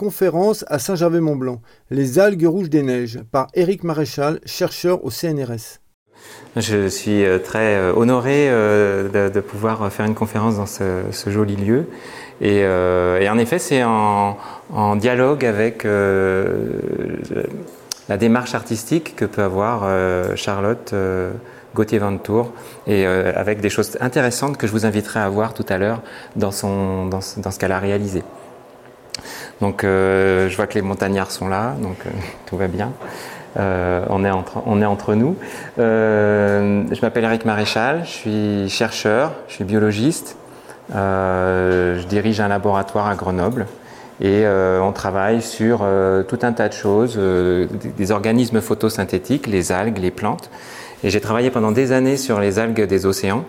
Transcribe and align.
Conférence 0.00 0.64
à 0.68 0.78
Saint-Gervais-Mont-Blanc, 0.78 1.60
Les 1.90 2.18
algues 2.18 2.46
rouges 2.46 2.70
des 2.70 2.80
neiges, 2.80 3.20
par 3.30 3.48
Éric 3.52 3.84
Maréchal, 3.84 4.40
chercheur 4.46 5.04
au 5.04 5.10
CNRS. 5.10 5.80
Je 6.56 6.88
suis 6.88 7.22
euh, 7.22 7.38
très 7.38 7.74
euh, 7.76 7.92
honoré 7.94 8.48
euh, 8.48 9.28
de, 9.28 9.40
pouvoir 9.40 9.92
faire 9.92 10.06
une 10.06 10.14
conférence 10.14 10.56
dans 10.56 10.64
ce, 10.64 11.02
joli 11.26 11.54
lieu. 11.54 11.84
Et, 12.40 12.64
en 12.66 13.36
effet, 13.36 13.58
c'est 13.58 13.84
en, 13.84 14.38
dialogue 14.96 15.44
avec 15.44 15.84
la 18.08 18.16
démarche 18.16 18.54
artistique 18.54 19.16
que 19.16 19.26
peut 19.26 19.42
avoir 19.42 19.86
Charlotte 20.34 20.94
Gauthier 21.74 21.98
Van 21.98 22.16
Tour 22.16 22.54
et 22.86 23.04
avec 23.04 23.60
des 23.60 23.68
choses 23.68 23.98
intéressantes 24.00 24.56
que 24.56 24.66
je 24.66 24.72
vous 24.72 24.86
inviterai 24.86 25.20
à 25.20 25.28
voir 25.28 25.52
tout 25.52 25.66
à 25.68 25.76
l'heure 25.76 26.00
dans, 26.36 26.52
dans 27.04 27.20
ce 27.20 27.58
qu'elle 27.58 27.72
a 27.72 27.78
réalisé. 27.78 28.22
Donc 29.60 29.84
euh, 29.84 30.48
je 30.48 30.56
vois 30.56 30.66
que 30.66 30.74
les 30.74 30.82
montagnards 30.82 31.30
sont 31.30 31.48
là, 31.48 31.74
donc 31.80 31.96
euh, 32.06 32.10
tout 32.46 32.56
va 32.56 32.68
bien. 32.68 32.92
Euh, 33.58 34.04
on, 34.08 34.24
est 34.24 34.30
entre, 34.30 34.58
on 34.66 34.80
est 34.80 34.86
entre 34.86 35.14
nous. 35.14 35.36
je 35.76 37.00
m'appelle 37.02 37.24
Eric 37.24 37.44
Maréchal, 37.44 38.02
je 38.04 38.10
suis 38.10 38.68
chercheur, 38.68 39.32
je 39.48 39.54
suis 39.54 39.64
biologiste. 39.64 40.36
je 40.92 42.06
dirige 42.06 42.40
un 42.40 42.48
laboratoire 42.48 43.08
à 43.08 43.16
Grenoble 43.16 43.66
et 44.20 44.44
on 44.46 44.92
travaille 44.92 45.42
sur 45.42 45.84
tout 46.28 46.38
un 46.42 46.52
tas 46.52 46.68
de 46.68 46.74
choses, 46.74 47.18
des 47.18 48.10
organismes 48.12 48.60
photosynthétiques, 48.60 49.48
les 49.48 49.72
algues, 49.72 49.98
les 49.98 50.12
plantes. 50.12 50.48
Et 51.02 51.10
j'ai 51.10 51.20
travaillé 51.20 51.50
pendant 51.50 51.72
des 51.72 51.90
années 51.90 52.18
sur 52.18 52.38
les 52.38 52.60
algues 52.60 52.82
des 52.82 53.06
océans. 53.06 53.44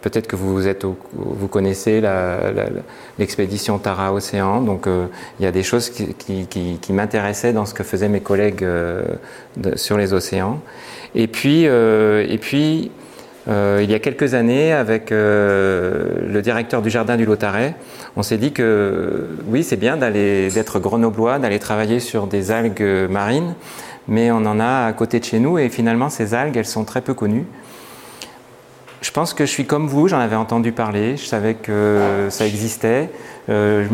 Peut-être 0.00 0.28
que 0.28 0.36
vous, 0.36 1.48
connaissez 1.48 2.00
l'expédition 3.18 3.78
Tara 3.78 4.12
Océan, 4.12 4.60
donc 4.60 4.86
euh, 4.86 5.06
il 5.40 5.44
y 5.44 5.46
a 5.46 5.50
des 5.50 5.64
choses 5.64 5.90
qui, 5.90 6.92
m'intéressaient 6.92 7.52
dans 7.52 7.66
ce 7.66 7.74
que 7.74 7.82
faisaient 7.82 8.08
mes 8.08 8.20
collègues 8.20 8.62
euh, 8.62 9.02
sur 9.74 9.98
les 9.98 10.12
océans. 10.12 10.60
Et 11.16 11.26
puis, 11.26 11.66
euh, 11.66 12.24
et 12.28 12.38
puis 12.38 12.92
il 13.48 13.90
y 13.90 13.94
a 13.94 13.98
quelques 13.98 14.34
années, 14.34 14.72
avec 14.74 15.08
le 15.10 16.40
directeur 16.42 16.82
du 16.82 16.90
jardin 16.90 17.16
du 17.16 17.24
Lotaret, 17.24 17.74
on 18.14 18.22
s'est 18.22 18.36
dit 18.36 18.52
que 18.52 19.26
oui, 19.46 19.64
c'est 19.64 19.78
bien 19.78 19.96
d'être 19.96 20.78
grenoblois, 20.78 21.38
d'aller 21.38 21.58
travailler 21.58 21.98
sur 21.98 22.26
des 22.26 22.50
algues 22.50 23.08
marines, 23.08 23.54
mais 24.06 24.30
on 24.30 24.44
en 24.44 24.60
a 24.60 24.84
à 24.84 24.92
côté 24.92 25.18
de 25.18 25.24
chez 25.24 25.38
nous 25.38 25.56
et 25.56 25.70
finalement 25.70 26.10
ces 26.10 26.34
algues, 26.34 26.58
elles 26.58 26.66
sont 26.66 26.84
très 26.84 27.00
peu 27.00 27.14
connues. 27.14 27.46
Je 29.00 29.12
pense 29.12 29.32
que 29.32 29.46
je 29.46 29.50
suis 29.50 29.64
comme 29.64 29.86
vous, 29.86 30.08
j'en 30.08 30.18
avais 30.18 30.36
entendu 30.36 30.72
parler, 30.72 31.16
je 31.16 31.24
savais 31.24 31.54
que 31.54 32.26
ça 32.30 32.46
existait. 32.46 33.10
Euh, 33.48 33.86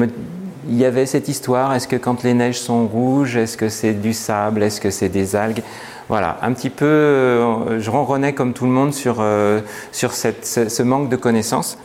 il 0.66 0.78
y 0.78 0.86
avait 0.86 1.04
cette 1.04 1.28
histoire, 1.28 1.74
est-ce 1.74 1.86
que 1.86 1.96
quand 1.96 2.22
les 2.22 2.32
neiges 2.32 2.58
sont 2.58 2.86
rouges, 2.86 3.36
est-ce 3.36 3.58
que 3.58 3.68
c'est 3.68 3.92
du 3.92 4.14
sable, 4.14 4.62
est-ce 4.62 4.80
que 4.80 4.90
c'est 4.90 5.10
des 5.10 5.36
algues? 5.36 5.62
Voilà, 6.08 6.38
un 6.40 6.52
petit 6.52 6.70
peu, 6.70 6.86
euh, 6.86 7.80
je 7.80 7.90
ronronnais 7.90 8.32
comme 8.32 8.54
tout 8.54 8.64
le 8.64 8.70
monde 8.70 8.94
sur, 8.94 9.16
euh, 9.20 9.60
sur 9.92 10.14
ce, 10.14 10.82
manque 10.82 11.10
de 11.10 11.16
connaissances. 11.16 11.78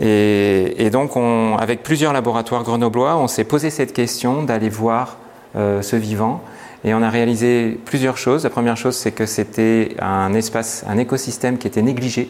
Et, 0.00 0.90
donc, 0.90 1.16
on, 1.16 1.56
avec 1.56 1.84
plusieurs 1.84 2.12
laboratoires 2.12 2.64
grenoblois, 2.64 3.16
on 3.16 3.28
s'est 3.28 3.44
posé 3.44 3.70
cette 3.70 3.92
question 3.92 4.42
d'aller 4.42 4.68
voir 4.68 5.16
ce 5.54 5.96
vivant. 5.96 6.42
Et 6.84 6.92
on 6.92 7.00
a 7.00 7.08
réalisé 7.08 7.80
plusieurs 7.86 8.18
choses. 8.18 8.44
La 8.44 8.50
première 8.50 8.76
chose, 8.76 8.94
c'est 8.94 9.12
que 9.12 9.24
c'était 9.24 9.96
un 9.98 10.34
espace, 10.34 10.84
un 10.86 10.98
écosystème 10.98 11.56
qui 11.56 11.66
était 11.66 11.80
négligé 11.80 12.28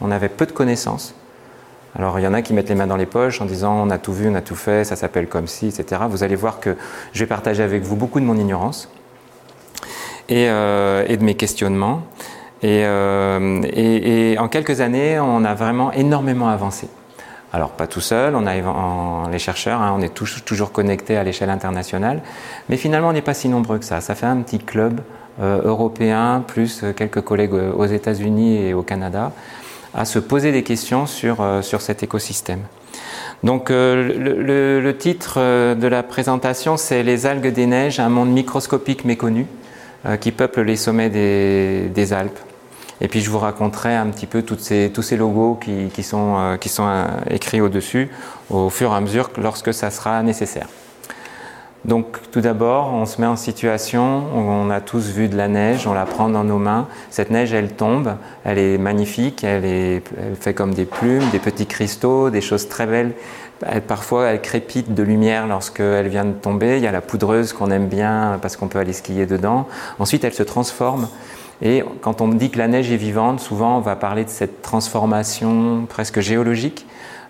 on 0.00 0.10
avait 0.10 0.28
peu 0.28 0.46
de 0.46 0.52
connaissances. 0.52 1.14
Alors 1.96 2.18
il 2.18 2.22
y 2.22 2.26
en 2.26 2.34
a 2.34 2.42
qui 2.42 2.52
mettent 2.52 2.68
les 2.68 2.74
mains 2.74 2.86
dans 2.86 2.96
les 2.96 3.06
poches 3.06 3.40
en 3.40 3.44
disant 3.44 3.74
on 3.74 3.90
a 3.90 3.98
tout 3.98 4.12
vu, 4.12 4.28
on 4.28 4.34
a 4.34 4.40
tout 4.40 4.56
fait, 4.56 4.84
ça 4.84 4.96
s'appelle 4.96 5.28
comme 5.28 5.46
ci, 5.46 5.68
etc. 5.68 6.02
Vous 6.08 6.24
allez 6.24 6.34
voir 6.34 6.58
que 6.58 6.76
je 7.12 7.20
vais 7.20 7.26
partager 7.26 7.62
avec 7.62 7.82
vous 7.82 7.94
beaucoup 7.94 8.18
de 8.18 8.24
mon 8.24 8.36
ignorance 8.36 8.88
et, 10.28 10.48
euh, 10.48 11.06
de 11.06 11.24
mes 11.24 11.34
questionnements. 11.34 12.02
Euh, 12.64 13.62
et, 13.62 14.36
en 14.38 14.48
quelques 14.48 14.80
années, 14.80 15.20
on 15.20 15.44
a 15.44 15.54
vraiment 15.54 15.92
énormément 15.92 16.48
avancé. 16.48 16.88
Alors 17.52 17.70
pas 17.70 17.86
tout 17.86 18.00
seul, 18.00 18.34
on 18.34 18.46
a 18.46 19.28
les 19.30 19.38
chercheurs, 19.38 19.80
hein, 19.80 19.94
on 19.96 20.00
est 20.00 20.12
toujours 20.12 20.72
connectés 20.72 21.16
à 21.16 21.22
l'échelle 21.22 21.50
internationale, 21.50 22.20
mais 22.68 22.76
finalement 22.76 23.10
on 23.10 23.12
n'est 23.12 23.22
pas 23.22 23.34
si 23.34 23.48
nombreux 23.48 23.78
que 23.78 23.84
ça. 23.84 24.00
Ça 24.00 24.16
fait 24.16 24.26
un 24.26 24.38
petit 24.38 24.58
club 24.58 25.00
euh, 25.40 25.62
européen, 25.62 26.42
plus 26.44 26.84
quelques 26.96 27.20
collègues 27.20 27.52
aux 27.52 27.86
États-Unis 27.86 28.56
et 28.56 28.74
au 28.74 28.82
Canada, 28.82 29.30
à 29.94 30.04
se 30.04 30.18
poser 30.18 30.52
des 30.52 30.62
questions 30.62 31.06
sur, 31.06 31.40
euh, 31.40 31.62
sur 31.62 31.80
cet 31.80 32.02
écosystème. 32.02 32.60
Donc 33.42 33.70
euh, 33.70 34.80
le, 34.80 34.96
titre 34.96 35.34
euh, 35.38 35.74
de 35.74 35.86
la 35.86 36.02
présentation, 36.02 36.76
c'est 36.76 37.02
Les 37.02 37.26
algues 37.26 37.52
des 37.52 37.66
neiges, 37.66 38.00
un 38.00 38.08
monde 38.08 38.30
microscopique 38.30 39.04
méconnu 39.04 39.46
qui 40.20 40.32
peuple 40.32 40.60
les 40.60 40.76
sommets 40.76 41.08
des, 41.08 41.88
des, 41.88 42.12
Alpes. 42.12 42.38
Et 43.00 43.08
puis 43.08 43.22
je 43.22 43.30
vous 43.30 43.38
raconterai 43.38 43.94
un 43.94 44.08
petit 44.08 44.26
peu 44.26 44.42
toutes 44.42 44.60
ces, 44.60 44.90
tous 44.92 45.00
ces 45.00 45.16
logos 45.16 45.54
qui, 45.54 45.88
qui 45.94 46.02
sont, 46.02 46.58
qui 46.60 46.68
sont 46.68 47.06
écrits 47.30 47.62
au-dessus 47.62 48.10
au 48.50 48.68
fur 48.68 48.92
et 48.92 48.96
à 48.96 49.00
mesure 49.00 49.30
lorsque 49.38 49.72
ça 49.72 49.90
sera 49.90 50.22
nécessaire. 50.22 50.68
Donc 51.84 52.30
tout 52.30 52.40
d'abord, 52.40 52.94
on 52.94 53.04
se 53.04 53.20
met 53.20 53.26
en 53.26 53.36
situation, 53.36 54.24
on 54.34 54.70
a 54.70 54.80
tous 54.80 55.10
vu 55.10 55.28
de 55.28 55.36
la 55.36 55.48
neige, 55.48 55.86
on 55.86 55.92
la 55.92 56.06
prend 56.06 56.30
dans 56.30 56.44
nos 56.44 56.58
mains. 56.58 56.88
Cette 57.10 57.30
neige, 57.30 57.52
elle 57.52 57.72
tombe, 57.72 58.14
elle 58.44 58.56
est 58.56 58.78
magnifique, 58.78 59.44
elle, 59.44 59.66
est, 59.66 60.02
elle 60.18 60.36
fait 60.40 60.54
comme 60.54 60.72
des 60.72 60.86
plumes, 60.86 61.28
des 61.30 61.38
petits 61.38 61.66
cristaux, 61.66 62.30
des 62.30 62.40
choses 62.40 62.68
très 62.68 62.86
belles. 62.86 63.12
parfois, 63.86 64.28
elle 64.28 64.40
crépite 64.40 64.94
de 64.94 65.02
lumière 65.02 65.46
lorsqu'elle 65.46 66.08
vient 66.08 66.24
de 66.24 66.32
tomber. 66.32 66.78
Il 66.78 66.82
y 66.82 66.86
a 66.86 66.92
la 66.92 67.02
poudreuse 67.02 67.52
qu'on 67.52 67.70
aime 67.70 67.88
bien 67.88 68.38
parce 68.40 68.56
qu'on 68.56 68.68
peut 68.68 68.78
aller 68.78 68.94
skier 68.94 69.26
dedans. 69.26 69.68
Ensuite, 69.98 70.24
elle 70.24 70.32
se 70.32 70.42
transforme. 70.42 71.08
Et 71.60 71.84
quand 72.00 72.20
on 72.20 72.28
dit 72.28 72.50
que 72.50 72.58
la 72.58 72.66
neige 72.66 72.90
est 72.90 72.96
vivante, 72.96 73.40
souvent 73.40 73.76
on 73.76 73.80
va 73.80 73.94
parler 73.94 74.24
de 74.24 74.30
cette 74.30 74.62
transformation 74.62 75.86
presque 75.88 76.20
géologique 76.20 76.86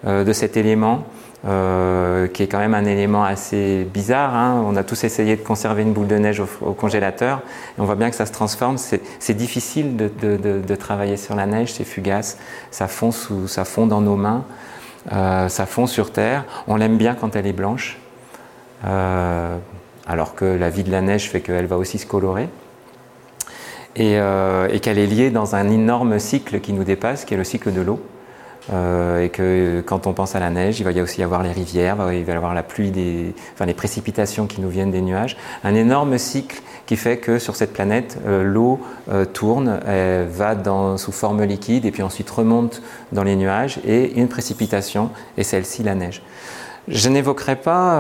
euh, 0.06 0.25
de 0.25 0.32
cet 0.32 0.56
élément. 0.56 1.04
Euh, 1.47 2.27
qui 2.27 2.43
est 2.43 2.47
quand 2.47 2.59
même 2.59 2.72
un 2.72 2.87
élément 2.87 3.22
assez 3.22 3.84
bizarre. 3.93 4.34
Hein. 4.34 4.65
On 4.66 4.77
a 4.77 4.82
tous 4.82 5.05
essayé 5.05 5.37
de 5.37 5.43
conserver 5.43 5.82
une 5.82 5.93
boule 5.93 6.06
de 6.06 6.16
neige 6.16 6.41
au, 6.41 6.72
congélateur, 6.72 7.43
et 7.77 7.81
on 7.82 7.84
voit 7.84 7.97
bien 7.97 8.09
que 8.09 8.16
ça 8.16 8.25
se 8.25 8.32
transforme. 8.32 8.78
C'est 8.78 9.34
difficile 9.34 9.94
de, 9.97 10.75
travailler 10.75 11.19
sur 11.19 11.34
la 11.34 11.44
neige, 11.44 11.75
c'est 11.75 11.84
fugace, 11.84 12.38
ça 12.71 12.88
fond, 12.88 13.10
sous, 13.10 13.47
ça 13.47 13.66
fond 13.66 13.87
dans 13.87 14.00
nos 14.00 14.16
mains, 14.16 14.44
euh, 15.12 15.50
ça 15.50 15.66
fond 15.66 15.87
sur 15.87 16.12
Terre. 16.12 16.47
On 16.66 16.77
l'aime 16.77 16.97
bien 16.97 17.15
quand 17.15 17.37
elle 17.37 17.47
est 17.47 17.53
blanche, 17.53 17.99
euh, 18.87 19.54
alors 20.06 20.34
que 20.34 20.47
la 20.47 20.71
vie 20.71 20.83
de 20.83 20.91
la 20.91 21.03
neige 21.03 21.28
fait 21.28 21.43
qu'elle 21.43 21.66
va 21.66 21.77
aussi 21.77 21.99
se 21.99 22.06
colorer. 22.06 22.49
Et 23.97 24.19
qu'elle 24.83 24.99
est 24.99 25.06
liée 25.06 25.31
dans 25.31 25.54
un 25.54 25.71
énorme 25.71 26.19
cycle 26.19 26.60
qui 26.60 26.72
nous 26.72 26.84
dépasse, 26.84 27.27
qui 27.27 27.34
est 27.34 27.37
le 27.37 27.44
cycle 27.44 27.71
de 27.71 27.83
l'eau. 27.83 28.00
Euh, 28.72 29.22
et 29.22 29.28
que 29.28 29.82
quand 29.84 30.06
on 30.06 30.14
pense 30.14 30.34
à 30.34 30.41
la 30.41 30.48
neige, 30.48 30.80
il 30.80 30.84
va 30.84 30.92
y 30.92 31.00
aussi 31.00 31.20
y 31.20 31.25
avoir 31.25 31.42
les 31.42 31.52
rivières, 31.52 31.97
il 32.12 32.25
va 32.25 32.32
y 32.32 32.36
avoir 32.36 32.54
la 32.54 32.62
pluie, 32.62 32.92
enfin 33.52 33.66
les 33.66 33.75
précipitations 33.75 34.47
qui 34.47 34.60
nous 34.60 34.70
viennent 34.70 34.91
des 34.91 35.02
nuages. 35.02 35.36
Un 35.64 35.75
énorme 35.75 36.16
cycle 36.16 36.62
qui 36.86 36.97
fait 36.97 37.19
que 37.19 37.38
sur 37.38 37.56
cette 37.56 37.72
planète, 37.72 38.19
euh, 38.26 38.42
l'eau 38.42 38.80
euh, 39.10 39.24
tourne, 39.24 39.80
elle 39.86 40.26
va 40.28 40.54
sous 40.97 41.12
forme 41.12 41.42
liquide 41.42 41.84
et 41.84 41.91
puis 41.91 42.03
ensuite 42.03 42.30
remonte 42.30 42.80
dans 43.12 43.22
les 43.22 43.36
nuages 43.36 43.80
et 43.86 44.19
une 44.19 44.28
précipitation 44.28 45.10
et 45.36 45.42
celle-ci 45.42 45.82
la 45.82 45.94
neige. 45.94 46.22
Je 46.88 47.08
n'évoquerai 47.08 47.56
pas 47.56 47.98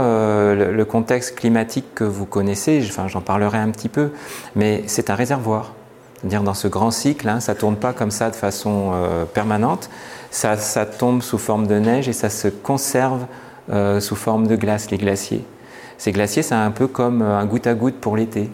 le, 0.54 0.84
contexte 0.84 1.36
climatique 1.36 1.86
que 1.94 2.04
vous 2.04 2.26
connaissez, 2.26 2.84
enfin 2.86 3.08
j'en 3.08 3.22
parlerai 3.22 3.56
un 3.56 3.70
petit 3.70 3.88
peu, 3.88 4.10
mais 4.56 4.82
c'est 4.86 5.08
un 5.08 5.14
réservoir. 5.14 5.72
C'est-à-dire 6.20 6.42
dans 6.42 6.54
ce 6.54 6.68
grand 6.68 6.90
cycle, 6.90 7.26
hein, 7.28 7.40
ça 7.40 7.54
ne 7.54 7.58
tourne 7.58 7.76
pas 7.76 7.94
comme 7.94 8.10
ça 8.10 8.28
de 8.28 8.36
façon 8.36 8.92
permanente 9.32 9.88
ça, 10.34 10.86
tombe 10.86 11.22
sous 11.22 11.38
forme 11.38 11.66
de 11.66 11.78
neige 11.78 12.08
et 12.08 12.12
ça 12.12 12.28
se 12.28 12.48
conserve 12.48 13.26
euh, 13.70 14.00
sous 14.00 14.16
forme 14.16 14.46
de 14.46 14.56
glace, 14.56 14.90
les 14.90 14.98
glaciers. 14.98 15.44
Ces 15.96 16.12
glaciers, 16.12 16.42
c'est 16.42 16.54
un 16.54 16.70
peu 16.70 16.86
comme 16.86 17.22
euh, 17.22 17.38
un 17.38 17.46
goutte 17.46 17.66
à 17.66 17.74
goutte 17.74 18.00
pour 18.00 18.16
l'été. 18.16 18.50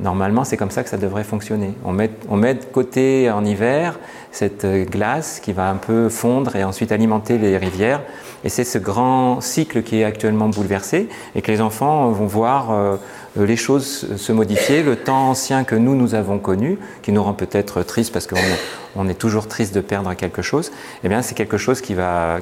Normalement, 0.00 0.42
c'est 0.42 0.56
comme 0.56 0.70
ça 0.70 0.82
que 0.82 0.88
ça 0.88 0.96
devrait 0.96 1.22
fonctionner. 1.22 1.74
On 1.84 1.92
met, 1.92 2.10
on 2.28 2.36
met 2.36 2.54
de 2.54 2.64
côté 2.64 3.30
en 3.30 3.44
hiver 3.44 3.98
cette 4.32 4.64
euh, 4.64 4.84
glace 4.84 5.40
qui 5.40 5.52
va 5.52 5.68
un 5.68 5.76
peu 5.76 6.08
fondre 6.08 6.56
et 6.56 6.64
ensuite 6.64 6.90
alimenter 6.90 7.38
les 7.38 7.58
rivières. 7.58 8.00
Et 8.42 8.48
c'est 8.48 8.64
ce 8.64 8.78
grand 8.78 9.40
cycle 9.40 9.82
qui 9.82 10.00
est 10.00 10.04
actuellement 10.04 10.48
bouleversé 10.48 11.08
et 11.34 11.42
que 11.42 11.52
les 11.52 11.60
enfants 11.60 12.10
vont 12.10 12.26
voir 12.26 12.98
les 13.36 13.56
choses 13.56 14.16
se 14.16 14.32
modifier, 14.32 14.82
le 14.82 14.96
temps 14.96 15.30
ancien 15.30 15.64
que 15.64 15.74
nous, 15.74 15.94
nous 15.94 16.14
avons 16.14 16.38
connu, 16.38 16.78
qui 17.02 17.12
nous 17.12 17.22
rend 17.22 17.34
peut-être 17.34 17.82
tristes 17.82 18.12
parce 18.12 18.26
qu'on 18.26 18.36
on 18.96 19.08
est 19.08 19.14
toujours 19.14 19.48
triste 19.48 19.74
de 19.74 19.80
perdre 19.80 20.14
quelque 20.14 20.42
chose, 20.42 20.70
eh 21.02 21.08
bien 21.08 21.22
c'est 21.22 21.34
quelque 21.34 21.58
chose 21.58 21.80
qui 21.80 21.94
va, 21.94 22.40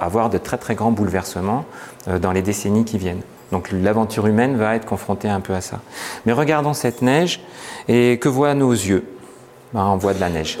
avoir 0.00 0.30
de 0.30 0.38
très 0.38 0.58
très 0.58 0.74
grands 0.74 0.92
bouleversements 0.92 1.64
euh, 2.06 2.18
dans 2.18 2.30
les 2.30 2.42
décennies 2.42 2.84
qui 2.84 2.98
viennent. 2.98 3.22
Donc 3.50 3.70
l'aventure 3.72 4.26
humaine 4.26 4.56
va 4.56 4.76
être 4.76 4.86
confrontée 4.86 5.28
un 5.28 5.40
peu 5.40 5.54
à 5.54 5.60
ça. 5.60 5.80
Mais 6.26 6.32
regardons 6.32 6.74
cette 6.74 7.02
neige 7.02 7.40
et 7.88 8.18
que 8.18 8.28
voient 8.28 8.54
nos 8.54 8.72
yeux? 8.72 9.04
Ben, 9.72 9.84
On 9.84 9.96
voit 9.96 10.14
de 10.14 10.20
la 10.20 10.28
neige. 10.28 10.58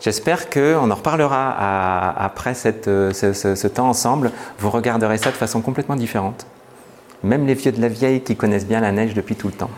J'espère 0.00 0.50
qu'on 0.50 0.90
en 0.90 0.94
reparlera 0.94 2.12
après 2.18 2.52
ce, 2.52 2.70
ce, 3.12 3.66
temps 3.66 3.88
ensemble. 3.88 4.32
Vous 4.58 4.68
regarderez 4.68 5.16
ça 5.16 5.30
de 5.30 5.36
façon 5.36 5.62
complètement 5.62 5.96
différente. 5.96 6.46
Même 7.24 7.46
les 7.46 7.54
vieux 7.54 7.72
de 7.72 7.80
la 7.80 7.88
vieille 7.88 8.20
qui 8.20 8.36
connaissent 8.36 8.66
bien 8.66 8.80
la 8.80 8.92
neige 8.92 9.14
depuis 9.14 9.34
tout 9.34 9.46
le 9.46 9.54
temps. 9.54 9.70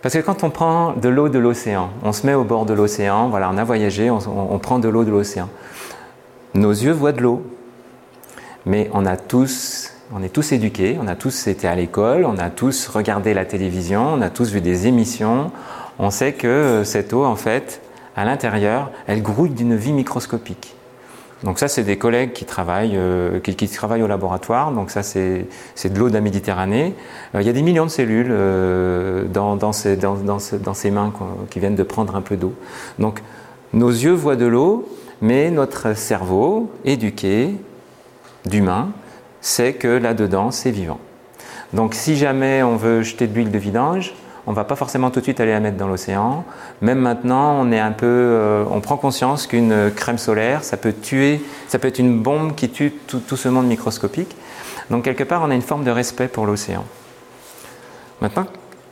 Parce 0.00 0.14
que 0.14 0.20
quand 0.20 0.44
on 0.44 0.50
prend 0.50 0.92
de 0.92 1.08
l'eau 1.08 1.28
de 1.28 1.40
l'océan, 1.40 1.90
on 2.04 2.12
se 2.12 2.24
met 2.24 2.34
au 2.34 2.44
bord 2.44 2.66
de 2.66 2.72
l'océan, 2.72 3.28
voilà, 3.28 3.50
on 3.52 3.58
a 3.58 3.64
voyagé, 3.64 4.08
on, 4.08 4.58
prend 4.60 4.78
de 4.78 4.88
l'eau 4.88 5.02
de 5.02 5.10
l'océan. 5.10 5.48
Nos 6.54 6.70
yeux 6.70 6.92
voient 6.92 7.10
de 7.10 7.20
l'eau, 7.20 7.42
mais 8.64 8.88
on 8.94 9.04
est 9.04 9.26
tous 9.26 10.52
éduqués, 10.52 10.96
on 11.02 11.08
a 11.08 11.16
tous 11.16 11.48
été 11.48 11.66
à 11.66 11.74
l'école, 11.74 12.24
on 12.24 12.38
a 12.38 12.48
tous 12.48 12.86
regardé 12.86 13.34
la 13.34 13.44
télévision, 13.44 14.06
on 14.14 14.22
a 14.22 14.30
tous 14.30 14.52
vu 14.52 14.60
des 14.60 14.86
émissions. 14.86 15.50
On 15.98 16.10
sait 16.10 16.32
que 16.32 16.82
cette 16.84 17.12
eau, 17.12 17.24
en 17.24 17.34
fait, 17.34 17.80
à 18.14 18.24
l'intérieur, 18.24 18.92
elle 19.08 19.20
grouille 19.20 19.50
d'une 19.50 19.74
vie 19.74 19.92
microscopique. 19.92 20.76
Donc 21.44 21.58
ça, 21.58 21.68
c'est 21.68 21.84
des 21.84 21.96
collègues 21.96 22.32
qui 22.32 22.44
travaillent, 22.44 22.96
euh, 22.96 23.38
qui, 23.38 23.68
travaillent 23.68 24.02
au 24.02 24.08
laboratoire. 24.08 24.72
Donc 24.72 24.90
ça, 24.90 25.02
c'est 25.02 25.46
de 25.84 25.98
l'eau 25.98 26.08
de 26.08 26.14
la 26.14 26.20
Méditerranée. 26.20 26.94
Euh, 27.34 27.40
il 27.40 27.46
y 27.46 27.50
a 27.50 27.52
des 27.52 27.62
millions 27.62 27.86
de 27.86 27.90
cellules 27.90 28.30
euh, 28.30 29.24
dans, 29.24 29.54
dans, 29.54 29.72
ces, 29.72 29.96
dans, 29.96 30.16
dans, 30.16 30.38
ces, 30.38 30.90
mains 30.90 31.12
qui 31.50 31.60
viennent 31.60 31.76
de 31.76 31.82
prendre 31.84 32.16
un 32.16 32.22
peu 32.22 32.36
d'eau. 32.36 32.54
Donc 32.98 33.22
nos 33.72 33.90
yeux 33.90 34.12
voient 34.12 34.36
de 34.36 34.46
l'eau, 34.46 34.88
mais 35.20 35.50
notre 35.50 35.96
cerveau, 35.96 36.70
éduqué, 36.84 37.54
d'humain, 38.44 38.90
sait 39.40 39.74
que 39.74 39.88
là-dedans, 39.88 40.50
c'est 40.50 40.70
vivant. 40.70 40.98
Donc 41.72 41.94
si 41.94 42.16
jamais 42.16 42.62
on 42.62 42.76
veut 42.76 43.02
jeter 43.02 43.26
de 43.26 43.34
l'huile 43.34 43.52
de 43.52 43.58
vidange, 43.58 44.14
on 44.48 44.52
va 44.54 44.64
pas 44.64 44.76
forcément 44.76 45.10
tout 45.10 45.20
de 45.20 45.24
suite 45.24 45.40
aller 45.40 45.52
la 45.52 45.60
mettre 45.60 45.76
dans 45.76 45.86
l'océan. 45.88 46.42
Même 46.80 47.00
maintenant, 47.00 47.60
on 47.60 47.70
est 47.70 47.78
un 47.78 47.92
peu, 47.92 48.06
euh, 48.06 48.64
on 48.70 48.80
prend 48.80 48.96
conscience 48.96 49.46
qu'une 49.46 49.90
crème 49.94 50.16
solaire, 50.16 50.64
ça 50.64 50.78
peut 50.78 50.94
tuer, 50.94 51.44
ça 51.68 51.78
peut 51.78 51.86
être 51.86 51.98
une 51.98 52.22
bombe 52.22 52.54
qui 52.54 52.70
tue 52.70 52.90
tout, 52.90 53.36
ce 53.36 53.48
monde 53.50 53.66
microscopique. 53.66 54.34
Donc 54.88 55.04
quelque 55.04 55.22
part, 55.22 55.42
on 55.44 55.50
a 55.50 55.54
une 55.54 55.60
forme 55.60 55.84
de 55.84 55.90
respect 55.90 56.28
pour 56.28 56.46
l'océan. 56.46 56.86
Maintenant, 58.22 58.46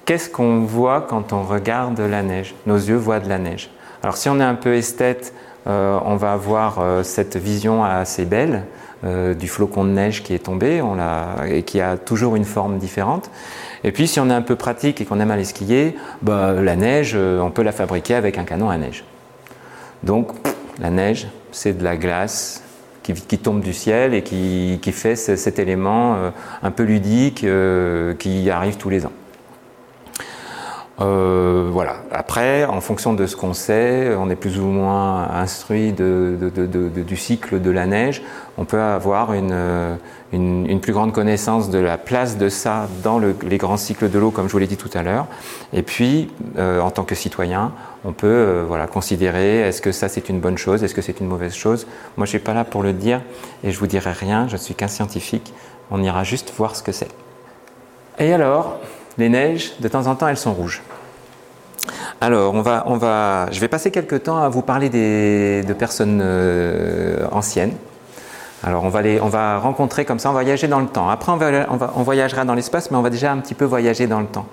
qu'est-ce 0.05 0.29
qu'on 0.29 0.61
voit 0.61 1.01
quand 1.01 1.33
on 1.33 1.43
regarde 1.43 1.99
la 2.01 2.23
neige? 2.23 2.55
Nos 2.67 2.77
yeux 2.77 2.97
voient 2.97 3.21
de 3.21 3.29
la 3.31 3.39
neige. 3.39 3.71
Alors 4.03 4.19
si 4.19 4.29
on 4.29 4.39
est 4.39 4.45
un 4.45 4.57
peu 4.57 4.75
esthète, 4.75 5.33
euh, 5.67 5.99
on 6.05 6.17
va 6.17 6.35
avoir 6.35 6.81
euh, 6.81 7.03
cette 7.03 7.37
vision 7.37 7.83
assez 7.83 8.27
belle 8.27 8.65
du 9.05 9.47
flocon 9.47 9.85
de 9.85 9.91
neige 9.91 10.23
qui 10.23 10.35
est 10.35 10.41
tombé 10.41 10.81
on 10.83 10.97
et 11.47 11.63
qui 11.63 11.81
a 11.81 11.97
toujours 11.97 12.35
une 12.35 12.45
forme 12.45 12.79
différente. 12.79 13.31
Et 13.87 13.93
puis 13.93 14.09
si 14.09 14.19
on 14.19 14.29
est 14.31 14.35
un 14.35 14.43
peu 14.43 14.57
pratique 14.57 15.01
et 15.01 15.05
qu'on 15.05 15.21
aime 15.21 15.31
aller 15.31 15.45
skier, 15.45 15.97
bah, 16.21 16.53
la 16.61 16.75
neige, 16.75 17.13
euh, 17.15 17.41
on 17.41 17.53
peut 17.53 17.63
la 17.63 17.71
fabriquer 17.71 18.15
avec 18.15 18.37
un 18.37 18.45
canon 18.45 18.69
à 18.69 18.77
neige. 18.77 19.05
Donc 20.03 20.33
la 20.81 20.91
neige, 20.91 21.29
c'est 21.53 21.79
de 21.79 21.85
la 21.85 21.97
glace 21.97 22.65
qui, 23.05 23.39
tombe 23.39 23.61
du 23.61 23.73
ciel 23.73 24.15
et 24.15 24.23
qui, 24.23 24.81
fait 24.91 25.15
cet 25.15 25.61
élément 25.61 26.17
euh, 26.17 26.31
un 26.65 26.73
peu 26.73 26.83
ludique 26.83 27.45
euh, 27.45 28.15
qui 28.15 28.51
arrive 28.51 28.77
tous 28.77 28.91
les 28.91 29.07
ans. 29.07 29.13
Euh, 30.99 31.69
voilà. 31.71 31.97
Après, 32.11 32.65
en 32.65 32.81
fonction 32.81 33.13
de 33.13 33.27
ce 33.27 33.37
qu'on 33.37 33.53
sait, 33.53 34.15
on 34.17 34.31
est 34.31 34.37
plus 34.37 34.59
ou 34.59 34.65
moins 34.65 35.29
instruit 35.31 35.93
du 35.93 37.17
cycle 37.17 37.61
de 37.61 37.71
la 37.71 37.87
neige. 37.87 38.23
On 38.57 38.65
peut 38.65 38.81
avoir 38.81 39.35
une, 39.35 39.99
plus 40.81 40.93
grande 40.93 41.13
connaissance 41.13 41.69
de 41.69 41.79
la 41.79 41.99
place 41.99 42.39
de 42.39 42.49
ça 42.49 42.89
dans 43.03 43.19
les 43.19 43.59
grands 43.59 43.77
cycles 43.77 44.09
de 44.09 44.19
l'eau, 44.19 44.31
comme 44.31 44.47
je 44.47 44.53
vous 44.53 44.59
l'ai 44.59 44.67
dit 44.67 44.79
tout 44.79 44.91
à 44.95 45.03
l'heure. 45.03 45.27
Et 45.75 45.83
puis, 45.83 46.31
euh, 46.57 46.81
en 46.81 46.91
tant 46.91 47.05
que 47.05 47.15
citoyen, 47.15 47.73
on 48.05 48.13
peut 48.13 48.27
euh, 48.27 48.65
voilà, 48.67 48.87
considérer 48.87 49.61
est-ce 49.61 49.83
que 49.83 49.93
ça 49.93 50.09
c'est 50.09 50.31
une 50.31 50.41
bonne 50.41 50.57
chose, 50.57 50.83
est-ce 50.83 50.95
que 50.95 51.03
c'est 51.03 51.21
une 51.21 51.27
mauvaise 51.27 51.55
chose. 51.55 51.87
Moi, 52.17 52.25
je 52.25 52.31
suis 52.31 52.39
pas 52.39 52.55
là 52.55 52.65
pour 52.65 52.83
le 52.83 52.95
dire 52.95 53.21
et 53.63 53.71
je 53.71 53.79
vous 53.79 53.87
dirai 53.87 54.13
rien. 54.13 54.49
Je 54.49 54.55
ne 54.55 54.61
suis 54.61 54.75
qu'un 54.75 54.89
scientifique. 54.89 55.53
On 55.91 56.03
ira 56.03 56.25
juste 56.25 56.53
voir 56.57 56.75
ce 56.75 56.83
que 56.83 56.93
c'est. 56.93 57.11
Et 58.19 58.33
alors, 58.33 58.81
les 59.19 59.29
neiges, 59.29 59.73
de 59.81 59.89
temps 59.89 60.07
en 60.07 60.15
temps, 60.15 60.29
elles 60.29 60.37
sont 60.37 60.53
rouges. 60.53 60.83
Alors, 62.21 62.55
on 62.55 62.63
va, 62.63 62.85
on 62.87 62.97
va, 62.97 63.47
je 63.51 63.61
vais 63.61 63.69
passer 63.69 63.91
quelques 63.91 64.25
temps 64.25 64.39
à 64.39 64.49
vous 64.49 64.63
parler 64.63 64.89
des, 64.89 65.63
de 65.63 65.73
personnes 65.75 66.21
euh, 66.23 67.27
anciennes. 67.31 67.75
Alors, 68.63 68.85
on 68.85 68.89
va, 68.89 69.03
les, 69.03 69.21
on 69.21 69.29
va 69.29 69.59
rencontrer 69.59 70.05
comme 70.05 70.19
ça, 70.19 70.31
on 70.31 70.33
va 70.33 70.41
voyager 70.41 70.67
dans 70.67 70.81
le 70.81 70.87
temps. 70.87 71.09
Après, 71.11 71.31
on, 71.31 71.37
va, 71.37 71.93
on, 71.95 72.03
voyagera 72.03 72.45
dans 72.45 72.55
l'espace, 72.55 72.91
mais 72.91 72.97
on 72.97 73.03
va 73.03 73.11
déjà 73.11 73.33
un 73.33 73.39
petit 73.39 73.55
peu 73.55 73.67
voyager 73.67 74.07
dans 74.07 74.21
le 74.21 74.27
temps. 74.27 74.47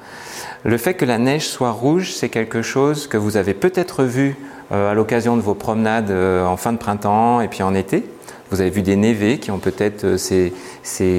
Le 0.63 0.77
fait 0.77 0.93
que 0.93 1.05
la 1.05 1.17
neige 1.17 1.47
soit 1.47 1.71
rouge, 1.71 2.11
c'est 2.11 2.29
quelque 2.29 2.61
chose 2.61 3.07
que 3.07 3.17
vous 3.17 3.37
avez 3.37 3.53
peut-être 3.53 4.03
vu 4.03 4.37
euh, 4.71 4.91
à 4.91 4.93
l'occasion 4.93 5.37
de 5.37 5.41
vos 5.41 5.55
promenades 5.55 6.11
euh, 6.11 6.45
en 6.45 6.57
fin 6.57 6.73
de 6.73 6.77
printemps 6.77 7.39
et 7.41 7.47
puis 7.47 7.63
en 7.63 7.73
été. 7.73 8.05
Vous 8.51 8.61
avez 8.61 8.69
vu 8.69 8.81
des 8.81 8.97
névés 8.97 9.39
qui 9.39 9.51
ont 9.51 9.57
peut-être 9.57 10.17
ces, 10.17 10.53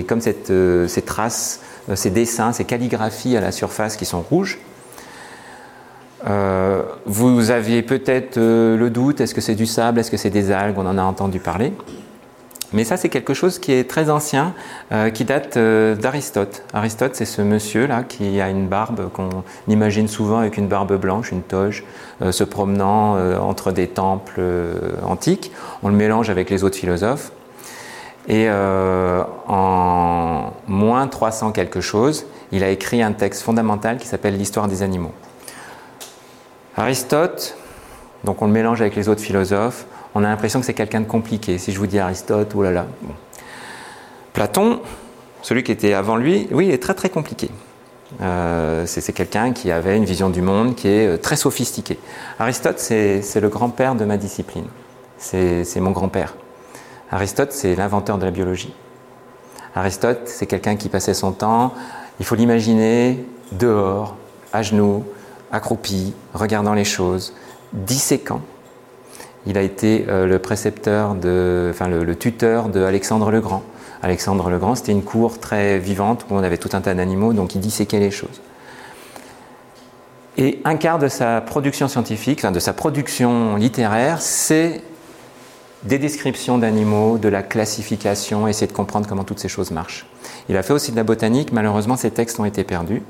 comme 0.06 0.20
cette, 0.20 0.52
ces 0.86 1.02
traces 1.02 1.62
ces 1.94 2.10
dessins, 2.10 2.52
ces 2.52 2.64
calligraphies 2.64 3.36
à 3.36 3.40
la 3.40 3.52
surface 3.52 3.96
qui 3.96 4.04
sont 4.04 4.20
rouges. 4.20 4.58
Euh, 6.26 6.82
vous 7.04 7.50
aviez 7.50 7.82
peut-être 7.82 8.38
euh, 8.38 8.76
le 8.76 8.88
doute, 8.88 9.20
est-ce 9.20 9.34
que 9.34 9.42
c'est 9.42 9.54
du 9.54 9.66
sable, 9.66 10.00
est-ce 10.00 10.10
que 10.10 10.16
c'est 10.16 10.30
des 10.30 10.50
algues, 10.50 10.78
on 10.78 10.86
en 10.86 10.96
a 10.96 11.02
entendu 11.02 11.38
parler. 11.38 11.72
Mais 12.72 12.82
ça, 12.82 12.96
c'est 12.96 13.10
quelque 13.10 13.34
chose 13.34 13.60
qui 13.60 13.72
est 13.72 13.88
très 13.88 14.10
ancien, 14.10 14.52
qui 15.12 15.24
date 15.24 15.56
d'Aristote. 15.56 16.64
Aristote, 16.72 17.14
c'est 17.14 17.24
ce 17.24 17.40
monsieur-là 17.40 18.02
qui 18.02 18.40
a 18.40 18.48
une 18.48 18.66
barbe 18.66 19.10
qu'on 19.12 19.44
imagine 19.68 20.08
souvent 20.08 20.38
avec 20.38 20.56
une 20.56 20.66
barbe 20.66 20.98
blanche, 20.98 21.30
une 21.30 21.42
toge, 21.42 21.84
se 22.28 22.42
promenant 22.42 23.12
entre 23.38 23.70
des 23.70 23.86
temples 23.86 24.40
antiques. 25.04 25.52
On 25.84 25.88
le 25.88 25.94
mélange 25.94 26.30
avec 26.30 26.50
les 26.50 26.64
autres 26.64 26.76
philosophes. 26.76 27.30
Et 28.26 28.46
euh, 28.48 29.22
en 29.48 30.52
moins 30.66 31.06
300 31.06 31.52
quelque 31.52 31.80
chose, 31.80 32.26
il 32.52 32.64
a 32.64 32.70
écrit 32.70 33.02
un 33.02 33.12
texte 33.12 33.42
fondamental 33.42 33.98
qui 33.98 34.06
s'appelle 34.06 34.36
L'histoire 34.36 34.66
des 34.66 34.82
animaux. 34.82 35.12
Aristote, 36.76 37.56
donc 38.24 38.40
on 38.40 38.46
le 38.46 38.52
mélange 38.52 38.80
avec 38.80 38.96
les 38.96 39.08
autres 39.08 39.20
philosophes, 39.20 39.86
on 40.14 40.24
a 40.24 40.28
l'impression 40.28 40.60
que 40.60 40.66
c'est 40.66 40.74
quelqu'un 40.74 41.00
de 41.00 41.06
compliqué. 41.06 41.58
Si 41.58 41.72
je 41.72 41.78
vous 41.78 41.86
dis 41.86 41.98
Aristote, 41.98 42.52
oh 42.54 42.62
là 42.62 42.70
là. 42.70 42.86
Platon, 44.32 44.80
celui 45.42 45.62
qui 45.62 45.72
était 45.72 45.92
avant 45.92 46.16
lui, 46.16 46.48
oui, 46.50 46.66
il 46.68 46.72
est 46.72 46.82
très 46.82 46.94
très 46.94 47.10
compliqué. 47.10 47.50
Euh, 48.22 48.84
c'est 48.86 49.12
quelqu'un 49.12 49.52
qui 49.52 49.70
avait 49.70 49.96
une 49.96 50.04
vision 50.04 50.30
du 50.30 50.40
monde 50.40 50.76
qui 50.76 50.88
est 50.88 51.06
euh, 51.06 51.16
très 51.16 51.36
sophistiquée. 51.36 51.98
Aristote, 52.38 52.78
c'est 52.78 53.40
le 53.40 53.48
grand-père 53.48 53.94
de 53.94 54.04
ma 54.04 54.16
discipline. 54.16 54.66
C'est 55.18 55.80
mon 55.80 55.90
grand-père. 55.90 56.34
Aristote, 57.14 57.52
c'est 57.52 57.76
l'inventeur 57.76 58.18
de 58.18 58.24
la 58.24 58.32
biologie. 58.32 58.74
Aristote, 59.76 60.22
c'est 60.24 60.46
quelqu'un 60.46 60.74
qui 60.74 60.88
passait 60.88 61.14
son 61.14 61.30
temps, 61.30 61.72
il 62.18 62.26
faut 62.26 62.34
l'imaginer, 62.34 63.24
dehors, 63.52 64.16
à 64.52 64.62
genoux, 64.62 65.04
accroupi, 65.52 66.12
regardant 66.32 66.74
les 66.74 66.82
choses, 66.84 67.32
disséquant. 67.72 68.40
Il 69.46 69.56
a 69.56 69.62
été 69.62 70.06
euh, 70.08 70.26
le 70.26 70.40
précepteur, 70.40 71.14
de, 71.14 71.68
enfin 71.70 71.86
le, 71.86 72.16
tuteur 72.16 72.68
de 72.68 72.82
Alexandre 72.82 73.30
le 73.30 73.40
Grand. 73.40 73.62
Alexandre 74.02 74.50
le 74.50 74.58
Grand, 74.58 74.74
c'était 74.74 74.90
une 74.90 75.04
cour 75.04 75.38
très 75.38 75.78
vivante 75.78 76.26
où 76.28 76.34
on 76.34 76.42
avait 76.42 76.58
tout 76.58 76.70
un 76.72 76.80
tas 76.80 76.94
d'animaux, 76.94 77.32
donc 77.32 77.54
il 77.54 77.60
disséquait 77.60 78.00
les 78.00 78.10
choses. 78.10 78.40
Et 80.36 80.60
un 80.64 80.74
quart 80.74 80.98
de 80.98 81.06
sa 81.06 81.40
production 81.40 81.86
scientifique, 81.86 82.40
enfin 82.40 82.50
de 82.50 82.58
sa 82.58 82.72
production 82.72 83.54
littéraire, 83.54 84.20
c'est 84.20 84.82
des 85.84 85.98
descriptions 85.98 86.58
d'animaux, 86.58 87.18
de 87.18 87.28
la 87.28 87.42
classification, 87.42 88.48
essayer 88.48 88.66
de 88.66 88.72
comprendre 88.72 89.06
comment 89.08 89.24
toutes 89.24 89.38
ces 89.38 89.48
choses 89.48 89.70
marchent. 89.70 90.06
Il 90.48 90.56
a 90.56 90.62
fait 90.62 90.72
aussi 90.72 90.90
de 90.90 90.96
la 90.96 91.04
botanique, 91.04 91.52
malheureusement 91.52 91.96
ses 91.96 92.10
textes 92.10 92.38
ont 92.40 92.44
été 92.44 92.64
perdus. 92.64 93.02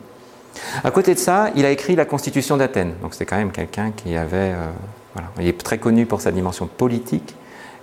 À 0.83 0.91
côté 0.91 1.15
de 1.15 1.19
ça, 1.19 1.51
il 1.57 1.65
a 1.65 1.71
écrit 1.71 1.97
la 1.97 2.05
Constitution 2.05 2.57
d'Athènes, 2.57 2.95
donc 3.03 3.15
c'est 3.15 3.27
quand 3.27 3.37
même 3.37 3.53
quelqu'un 3.53 3.91
qui 3.91 4.17
avait... 4.17 4.53
Euh, 4.53 4.71
voilà. 5.15 5.29
Il 5.41 5.47
est 5.47 5.63
très 5.63 5.79
connu 5.79 6.07
pour 6.07 6.21
sa 6.21 6.33
dimension 6.33 6.67
politique, 6.67 7.35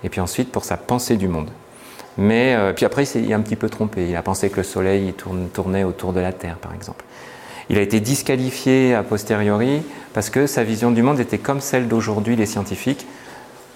et 0.03 0.09
puis 0.09 0.19
ensuite 0.19 0.51
pour 0.51 0.65
sa 0.65 0.77
pensée 0.77 1.17
du 1.17 1.27
monde. 1.27 1.49
Mais 2.17 2.55
euh, 2.55 2.73
puis 2.73 2.85
après, 2.85 3.03
il 3.03 3.07
s'est 3.07 3.33
un 3.33 3.39
petit 3.39 3.55
peu 3.55 3.69
trompé. 3.69 4.09
Il 4.09 4.15
a 4.15 4.21
pensé 4.21 4.49
que 4.49 4.57
le 4.57 4.63
Soleil 4.63 5.13
tournait 5.53 5.83
autour 5.83 6.11
de 6.11 6.19
la 6.19 6.33
Terre, 6.33 6.57
par 6.57 6.73
exemple. 6.73 7.05
Il 7.69 7.77
a 7.77 7.81
été 7.81 8.01
disqualifié 8.01 8.95
a 8.95 9.03
posteriori 9.03 9.81
parce 10.13 10.29
que 10.29 10.45
sa 10.45 10.63
vision 10.63 10.91
du 10.91 11.03
monde 11.03 11.21
était 11.21 11.37
comme 11.37 11.61
celle 11.61 11.87
d'aujourd'hui 11.87 12.35
des 12.35 12.45
scientifiques, 12.45 13.07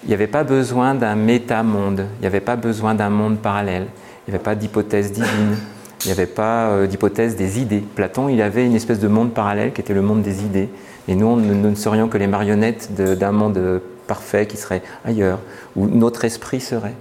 il 0.02 0.08
n'y 0.08 0.14
avait 0.14 0.26
pas 0.26 0.44
besoin 0.44 0.94
d'un 0.94 1.14
méta-monde, 1.14 2.06
il 2.18 2.20
n'y 2.20 2.26
avait 2.26 2.40
pas 2.40 2.56
besoin 2.56 2.94
d'un 2.94 3.10
monde 3.10 3.38
parallèle, 3.38 3.86
il 4.26 4.30
n'y 4.30 4.34
avait 4.34 4.44
pas 4.44 4.54
d'hypothèse 4.54 5.12
divine, 5.12 5.56
il 6.04 6.06
n'y 6.06 6.12
avait 6.12 6.26
pas 6.26 6.68
euh, 6.68 6.86
d'hypothèse 6.86 7.36
des 7.36 7.60
idées. 7.60 7.82
Platon, 7.94 8.28
il 8.28 8.40
avait 8.42 8.64
une 8.64 8.74
espèce 8.74 9.00
de 9.00 9.08
monde 9.08 9.32
parallèle 9.32 9.72
qui 9.72 9.80
était 9.80 9.94
le 9.94 10.02
monde 10.02 10.22
des 10.22 10.44
idées, 10.44 10.68
et 11.08 11.14
nous, 11.14 11.36
nous 11.36 11.70
ne 11.70 11.74
serions 11.74 12.08
que 12.08 12.18
les 12.18 12.26
marionnettes 12.26 12.94
d'un 12.94 13.32
monde 13.32 13.80
parfait 14.06 14.46
qui 14.46 14.56
serait 14.56 14.82
ailleurs, 15.04 15.40
où 15.74 15.86
notre 15.86 16.24
esprit 16.24 16.60
serait. 16.60 16.94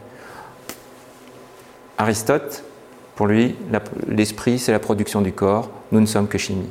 Aristote, 1.98 2.64
pour 3.16 3.28
lui, 3.28 3.56
l'esprit, 4.08 4.60
c'est 4.60 4.74
la 4.74 4.80
production 4.80 5.22
du 5.22 5.32
corps, 5.32 5.70
nous 5.92 6.02
ne 6.02 6.06
sommes 6.06 6.28
que 6.28 6.38
chimie. 6.38 6.70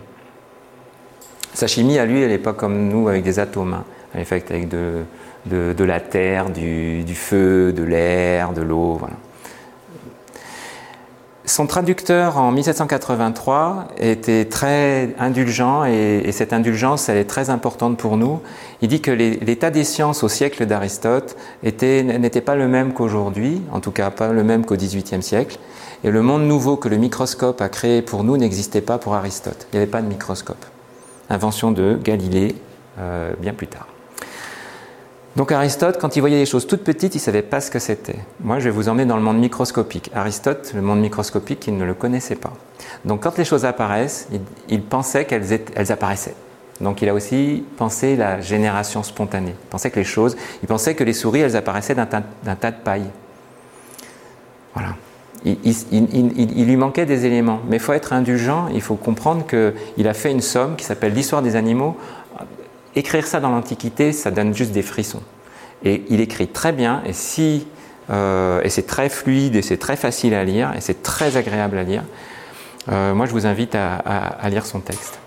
Sa 1.54 1.66
chimie, 1.66 1.98
à 1.98 2.04
lui, 2.04 2.20
elle 2.20 2.30
n'est 2.30 2.38
pas 2.38 2.52
comme 2.52 2.88
nous 2.88 3.08
avec 3.08 3.22
des 3.22 3.38
atomes. 3.38 3.82
Est 4.16 4.24
faite 4.24 4.50
avec 4.50 4.68
de, 4.68 5.04
la 5.84 6.00
terre, 6.00 6.50
du, 6.50 7.14
feu, 7.14 7.72
de 7.72 7.82
l'air, 7.82 8.52
de 8.52 8.62
l'eau. 8.62 9.00
Son 11.46 11.66
traducteur 11.66 12.38
en 12.38 12.52
1783 12.52 13.88
était 13.98 14.46
très 14.46 15.14
indulgent 15.18 15.84
et, 15.84 16.32
cette 16.32 16.54
indulgence, 16.54 17.10
elle 17.10 17.18
est 17.18 17.28
très 17.28 17.50
importante 17.50 17.98
pour 17.98 18.16
nous. 18.16 18.40
Il 18.80 18.88
dit 18.88 19.02
que 19.02 19.10
l'état 19.10 19.70
des 19.70 19.84
sciences 19.84 20.22
au 20.22 20.28
siècle 20.28 20.64
d'Aristote 20.64 21.36
n'était 21.62 22.40
pas 22.40 22.54
le 22.54 22.66
même 22.66 22.94
qu'aujourd'hui, 22.94 23.60
en 23.72 23.80
tout 23.80 23.90
cas 23.90 24.10
pas 24.10 24.32
le 24.32 24.42
même 24.42 24.64
qu'au 24.64 24.76
XVIIIe 24.76 25.22
siècle. 25.22 25.58
Et 26.02 26.10
le 26.10 26.22
monde 26.22 26.44
nouveau 26.44 26.76
que 26.76 26.88
le 26.88 26.96
microscope 26.96 27.60
a 27.60 27.68
créé 27.68 28.00
pour 28.00 28.24
nous 28.24 28.36
n'existait 28.38 28.80
pas 28.80 28.96
pour 28.96 29.14
Aristote. 29.14 29.66
Il 29.72 29.76
n'y 29.76 29.82
avait 29.82 29.90
pas 29.90 30.02
de 30.02 30.08
microscope. 30.08 30.64
Invention 31.28 31.72
de 31.72 31.98
Galilée 32.02 32.54
euh, 32.98 33.32
bien 33.38 33.52
plus 33.52 33.66
tard. 33.66 33.86
Donc 35.36 35.50
Aristote, 35.50 35.98
quand 36.00 36.14
il 36.16 36.20
voyait 36.20 36.38
des 36.38 36.46
choses 36.46 36.66
toutes 36.66 36.84
petites, 36.84 37.14
il 37.14 37.18
ne 37.18 37.22
savait 37.22 37.42
pas 37.42 37.60
ce 37.60 37.70
que 37.70 37.80
c'était. 37.80 38.18
Moi, 38.40 38.60
je 38.60 38.64
vais 38.64 38.70
vous 38.70 38.88
emmener 38.88 39.04
dans 39.04 39.16
le 39.16 39.22
monde 39.22 39.38
microscopique. 39.38 40.10
Aristote, 40.14 40.72
le 40.74 40.82
monde 40.82 41.00
microscopique, 41.00 41.66
il 41.66 41.76
ne 41.76 41.84
le 41.84 41.94
connaissait 41.94 42.36
pas. 42.36 42.52
Donc 43.04 43.24
quand 43.24 43.36
les 43.36 43.44
choses 43.44 43.64
apparaissent, 43.64 44.28
il, 44.68 44.82
pensait 44.82 45.24
qu'elles 45.24 45.60
elles 45.74 45.92
apparaissaient. 45.92 46.36
Donc 46.80 47.02
il 47.02 47.08
a 47.08 47.14
aussi 47.14 47.64
pensé 47.76 48.14
la 48.14 48.40
génération 48.40 49.02
spontanée. 49.02 49.54
Il 49.64 49.68
pensait 49.70 49.90
que 49.90 49.98
les 49.98 50.04
choses, 50.04 50.36
il 50.62 50.68
pensait 50.68 50.94
que 50.94 51.02
les 51.02 51.12
souris, 51.12 51.40
elles 51.40 51.56
apparaissaient 51.56 51.94
d'un 51.96 52.06
tas, 52.06 52.20
de 52.70 52.76
paille. 52.84 53.10
Voilà. 54.74 54.94
Il, 55.44 55.58
il, 55.62 56.64
lui 56.66 56.76
manquait 56.76 57.06
des 57.06 57.26
éléments. 57.26 57.60
Mais 57.68 57.76
il 57.76 57.80
faut 57.80 57.92
être 57.92 58.12
indulgent, 58.12 58.68
il 58.72 58.80
faut 58.80 58.94
comprendre 58.94 59.44
qu'il 59.46 60.08
a 60.08 60.14
fait 60.14 60.30
une 60.30 60.40
somme 60.40 60.76
qui 60.76 60.84
s'appelle 60.84 61.12
l'histoire 61.12 61.42
des 61.42 61.54
animaux 61.56 61.96
écrire 62.96 63.26
ça 63.26 63.40
dans 63.40 63.50
l'Antiquité, 63.50 64.12
ça 64.12 64.30
donne 64.30 64.54
juste 64.54 64.72
des 64.72 64.82
frissons. 64.82 65.22
Et 65.84 66.04
il 66.08 66.20
écrit 66.20 66.48
très 66.48 66.72
bien, 66.72 67.02
euh, 68.10 68.60
et 68.62 68.68
c'est 68.68 68.86
très 68.86 69.08
fluide, 69.08 69.56
et 69.56 69.62
c'est 69.62 69.76
très 69.76 69.96
facile 69.96 70.34
à 70.34 70.44
lire, 70.44 70.72
et 70.76 70.80
c'est 70.80 71.02
très 71.02 71.36
agréable 71.36 71.78
à 71.78 71.82
lire. 71.82 72.02
Euh, 72.90 73.14
moi, 73.14 73.26
je 73.26 73.32
vous 73.32 73.46
invite 73.46 73.74
à, 73.74 74.48
lire 74.48 74.66
son 74.66 74.80
texte. 74.80 75.18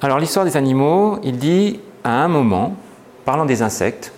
Alors, 0.00 0.18
l'histoire 0.18 0.44
des 0.44 0.56
animaux, 0.56 1.18
il 1.22 1.38
dit 1.38 1.80
à 2.04 2.22
un 2.22 2.28
moment, 2.28 2.76
parlant 3.24 3.46
des 3.46 3.62
insectes, 3.62 4.12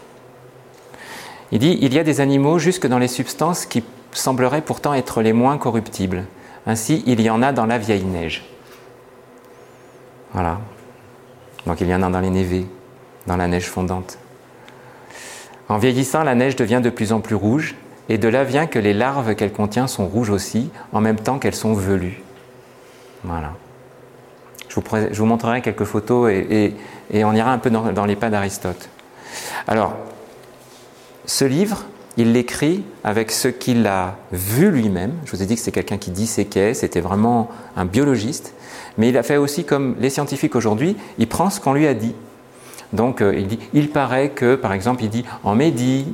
il 1.50 1.59
dit 1.59 1.79
il 1.81 1.95
y 1.95 1.99
a 1.99 2.05
des 2.05 2.21
animaux 2.21 2.59
jusque 2.59 2.87
dans 2.87 2.99
les 2.99 3.09
substances 3.09 3.65
qui 3.65 3.83
sembleraient 4.12 4.61
pourtant 4.61 4.93
être 4.93 5.23
les 5.23 5.33
moins 5.33 5.57
corruptibles. 5.57 6.25
Ainsi, 6.67 7.03
il 7.07 7.21
y 7.23 7.31
en 7.31 7.43
a 7.43 7.53
dans 7.53 7.65
la 7.65 7.79
vieille 7.79 8.05
neige. 8.05 8.45
Voilà. 10.35 10.59
Donc 11.67 11.81
il 11.81 11.88
y 11.88 11.95
en 11.95 12.03
a 12.03 12.11
dans 12.11 12.21
les 12.21 12.31
névés, 12.31 12.67
dans 13.27 13.37
la 13.37 13.49
neige 13.49 13.69
fondante. 13.69 14.19
En 15.69 15.79
vieillissant, 15.79 16.23
la 16.23 16.35
neige 16.35 16.57
devient 16.57 16.81
de 16.83 16.91
plus 16.91 17.12
en 17.12 17.21
plus 17.21 17.35
rouge, 17.35 17.75
et 18.09 18.17
de 18.17 18.29
là 18.29 18.45
vient 18.45 18.67
que 18.67 18.79
les 18.79 18.95
larves 18.95 19.35
qu'elle 19.35 19.53
contient 19.53 19.87
sont 19.87 20.07
rouges 20.07 20.31
aussi, 20.31 20.71
en 20.93 21.00
même 21.00 21.17
temps 21.17 21.38
qu'elles 21.38 21.55
sont 21.55 21.75
velues. 21.75 22.23
Voilà. 23.23 23.53
Je 24.69 24.75
vous, 25.19 25.27
montrerai 25.27 25.61
quelques 25.61 25.85
photos 25.85 26.31
et, 26.31 26.75
on 27.25 27.35
ira 27.35 27.53
un 27.53 27.59
peu 27.59 27.71
dans, 27.71 28.05
les 28.05 28.17
pas 28.17 28.31
d'Aristote. 28.31 28.88
Alors, 29.67 29.97
ce 31.27 31.45
livre, 31.45 31.85
il 32.17 32.33
l'écrit 32.33 32.85
avec 33.03 33.31
ce 33.31 33.49
qu'il 33.49 33.87
a 33.87 34.17
vu 34.31 34.71
lui-même. 34.71 35.15
Je 35.25 35.33
vous 35.33 35.43
ai 35.43 35.47
dit 35.47 35.57
que 35.57 35.61
c'est 35.61 35.73
quelqu'un 35.73 35.99
qui 35.99 36.11
disséquait, 36.11 36.75
c'était 36.75 37.00
vraiment 37.00 37.49
un 37.77 37.85
biologiste. 37.85 38.55
Mais 38.99 39.09
il 39.09 39.17
a 39.17 39.23
fait 39.23 39.37
aussi 39.37 39.64
comme 39.64 39.97
les 39.99 40.11
scientifiques 40.11 40.57
aujourd'hui, 40.57 40.97
il 41.19 41.26
prend 41.26 41.49
ce 41.49 41.61
qu'on 41.61 41.73
lui 41.73 41.87
a 41.87 41.95
dit. 41.95 42.14
Donc 42.93 43.21
euh, 43.21 43.35
il 43.37 43.47
dit, 43.47 43.59
il 43.73 43.90
paraît 43.90 44.31
que, 44.31 44.55
par 44.55 44.73
exemple, 44.73 45.02
il 45.05 45.11
dit 45.11 45.25
en 45.45 45.55
médit, 45.55 46.07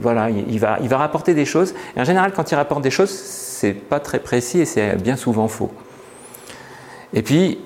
voilà, 0.00 0.30
il, 0.30 0.58
va, 0.58 0.78
il 0.82 0.88
va 0.88 0.98
rapporter 0.98 1.34
des 1.34 1.44
choses. 1.44 1.74
Et 1.96 2.00
en 2.00 2.04
général, 2.04 2.32
quand 2.32 2.50
il 2.50 2.54
rapporte 2.54 2.82
des 2.82 2.90
choses, 2.90 3.10
c'est 3.10 3.72
pas 3.72 4.00
très 4.00 4.18
précis 4.18 4.60
et 4.60 4.64
c'est 4.64 4.96
bien 4.96 5.16
souvent 5.16 5.48
faux. 5.48 5.72
Et 7.12 7.22
puis, 7.22 7.58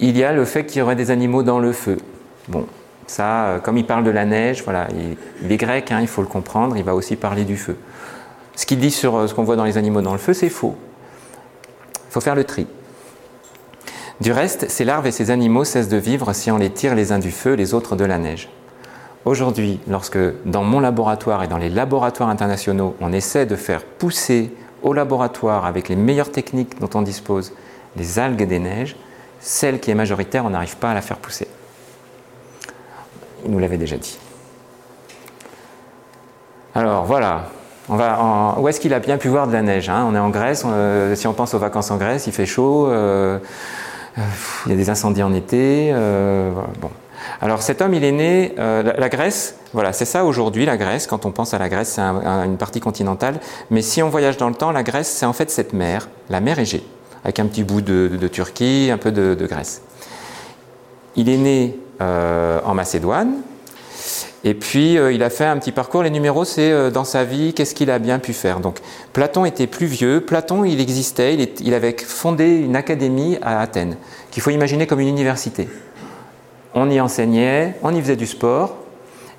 il 0.00 0.16
y 0.16 0.24
a 0.24 0.32
le 0.32 0.44
fait 0.44 0.66
qu'il 0.66 0.80
y 0.80 0.82
aurait 0.82 0.96
des 0.96 1.10
animaux 1.10 1.42
dans 1.42 1.58
le 1.58 1.72
feu. 1.72 1.98
Bon, 2.48 2.66
ça, 3.06 3.44
euh, 3.46 3.58
comme 3.58 3.78
il 3.78 3.86
parle 3.86 4.04
de 4.04 4.10
la 4.10 4.24
neige, 4.24 4.62
voilà, 4.64 4.88
il, 5.42 5.50
est 5.50 5.56
grec, 5.56 5.90
hein, 5.92 6.00
il 6.00 6.08
faut 6.08 6.22
le 6.22 6.28
comprendre, 6.28 6.76
il 6.76 6.84
va 6.84 6.94
aussi 6.94 7.16
parler 7.16 7.44
du 7.44 7.56
feu. 7.56 7.76
Ce 8.56 8.66
qu'il 8.66 8.78
dit 8.78 8.90
sur 8.90 9.16
euh, 9.16 9.26
ce 9.26 9.34
qu'on 9.34 9.44
voit 9.44 9.56
dans 9.56 9.64
les 9.64 9.78
animaux 9.78 10.02
dans 10.02 10.12
le 10.12 10.18
feu, 10.18 10.34
c'est 10.34 10.50
faux. 10.50 10.76
Il 12.08 12.12
faut 12.12 12.20
faire 12.20 12.34
le 12.34 12.44
tri. 12.44 12.66
Du 14.20 14.32
reste, 14.32 14.70
ces 14.70 14.84
larves 14.84 15.06
et 15.06 15.10
ces 15.10 15.30
animaux 15.30 15.64
cessent 15.64 15.88
de 15.88 15.96
vivre 15.96 16.32
si 16.32 16.50
on 16.50 16.56
les 16.56 16.70
tire 16.70 16.94
les 16.94 17.12
uns 17.12 17.18
du 17.18 17.30
feu, 17.30 17.54
les 17.54 17.74
autres 17.74 17.96
de 17.96 18.04
la 18.04 18.18
neige. 18.18 18.48
Aujourd'hui, 19.24 19.80
lorsque 19.88 20.18
dans 20.44 20.64
mon 20.64 20.80
laboratoire 20.80 21.42
et 21.42 21.48
dans 21.48 21.56
les 21.56 21.68
laboratoires 21.68 22.28
internationaux, 22.28 22.96
on 23.00 23.12
essaie 23.12 23.46
de 23.46 23.56
faire 23.56 23.84
pousser 23.84 24.52
au 24.82 24.92
laboratoire 24.92 25.64
avec 25.64 25.88
les 25.88 25.96
meilleures 25.96 26.32
techniques 26.32 26.80
dont 26.80 26.90
on 26.94 27.02
dispose 27.02 27.52
les 27.96 28.18
algues 28.18 28.46
des 28.46 28.58
neiges, 28.58 28.96
celle 29.40 29.80
qui 29.80 29.90
est 29.90 29.94
majoritaire, 29.94 30.44
on 30.44 30.50
n'arrive 30.50 30.76
pas 30.76 30.90
à 30.90 30.94
la 30.94 31.02
faire 31.02 31.18
pousser. 31.18 31.46
Il 33.44 33.50
nous 33.50 33.58
l'avait 33.58 33.78
déjà 33.78 33.96
dit. 33.96 34.18
Alors 36.74 37.04
voilà, 37.04 37.48
où 37.88 38.68
est-ce 38.68 38.80
qu'il 38.80 38.94
a 38.94 38.98
bien 38.98 39.18
pu 39.18 39.28
voir 39.28 39.46
de 39.46 39.52
la 39.52 39.62
neige 39.62 39.88
hein? 39.88 40.06
On 40.08 40.14
est 40.14 40.18
en 40.18 40.30
Grèce, 40.30 40.64
euh, 40.66 41.14
si 41.14 41.26
on 41.26 41.32
pense 41.32 41.54
aux 41.54 41.58
vacances 41.58 41.90
en 41.90 41.96
Grèce, 41.96 42.26
il 42.26 42.32
fait 42.32 42.46
chaud. 42.46 42.88
Euh, 42.88 43.38
il 44.16 44.70
y 44.70 44.72
a 44.72 44.76
des 44.76 44.90
incendies 44.90 45.22
en 45.22 45.32
été. 45.32 45.90
Euh, 45.92 46.52
bon. 46.80 46.90
Alors 47.40 47.62
cet 47.62 47.80
homme, 47.80 47.94
il 47.94 48.04
est 48.04 48.12
né, 48.12 48.54
euh, 48.58 48.82
la, 48.82 49.08
Grèce, 49.08 49.56
voilà, 49.72 49.92
c'est 49.92 50.04
ça 50.04 50.24
aujourd'hui 50.24 50.66
la 50.66 50.76
Grèce. 50.76 51.06
Quand 51.06 51.24
on 51.24 51.30
pense 51.30 51.54
à 51.54 51.58
la 51.58 51.68
Grèce, 51.68 51.88
c'est 51.90 52.00
une 52.00 52.56
partie 52.56 52.80
continentale. 52.80 53.40
Mais 53.70 53.82
si 53.82 54.02
on 54.02 54.08
voyage 54.08 54.36
dans 54.36 54.48
le 54.48 54.54
temps, 54.54 54.72
la 54.72 54.82
Grèce, 54.82 55.08
c'est 55.08 55.26
en 55.26 55.32
fait 55.32 55.50
cette 55.50 55.72
mer, 55.72 56.08
la 56.30 56.40
mer 56.40 56.58
Égée, 56.58 56.84
avec 57.24 57.38
un 57.38 57.46
petit 57.46 57.62
bout 57.62 57.80
de, 57.80 58.28
Turquie, 58.28 58.90
un 58.92 58.98
peu 58.98 59.12
de, 59.12 59.46
Grèce. 59.46 59.82
Il 61.14 61.28
est 61.28 61.36
né 61.36 61.78
en 62.00 62.74
Macédoine, 62.74 63.34
et 64.44 64.54
puis, 64.54 64.98
euh, 64.98 65.12
il 65.12 65.22
a 65.22 65.30
fait 65.30 65.44
un 65.44 65.56
petit 65.58 65.70
parcours. 65.70 66.02
Les 66.02 66.10
numéros, 66.10 66.44
c'est 66.44 66.72
euh, 66.72 66.90
dans 66.90 67.04
sa 67.04 67.22
vie, 67.24 67.54
qu'est-ce 67.54 67.74
qu'il 67.74 67.90
a 67.90 67.98
bien 68.00 68.18
pu 68.18 68.32
faire. 68.32 68.58
Donc, 68.58 68.78
Platon 69.12 69.44
était 69.44 69.68
plus 69.68 69.86
vieux. 69.86 70.20
Platon, 70.20 70.64
il 70.64 70.80
existait. 70.80 71.34
Il, 71.60 71.74
avait 71.74 71.94
fondé 72.04 72.56
une 72.56 72.74
académie 72.74 73.38
à 73.40 73.60
Athènes, 73.60 73.96
qu'il 74.30 74.42
faut 74.42 74.50
imaginer 74.50 74.86
comme 74.86 75.00
une 75.00 75.08
université. 75.08 75.68
On 76.74 76.90
y 76.90 77.00
enseignait, 77.00 77.76
on 77.82 77.94
y 77.94 78.00
faisait 78.00 78.16
du 78.16 78.26
sport, 78.26 78.76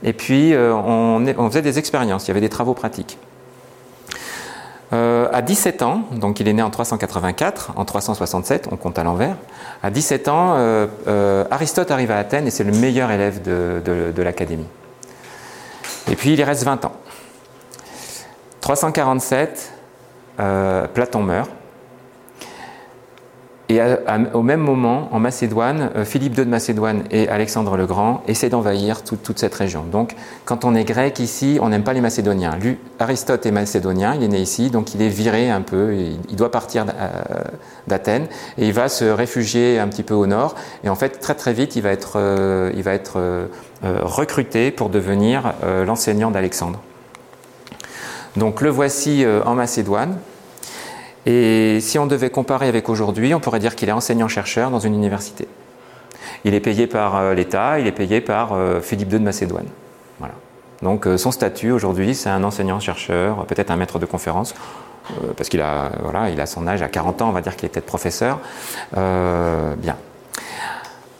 et 0.03 0.13
puis 0.13 0.53
euh, 0.53 0.74
on, 0.74 1.25
on, 1.38 1.50
faisait 1.50 1.62
des 1.62 1.79
expériences. 1.79 2.25
Il 2.25 2.29
y 2.29 2.31
avait 2.31 2.41
des 2.41 2.50
travaux 2.50 2.74
pratiques. 2.74 3.17
à 4.91 5.41
17 5.41 5.81
ans, 5.81 6.03
donc 6.12 6.39
il 6.39 6.48
est 6.48 6.53
né 6.53 6.62
en 6.62 6.69
384, 6.69 7.74
en 7.75 7.83
367, 7.83 8.69
on 8.72 8.77
compte 8.77 9.00
à 9.00 9.03
l'envers. 9.03 9.36
À 9.81 9.89
17 9.89 10.27
ans, 10.27 10.55
Aristote 11.50 11.89
arrive 11.89 12.12
à 12.12 12.19
Athènes 12.19 12.45
et 12.45 12.51
c'est 12.51 12.63
le 12.63 12.72
meilleur 12.72 13.10
élève 13.10 13.41
de 13.41 14.22
l'académie. 14.22 14.67
Et 16.12 16.15
puis 16.15 16.33
il 16.33 16.43
reste 16.43 16.63
20 16.63 16.86
ans. 16.86 16.93
347, 18.62 19.74
euh, 20.39 20.88
Platon 20.88 21.22
meurt. 21.22 21.50
Et 23.69 23.79
au 24.33 24.41
même 24.41 24.60
moment, 24.60 25.07
en 25.12 25.19
Macédoine, 25.19 25.89
euh, 25.95 26.05
Philippe 26.05 26.38
II 26.38 26.45
de 26.45 26.50
Macédoine 26.50 27.03
et 27.12 27.27
Alexandre 27.29 27.77
le 27.77 27.86
Grand 27.86 28.22
essaient 28.27 28.50
d'envahir 28.50 29.03
toute 29.03 29.39
cette 29.39 29.55
région. 29.55 29.83
Donc, 29.83 30.15
quand 30.45 30.65
on 30.65 30.75
est 30.75 30.83
grec 30.83 31.19
ici, 31.19 31.57
on 31.62 31.69
n'aime 31.69 31.83
pas 31.83 31.93
les 31.93 32.01
Macédoniens. 32.01 32.57
Lui, 32.57 32.77
Aristote 33.00 33.45
est 33.45 33.51
macédonien, 33.51 34.15
il 34.15 34.24
est 34.24 34.27
né 34.27 34.39
ici, 34.39 34.69
donc 34.69 34.93
il 34.93 35.01
est 35.01 35.10
viré 35.10 35.50
un 35.50 35.62
peu, 35.62 35.95
il 35.95 36.36
doit 36.36 36.51
partir 36.51 36.86
euh, 36.88 37.10
d'Athènes 37.88 38.27
et 38.57 38.67
il 38.67 38.74
va 38.74 38.89
se 38.89 39.05
réfugier 39.05 39.79
un 39.79 39.88
petit 39.88 40.03
peu 40.03 40.13
au 40.13 40.27
nord. 40.27 40.55
Et 40.83 40.89
en 40.89 40.95
fait, 40.95 41.19
très 41.19 41.36
très 41.36 41.53
vite, 41.53 41.75
il 41.75 41.81
va 41.81 41.91
être, 41.91 42.19
recruté 43.83 44.71
pour 44.71 44.89
devenir 44.89 45.53
euh, 45.63 45.85
l'enseignant 45.85 46.31
d'Alexandre. 46.31 46.79
Donc 48.37 48.61
le 48.61 48.69
voici 48.69 49.23
euh, 49.23 49.43
en 49.43 49.55
Macédoine. 49.55 50.17
Et 51.25 51.79
si 51.81 51.99
on 51.99 52.05
devait 52.05 52.29
comparer 52.29 52.67
avec 52.67 52.89
aujourd'hui, 52.89 53.33
on 53.33 53.39
pourrait 53.39 53.59
dire 53.59 53.75
qu'il 53.75 53.89
est 53.89 53.93
enseignant-chercheur 53.93 54.71
dans 54.71 54.79
une 54.79 54.93
université. 54.93 55.47
Il 56.43 56.53
est 56.53 56.59
payé 56.59 56.87
par 56.87 57.33
l'État, 57.33 57.79
il 57.79 57.87
est 57.87 57.93
payé 57.93 58.19
par 58.19 58.57
Philippe 58.81 59.13
II 59.13 59.19
de 59.19 59.23
Macédoine. 59.23 59.67
Voilà. 60.19 60.33
Donc 60.81 61.07
son 61.15 61.31
statut 61.31 61.71
aujourd'hui, 61.71 62.13
c'est 62.13 62.29
un 62.29 62.43
enseignant-chercheur, 62.43 63.45
peut-être 63.45 63.71
un 63.71 63.77
maître 63.77 63.99
de 63.99 64.05
conférence, 64.05 64.53
parce 65.37 65.47
qu'il 65.47 65.61
a, 65.61 65.91
voilà, 66.01 66.29
il 66.29 66.41
a 66.41 66.45
son 66.45 66.67
âge 66.67 66.81
à 66.81 66.89
40 66.89 67.21
ans, 67.21 67.29
on 67.29 67.31
va 67.31 67.39
dire 67.39 67.55
qu'il 67.55 67.67
est 67.67 67.69
peut-être 67.69 67.85
professeur. 67.85 68.41
bien. 68.93 69.95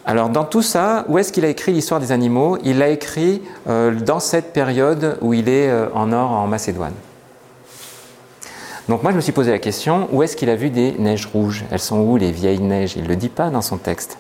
Alors 0.06 0.30
dans 0.30 0.44
tout 0.44 0.62
ça, 0.62 1.06
où 1.08 1.18
est-ce 1.18 1.32
qu'il 1.32 1.46
a 1.46 1.50
écrit 1.50 1.72
l'histoire 1.72 2.00
des 2.00 2.12
animaux? 2.12 2.58
Il 2.64 2.80
l'a 2.80 2.90
écrit 2.90 3.42
euh, 3.68 3.92
dans 3.92 4.20
cette 4.20 4.54
période 4.54 5.18
où 5.22 5.34
il 5.34 5.48
est 5.48 5.70
euh, 5.70 5.88
en 5.94 6.12
or 6.12 6.32
en 6.32 6.48
Macédoine. 6.48 6.94
Donc 8.90 9.02
moi 9.02 9.12
je 9.12 9.16
me 9.16 9.22
suis 9.22 9.32
posé 9.32 9.52
la 9.52 9.60
question, 9.60 10.10
où 10.12 10.24
est-ce 10.24 10.36
qu'il 10.36 10.50
a 10.50 10.56
vu 10.56 10.70
des 10.70 10.94
neiges 11.00 11.26
rouges? 11.26 11.64
Elles 11.72 11.80
sont 11.80 12.02
où 12.02 12.18
les 12.18 12.32
vieilles 12.32 12.60
neiges? 12.60 12.96
Il 12.98 13.04
ne 13.04 13.08
le 13.08 13.16
dit 13.16 13.30
pas 13.30 13.50
dans 13.50 13.62
son 13.62 13.78
texte. 13.78 14.18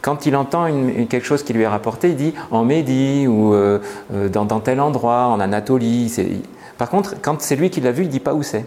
Quand 0.00 0.26
il 0.26 0.36
entend 0.36 0.66
quelque 1.08 1.24
chose 1.24 1.42
qui 1.42 1.52
lui 1.52 1.62
est 1.62 1.68
rapporté, 1.68 2.10
il 2.10 2.16
dit 2.16 2.34
en 2.50 2.64
Médie 2.64 3.26
ou 3.26 3.52
euh, 3.54 3.80
euh, 4.12 4.28
dans, 4.28 4.60
tel 4.60 4.80
endroit, 4.80 5.26
en 5.26 5.40
Anatolie. 5.40 6.42
Par 6.76 6.88
contre, 6.88 7.16
quand 7.20 7.40
c'est 7.40 7.56
lui 7.56 7.70
qui 7.70 7.80
l'a 7.80 7.92
vu, 7.92 8.02
il 8.02 8.06
ne 8.06 8.12
dit 8.12 8.20
pas 8.20 8.34
où 8.34 8.42
c'est, 8.42 8.64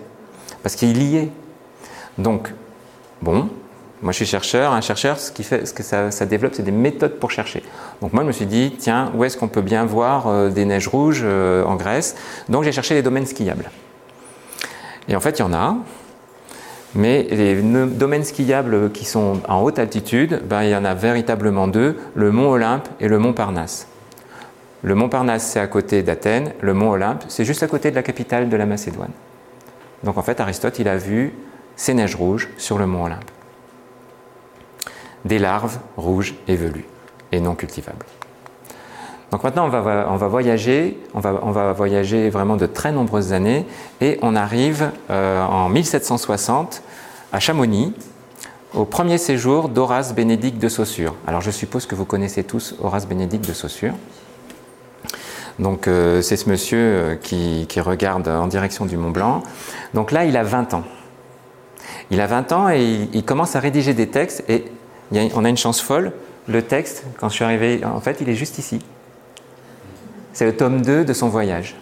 parce 0.63 0.75
qu'il 0.75 1.01
y 1.01 1.17
est. 1.17 1.29
Donc, 2.17 2.53
bon, 3.21 3.49
moi 4.01 4.11
je 4.11 4.17
suis 4.17 4.25
chercheur, 4.25 4.73
un 4.73 4.81
chercheur, 4.81 5.19
ce, 5.19 5.31
qui 5.31 5.43
fait, 5.43 5.65
ce 5.65 5.73
que 5.73 5.83
ça, 5.83 6.25
développe, 6.25 6.53
c'est 6.55 6.63
des 6.63 6.71
méthodes 6.71 7.19
pour 7.19 7.31
chercher. 7.31 7.63
Donc 8.01 8.13
moi 8.13 8.23
je 8.23 8.27
me 8.27 8.31
suis 8.31 8.45
dit, 8.45 8.75
tiens, 8.77 9.11
où 9.15 9.23
est-ce 9.23 9.37
qu'on 9.37 9.47
peut 9.47 9.61
bien 9.61 9.85
voir 9.85 10.27
euh, 10.27 10.49
des 10.49 10.65
neiges 10.65 10.87
rouges 10.87 11.23
en 11.23 11.75
Grèce? 11.75 12.15
Donc 12.49 12.63
j'ai 12.63 12.71
cherché 12.71 12.95
les 12.95 13.01
domaines 13.01 13.25
skiables. 13.25 13.69
Et 15.07 15.15
en 15.15 15.19
fait, 15.19 15.39
il 15.39 15.41
y 15.41 15.45
en 15.45 15.53
a, 15.53 15.75
mais 16.93 17.23
les 17.31 17.61
domaines 17.61 18.23
skiables 18.23 18.91
qui 18.91 19.05
sont 19.05 19.41
en 19.47 19.61
haute 19.61 19.79
altitude, 19.79 20.41
ben, 20.45 20.63
il 20.63 20.69
y 20.69 20.75
en 20.75 20.83
a 20.83 20.93
véritablement 20.93 21.67
deux, 21.67 21.97
le 22.15 22.31
mont 22.31 22.49
Olympe 22.51 22.87
et 22.99 23.07
le 23.07 23.17
mont 23.17 23.33
Parnasse. 23.33 23.87
Le 24.83 24.95
mont 24.95 25.09
Parnasse, 25.09 25.43
c'est 25.43 25.59
à 25.59 25.67
côté 25.67 26.03
d'Athènes, 26.03 26.53
le 26.59 26.73
mont 26.73 26.91
Olympe, 26.91 27.23
c'est 27.27 27.45
juste 27.45 27.63
à 27.63 27.67
côté 27.67 27.91
de 27.91 27.95
la 27.95 28.03
capitale 28.03 28.49
de 28.49 28.57
la 28.57 28.65
Macédoine. 28.65 29.11
Donc 30.03 30.17
en 30.17 30.21
fait, 30.21 30.39
Aristote, 30.39 30.79
il 30.79 30.87
a 30.87 30.97
vu 30.97 31.33
ces 31.75 31.93
neiges 31.93 32.15
rouges 32.15 32.49
sur 32.57 32.77
le 32.77 32.85
mont 32.87 33.05
Olympe. 33.05 33.29
Des 35.25 35.39
larves 35.39 35.79
rouges 35.97 36.35
et 36.47 36.55
velues, 36.55 36.85
et 37.31 37.39
non 37.39 37.55
cultivables. 37.55 38.05
Donc 39.31 39.45
maintenant, 39.45 39.65
on 39.65 39.69
va, 40.17 40.27
voyager, 40.27 40.99
on 41.13 41.21
va, 41.21 41.71
voyager 41.71 42.29
vraiment 42.29 42.57
de 42.57 42.65
très 42.65 42.91
nombreuses 42.91 43.31
années, 43.31 43.65
et 44.01 44.19
on 44.21 44.35
arrive 44.35 44.91
euh, 45.09 45.41
en 45.41 45.69
1760 45.69 46.83
à 47.31 47.39
Chamonix, 47.39 47.93
au 48.73 48.83
premier 48.83 49.17
séjour 49.17 49.69
d'Horace 49.69 50.13
Bénédicte 50.13 50.61
de 50.61 50.67
Saussure. 50.67 51.15
Alors 51.27 51.39
je 51.39 51.51
suppose 51.51 51.85
que 51.85 51.95
vous 51.95 52.03
connaissez 52.03 52.43
tous 52.43 52.75
Horace 52.81 53.07
Bénédicte 53.07 53.47
de 53.47 53.53
Saussure. 53.53 53.93
Donc 55.59 55.87
euh, 55.87 56.21
c'est 56.21 56.37
ce 56.37 56.49
monsieur 56.49 56.79
euh, 56.79 57.15
qui, 57.15 57.67
qui, 57.69 57.79
regarde 57.79 58.27
en 58.27 58.47
direction 58.47 58.85
du 58.85 58.97
Mont 58.97 59.11
Blanc. 59.11 59.43
Donc 59.93 60.11
là, 60.11 60.25
il 60.25 60.35
a 60.35 60.43
20 60.43 60.73
ans. 60.73 60.83
Il 62.09 62.19
a 62.19 62.27
20 62.27 62.51
ans 62.51 62.69
et 62.69 62.83
il, 62.83 63.09
il 63.13 63.23
commence 63.23 63.55
à 63.55 63.61
rédiger 63.61 63.93
des 63.93 64.07
textes, 64.07 64.43
et 64.49 64.65
on 65.11 65.45
a 65.45 65.49
une 65.49 65.57
chance 65.57 65.81
folle. 65.81 66.13
Le 66.47 66.61
texte, 66.61 67.05
quand 67.19 67.29
je 67.29 67.35
suis 67.35 67.43
arrivé, 67.43 67.81
en 67.85 67.99
fait, 67.99 68.17
il 68.21 68.29
est 68.29 68.35
juste 68.35 68.57
ici. 68.57 68.79
C'est 70.33 70.45
le 70.45 70.55
tome 70.55 70.81
2 70.81 71.05
de 71.05 71.13
son 71.13 71.29
voyage. 71.29 71.75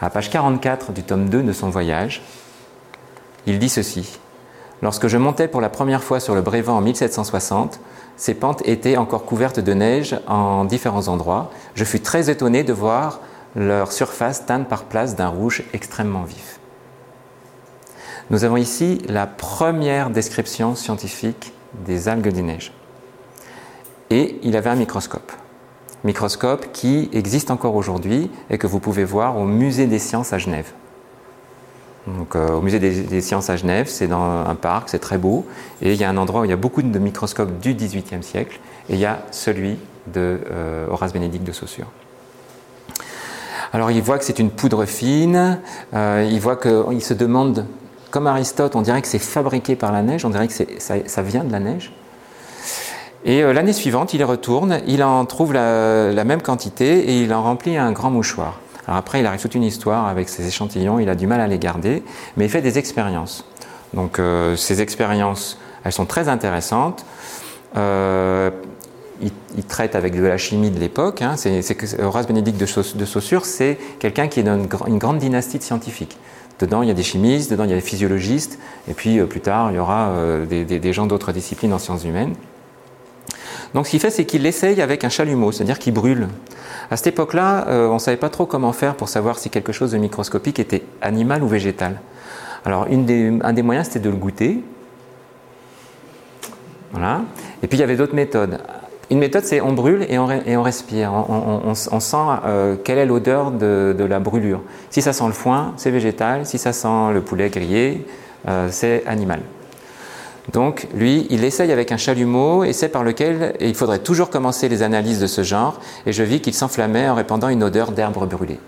À 0.00 0.08
page 0.10 0.30
44 0.30 0.92
du 0.92 1.02
tome 1.02 1.28
2 1.28 1.42
de 1.42 1.52
son 1.52 1.68
voyage, 1.68 2.22
il 3.46 3.58
dit 3.58 3.68
ceci. 3.68 4.18
Lorsque 4.82 5.08
je 5.08 5.18
montais 5.18 5.46
pour 5.46 5.60
la 5.60 5.68
première 5.68 6.02
fois 6.02 6.20
sur 6.20 6.34
le 6.34 6.40
Brévent 6.40 6.78
en 6.78 6.80
1760, 6.80 7.80
ces 8.16 8.34
pentes 8.34 8.66
étaient 8.66 8.96
encore 8.96 9.24
couvertes 9.24 9.60
de 9.60 9.74
neige 9.74 10.18
en 10.26 10.64
différents 10.64 11.08
endroits. 11.08 11.50
Je 11.74 11.84
fus 11.84 12.00
très 12.00 12.30
étonné 12.30 12.64
de 12.64 12.72
voir 12.72 13.20
leur 13.54 13.92
surface 13.92 14.46
teinte 14.46 14.68
par 14.68 14.84
place 14.84 15.16
d'un 15.16 15.28
rouge 15.28 15.64
extrêmement 15.74 16.22
vif. 16.22 16.60
Nous 18.30 18.44
avons 18.44 18.56
ici 18.56 19.02
la 19.08 19.26
première 19.26 20.08
description 20.08 20.74
scientifique 20.74 21.52
des 21.86 22.08
algues 22.08 22.32
des 22.32 22.42
neiges. 22.42 22.72
Et 24.10 24.38
il 24.42 24.56
avait 24.56 24.70
un 24.70 24.76
microscope 24.76 25.32
microscope 26.04 26.72
qui 26.72 27.08
existe 27.12 27.50
encore 27.50 27.74
aujourd'hui 27.74 28.30
et 28.48 28.58
que 28.58 28.66
vous 28.66 28.80
pouvez 28.80 29.04
voir 29.04 29.36
au 29.36 29.44
Musée 29.44 29.86
des 29.86 29.98
sciences 29.98 30.32
à 30.32 30.38
Genève. 30.38 30.72
Donc, 32.06 32.34
euh, 32.34 32.54
au 32.54 32.62
Musée 32.62 32.78
des, 32.78 33.20
sciences 33.20 33.50
à 33.50 33.56
Genève, 33.56 33.86
c'est 33.88 34.08
dans 34.08 34.22
un 34.22 34.54
parc, 34.54 34.88
c'est 34.88 34.98
très 34.98 35.18
beau, 35.18 35.46
et 35.82 35.92
il 35.92 36.00
y 36.00 36.04
a 36.04 36.08
un 36.08 36.16
endroit 36.16 36.40
où 36.40 36.44
il 36.44 36.50
y 36.50 36.54
a 36.54 36.56
beaucoup 36.56 36.82
de 36.82 36.98
microscopes 36.98 37.60
du 37.60 37.74
XVIIIe 37.74 38.22
siècle, 38.22 38.58
et 38.88 38.94
il 38.94 38.98
y 38.98 39.04
a 39.04 39.22
celui 39.30 39.76
de 40.06 40.40
euh, 40.50 40.86
Horace 40.90 41.12
Bénédicte 41.12 41.44
de 41.44 41.52
Saussure. 41.52 41.86
Alors 43.72 43.90
il 43.90 44.02
voit 44.02 44.18
que 44.18 44.24
c'est 44.24 44.38
une 44.38 44.50
poudre 44.50 44.84
fine, 44.86 45.60
euh, 45.94 46.26
il 46.28 46.40
voit 46.40 46.56
qu'il 46.56 47.02
se 47.02 47.14
demande, 47.14 47.66
comme 48.10 48.26
Aristote, 48.26 48.76
on 48.76 48.82
dirait 48.82 49.02
que 49.02 49.08
c'est 49.08 49.18
fabriqué 49.18 49.76
par 49.76 49.92
la 49.92 50.02
neige, 50.02 50.24
on 50.24 50.30
dirait 50.30 50.48
que 50.48 50.54
ça 50.78 51.22
vient 51.22 51.44
de 51.44 51.52
la 51.52 51.60
neige. 51.60 51.92
Et 53.24 53.42
euh, 53.42 53.52
l'année 53.52 53.72
suivante, 53.72 54.14
il 54.14 54.20
y 54.20 54.24
retourne, 54.24 54.80
il 54.86 55.02
en 55.02 55.24
trouve 55.26 55.52
la, 55.52 56.24
même 56.24 56.42
quantité 56.42 57.10
et 57.10 57.22
il 57.22 57.34
en 57.34 57.42
remplit 57.42 57.76
un 57.76 57.92
grand 57.92 58.10
mouchoir. 58.10 58.60
Alors 58.86 58.98
après, 58.98 59.20
il 59.20 59.26
arrive 59.26 59.40
toute 59.40 59.54
une 59.54 59.62
histoire 59.62 60.06
avec 60.06 60.28
ses 60.28 60.46
échantillons, 60.46 60.98
il 60.98 61.08
a 61.08 61.14
du 61.14 61.26
mal 61.26 61.40
à 61.40 61.46
les 61.46 61.58
garder, 61.58 62.02
mais 62.36 62.46
il 62.46 62.50
fait 62.50 62.62
des 62.62 62.78
expériences. 62.78 63.44
Donc 63.92 64.18
euh, 64.18 64.56
ces 64.56 64.80
expériences, 64.80 65.58
elles 65.84 65.92
sont 65.92 66.06
très 66.06 66.28
intéressantes. 66.28 67.04
Euh, 67.76 68.50
il, 69.22 69.64
traite 69.64 69.94
avec 69.94 70.16
de 70.16 70.24
la 70.24 70.38
chimie 70.38 70.70
de 70.70 70.80
l'époque. 70.80 71.20
Hein. 71.20 71.34
Horace 72.02 72.26
Bénédicte 72.26 72.58
de, 72.58 73.04
Saussure, 73.04 73.44
c'est 73.44 73.78
quelqu'un 73.98 74.28
qui 74.28 74.40
est 74.40 74.42
dans 74.42 74.58
une, 74.86 74.98
grande 74.98 75.18
dynastie 75.18 75.58
de 75.58 75.62
scientifiques. 75.62 76.16
Dedans, 76.60 76.82
il 76.82 76.88
y 76.88 76.90
a 76.92 76.94
des 76.94 77.02
chimistes, 77.02 77.50
dedans, 77.50 77.64
il 77.64 77.70
y 77.70 77.72
a 77.72 77.76
des 77.76 77.80
physiologistes, 77.80 78.58
et 78.88 78.94
puis 78.94 79.20
plus 79.24 79.40
tard, 79.40 79.72
il 79.72 79.76
y 79.76 79.78
aura 79.78 80.12
des 80.46 80.92
gens 80.92 81.06
d'autres 81.06 81.32
disciplines 81.32 81.72
en 81.72 81.78
sciences 81.78 82.04
humaines. 82.04 82.34
Donc 83.74 83.86
ce 83.86 83.92
qu'il 83.92 84.00
fait, 84.00 84.10
c'est 84.10 84.24
qu'il 84.24 84.42
l'essaye 84.42 84.82
avec 84.82 85.04
un 85.04 85.08
chalumeau, 85.08 85.52
c'est-à-dire 85.52 85.78
qu'il 85.78 85.94
brûle. 85.94 86.28
À 86.90 86.96
cette 86.96 87.08
époque-là, 87.08 87.68
euh, 87.68 87.88
on 87.88 87.94
ne 87.94 87.98
savait 87.98 88.16
pas 88.16 88.28
trop 88.28 88.46
comment 88.46 88.72
faire 88.72 88.96
pour 88.96 89.08
savoir 89.08 89.38
si 89.38 89.48
quelque 89.48 89.72
chose 89.72 89.92
de 89.92 89.98
microscopique 89.98 90.58
était 90.58 90.82
animal 91.02 91.42
ou 91.42 91.48
végétal. 91.48 92.00
Alors 92.64 92.88
un 92.90 93.52
des 93.52 93.62
moyens, 93.62 93.86
c'était 93.86 94.00
de 94.00 94.10
le 94.10 94.16
goûter. 94.16 94.62
Voilà. 96.92 97.22
Et 97.62 97.68
puis 97.68 97.78
il 97.78 97.80
y 97.80 97.84
avait 97.84 97.96
d'autres 97.96 98.14
méthodes. 98.14 98.58
Une 99.10 99.18
méthode, 99.18 99.44
c'est 99.44 99.60
on 99.60 99.72
brûle 99.72 100.06
et 100.08 100.18
on, 100.18 100.62
respire. 100.62 101.12
On, 101.12 101.74
sent 101.74 102.16
euh, 102.44 102.76
quelle 102.82 102.98
est 102.98 103.06
l'odeur 103.06 103.50
de, 103.50 104.06
la 104.08 104.20
brûlure. 104.20 104.62
Si 104.90 105.02
ça 105.02 105.12
sent 105.12 105.26
le 105.26 105.32
foin, 105.32 105.74
c'est 105.76 105.90
végétal. 105.90 106.46
Si 106.46 106.58
ça 106.58 106.72
sent 106.72 107.12
le 107.12 107.20
poulet 107.20 107.50
grillé, 107.50 108.06
euh, 108.48 108.68
c'est 108.70 109.02
animal. 109.06 109.40
Donc 110.52 110.86
lui, 110.94 111.26
il 111.30 111.44
essaye 111.44 111.72
avec 111.72 111.90
un 111.90 111.96
chalumeau, 111.96 112.62
essai 112.62 112.88
par 112.88 113.02
lequel 113.02 113.56
il 113.60 113.74
faudrait 113.74 113.98
toujours 113.98 114.30
commencer 114.30 114.68
les 114.68 114.82
analyses 114.82 115.20
de 115.20 115.26
ce 115.26 115.42
genre, 115.42 115.80
et 116.06 116.12
je 116.12 116.22
vis 116.22 116.40
qu'il 116.40 116.54
s'enflammait 116.54 117.08
en 117.08 117.14
répandant 117.14 117.48
une 117.48 117.64
odeur 117.64 117.90
d'herbe 117.92 118.28
brûlée. 118.28 118.58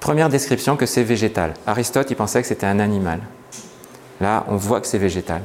Première 0.00 0.28
description 0.28 0.76
que 0.76 0.86
c'est 0.86 1.02
végétal. 1.02 1.54
Aristote, 1.66 2.10
il 2.10 2.16
pensait 2.16 2.42
que 2.42 2.48
c'était 2.48 2.66
un 2.66 2.78
animal. 2.78 3.20
Là, 4.20 4.44
on 4.48 4.56
voit 4.56 4.80
que 4.80 4.86
c'est 4.86 4.98
végétal. 4.98 5.42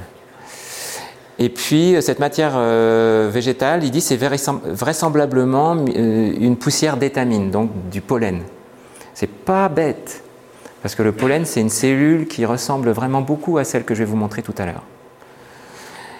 Et 1.41 1.47
puis, 1.47 1.95
cette 2.01 2.19
matière 2.19 2.51
euh, 2.55 3.29
végétale, 3.31 3.85
il 3.85 3.91
dit 3.91 4.01
c'est 4.01 4.17
vraisemblablement 4.17 5.77
euh, 5.77 6.33
une 6.37 6.57
poussière 6.57 6.97
d'étamine, 6.97 7.49
donc 7.49 7.71
du 7.89 8.01
pollen. 8.01 8.41
C'est 9.13 9.29
pas 9.31 9.69
bête, 9.69 10.21
parce 10.81 10.95
que 10.95 11.03
le 11.03 11.13
pollen, 11.13 11.45
c'est 11.45 11.61
une 11.61 11.69
cellule 11.69 12.27
qui 12.27 12.45
ressemble 12.45 12.89
vraiment 12.89 13.21
beaucoup 13.21 13.57
à 13.57 13.63
celle 13.63 13.85
que 13.85 13.95
je 13.95 13.99
vais 13.99 14.09
vous 14.09 14.17
montrer 14.17 14.41
tout 14.41 14.53
à 14.57 14.65
l'heure. 14.65 14.83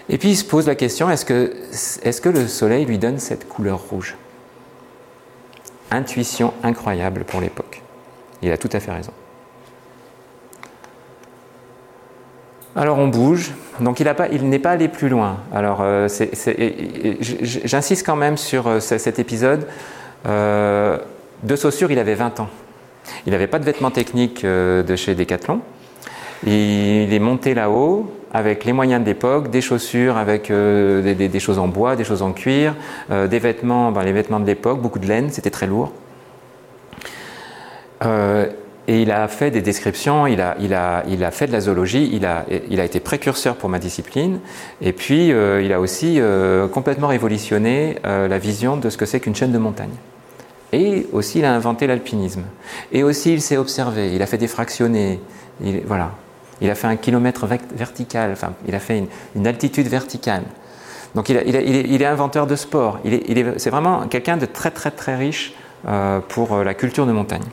Et 0.08 0.18
puis 0.18 0.30
il 0.30 0.36
se 0.38 0.46
pose 0.46 0.66
la 0.66 0.76
question, 0.76 1.10
est-ce 1.10 1.26
que, 1.26 1.54
est 2.02 2.22
que 2.22 2.30
le 2.30 2.48
soleil 2.48 2.86
lui 2.86 2.98
donne 2.98 3.20
cette 3.20 3.48
couleur 3.48 3.80
rouge? 3.80 4.16
Intuition 5.92 6.54
incroyable 6.64 7.26
pour 7.26 7.42
l'époque. 7.42 7.82
Il 8.42 8.52
a 8.52 8.58
tout 8.58 8.70
à 8.72 8.80
fait 8.80 8.92
raison. 8.92 9.12
Alors 12.76 13.00
on 13.00 13.08
bouge, 13.08 13.52
donc 13.80 14.00
il 14.00 14.06
n'est 14.50 14.60
pas 14.60 14.72
allé 14.72 14.88
plus 14.88 15.10
loin. 15.10 15.38
Alors 15.54 15.80
euh, 15.82 16.08
j'insiste 17.42 18.06
quand 18.06 18.16
même 18.16 18.38
sur 18.38 18.68
euh, 18.68 18.80
cet 18.80 19.18
épisode. 19.18 19.66
Euh, 20.28 20.98
de 21.42 21.56
Saussure, 21.56 21.92
il 21.92 21.98
avait 21.98 22.16
20 22.16 22.42
ans. 22.42 22.50
Il 23.26 23.32
n'avait 23.32 23.48
pas 23.48 23.58
de 23.60 23.66
vêtements 23.66 23.92
techniques 23.92 24.46
de 24.46 24.96
chez 24.96 25.16
Decathlon. 25.16 25.62
Il 26.46 27.14
est 27.14 27.20
monté 27.20 27.54
là-haut, 27.54 28.14
avec 28.34 28.66
les 28.66 28.74
moyens 28.74 29.02
de 29.02 29.08
l'époque, 29.08 29.50
des 29.50 29.62
chaussures 29.62 30.18
avec 30.18 30.52
des, 30.52 31.40
choses 31.40 31.58
en 31.60 31.68
bois, 31.68 31.96
des 31.96 32.04
choses 32.04 32.22
en 32.22 32.34
cuir, 32.34 32.76
des 33.10 33.40
vêtements, 33.40 33.92
ben, 33.92 34.04
les 34.04 34.12
vêtements 34.12 34.40
de 34.40 34.46
l'époque, 34.46 34.82
beaucoup 34.82 35.00
de 35.00 35.08
laine, 35.08 35.30
c'était 35.32 35.50
très 35.50 35.66
lourd. 35.66 35.92
Euh, 38.90 38.94
et 38.94 39.02
il 39.02 39.12
a 39.12 39.28
fait 39.28 39.52
des 39.52 39.62
descriptions, 39.62 40.28
il 40.28 40.42
a, 40.42 40.56
il 40.60 40.74
a, 40.74 41.04
il 41.08 41.24
a 41.24 41.32
fait 41.32 41.48
de 41.48 41.52
la 41.52 41.62
zoologie, 41.62 42.10
il 42.12 42.26
a, 42.26 42.46
il 42.70 42.80
a 42.80 42.86
été 42.86 43.00
précurseur 43.00 43.56
pour 43.56 43.70
ma 43.70 43.80
discipline, 43.80 44.40
et 44.82 44.94
puis 44.94 45.28
il 45.30 45.74
a 45.74 45.80
aussi 45.80 46.20
complètement 46.74 47.08
révolutionné 47.08 47.98
la 48.04 48.38
vision 48.40 48.78
de 48.78 48.90
ce 48.90 48.98
que 48.98 49.06
c'est 49.06 49.20
qu'une 49.20 49.36
chaîne 49.36 49.52
de 49.52 49.58
montagne. 49.58 49.94
Et 50.72 51.08
aussi 51.14 51.40
il 51.40 51.46
a 51.46 51.54
inventé 51.54 51.88
l'alpinisme. 51.88 52.44
Et 52.92 53.04
aussi 53.04 53.34
il 53.34 53.42
s'est 53.42 53.58
observé, 53.58 54.14
il 54.14 54.22
a 54.22 54.26
fait 54.26 54.38
des 54.38 54.48
fractionnés, 54.48 55.20
il, 55.64 55.82
voilà. 55.86 56.12
Il 56.62 56.70
a 56.70 56.76
fait 56.76 56.88
un 56.88 56.98
kilomètre 56.98 57.48
vertical, 57.48 58.32
enfin, 58.34 58.54
il 58.68 58.76
a 58.76 58.80
fait 58.80 59.08
une, 59.36 59.48
altitude 59.48 59.88
verticale. 59.88 60.44
Donc 61.16 61.30
il, 61.30 61.38
est, 61.38 62.06
inventeur 62.06 62.48
de 62.48 62.56
sport. 62.56 63.00
c'est 63.58 63.70
vraiment 63.70 64.08
quelqu'un 64.08 64.38
de 64.38 64.46
très 64.46 64.70
très 64.70 64.92
très 64.92 65.16
riche 65.16 65.54
euh, 65.88 66.20
pour 66.20 66.54
euh, 66.54 66.64
la 66.64 66.74
culture 66.74 67.06
de 67.06 67.14
montagne. 67.14 67.46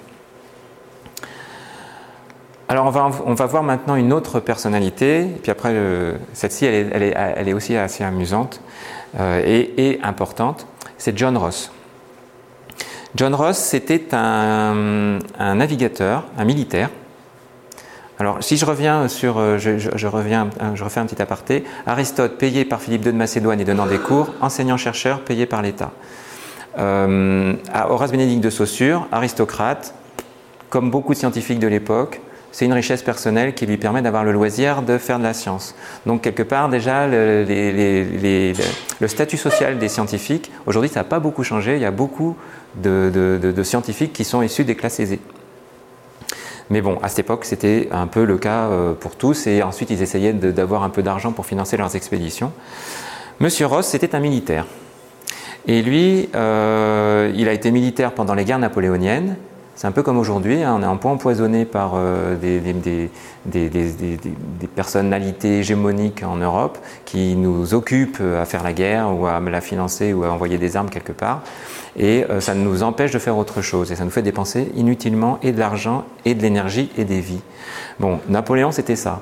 Alors 2.69 2.87
on 2.87 3.35
va, 3.35 3.47
voir 3.47 3.63
maintenant 3.63 3.95
une 3.95 4.13
autre 4.13 4.41
personnalité, 4.41 5.27
puis 5.41 5.53
après, 5.53 5.73
celle-ci, 6.33 6.65
elle 6.65 7.03
est, 7.03 7.53
aussi 7.53 7.77
assez 7.77 8.03
amusante 8.03 8.61
euh, 9.21 9.41
et, 9.45 10.01
importante, 10.03 10.67
c'est 10.99 11.17
John 11.17 11.37
Ross. 11.37 11.71
John 13.15 13.35
Ross, 13.37 13.57
c'était 13.57 14.09
un, 14.13 15.19
navigateur, 15.39 16.25
un 16.37 16.45
militaire. 16.45 16.91
Alors 18.19 18.39
si 18.43 18.57
je 18.57 18.65
reviens 18.65 19.09
sur, 19.09 19.39
euh, 19.39 19.59
je, 19.59 20.07
reviens, 20.07 20.49
je 20.75 20.83
refais 20.83 21.01
un 21.01 21.07
petit 21.07 21.23
aparté, 21.23 21.65
Aristote, 21.87 22.37
payé 22.37 22.65
par 22.65 22.81
Philippe 22.81 23.05
II 23.05 23.13
de 23.13 23.17
Macédoine 23.17 23.61
et 23.61 23.65
donnant 23.65 23.87
des 23.87 23.99
cours, 23.99 24.33
enseignant-chercheur, 24.41 25.21
payé 25.21 25.47
par 25.47 25.63
l'État. 25.63 25.93
Euh, 26.79 27.55
Horace 27.89 28.11
Bénédicte 28.11 28.43
de 28.43 28.51
Saussure, 28.51 29.07
aristocrate, 29.13 29.95
comme 30.69 30.91
beaucoup 30.91 31.15
de 31.15 31.19
scientifiques 31.19 31.59
de 31.59 31.69
l'époque, 31.69 32.21
c'est 32.57 32.65
une 32.65 32.73
richesse 32.73 33.03
personnelle 33.03 33.53
qui 33.53 33.67
lui 33.67 33.77
permet 33.77 34.01
d'avoir 34.01 34.25
le 34.25 34.33
loisir 34.33 34.81
de 34.81 34.97
faire 34.97 35.19
de 35.19 35.25
la 35.25 35.35
science. 35.35 35.75
Donc 36.07 36.23
quelque 36.23 36.43
part 36.43 36.71
déjà, 36.71 37.07
le, 37.07 38.55
statut 39.07 39.37
social 39.37 39.77
des 39.77 39.91
scientifiques, 39.91 40.51
aujourd'hui 40.65 40.89
ça 40.89 41.01
n'a 41.01 41.05
pas 41.05 41.19
beaucoup 41.19 41.45
changé, 41.45 41.75
il 41.75 41.83
y 41.83 41.85
a 41.85 41.91
beaucoup 41.91 42.35
de, 42.77 43.63
scientifiques 43.63 44.15
qui 44.15 44.25
sont 44.25 44.41
issus 44.41 44.65
des 44.65 44.75
classes 44.75 45.01
aisées. 45.01 45.21
Mais 46.71 46.81
bon, 46.81 46.99
à 47.03 47.11
cette 47.11 47.19
époque, 47.19 47.45
c'était 47.45 47.91
un 47.93 48.07
peu 48.07 48.25
le 48.25 48.39
cas 48.39 48.69
euh, 48.69 48.95
pour 48.95 49.17
tous, 49.17 49.47
et 49.47 49.63
ensuite 49.63 49.91
ils 49.91 50.01
essayaient 50.01 50.33
d'avoir 50.33 50.83
un 50.83 50.89
peu 50.89 51.03
d'argent 51.03 51.33
pour 51.33 51.45
financer 51.45 51.77
leurs 51.77 51.95
expéditions. 51.95 52.53
Monsieur 53.39 53.67
Ross, 53.67 53.87
c'était 53.87 54.15
un 54.15 54.21
militaire. 54.21 54.65
Et 55.67 55.83
lui, 55.83 56.31
euh, 56.35 57.31
il 57.37 57.51
a 57.51 57.53
été 57.53 57.71
militaire 57.71 58.13
pendant 58.13 58.33
les 58.33 58.47
guerres 58.47 58.61
napoléoniennes, 58.61 59.37
c'est 59.77 59.87
un 59.87 59.93
peu 59.93 60.03
comme 60.03 60.19
aujourd'hui, 60.19 60.63
hein, 60.63 60.75
on 60.79 60.83
est 60.83 60.87
un 60.87 60.97
peu 60.97 61.09
empoisonné 61.09 61.67
par 61.67 61.93
euh, 61.97 62.35
des, 62.35 63.11
personnalités 64.75 65.59
hégémoniques 65.59 66.23
en 66.23 66.37
Europe 66.37 66.79
qui 67.05 67.37
nous 67.37 67.75
occupent 67.75 68.23
à 68.41 68.47
faire 68.47 68.65
la 68.65 68.73
guerre 68.73 69.15
ou 69.15 69.27
à 69.27 69.39
la 69.39 69.61
financer 69.61 70.15
ou 70.15 70.25
à 70.25 70.31
envoyer 70.31 70.57
des 70.57 70.79
armes 70.79 70.89
quelque 70.89 71.13
part. 71.13 71.43
Et 71.99 72.25
euh, 72.31 72.41
ça 72.41 72.55
nous 72.55 72.83
empêche 72.83 73.11
de 73.11 73.19
faire 73.19 73.37
autre 73.37 73.61
chose 73.61 73.93
et 73.93 73.97
ça 73.97 74.05
nous 74.05 74.11
fait 74.11 74.23
dépenser 74.23 74.73
inutilement 74.77 75.39
et 75.43 75.53
de 75.53 75.59
l'argent 75.59 76.05
et 76.25 76.35
de 76.35 76.41
l'énergie 76.41 76.91
et 76.97 77.05
des 77.05 77.21
vies. 77.21 77.43
Bon, 78.01 78.21
Napoléon, 78.31 78.73
c'était 78.73 78.97
ça. 78.97 79.21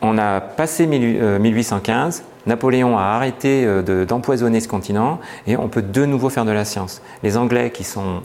On 0.00 0.16
a 0.16 0.40
passé 0.40 0.86
1815, 0.86 2.22
Napoléon 2.46 2.98
a 2.98 3.02
arrêté 3.02 3.64
euh, 3.64 4.04
d'empoisonner 4.04 4.60
ce 4.60 4.68
continent 4.68 5.18
et 5.48 5.56
on 5.56 5.68
peut 5.68 5.82
de 5.82 6.04
nouveau 6.04 6.28
faire 6.28 6.44
de 6.44 6.52
la 6.52 6.64
science. 6.64 7.02
Les 7.24 7.36
Anglais 7.36 7.70
qui 7.70 7.82
sont 7.82 8.22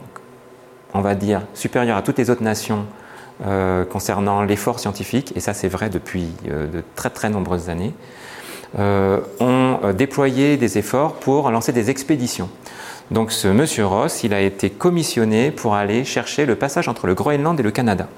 on 0.94 1.00
va 1.00 1.14
dire, 1.14 1.42
supérieur 1.54 1.96
à 1.96 2.02
toutes 2.02 2.18
les 2.18 2.30
autres 2.30 2.42
nations 2.42 2.86
euh, 3.46 3.84
concernant 3.84 4.42
l'effort 4.42 4.80
scientifique, 4.80 5.32
et 5.36 5.40
ça 5.40 5.54
c'est 5.54 5.68
vrai 5.68 5.90
depuis 5.90 6.26
euh, 6.50 6.66
de 6.66 6.82
très 6.96 7.10
très 7.10 7.30
nombreuses 7.30 7.70
années, 7.70 7.94
euh, 8.78 9.20
ont 9.40 9.92
déployé 9.92 10.56
des 10.56 10.76
efforts 10.76 11.14
pour 11.14 11.50
lancer 11.50 11.72
des 11.72 11.88
expéditions. 11.88 12.48
Donc 13.10 13.32
ce 13.32 13.48
monsieur 13.48 13.86
Ross, 13.86 14.24
il 14.24 14.34
a 14.34 14.40
été 14.40 14.70
commissionné 14.70 15.50
pour 15.50 15.74
aller 15.74 16.04
chercher 16.04 16.46
le 16.46 16.56
passage 16.56 16.88
entre 16.88 17.06
le 17.06 17.14
Groenland 17.14 17.58
et 17.58 17.62
le 17.62 17.70
Canada. 17.70 18.08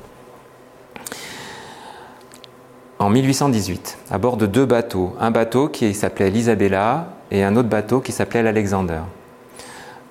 En 2.99 3.09
1818, 3.09 3.99
à 4.11 4.19
bord 4.19 4.37
de 4.37 4.47
deux 4.47 4.67
bateaux. 4.67 5.15
Un 5.21 5.31
bateau 5.31 5.69
qui 5.69 5.95
s'appelait 5.95 6.31
l'Isabella 6.31 7.15
et 7.31 7.45
un 7.45 7.57
autre 7.57 7.69
bateau 7.69 8.01
qui 8.01 8.13
s'appelait 8.13 8.43
l'Alexander. 8.43 9.01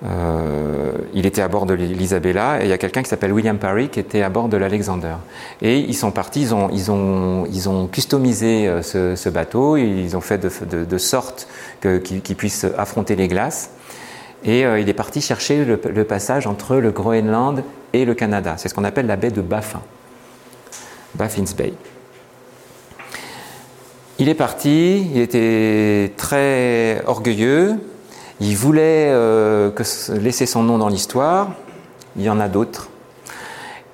Euh, 0.02 0.92
il 1.12 1.26
était 1.26 1.42
à 1.42 1.48
bord 1.48 1.66
de 1.66 1.74
l'Isabella 1.74 2.60
et 2.60 2.64
il 2.64 2.70
y 2.70 2.72
a 2.72 2.78
quelqu'un 2.78 3.02
qui 3.02 3.10
s'appelle 3.10 3.32
William 3.32 3.58
Parry 3.58 3.90
qui 3.90 4.00
était 4.00 4.22
à 4.22 4.30
bord 4.30 4.48
de 4.48 4.56
l'Alexander. 4.56 5.16
Et 5.60 5.78
ils 5.78 5.94
sont 5.94 6.10
partis, 6.10 6.42
ils 6.42 6.54
ont, 6.54 6.70
ils 6.70 6.90
ont, 6.90 7.46
ils 7.52 7.68
ont 7.68 7.86
customisé 7.86 8.66
euh, 8.66 8.82
ce, 8.82 9.28
bateau, 9.28 9.76
ils 9.76 10.16
ont 10.16 10.22
fait 10.22 10.38
de, 10.38 10.98
sorte 10.98 11.48
qu'il 11.82 12.22
qu 12.22 12.34
puisse 12.34 12.66
affronter 12.78 13.14
les 13.14 13.28
glaces. 13.28 13.70
Et 14.44 14.64
euh, 14.64 14.80
il 14.80 14.88
est 14.88 14.94
parti 14.94 15.20
chercher 15.20 15.64
le, 15.64 16.04
passage 16.04 16.46
entre 16.46 16.76
le 16.76 16.90
Groenland 16.90 17.62
et 17.92 18.06
le 18.06 18.14
Canada. 18.14 18.54
C'est 18.56 18.68
ce 18.68 18.74
qu'on 18.74 18.84
appelle 18.84 19.06
la 19.06 19.16
baie 19.16 19.30
de 19.30 19.42
Baffin, 19.42 19.82
Baffin's 21.14 21.54
Bay. 21.54 21.74
Il 24.18 24.28
est 24.28 24.34
parti, 24.34 25.08
il 25.14 25.20
était 25.20 26.12
très 26.16 27.02
orgueilleux, 27.06 27.76
il 28.40 28.56
voulait 28.56 29.10
euh, 29.10 29.70
laisser 30.14 30.46
son 30.46 30.62
nom 30.62 30.78
dans 30.78 30.88
l'histoire. 30.88 31.52
Il 32.16 32.22
y 32.22 32.30
en 32.30 32.40
a 32.40 32.48
d'autres. 32.48 32.88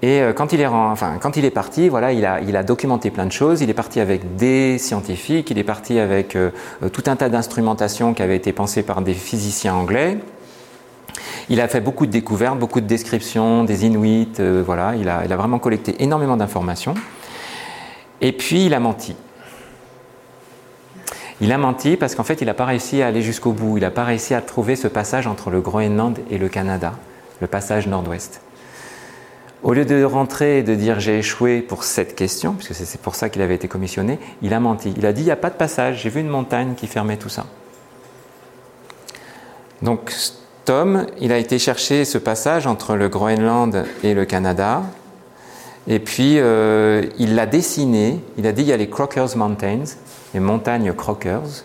Et 0.02 0.20
euh, 0.20 0.32
quand 0.32 0.52
il 0.52 0.60
est, 0.60 1.50
parti, 1.50 1.88
voilà, 1.88 2.12
il 2.12 2.24
a, 2.24 2.62
documenté 2.62 3.10
plein 3.10 3.26
de 3.26 3.32
choses. 3.32 3.60
Il 3.60 3.70
est 3.70 3.74
parti 3.74 3.98
avec 3.98 4.36
des 4.36 4.78
scientifiques. 4.78 5.50
Il 5.50 5.58
est 5.58 5.64
parti 5.64 5.98
avec 5.98 6.36
euh, 6.36 6.50
tout 6.92 7.02
un 7.06 7.16
tas 7.16 7.28
d'instrumentation 7.28 8.14
qui 8.14 8.22
avait 8.22 8.36
été 8.36 8.52
pensée 8.52 8.84
par 8.84 9.02
des 9.02 9.14
physiciens 9.14 9.74
anglais. 9.74 10.18
Il 11.48 11.60
a 11.60 11.66
fait 11.66 11.80
beaucoup 11.80 12.06
de 12.06 12.12
découvertes, 12.12 12.58
beaucoup 12.58 12.80
de 12.80 12.86
descriptions 12.86 13.64
des 13.64 13.84
Inuits. 13.86 14.32
Voilà, 14.64 14.94
il 14.96 15.08
a 15.08 15.36
vraiment 15.36 15.58
collecté 15.58 16.02
énormément 16.02 16.36
d'informations. 16.36 16.94
Et 18.20 18.32
puis 18.32 18.66
il 18.66 18.74
a 18.74 18.80
menti. 18.80 19.14
Il 21.40 21.52
a 21.52 21.58
menti 21.58 21.96
parce 21.96 22.14
qu'en 22.14 22.24
fait, 22.24 22.40
il 22.40 22.46
n'a 22.46 22.54
pas 22.54 22.64
réussi 22.64 23.02
à 23.02 23.08
aller 23.08 23.22
jusqu'au 23.22 23.52
bout. 23.52 23.76
Il 23.76 23.82
n'a 23.82 23.90
pas 23.90 24.04
réussi 24.04 24.34
à 24.34 24.40
trouver 24.40 24.74
ce 24.76 24.88
passage 24.88 25.26
entre 25.26 25.50
le 25.50 25.60
Groenland 25.60 26.18
et 26.30 26.38
le 26.38 26.48
Canada, 26.48 26.94
le 27.40 27.46
passage 27.46 27.86
nord-ouest. 27.86 28.40
Au 29.62 29.72
lieu 29.72 29.84
de 29.84 30.02
rentrer 30.04 30.58
et 30.58 30.62
de 30.62 30.74
dire 30.74 31.00
j'ai 31.00 31.18
échoué 31.18 31.60
pour 31.60 31.84
cette 31.84 32.14
question, 32.14 32.54
puisque 32.54 32.74
c'est 32.74 33.00
pour 33.00 33.14
ça 33.14 33.28
qu'il 33.28 33.42
avait 33.42 33.54
été 33.54 33.68
commissionné, 33.68 34.18
il 34.40 34.54
a 34.54 34.60
menti. 34.60 34.94
Il 34.96 35.04
a 35.06 35.12
dit 35.12 35.22
il 35.22 35.26
n'y 35.26 35.30
a 35.30 35.36
pas 35.36 35.50
de 35.50 35.56
passage, 35.56 36.02
j'ai 36.02 36.08
vu 36.08 36.20
une 36.20 36.28
montagne 36.28 36.74
qui 36.74 36.86
fermait 36.86 37.16
tout 37.16 37.28
ça. 37.28 37.46
Donc 39.82 40.14
Tom, 40.64 41.06
il 41.20 41.32
a 41.32 41.38
été 41.38 41.58
chercher 41.58 42.04
ce 42.04 42.16
passage 42.16 42.66
entre 42.66 42.96
le 42.96 43.08
Groenland 43.08 43.84
et 44.02 44.14
le 44.14 44.24
Canada, 44.24 44.82
et 45.88 45.98
puis 45.98 46.38
euh, 46.38 47.04
il 47.18 47.34
l'a 47.34 47.46
dessiné, 47.46 48.20
il 48.38 48.46
a 48.46 48.52
dit 48.52 48.62
il 48.62 48.68
y 48.68 48.72
a 48.72 48.76
les 48.76 48.88
Crockers 48.88 49.36
Mountains, 49.36 49.84
montagnes 50.40 50.92
Crockers, 50.92 51.64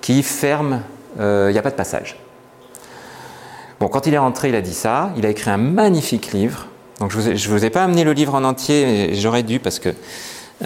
qui 0.00 0.22
ferment, 0.22 0.80
il 1.16 1.22
euh, 1.22 1.52
n'y 1.52 1.58
a 1.58 1.62
pas 1.62 1.70
de 1.70 1.76
passage. 1.76 2.16
Bon, 3.80 3.88
quand 3.88 4.06
il 4.06 4.14
est 4.14 4.18
rentré, 4.18 4.48
il 4.48 4.54
a 4.54 4.60
dit 4.60 4.74
ça, 4.74 5.12
il 5.16 5.26
a 5.26 5.28
écrit 5.28 5.50
un 5.50 5.58
magnifique 5.58 6.32
livre. 6.32 6.66
Donc 7.00 7.12
je 7.12 7.30
ne 7.30 7.36
vous, 7.36 7.64
ai 7.64 7.70
pas 7.70 7.84
amené 7.84 8.04
le 8.04 8.12
livre 8.12 8.34
en 8.34 8.44
entier, 8.44 9.14
j'aurais 9.14 9.42
dû 9.42 9.60
parce 9.60 9.78
que 9.78 9.90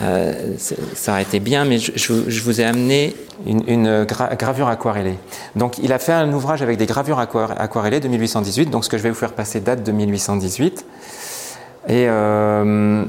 euh, 0.00 0.54
ça 0.94 1.12
aurait 1.12 1.22
été 1.22 1.40
bien, 1.40 1.64
mais 1.64 1.78
je, 1.78 2.40
vous 2.42 2.60
ai 2.60 2.64
amené 2.64 3.16
une, 3.46 3.64
une 3.66 4.04
gra 4.04 4.36
gravure 4.36 4.68
aquarellée. 4.68 5.18
Donc 5.56 5.78
il 5.78 5.92
a 5.92 5.98
fait 5.98 6.12
un 6.12 6.32
ouvrage 6.32 6.62
avec 6.62 6.78
des 6.78 6.86
gravures 6.86 7.18
aquarellées 7.18 7.98
de 7.98 8.06
1818, 8.06 8.70
donc 8.70 8.84
ce 8.84 8.88
que 8.88 8.96
je 8.96 9.02
vais 9.02 9.10
vous 9.10 9.16
faire 9.16 9.32
passer 9.32 9.58
date 9.58 9.82
de 9.82 9.90
1818. 9.90 10.86
Et 11.88 12.06
euh, 12.08 13.04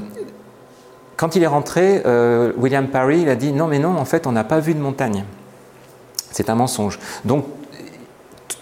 quand 1.22 1.36
il 1.36 1.44
est 1.44 1.46
rentré, 1.46 2.02
euh, 2.04 2.50
William 2.56 2.88
Parry 2.88 3.20
il 3.20 3.28
a 3.28 3.36
dit 3.36 3.52
non 3.52 3.68
mais 3.68 3.78
non, 3.78 3.96
en 3.96 4.04
fait 4.04 4.26
on 4.26 4.32
n'a 4.32 4.42
pas 4.42 4.58
vu 4.58 4.74
de 4.74 4.80
montagne. 4.80 5.24
C'est 6.32 6.50
un 6.50 6.56
mensonge. 6.56 6.98
Donc 7.24 7.44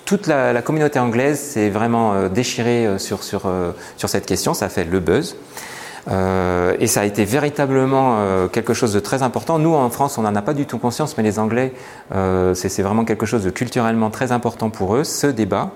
toute 0.05 0.27
la, 0.27 0.61
communauté 0.61 0.99
anglaise 0.99 1.41
s'est 1.41 1.71
vraiment 1.71 2.13
euh, 2.13 2.29
déchirée 2.29 2.87
euh, 2.87 2.99
sur, 2.99 3.23
sur, 3.23 3.51
sur 3.97 4.11
cette 4.11 4.27
question, 4.27 4.53
ça 4.53 4.67
a 4.67 4.69
fait 4.69 4.85
le 4.85 5.01
buzz. 5.01 5.37
Et 6.07 6.87
ça 6.87 7.01
a 7.01 7.05
été 7.05 7.25
véritablement 7.25 8.49
quelque 8.49 8.75
chose 8.75 8.93
de 8.93 9.01
très 9.01 9.23
important. 9.23 9.59
Nous, 9.59 9.75
en 9.75 9.91
France, 9.91 10.19
on 10.19 10.23
n'en 10.23 10.35
a 10.35 10.43
pas 10.43 10.55
du 10.55 10.67
tout 10.67 10.79
conscience, 10.79 11.17
mais 11.17 11.23
les 11.23 11.39
Anglais, 11.39 11.73
c'est 12.55 12.83
vraiment 12.83 13.05
quelque 13.05 13.27
chose 13.27 13.45
de 13.45 13.51
culturellement 13.51 14.11
très 14.11 14.33
important 14.33 14.71
pour 14.71 14.97
eux, 14.97 15.05
ce 15.05 15.29
débat. 15.29 15.71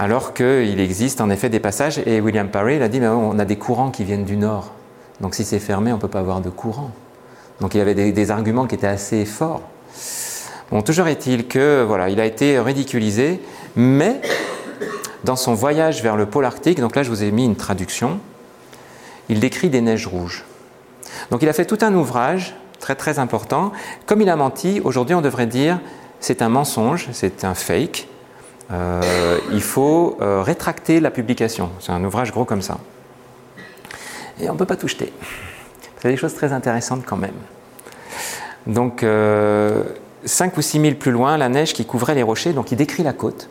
Alors 0.00 0.32
qu'il 0.32 0.80
existe 0.80 1.20
en 1.20 1.28
effet 1.28 1.50
des 1.50 1.60
passages, 1.60 2.00
et 2.06 2.22
William 2.22 2.48
Parry 2.48 2.76
il 2.76 2.82
a 2.82 2.88
dit, 2.88 3.00
mais 3.00 3.08
on 3.08 3.38
a 3.38 3.44
des 3.44 3.56
courants 3.56 3.90
qui 3.90 4.02
viennent 4.02 4.24
du 4.24 4.38
nord. 4.38 4.72
Donc 5.20 5.34
si 5.34 5.44
c'est 5.44 5.58
fermé, 5.58 5.92
on 5.92 5.96
ne 5.96 6.00
peut 6.00 6.08
pas 6.08 6.20
avoir 6.20 6.40
de 6.40 6.48
courant. 6.48 6.90
Donc 7.60 7.74
il 7.74 7.78
y 7.78 7.80
avait 7.82 7.94
des, 7.94 8.10
des 8.10 8.30
arguments 8.30 8.66
qui 8.66 8.76
étaient 8.76 8.86
assez 8.86 9.26
forts. 9.26 9.60
Bon, 10.70 10.80
toujours 10.80 11.06
est-il 11.06 11.46
que 11.48 11.84
voilà, 11.86 12.08
il 12.08 12.18
a 12.18 12.24
été 12.24 12.58
ridiculisé, 12.58 13.42
mais 13.76 14.22
dans 15.24 15.36
son 15.36 15.52
voyage 15.52 16.02
vers 16.02 16.16
le 16.16 16.24
pôle 16.24 16.46
arctique, 16.46 16.80
donc 16.80 16.96
là 16.96 17.02
je 17.02 17.10
vous 17.10 17.22
ai 17.22 17.30
mis 17.30 17.44
une 17.44 17.56
traduction, 17.56 18.20
il 19.28 19.38
décrit 19.38 19.68
des 19.68 19.82
neiges 19.82 20.06
rouges. 20.06 20.46
Donc 21.30 21.42
il 21.42 21.48
a 21.50 21.52
fait 21.52 21.66
tout 21.66 21.78
un 21.82 21.92
ouvrage 21.94 22.56
très 22.78 22.94
très 22.94 23.18
important. 23.18 23.70
Comme 24.06 24.22
il 24.22 24.30
a 24.30 24.36
menti, 24.36 24.80
aujourd'hui 24.82 25.14
on 25.14 25.20
devrait 25.20 25.46
dire 25.46 25.78
c'est 26.20 26.40
un 26.40 26.48
mensonge, 26.48 27.10
c'est 27.12 27.44
un 27.44 27.52
fake. 27.52 28.08
Euh, 28.72 29.38
il 29.52 29.62
faut 29.62 30.16
euh, 30.20 30.42
rétracter 30.42 31.00
la 31.00 31.10
publication. 31.10 31.70
C'est 31.80 31.92
un 31.92 32.04
ouvrage 32.04 32.32
gros 32.32 32.44
comme 32.44 32.62
ça. 32.62 32.78
Et 34.40 34.48
on 34.48 34.54
ne 34.54 34.58
peut 34.58 34.66
pas 34.66 34.76
tout 34.76 34.88
jeter. 34.88 35.12
C'est 36.00 36.08
des 36.08 36.16
choses 36.16 36.34
très 36.34 36.52
intéressantes 36.52 37.04
quand 37.04 37.16
même. 37.16 37.34
Donc, 38.66 39.02
euh, 39.02 39.82
5 40.24 40.56
ou 40.56 40.62
6 40.62 40.80
000 40.80 40.94
plus 40.94 41.10
loin, 41.10 41.36
la 41.36 41.48
neige 41.48 41.72
qui 41.72 41.84
couvrait 41.84 42.14
les 42.14 42.22
rochers, 42.22 42.52
donc 42.52 42.72
il 42.72 42.76
décrit 42.76 43.02
la 43.02 43.12
côte. 43.12 43.48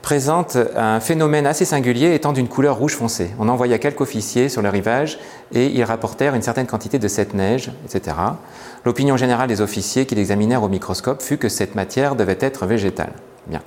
présente 0.00 0.56
un 0.76 0.98
phénomène 0.98 1.46
assez 1.46 1.64
singulier 1.64 2.14
étant 2.14 2.32
d'une 2.32 2.48
couleur 2.48 2.76
rouge 2.76 2.96
foncé. 2.96 3.30
On 3.38 3.48
envoya 3.48 3.78
quelques 3.78 4.00
officiers 4.00 4.48
sur 4.48 4.62
le 4.62 4.68
rivage 4.68 5.20
et 5.52 5.66
ils 5.66 5.84
rapportèrent 5.84 6.34
une 6.34 6.42
certaine 6.42 6.66
quantité 6.66 6.98
de 6.98 7.06
cette 7.06 7.34
neige, 7.34 7.70
etc. 7.84 8.16
L'opinion 8.84 9.16
générale 9.16 9.46
des 9.46 9.60
officiers 9.60 10.06
qui 10.06 10.16
l'examinèrent 10.16 10.64
au 10.64 10.68
microscope 10.68 11.22
fut 11.22 11.38
que 11.38 11.48
cette 11.48 11.76
matière 11.76 12.16
devait 12.16 12.38
être 12.40 12.66
végétale. 12.66 13.12
Bien. 13.46 13.62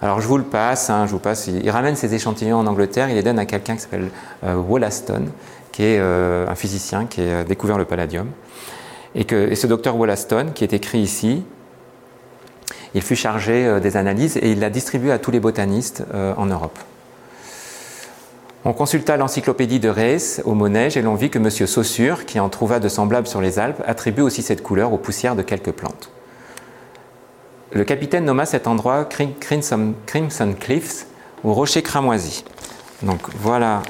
Alors 0.00 0.20
je 0.20 0.28
vous 0.28 0.38
le 0.38 0.44
passe, 0.44 0.90
hein, 0.90 1.06
je 1.06 1.12
vous 1.12 1.18
passe. 1.18 1.48
Il, 1.48 1.68
ramène 1.70 1.96
ces 1.96 2.14
échantillons 2.14 2.58
en 2.58 2.66
Angleterre, 2.66 3.08
il 3.10 3.16
les 3.16 3.22
donne 3.22 3.38
à 3.38 3.46
quelqu'un 3.46 3.74
qui 3.74 3.82
s'appelle 3.82 4.10
euh, 4.44 4.54
Wollaston, 4.54 5.26
qui 5.72 5.82
est 5.82 5.98
euh, 5.98 6.46
un 6.48 6.54
physicien 6.54 7.06
qui 7.06 7.22
a 7.22 7.42
découvert 7.42 7.78
le 7.78 7.84
palladium. 7.84 8.28
Et 9.14 9.26
ce 9.56 9.66
docteur 9.66 9.96
Wollaston, 9.96 10.52
qui 10.54 10.62
est 10.62 10.72
écrit 10.72 11.00
ici, 11.00 11.42
il 12.94 13.02
fut 13.02 13.16
chargé 13.16 13.66
euh, 13.66 13.80
des 13.80 13.96
analyses 13.96 14.36
et 14.36 14.52
il 14.52 14.60
l'a 14.60 14.70
distribué 14.70 15.10
à 15.10 15.18
tous 15.18 15.32
les 15.32 15.40
botanistes 15.40 16.04
en 16.36 16.46
Europe. 16.46 16.78
On 18.64 18.72
consulta 18.72 19.16
l'encyclopédie 19.16 19.80
de 19.80 19.88
Rees 19.88 20.42
au 20.44 20.54
Monège 20.54 20.96
et 20.96 21.02
l'on 21.02 21.14
vit 21.14 21.30
que 21.30 21.38
M. 21.38 21.50
Saussure, 21.50 22.26
qui 22.26 22.38
en 22.38 22.48
trouva 22.48 22.80
de 22.80 22.88
semblables 22.88 23.26
sur 23.26 23.40
les 23.40 23.58
Alpes, 23.58 23.82
attribue 23.86 24.22
aussi 24.22 24.42
cette 24.42 24.62
couleur 24.62 24.92
aux 24.92 24.98
poussières 24.98 25.36
de 25.36 25.42
quelques 25.42 25.72
plantes. 25.72 26.10
Le 27.72 27.84
capitaine 27.84 28.24
nomma 28.24 28.46
cet 28.46 28.66
endroit 28.66 29.04
Crimson, 29.04 29.94
Cliffs 30.58 31.06
ou 31.44 31.52
rocher 31.52 31.82
cramoisi. 31.82 32.44
Donc 33.02 33.20
voilà. 33.40 33.82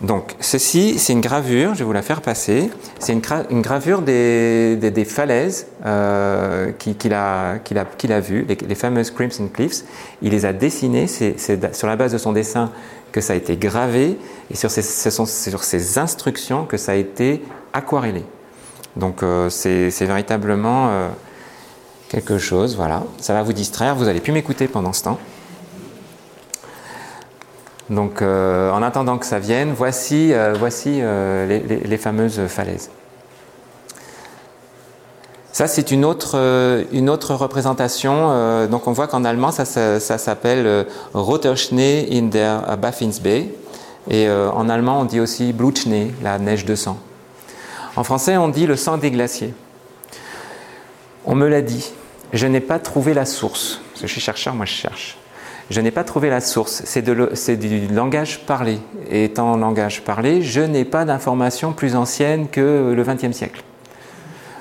Donc 0.00 0.36
ceci, 0.40 0.98
c'est 0.98 1.12
une 1.12 1.20
gravure, 1.20 1.74
je 1.74 1.80
vais 1.80 1.84
vous 1.84 1.92
la 1.92 2.02
faire 2.02 2.20
passer. 2.20 2.70
C'est 3.00 3.12
une, 3.12 3.62
gravure 3.62 4.02
des, 4.02 5.06
falaises 5.08 5.66
euh, 5.84 6.70
qu'il 6.72 7.12
a, 7.14 7.54
a, 7.54 8.20
vues, 8.20 8.46
les, 8.48 8.74
fameuses 8.74 9.10
Crimson 9.10 9.48
Cliffs. 9.52 9.82
Il 10.22 10.30
les 10.30 10.46
a 10.46 10.52
dessinées, 10.52 11.08
c'est 11.08 11.36
sur 11.74 11.88
la 11.88 11.96
base 11.96 12.12
de 12.12 12.18
son 12.18 12.32
dessin 12.32 12.70
que 13.10 13.20
ça 13.20 13.32
a 13.32 13.36
été 13.36 13.56
gravé, 13.56 14.18
et 14.50 14.56
sur 14.56 14.70
ces, 14.72 14.82
ce 14.82 15.08
sont 15.08 15.26
sur 15.26 15.62
ces 15.62 15.98
instructions 15.98 16.64
que 16.64 16.76
ça 16.76 16.92
a 16.92 16.96
été 16.96 17.42
aquarellé. 17.72 18.24
Donc 18.96 19.22
euh, 19.22 19.50
c'est 19.50 19.90
véritablement... 20.06 20.88
Euh, 20.90 21.08
quelque 22.14 22.38
chose, 22.38 22.76
voilà. 22.76 23.02
Ça 23.18 23.34
va 23.34 23.42
vous 23.42 23.52
distraire, 23.52 23.96
vous 23.96 24.06
allez 24.06 24.20
plus 24.20 24.32
m'écouter 24.32 24.68
pendant 24.68 24.92
ce 24.92 25.02
temps. 25.02 25.18
Donc 27.90 28.22
euh, 28.22 28.70
en 28.70 28.82
attendant 28.82 29.18
que 29.18 29.26
ça 29.26 29.38
vienne, 29.38 29.72
voici, 29.76 30.32
euh, 30.32 30.54
voici 30.56 31.00
euh, 31.00 31.46
les, 31.84 31.98
fameuses 31.98 32.46
falaises. 32.46 32.90
Ça, 35.52 35.66
c'est 35.66 35.90
une 35.90 36.04
autre, 36.04 36.36
une 36.92 37.08
autre 37.08 37.34
représentation. 37.34 38.66
donc, 38.66 38.88
on 38.88 38.92
voit 38.92 39.06
qu'en 39.06 39.24
allemand, 39.24 39.52
ça, 39.52 39.64
ça, 39.64 40.18
s'appelle 40.18 40.86
Roterschnee 41.12 42.08
in 42.10 42.22
der 42.22 42.76
Baffinsbay. 42.76 43.54
Et 44.10 44.28
en 44.28 44.68
allemand, 44.68 44.98
on 45.02 45.04
dit 45.04 45.20
aussi 45.20 45.52
Blutschnee, 45.52 46.12
la 46.24 46.40
neige 46.40 46.64
de 46.64 46.74
sang. 46.74 46.98
En 47.94 48.02
français, 48.02 48.36
on 48.36 48.48
dit 48.48 48.66
le 48.66 48.74
sang 48.74 48.98
des 48.98 49.12
glaciers. 49.12 49.54
On 51.24 51.36
me 51.36 51.46
l'a 51.46 51.62
dit. 51.62 51.92
Je 52.34 52.48
n'ai 52.48 52.60
pas 52.60 52.80
trouvé 52.80 53.14
la 53.14 53.24
source. 53.24 53.80
Parce 53.90 54.02
que 54.02 54.06
je 54.08 54.12
suis 54.12 54.20
chercheur, 54.20 54.54
moi 54.54 54.66
je 54.66 54.72
cherche. 54.72 55.16
Je 55.70 55.80
n'ai 55.80 55.92
pas 55.92 56.04
trouvé 56.04 56.28
la 56.28 56.40
source. 56.40 56.82
C'est 56.84 57.02
du 57.02 57.86
langage 57.86 58.40
parlé. 58.44 58.78
Et 59.08 59.24
étant 59.24 59.56
langage 59.56 60.02
parlé, 60.02 60.42
je 60.42 60.60
n'ai 60.60 60.84
pas 60.84 61.04
d'information 61.04 61.72
plus 61.72 61.94
ancienne 61.94 62.48
que 62.48 62.92
le 62.94 63.02
XXe 63.04 63.34
siècle. 63.34 63.62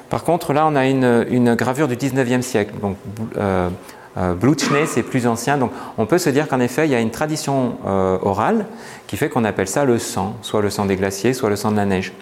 Par 0.09 0.23
contre, 0.23 0.53
là, 0.53 0.67
on 0.67 0.75
a 0.75 0.85
une, 0.85 1.55
gravure 1.55 1.87
du 1.87 1.95
XIXe 1.95 2.45
siècle. 2.45 2.75
Donc, 2.79 2.97
euh, 3.37 3.67
euh 4.17 4.35
c'est 4.85 5.01
plus 5.01 5.25
ancien. 5.25 5.57
Donc, 5.57 5.71
on 5.97 6.05
peut 6.05 6.19
se 6.19 6.29
dire 6.29 6.47
qu'en 6.47 6.59
effet, 6.59 6.85
il 6.85 6.91
y 6.91 6.95
a 6.95 6.99
une 6.99 7.09
tradition 7.09 7.77
euh, 7.87 8.19
orale 8.21 8.67
qui 9.07 9.17
fait 9.17 9.29
qu'on 9.29 9.43
appelle 9.43 9.67
ça 9.67 9.83
le 9.83 9.97
sang, 9.97 10.35
soit 10.43 10.61
le 10.61 10.69
sang 10.69 10.85
des 10.85 10.95
glaciers, 10.95 11.33
soit 11.33 11.49
le 11.49 11.55
sang 11.55 11.71
de 11.71 11.77
la 11.77 11.85
neige. 11.85 12.13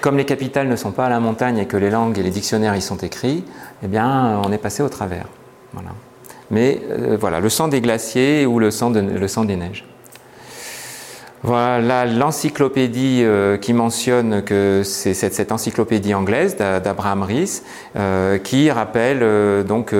Comme 0.00 0.16
les 0.16 0.24
capitales 0.24 0.68
ne 0.68 0.76
sont 0.76 0.92
pas 0.92 1.06
à 1.06 1.08
la 1.10 1.20
montagne 1.20 1.58
et 1.58 1.66
que 1.66 1.76
les 1.76 1.90
langues 1.90 2.18
et 2.18 2.22
les 2.22 2.30
dictionnaires 2.30 2.74
y 2.74 2.80
sont 2.80 2.96
écrits, 2.96 3.44
eh 3.82 3.86
bien, 3.86 4.40
on 4.44 4.50
est 4.50 4.58
passé 4.58 4.82
au 4.82 4.88
travers. 4.88 5.26
Voilà. 5.74 5.90
Mais 6.50 6.80
euh, 6.90 7.16
voilà, 7.20 7.40
le 7.40 7.48
sang 7.48 7.68
des 7.68 7.80
glaciers 7.80 8.46
ou 8.46 8.58
le 8.58 8.70
sang, 8.70 8.90
des 8.90 9.56
neiges. 9.56 9.84
Voilà 11.42 12.04
l'encyclopédie 12.04 13.22
euh, 13.22 13.56
qui 13.56 13.72
mentionne 13.72 14.42
que 14.42 14.82
c'est 14.84 15.14
cette, 15.14 15.52
encyclopédie 15.52 16.12
anglaise 16.12 16.56
d'Abraham 16.56 17.22
Rees 17.22 17.62
euh, 17.96 18.36
qui 18.38 18.70
rappelle 18.70 19.64
donc 19.64 19.94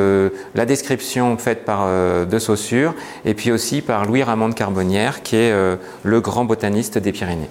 la 0.55 0.67
description 0.67 1.37
faite 1.39 1.65
par 1.65 1.87
De 2.27 2.39
Saussure 2.39 2.95
et 3.25 3.35
puis 3.35 3.53
aussi 3.53 3.81
par 3.81 4.05
Louis 4.05 4.23
Ramond 4.23 4.49
de 4.49 4.55
Carbonnière 4.55 5.23
qui 5.23 5.37
est 5.37 5.79
le 6.03 6.21
grand 6.21 6.45
botaniste 6.45 6.99
des 6.99 7.13
Pyrénées. 7.13 7.49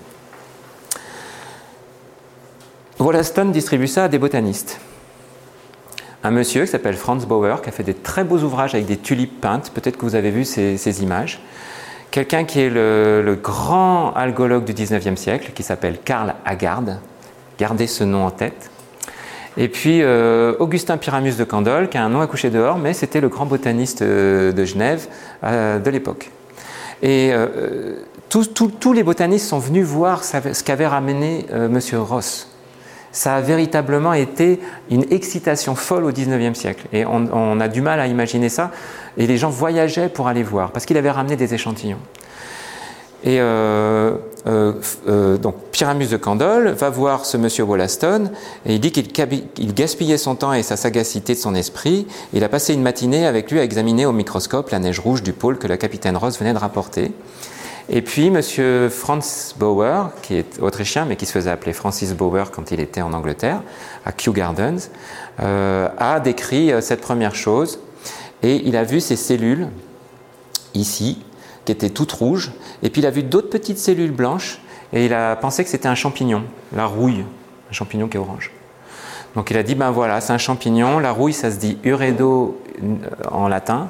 Wollaston 2.99 3.45
distribue 3.45 3.87
ça 3.87 4.05
à 4.05 4.07
des 4.09 4.19
botanistes. 4.19 4.77
Un 6.21 6.31
monsieur 6.31 6.65
qui 6.65 6.71
s'appelle 6.71 6.97
Franz 6.97 7.25
Bauer, 7.25 7.61
qui 7.61 7.69
a 7.69 7.71
fait 7.71 7.83
des 7.83 7.93
très 7.93 8.25
beaux 8.25 8.39
ouvrages 8.39 8.75
avec 8.75 8.87
des 8.87 8.97
tulipes 8.97 9.39
peintes, 9.39 9.71
peut-être 9.73 9.97
que 9.97 10.03
vous 10.03 10.15
avez 10.15 10.31
vu 10.31 10.43
ces, 10.43 11.01
images. 11.01 11.39
Quelqu'un 12.11 12.43
qui 12.43 12.59
est 12.59 12.69
le, 12.69 13.39
grand 13.41 14.11
algologue 14.15 14.65
du 14.65 14.73
19e 14.73 15.15
siècle, 15.15 15.51
qui 15.55 15.63
s'appelle 15.63 15.99
Karl 16.03 16.35
Haggard. 16.43 16.83
Gardez 17.57 17.87
ce 17.87 18.03
nom 18.03 18.25
en 18.25 18.31
tête. 18.31 18.69
Et 19.55 19.69
puis 19.69 20.01
euh, 20.01 20.55
Augustin 20.59 20.97
Pyramus 20.97 21.37
de 21.37 21.43
Candolle, 21.45 21.87
qui 21.87 21.97
a 21.97 22.03
un 22.03 22.09
nom 22.09 22.19
à 22.19 22.27
coucher 22.27 22.49
dehors, 22.49 22.77
mais 22.77 22.93
c'était 22.93 23.21
le 23.21 23.29
grand 23.29 23.45
botaniste 23.45 24.01
euh, 24.01 24.51
de 24.51 24.65
Genève 24.65 25.07
euh, 25.45 25.79
de 25.79 25.89
l'époque. 25.89 26.31
Et 27.01 27.31
tous 28.27 28.93
les 28.93 29.03
botanistes 29.03 29.47
sont 29.47 29.59
venus 29.59 29.85
voir 29.85 30.25
ce 30.25 30.63
qu'avait 30.65 30.85
ramené 30.85 31.45
Monsieur 31.69 32.01
Ross 32.01 32.48
ça 33.19 33.35
a 33.35 33.41
véritablement 33.41 34.13
été 34.13 34.61
une 34.89 35.03
excitation 35.11 35.75
folle 35.75 36.05
au 36.05 36.11
19e 36.13 36.53
siècle. 36.53 36.87
Et 36.93 37.03
on, 37.05 37.59
a 37.59 37.67
du 37.67 37.81
mal 37.81 37.99
à 37.99 38.07
imaginer 38.07 38.47
ça. 38.47 38.71
Et 39.17 39.27
les 39.27 39.35
gens 39.35 39.49
voyageaient 39.49 40.07
pour 40.07 40.29
aller 40.29 40.41
voir, 40.41 40.71
parce 40.71 40.85
qu'il 40.85 40.95
avait 40.95 41.11
ramené 41.11 41.35
des 41.35 41.53
échantillons. 41.53 41.99
Et 43.25 43.41
euh, 43.41 44.13
euh, 44.47 44.71
euh, 45.09 45.35
donc 45.35 45.55
Pyramus 45.73 46.07
de 46.07 46.15
Candolle 46.15 46.69
va 46.69 46.89
voir 46.89 47.25
ce 47.25 47.35
monsieur 47.35 47.65
Wollaston 47.65 48.31
et 48.65 48.75
il 48.75 48.79
dit 48.79 48.93
qu'il 48.93 49.73
gaspillait 49.73 50.17
son 50.17 50.35
temps 50.35 50.53
et 50.53 50.63
sa 50.63 50.77
sagacité 50.77 51.33
de 51.33 51.39
son 51.39 51.55
esprit. 51.55 52.07
Il 52.31 52.45
a 52.45 52.47
passé 52.47 52.73
une 52.73 52.81
matinée 52.81 53.27
avec 53.27 53.51
lui 53.51 53.59
à 53.59 53.65
examiner 53.65 54.05
au 54.05 54.13
microscope 54.13 54.69
la 54.69 54.79
neige 54.79 55.01
rouge 55.01 55.23
du 55.23 55.33
pôle 55.33 55.57
que 55.57 55.67
la 55.67 55.75
capitaine 55.75 56.15
Ross 56.15 56.39
venait 56.39 56.53
de 56.53 56.57
rapporter. 56.57 57.11
Et 57.89 58.01
puis, 58.01 58.27
M. 58.27 58.89
Franz 58.89 59.55
Bauer, 59.57 60.11
qui 60.21 60.35
est 60.35 60.59
autrichien, 60.61 61.05
mais 61.05 61.15
qui 61.15 61.25
se 61.25 61.31
faisait 61.31 61.49
appeler 61.49 61.73
Francis 61.73 62.13
Bauer 62.13 62.51
quand 62.51 62.71
il 62.71 62.79
était 62.79 63.01
en 63.01 63.13
Angleterre, 63.13 63.61
à 64.05 64.11
Kew 64.11 64.31
Gardens, 64.31 64.89
euh, 65.39 65.89
a 65.97 66.19
décrit 66.19 66.71
euh, 66.71 66.81
cette 66.81 67.01
première 67.01 67.33
chose. 67.33 67.79
Et 68.43 68.61
il 68.67 68.77
a 68.77 68.83
vu 68.83 68.99
ces 68.99 69.15
cellules, 69.15 69.67
ici, 70.75 71.23
qui 71.65 71.71
étaient 71.71 71.89
toutes 71.89 72.11
rouges. 72.11 72.51
Et 72.83 72.91
puis, 72.91 73.01
il 73.01 73.05
a 73.07 73.11
vu 73.11 73.23
d'autres 73.23 73.49
petites 73.49 73.79
cellules 73.79 74.11
blanches. 74.11 74.61
Et 74.93 75.05
il 75.05 75.13
a 75.13 75.35
pensé 75.35 75.63
que 75.63 75.69
c'était 75.69 75.87
un 75.87 75.95
champignon, 75.95 76.43
la 76.75 76.85
rouille, 76.85 77.25
un 77.69 77.73
champignon 77.73 78.07
qui 78.07 78.17
est 78.17 78.19
orange. 78.19 78.51
Donc 79.35 79.51
il 79.51 79.57
a 79.57 79.63
dit, 79.63 79.75
ben 79.75 79.91
voilà, 79.91 80.21
c'est 80.21 80.33
un 80.33 80.37
champignon. 80.37 80.99
La 80.99 81.11
rouille, 81.11 81.33
ça 81.33 81.51
se 81.51 81.57
dit 81.57 81.77
uredo 81.83 82.59
euh, 82.83 82.97
en 83.29 83.47
latin. 83.47 83.89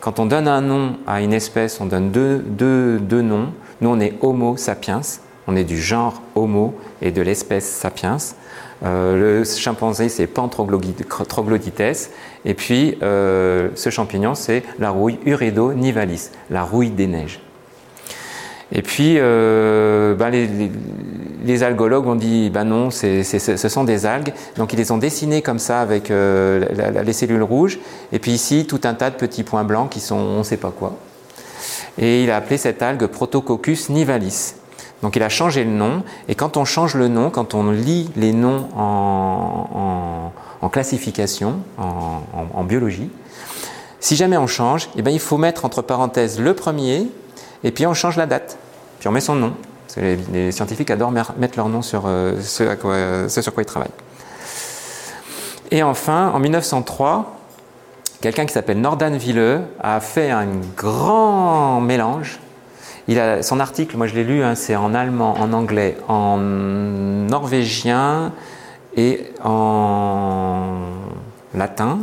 Quand 0.00 0.18
on 0.18 0.26
donne 0.26 0.46
un 0.48 0.60
nom 0.60 0.96
à 1.06 1.20
une 1.20 1.32
espèce, 1.32 1.80
on 1.80 1.86
donne 1.86 2.10
deux, 2.10 3.22
noms. 3.22 3.52
Nous, 3.80 3.88
on 3.88 4.00
est 4.00 4.14
Homo 4.20 4.56
sapiens, 4.56 5.00
on 5.46 5.56
est 5.56 5.64
du 5.64 5.80
genre 5.80 6.22
Homo 6.34 6.74
et 7.02 7.10
de 7.10 7.22
l'espèce 7.22 7.66
sapiens. 7.66 8.18
Euh, 8.84 9.40
le 9.40 9.44
chimpanzé, 9.44 10.08
c'est 10.08 10.26
Pantroglodytes. 10.26 12.10
Et 12.44 12.54
puis, 12.54 12.98
euh, 13.02 13.70
ce 13.74 13.90
champignon, 13.90 14.34
c'est 14.34 14.62
la 14.78 14.90
rouille 14.90 15.18
Uredo 15.24 15.72
nivalis, 15.72 16.30
la 16.50 16.62
rouille 16.62 16.90
des 16.90 17.06
neiges. 17.06 17.40
Et 18.72 18.82
puis, 18.82 19.16
euh, 19.18 20.14
ben 20.14 20.30
les, 20.30 21.62
algologues 21.62 22.06
ont 22.06 22.16
dit, 22.16 22.50
ben 22.50 22.64
non, 22.64 22.90
ce 22.90 23.68
sont 23.68 23.84
des 23.84 24.06
algues. 24.06 24.32
Donc 24.56 24.72
ils 24.72 24.76
les 24.76 24.90
ont 24.90 24.98
dessinées 24.98 25.42
comme 25.42 25.60
ça 25.60 25.80
avec 25.80 26.10
euh, 26.10 26.64
les 27.04 27.12
cellules 27.12 27.42
rouges. 27.42 27.78
Et 28.12 28.18
puis 28.18 28.32
ici, 28.32 28.66
tout 28.66 28.80
un 28.84 28.94
tas 28.94 29.10
de 29.10 29.16
petits 29.16 29.44
points 29.44 29.64
blancs 29.64 29.90
qui 29.90 30.00
sont 30.00 30.16
on 30.16 30.38
ne 30.38 30.42
sait 30.42 30.56
pas 30.56 30.72
quoi. 30.76 30.96
Et 31.98 32.24
il 32.24 32.30
a 32.30 32.36
appelé 32.36 32.56
cette 32.56 32.82
algue 32.82 33.06
Protococcus 33.06 33.88
nivalis. 33.88 34.54
Donc 35.02 35.14
il 35.14 35.22
a 35.22 35.28
changé 35.28 35.62
le 35.62 35.70
nom. 35.70 36.02
Et 36.28 36.34
quand 36.34 36.56
on 36.56 36.64
change 36.64 36.94
le 36.96 37.06
nom, 37.06 37.30
quand 37.30 37.54
on 37.54 37.70
lit 37.70 38.10
les 38.16 38.32
noms 38.32 38.68
en, 38.76 40.32
classification, 40.72 41.60
en, 41.78 42.64
biologie, 42.64 43.10
si 44.00 44.16
jamais 44.16 44.36
on 44.36 44.48
change, 44.48 44.88
eh 44.96 45.02
ben, 45.02 45.12
il 45.12 45.20
faut 45.20 45.38
mettre 45.38 45.64
entre 45.64 45.80
parenthèses 45.80 46.40
le 46.40 46.54
premier 46.54 47.06
et 47.66 47.72
puis 47.72 47.84
on 47.84 47.94
change 47.94 48.16
la 48.16 48.26
date, 48.26 48.58
puis 49.00 49.08
on 49.08 49.10
met 49.10 49.20
son 49.20 49.34
nom. 49.34 49.52
les, 49.96 50.52
scientifiques 50.52 50.92
adorent 50.92 51.10
mettre 51.10 51.56
leur 51.56 51.68
nom 51.68 51.82
sur 51.82 52.04
euh, 52.06 52.40
ce, 52.40 52.64
sur 53.42 53.52
quoi 53.52 53.62
ils 53.62 53.66
travaillent. 53.66 53.90
Et 55.72 55.82
enfin, 55.82 56.30
en 56.32 56.38
1903, 56.38 57.36
quelqu'un 58.20 58.46
qui 58.46 58.52
s'appelle 58.52 58.80
Nordan 58.80 59.16
Villeux 59.16 59.62
a 59.80 59.98
fait 59.98 60.30
un 60.30 60.46
grand 60.76 61.80
mélange. 61.80 62.38
Il 63.08 63.18
a, 63.18 63.42
son 63.42 63.58
article, 63.58 63.96
moi 63.96 64.06
je 64.06 64.14
l'ai 64.14 64.22
lu, 64.22 64.44
hein, 64.44 64.54
c'est 64.54 64.76
en 64.76 64.94
allemand, 64.94 65.34
en 65.40 65.52
anglais, 65.52 65.96
en 66.06 66.36
norvégien 66.38 68.30
et 68.96 69.24
en 69.42 70.82
latin. 71.52 71.98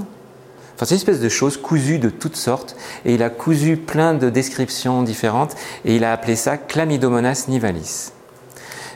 C'est 0.77 0.89
une 0.89 0.95
espèce 0.97 1.19
de 1.19 1.29
choses 1.29 1.57
cousues 1.57 1.99
de 1.99 2.09
toutes 2.09 2.35
sortes. 2.35 2.75
Et 3.05 3.13
il 3.13 3.23
a 3.23 3.29
cousu 3.29 3.77
plein 3.77 4.13
de 4.13 4.29
descriptions 4.29 5.03
différentes. 5.03 5.55
Et 5.85 5.95
il 5.95 6.03
a 6.03 6.11
appelé 6.11 6.35
ça 6.35 6.57
Chlamydomonas 6.57 7.45
nivalis. 7.47 8.11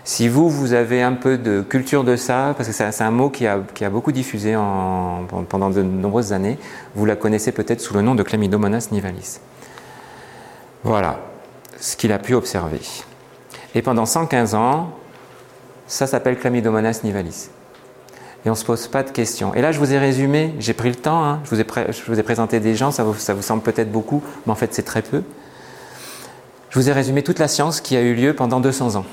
Si 0.03 0.29
vous, 0.29 0.49
vous 0.49 0.71
avez 0.71 1.01
un 1.01 1.13
peu 1.13 1.37
de 1.37 1.61
culture 1.61 2.05
de 2.05 2.15
ça, 2.15 2.53
parce 2.55 2.69
que 2.69 2.73
c'est 2.73 3.01
un 3.01 3.11
mot 3.11 3.29
qui 3.29 3.45
a, 3.45 3.59
beaucoup 3.89 4.13
diffusé 4.13 4.53
pendant 4.53 5.69
de 5.69 5.81
nombreuses 5.81 6.31
années, 6.31 6.57
vous 6.95 7.05
la 7.05 7.17
connaissez 7.17 7.51
peut-être 7.51 7.81
sous 7.81 7.93
le 7.93 8.01
nom 8.01 8.15
de 8.15 8.23
Chlamydomonas 8.23 8.87
nivalis. 8.91 9.41
Voilà 10.83 11.19
ce 11.77 11.97
qu'il 11.97 12.13
a 12.13 12.19
pu 12.19 12.35
observer. 12.35 12.79
Et 13.75 13.81
pendant 13.81 14.05
115 14.05 14.55
ans, 14.55 14.91
ça 15.87 16.07
s'appelle 16.07 16.39
Chlamydomonas 16.39 17.01
nivalis. 17.03 17.49
Et 18.45 18.49
on 18.49 18.53
ne 18.53 18.57
se 18.57 18.65
pose 18.65 18.87
pas 18.87 19.03
de 19.03 19.09
questions. 19.09 19.53
Et 19.55 19.61
là, 19.61 19.71
je 19.71 19.79
vous 19.79 19.93
ai 19.93 19.97
résumé, 19.97 20.53
j'ai 20.59 20.73
pris 20.73 20.89
le 20.89 20.95
temps, 20.95 21.23
hein, 21.23 21.41
je, 21.43 21.49
vous 21.49 21.61
ai 21.61 21.65
je, 21.89 22.11
vous 22.11 22.19
ai 22.19 22.23
présenté 22.23 22.59
des 22.59 22.75
gens, 22.75 22.91
ça 22.91 23.03
vous, 23.03 23.15
ça 23.15 23.33
vous 23.33 23.41
semble 23.41 23.61
peut-être 23.61 23.91
beaucoup, 23.91 24.23
mais 24.45 24.51
en 24.51 24.55
fait 24.55 24.73
c'est 24.73 24.83
très 24.83 25.01
peu. 25.01 25.23
Je 26.69 26.79
vous 26.79 26.89
ai 26.89 26.93
résumé 26.93 27.23
toute 27.23 27.39
la 27.39 27.47
science 27.47 27.81
qui 27.81 27.95
a 27.97 28.01
eu 28.01 28.13
lieu 28.13 28.33
pendant 28.33 28.59
200 28.59 28.95
ans. 28.95 29.05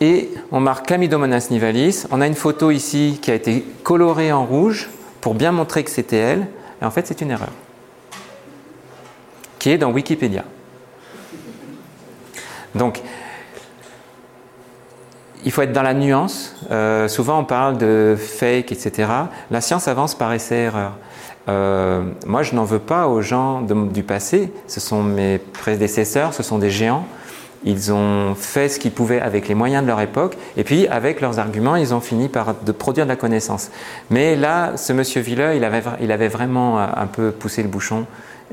Et 0.00 0.30
on 0.52 0.60
marque 0.60 0.86
Chlamydomonas 0.86 1.48
nivalis. 1.50 2.06
On 2.10 2.20
a 2.20 2.26
une 2.26 2.34
photo 2.34 2.70
ici 2.70 3.18
qui 3.20 3.30
a 3.30 3.34
été 3.34 3.64
colorée 3.82 4.32
en 4.32 4.44
rouge 4.44 4.90
pour 5.20 5.34
bien 5.34 5.52
montrer 5.52 5.84
que 5.84 5.90
c'était 5.90 6.18
elle. 6.18 6.46
Et 6.82 6.84
en 6.84 6.90
fait, 6.90 7.06
c'est 7.06 7.20
une 7.20 7.30
erreur. 7.30 7.52
Qui 9.58 9.70
est 9.70 9.78
dans 9.78 9.90
Wikipédia. 9.90 10.44
Donc, 12.74 13.00
il 15.46 15.52
faut 15.52 15.62
être 15.62 15.72
dans 15.72 15.82
la 15.82 15.94
nuance. 15.94 16.54
Euh, 16.72 17.06
souvent, 17.06 17.38
on 17.38 17.44
parle 17.44 17.78
de 17.78 18.16
fake, 18.18 18.72
etc. 18.72 19.08
La 19.50 19.60
science 19.60 19.86
avance 19.86 20.16
par 20.16 20.32
essai-erreur. 20.32 20.92
Euh, 21.48 22.02
moi, 22.26 22.42
je 22.42 22.56
n'en 22.56 22.64
veux 22.64 22.80
pas 22.80 23.06
aux 23.06 23.22
gens 23.22 23.62
du 23.62 24.02
passé. 24.02 24.52
Ce 24.66 24.80
sont 24.80 25.04
mes 25.04 25.38
prédécesseurs, 25.38 26.34
ce 26.34 26.42
sont 26.42 26.58
des 26.58 26.70
géants. 26.70 27.06
Ils 27.64 27.92
ont 27.92 28.34
fait 28.34 28.68
ce 28.68 28.80
qu'ils 28.80 28.90
pouvaient 28.90 29.20
avec 29.20 29.46
les 29.46 29.54
moyens 29.54 29.82
de 29.82 29.88
leur 29.88 30.00
époque, 30.00 30.36
et 30.56 30.64
puis 30.64 30.88
avec 30.88 31.20
leurs 31.20 31.38
arguments, 31.38 31.76
ils 31.76 31.94
ont 31.94 32.00
fini 32.00 32.28
par 32.28 32.54
de 32.54 32.72
produire 32.72 33.06
de 33.06 33.10
la 33.10 33.16
connaissance. 33.16 33.70
Mais 34.10 34.36
là, 34.36 34.76
ce 34.76 34.92
monsieur 34.92 35.20
Villeux, 35.20 35.54
il 35.54 35.64
avait, 35.64 35.82
il 36.00 36.12
avait 36.12 36.28
vraiment 36.28 36.78
un 36.78 37.06
peu 37.06 37.30
poussé 37.30 37.62
le 37.62 37.68
bouchon. 37.68 38.04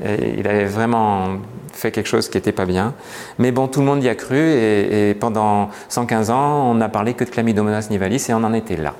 Il 0.02 0.46
avait 0.48 0.64
vraiment 0.64 1.38
fait 1.72 1.90
quelque 1.90 2.06
chose 2.06 2.28
qui 2.28 2.36
n'était 2.36 2.52
pas 2.52 2.66
bien. 2.66 2.94
Mais 3.38 3.52
bon, 3.52 3.68
tout 3.68 3.80
le 3.80 3.86
monde 3.86 4.02
y 4.02 4.08
a 4.08 4.14
cru, 4.14 4.38
et, 4.38 5.14
pendant 5.18 5.70
115 5.88 6.30
ans, 6.30 6.70
on 6.70 6.74
n'a 6.74 6.88
parlé 6.88 7.14
que 7.14 7.24
de 7.24 7.30
Chlamydomonas 7.30 7.88
nivalis, 7.90 8.26
et 8.28 8.34
on 8.34 8.44
en 8.44 8.52
était 8.52 8.76
là. 8.76 8.94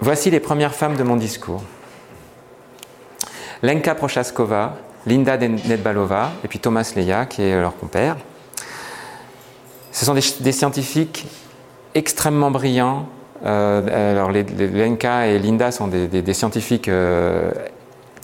Voici 0.00 0.30
les 0.30 0.40
premières 0.40 0.74
femmes 0.74 0.96
de 0.96 1.02
mon 1.02 1.16
discours. 1.16 1.62
Lenka 3.62 3.94
Prochaskova, 3.94 4.76
Linda 5.06 5.36
Nedbalova 5.38 6.32
et 6.44 6.48
puis 6.48 6.58
Thomas 6.58 6.92
Leia, 6.96 7.26
qui 7.26 7.42
est 7.42 7.58
leur 7.58 7.76
compère. 7.76 8.16
Ce 9.92 10.04
sont 10.04 10.14
des, 10.14 10.52
scientifiques 10.52 11.26
extrêmement 11.94 12.50
brillants. 12.50 13.06
Euh, 13.46 14.12
alors, 14.12 14.30
Lenka 14.32 15.28
et 15.28 15.38
Linda 15.38 15.70
sont 15.70 15.86
des, 15.86 16.34
scientifiques 16.34 16.88
euh, 16.88 17.50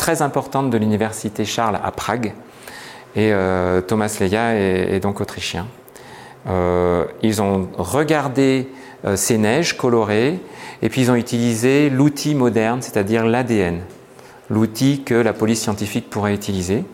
très 0.01 0.23
importantes 0.23 0.71
de 0.71 0.79
l'université 0.79 1.45
Charles 1.45 1.79
à 1.83 1.93
Prague. 1.93 2.33
Et 3.15 3.33
euh, 3.33 3.81
Thomas 3.81 4.17
Leia 4.19 4.55
est, 4.55 5.01
donc 5.01 5.21
autrichien. 5.21 5.67
ils 7.23 7.43
ont 7.43 7.69
regardé 7.77 8.69
ces 9.15 9.37
neiges 9.39 9.77
colorées 9.77 10.41
et 10.83 10.89
puis 10.89 11.03
ils 11.03 11.11
ont 11.11 11.17
utilisé 11.17 11.91
l'outil 11.91 12.35
moderne, 12.35 12.81
c'est-à-dire 12.83 13.27
l'ADN 13.27 13.81
l'outil 14.51 15.03
que 15.03 15.15
la 15.15 15.33
police 15.33 15.63
scientifique 15.63 16.11
pourrait 16.11 16.35
utiliser. 16.35 16.85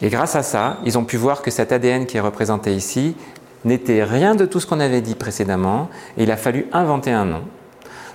Et 0.00 0.10
grâce 0.10 0.36
à 0.36 0.42
ça, 0.42 0.78
ils 0.84 0.96
ont 0.98 1.04
pu 1.04 1.16
voir 1.16 1.42
que 1.42 1.50
cet 1.50 1.72
ADN 1.72 2.06
qui 2.06 2.18
est 2.18 2.20
représenté 2.20 2.74
ici 2.74 3.16
n'était 3.64 4.04
rien 4.04 4.36
de 4.36 4.44
tout 4.44 4.60
ce 4.60 4.66
qu'on 4.66 4.78
avait 4.78 5.00
dit 5.00 5.16
précédemment, 5.16 5.88
et 6.16 6.22
il 6.22 6.30
a 6.30 6.36
fallu 6.36 6.66
inventer 6.72 7.10
un 7.10 7.24
nom. 7.24 7.42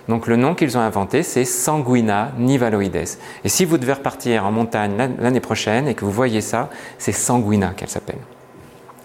Donc 0.07 0.27
le 0.27 0.35
nom 0.35 0.53
qu'ils 0.53 0.77
ont 0.77 0.81
inventé, 0.81 1.23
c'est 1.23 1.45
Sanguina 1.45 2.31
nivaloides. 2.37 3.17
Et 3.43 3.49
si 3.49 3.65
vous 3.65 3.77
devez 3.77 3.93
repartir 3.93 4.45
en 4.45 4.51
montagne 4.51 4.95
l'année 5.19 5.39
prochaine 5.39 5.87
et 5.87 5.93
que 5.93 6.03
vous 6.03 6.11
voyez 6.11 6.41
ça, 6.41 6.69
c'est 6.97 7.13
Sanguina 7.13 7.73
qu'elle 7.75 7.89
s'appelle, 7.89 8.19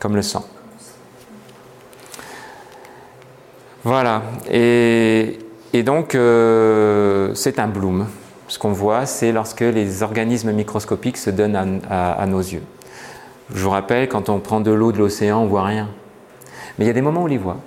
comme 0.00 0.16
le 0.16 0.22
sang. 0.22 0.44
Voilà. 3.84 4.22
Et, 4.50 5.38
donc, 5.84 6.14
euh, 6.14 7.32
c'est 7.34 7.60
un 7.60 7.68
bloom 7.68 8.06
ce 8.48 8.58
qu'on 8.58 8.72
voit, 8.72 9.06
c'est 9.06 9.30
lorsque 9.30 9.60
les 9.60 10.02
organismes 10.02 10.52
microscopiques 10.52 11.18
se 11.18 11.30
donnent 11.30 11.80
à, 11.90 12.26
nos 12.26 12.40
yeux. 12.40 12.62
Je 13.54 13.62
vous 13.62 13.70
rappelle, 13.70 14.08
quand 14.08 14.28
on 14.30 14.40
prend 14.40 14.60
de 14.60 14.70
l'eau 14.70 14.90
de 14.90 14.98
l'océan, 14.98 15.40
on 15.40 15.46
voit 15.46 15.64
rien. 15.64 15.88
Mais 16.78 16.86
il 16.86 16.88
y 16.88 16.90
a 16.90 16.94
des 16.94 17.02
moments 17.02 17.20
où 17.20 17.24
on 17.24 17.28
les 17.28 17.38
voit. 17.38 17.58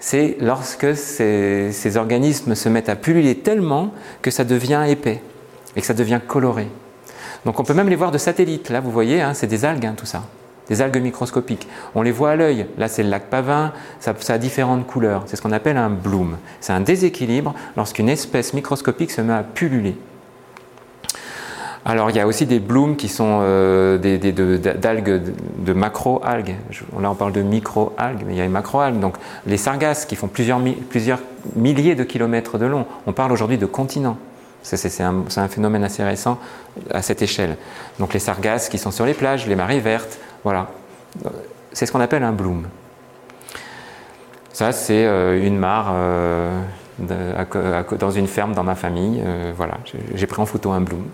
C'est 0.00 0.36
lorsque 0.40 0.96
ces, 0.96 1.96
organismes 1.96 2.54
se 2.54 2.68
mettent 2.68 2.88
à 2.88 2.96
pulluler 2.96 3.36
tellement 3.36 3.92
que 4.22 4.30
ça 4.30 4.44
devient 4.44 4.84
épais 4.88 5.20
et 5.76 5.80
que 5.80 5.86
ça 5.86 5.94
devient 5.94 6.20
coloré. 6.26 6.68
Donc 7.44 7.58
on 7.60 7.64
peut 7.64 7.74
même 7.74 7.88
les 7.88 7.96
voir 7.96 8.10
de 8.10 8.18
satellite. 8.18 8.70
Là, 8.70 8.80
vous 8.80 8.90
voyez, 8.90 9.20
hein, 9.20 9.34
c'est 9.34 9.46
des 9.46 9.64
algues, 9.64 9.86
hein, 9.86 9.94
tout 9.96 10.06
ça 10.06 10.24
des 10.68 10.82
algues 10.82 11.02
microscopiques. 11.02 11.66
On 11.94 12.02
les 12.02 12.12
voit 12.12 12.30
à 12.30 12.36
l'œil. 12.36 12.66
Là, 12.76 12.88
c'est 12.88 13.02
le 13.02 13.08
lac 13.08 13.30
Pavin, 13.30 13.72
ça, 14.00 14.14
a 14.28 14.38
différentes 14.38 14.86
couleurs. 14.86 15.24
C'est 15.26 15.36
ce 15.36 15.42
qu'on 15.42 15.52
appelle 15.52 15.76
un 15.76 15.90
bloom. 15.90 16.36
C'est 16.60 16.72
un 16.72 16.80
déséquilibre 16.80 17.54
lorsqu'une 17.76 18.08
espèce 18.08 18.54
microscopique 18.54 19.10
se 19.10 19.20
met 19.20 19.32
à 19.32 19.42
pulluler. 19.42 19.96
Alors, 21.88 22.10
il 22.10 22.16
y 22.16 22.20
a 22.20 22.26
aussi 22.26 22.44
des 22.44 22.60
blooms 22.60 22.96
qui 22.96 23.08
sont 23.08 23.38
euh, 23.40 23.96
des, 23.96 24.18
d'algues, 24.18 25.22
de, 25.56 25.72
macro-algues. 25.72 26.54
Là, 27.00 27.10
on 27.10 27.14
parle 27.14 27.32
de 27.32 27.40
micro-algues, 27.40 28.24
mais 28.26 28.34
il 28.34 28.36
y 28.36 28.40
a 28.40 28.42
les 28.42 28.50
macro-algues. 28.50 29.00
Donc, 29.00 29.14
les 29.46 29.56
sargasses 29.56 30.04
qui 30.04 30.14
font 30.14 30.28
plusieurs, 30.28 30.60
milliers 31.56 31.94
de 31.94 32.04
kilomètres 32.04 32.58
de 32.58 32.66
long. 32.66 32.84
On 33.06 33.14
parle 33.14 33.32
aujourd'hui 33.32 33.56
de 33.56 33.64
continents. 33.64 34.18
C'est 34.62 35.00
un, 35.00 35.48
phénomène 35.48 35.82
assez 35.82 36.04
récent 36.04 36.38
à 36.90 37.00
cette 37.00 37.22
échelle. 37.22 37.56
Donc 37.98 38.12
les 38.12 38.18
sargasses 38.18 38.68
qui 38.68 38.76
sont 38.76 38.90
sur 38.90 39.06
les 39.06 39.14
plages, 39.14 39.46
les 39.46 39.56
marées 39.56 39.80
vertes, 39.80 40.18
voilà. 40.44 40.66
C'est 41.72 41.86
ce 41.86 41.92
qu'on 41.92 42.00
appelle 42.00 42.22
un 42.22 42.32
bloom. 42.32 42.66
Ça, 44.52 44.72
c'est 44.72 45.06
euh, 45.06 45.42
une 45.42 45.56
mare 45.56 45.90
euh, 45.92 46.60
dans 46.98 48.10
une 48.10 48.26
ferme 48.26 48.52
dans 48.52 48.64
ma 48.64 48.74
famille. 48.74 49.22
Voilà, 49.56 49.78
j'ai 50.14 50.26
pris 50.26 50.42
en 50.42 50.46
photo 50.46 50.72
un 50.72 50.82
bloom. 50.82 51.06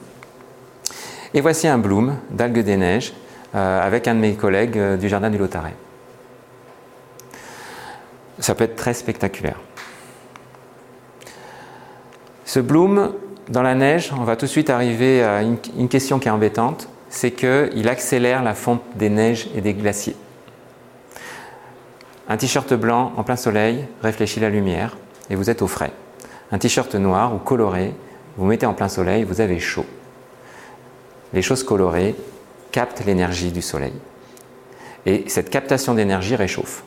Et 1.34 1.40
voici 1.40 1.68
un 1.68 1.78
bloom 1.78 2.16
d'algues 2.30 2.60
des 2.60 2.76
neiges 2.76 3.12
avec 3.52 4.08
un 4.08 4.14
de 4.14 4.20
mes 4.20 4.34
collègues 4.34 4.78
du 4.96 5.08
jardin 5.08 5.30
du 5.30 5.38
Lotaret. 5.38 5.74
Ça 8.38 8.54
peut 8.54 8.64
être 8.64 8.76
très 8.76 8.94
spectaculaire. 8.94 9.60
Ce 12.44 12.60
bloom, 12.60 13.12
dans 13.48 13.62
la 13.62 13.74
neige, 13.74 14.12
on 14.18 14.24
va 14.24 14.36
tout 14.36 14.46
de 14.46 14.50
suite 14.50 14.70
arriver 14.70 15.22
à 15.22 15.42
une 15.42 15.88
question 15.88 16.18
qui 16.18 16.28
est 16.28 16.32
embêtante 16.32 16.88
c'est 17.14 17.30
qu'il 17.30 17.88
accélère 17.88 18.42
la 18.42 18.54
fonte 18.54 18.82
des 18.96 19.08
neiges 19.08 19.48
et 19.54 19.60
des 19.60 19.72
glaciers. 19.72 20.16
Un 22.28 22.36
t-shirt 22.36 22.74
blanc 22.74 23.12
en 23.16 23.22
plein 23.22 23.36
soleil 23.36 23.86
réfléchit 24.02 24.40
la 24.40 24.50
lumière 24.50 24.96
et 25.30 25.36
vous 25.36 25.48
êtes 25.48 25.62
au 25.62 25.68
frais. 25.68 25.92
Un 26.50 26.58
t-shirt 26.58 26.94
noir 26.96 27.34
ou 27.34 27.38
coloré, 27.38 27.94
vous 28.36 28.46
mettez 28.46 28.66
en 28.66 28.74
plein 28.74 28.88
soleil, 28.88 29.22
vous 29.22 29.40
avez 29.40 29.60
chaud. 29.60 29.86
Les 31.34 31.42
choses 31.42 31.64
colorées 31.64 32.14
captent 32.70 33.04
l'énergie 33.04 33.50
du 33.52 33.60
soleil. 33.60 33.92
Et 35.04 35.24
cette 35.26 35.50
captation 35.50 35.94
d'énergie 35.94 36.36
réchauffe. 36.36 36.84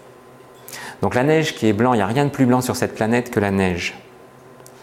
Donc 1.01 1.13
la 1.13 1.23
neige 1.23 1.53
qui 1.53 1.67
est 1.67 1.73
blanc, 1.73 1.93
il 1.93 1.97
n'y 1.97 2.03
a 2.03 2.07
rien 2.07 2.25
de 2.25 2.29
plus 2.29 2.45
blanc 2.45 2.61
sur 2.61 2.75
cette 2.75 2.95
planète 2.95 3.29
que 3.29 3.39
la 3.39 3.51
neige. 3.51 3.95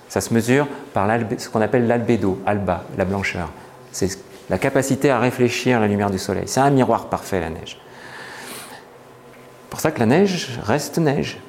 Ça 0.09 0.21
se 0.21 0.33
mesure 0.33 0.69
par 0.93 1.09
ce 1.39 1.49
qu'on 1.49 1.61
appelle 1.61 1.87
l'albédo, 1.87 2.41
alba, 2.47 2.85
la 2.97 3.05
blancheur. 3.05 3.49
C'est 3.91 4.19
la 4.51 4.59
capacité 4.59 5.11
à 5.11 5.19
réfléchir 5.19 5.81
la 5.81 5.89
lumière 5.89 6.11
du 6.11 6.19
soleil. 6.19 6.45
C'est 6.47 6.61
un 6.61 6.71
miroir 6.71 7.07
parfait, 7.07 7.41
la 7.41 7.51
neige. 7.51 7.81
C'est 9.63 9.71
pour 9.71 9.81
ça 9.81 9.91
que 9.91 9.99
la 9.99 10.07
neige 10.07 10.61
reste 10.63 10.99
neige. 10.99 11.41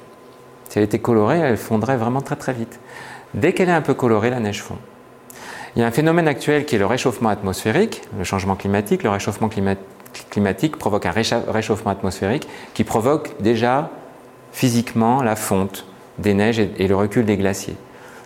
Si 0.69 0.79
elle 0.79 0.85
était 0.85 0.99
colorée, 0.99 1.39
elle 1.39 1.57
fondrait 1.57 1.97
vraiment 1.97 2.21
très 2.21 2.37
très 2.37 2.53
vite. 2.53 2.79
Dès 3.33 3.53
qu'elle 3.53 3.69
est 3.69 3.73
un 3.73 3.81
peu 3.81 3.93
colorée, 3.93 4.29
la 4.29 4.39
neige 4.39 4.63
fond. 4.63 4.77
Il 5.75 5.81
y 5.81 5.83
a 5.83 5.87
un 5.87 5.91
phénomène 5.91 6.27
actuel 6.27 6.65
qui 6.65 6.75
est 6.75 6.79
le 6.79 6.85
réchauffement 6.85 7.29
atmosphérique, 7.29 8.03
le 8.17 8.23
changement 8.23 8.55
climatique. 8.55 9.03
Le 9.03 9.09
réchauffement 9.09 9.49
climatique 10.29 10.77
provoque 10.77 11.05
un 11.05 11.11
réchauffement 11.11 11.91
atmosphérique 11.91 12.47
qui 12.73 12.85
provoque 12.85 13.41
déjà 13.41 13.89
physiquement 14.53 15.21
la 15.21 15.35
fonte 15.35 15.85
des 16.17 16.33
neiges 16.33 16.59
et 16.59 16.87
le 16.87 16.95
recul 16.95 17.25
des 17.25 17.35
glaciers. 17.35 17.75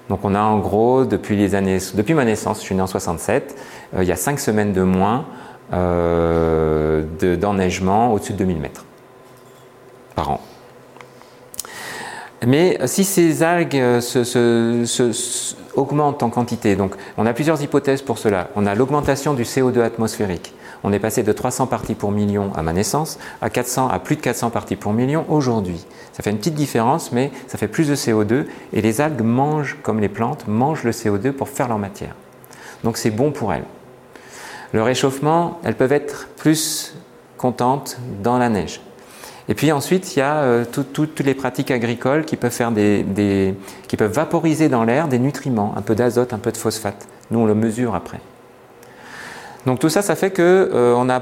Donc 0.09 0.19
on 0.23 0.35
a 0.35 0.41
en 0.41 0.59
gros, 0.59 1.05
depuis, 1.05 1.35
les 1.35 1.55
années, 1.55 1.79
depuis 1.95 2.13
ma 2.13 2.23
naissance, 2.23 2.59
je 2.59 2.65
suis 2.65 2.75
né 2.75 2.81
en 2.81 2.87
67, 2.87 3.57
il 3.97 4.03
y 4.03 4.11
a 4.11 4.15
5 4.15 4.39
semaines 4.39 4.73
de 4.73 4.83
moins 4.83 5.25
d'enneigement 5.71 8.13
au-dessus 8.13 8.33
de 8.33 8.37
2000 8.37 8.59
mètres 8.59 8.85
par 10.15 10.29
an. 10.31 10.41
Mais 12.45 12.79
si 12.85 13.03
ces 13.03 13.41
algues 13.43 13.99
se, 13.99 15.55
augmentent 15.79 16.21
en 16.21 16.29
quantité, 16.29 16.75
donc 16.75 16.95
on 17.17 17.25
a 17.25 17.33
plusieurs 17.33 17.61
hypothèses 17.61 18.01
pour 18.01 18.17
cela. 18.17 18.49
On 18.55 18.65
a 18.65 18.75
l'augmentation 18.75 19.33
du 19.33 19.43
CO2 19.43 19.81
atmosphérique. 19.81 20.53
On 20.83 20.93
est 20.93 20.99
passé 20.99 21.23
de 21.23 21.31
300 21.31 21.67
parties 21.67 21.95
pour 21.95 22.11
million 22.11 22.51
à 22.55 22.61
ma 22.61 22.73
naissance 22.73 23.19
à, 23.41 23.49
400, 23.49 23.89
à 23.89 23.99
plus 23.99 24.15
de 24.15 24.21
400 24.21 24.49
parties 24.49 24.75
pour 24.75 24.93
million 24.93 25.25
aujourd'hui. 25.29 25.85
Ça 26.13 26.23
fait 26.23 26.29
une 26.29 26.37
petite 26.37 26.55
différence, 26.55 27.11
mais 27.11 27.31
ça 27.47 27.57
fait 27.57 27.67
plus 27.67 27.87
de 27.87 27.95
CO2 27.95 28.45
et 28.73 28.81
les 28.81 29.01
algues 29.01 29.23
mangent, 29.23 29.77
comme 29.81 29.99
les 29.99 30.09
plantes, 30.09 30.47
mangent 30.47 30.83
le 30.83 30.91
CO2 30.91 31.31
pour 31.31 31.49
faire 31.49 31.67
leur 31.67 31.79
matière. 31.79 32.15
Donc 32.83 32.97
c'est 32.97 33.11
bon 33.11 33.31
pour 33.31 33.53
elles. 33.53 33.65
Le 34.71 34.83
réchauffement, 34.83 35.59
elles 35.63 35.75
peuvent 35.75 35.91
être 35.91 36.27
plus 36.37 36.95
contentes 37.37 37.97
dans 38.21 38.37
la 38.37 38.49
neige. 38.49 38.81
Et 39.49 39.55
puis 39.55 39.71
ensuite, 39.71 40.15
il 40.15 40.19
y 40.19 40.21
a 40.21 40.35
euh, 40.35 40.63
toutes 40.63 41.19
les 41.21 41.33
pratiques 41.33 41.71
agricoles 41.71 42.23
qui 42.23 42.37
peuvent, 42.37 42.51
faire 42.51 42.71
des, 42.71 43.55
qui 43.87 43.97
peuvent 43.97 44.13
vaporiser 44.13 44.69
dans 44.69 44.83
l'air 44.83 45.07
des 45.07 45.17
nutriments, 45.17 45.73
un 45.75 45.81
peu 45.81 45.95
d'azote, 45.95 46.33
un 46.33 46.37
peu 46.37 46.51
de 46.51 46.57
phosphate. 46.57 47.07
Nous, 47.31 47.39
on 47.39 47.45
le 47.47 47.55
mesure 47.55 47.95
après. 47.95 48.19
Donc 49.65 49.79
tout 49.79 49.89
ça, 49.89 50.03
ça 50.03 50.15
fait 50.15 50.29
qu'on 50.29 50.43
euh, 50.43 51.09
a 51.09 51.21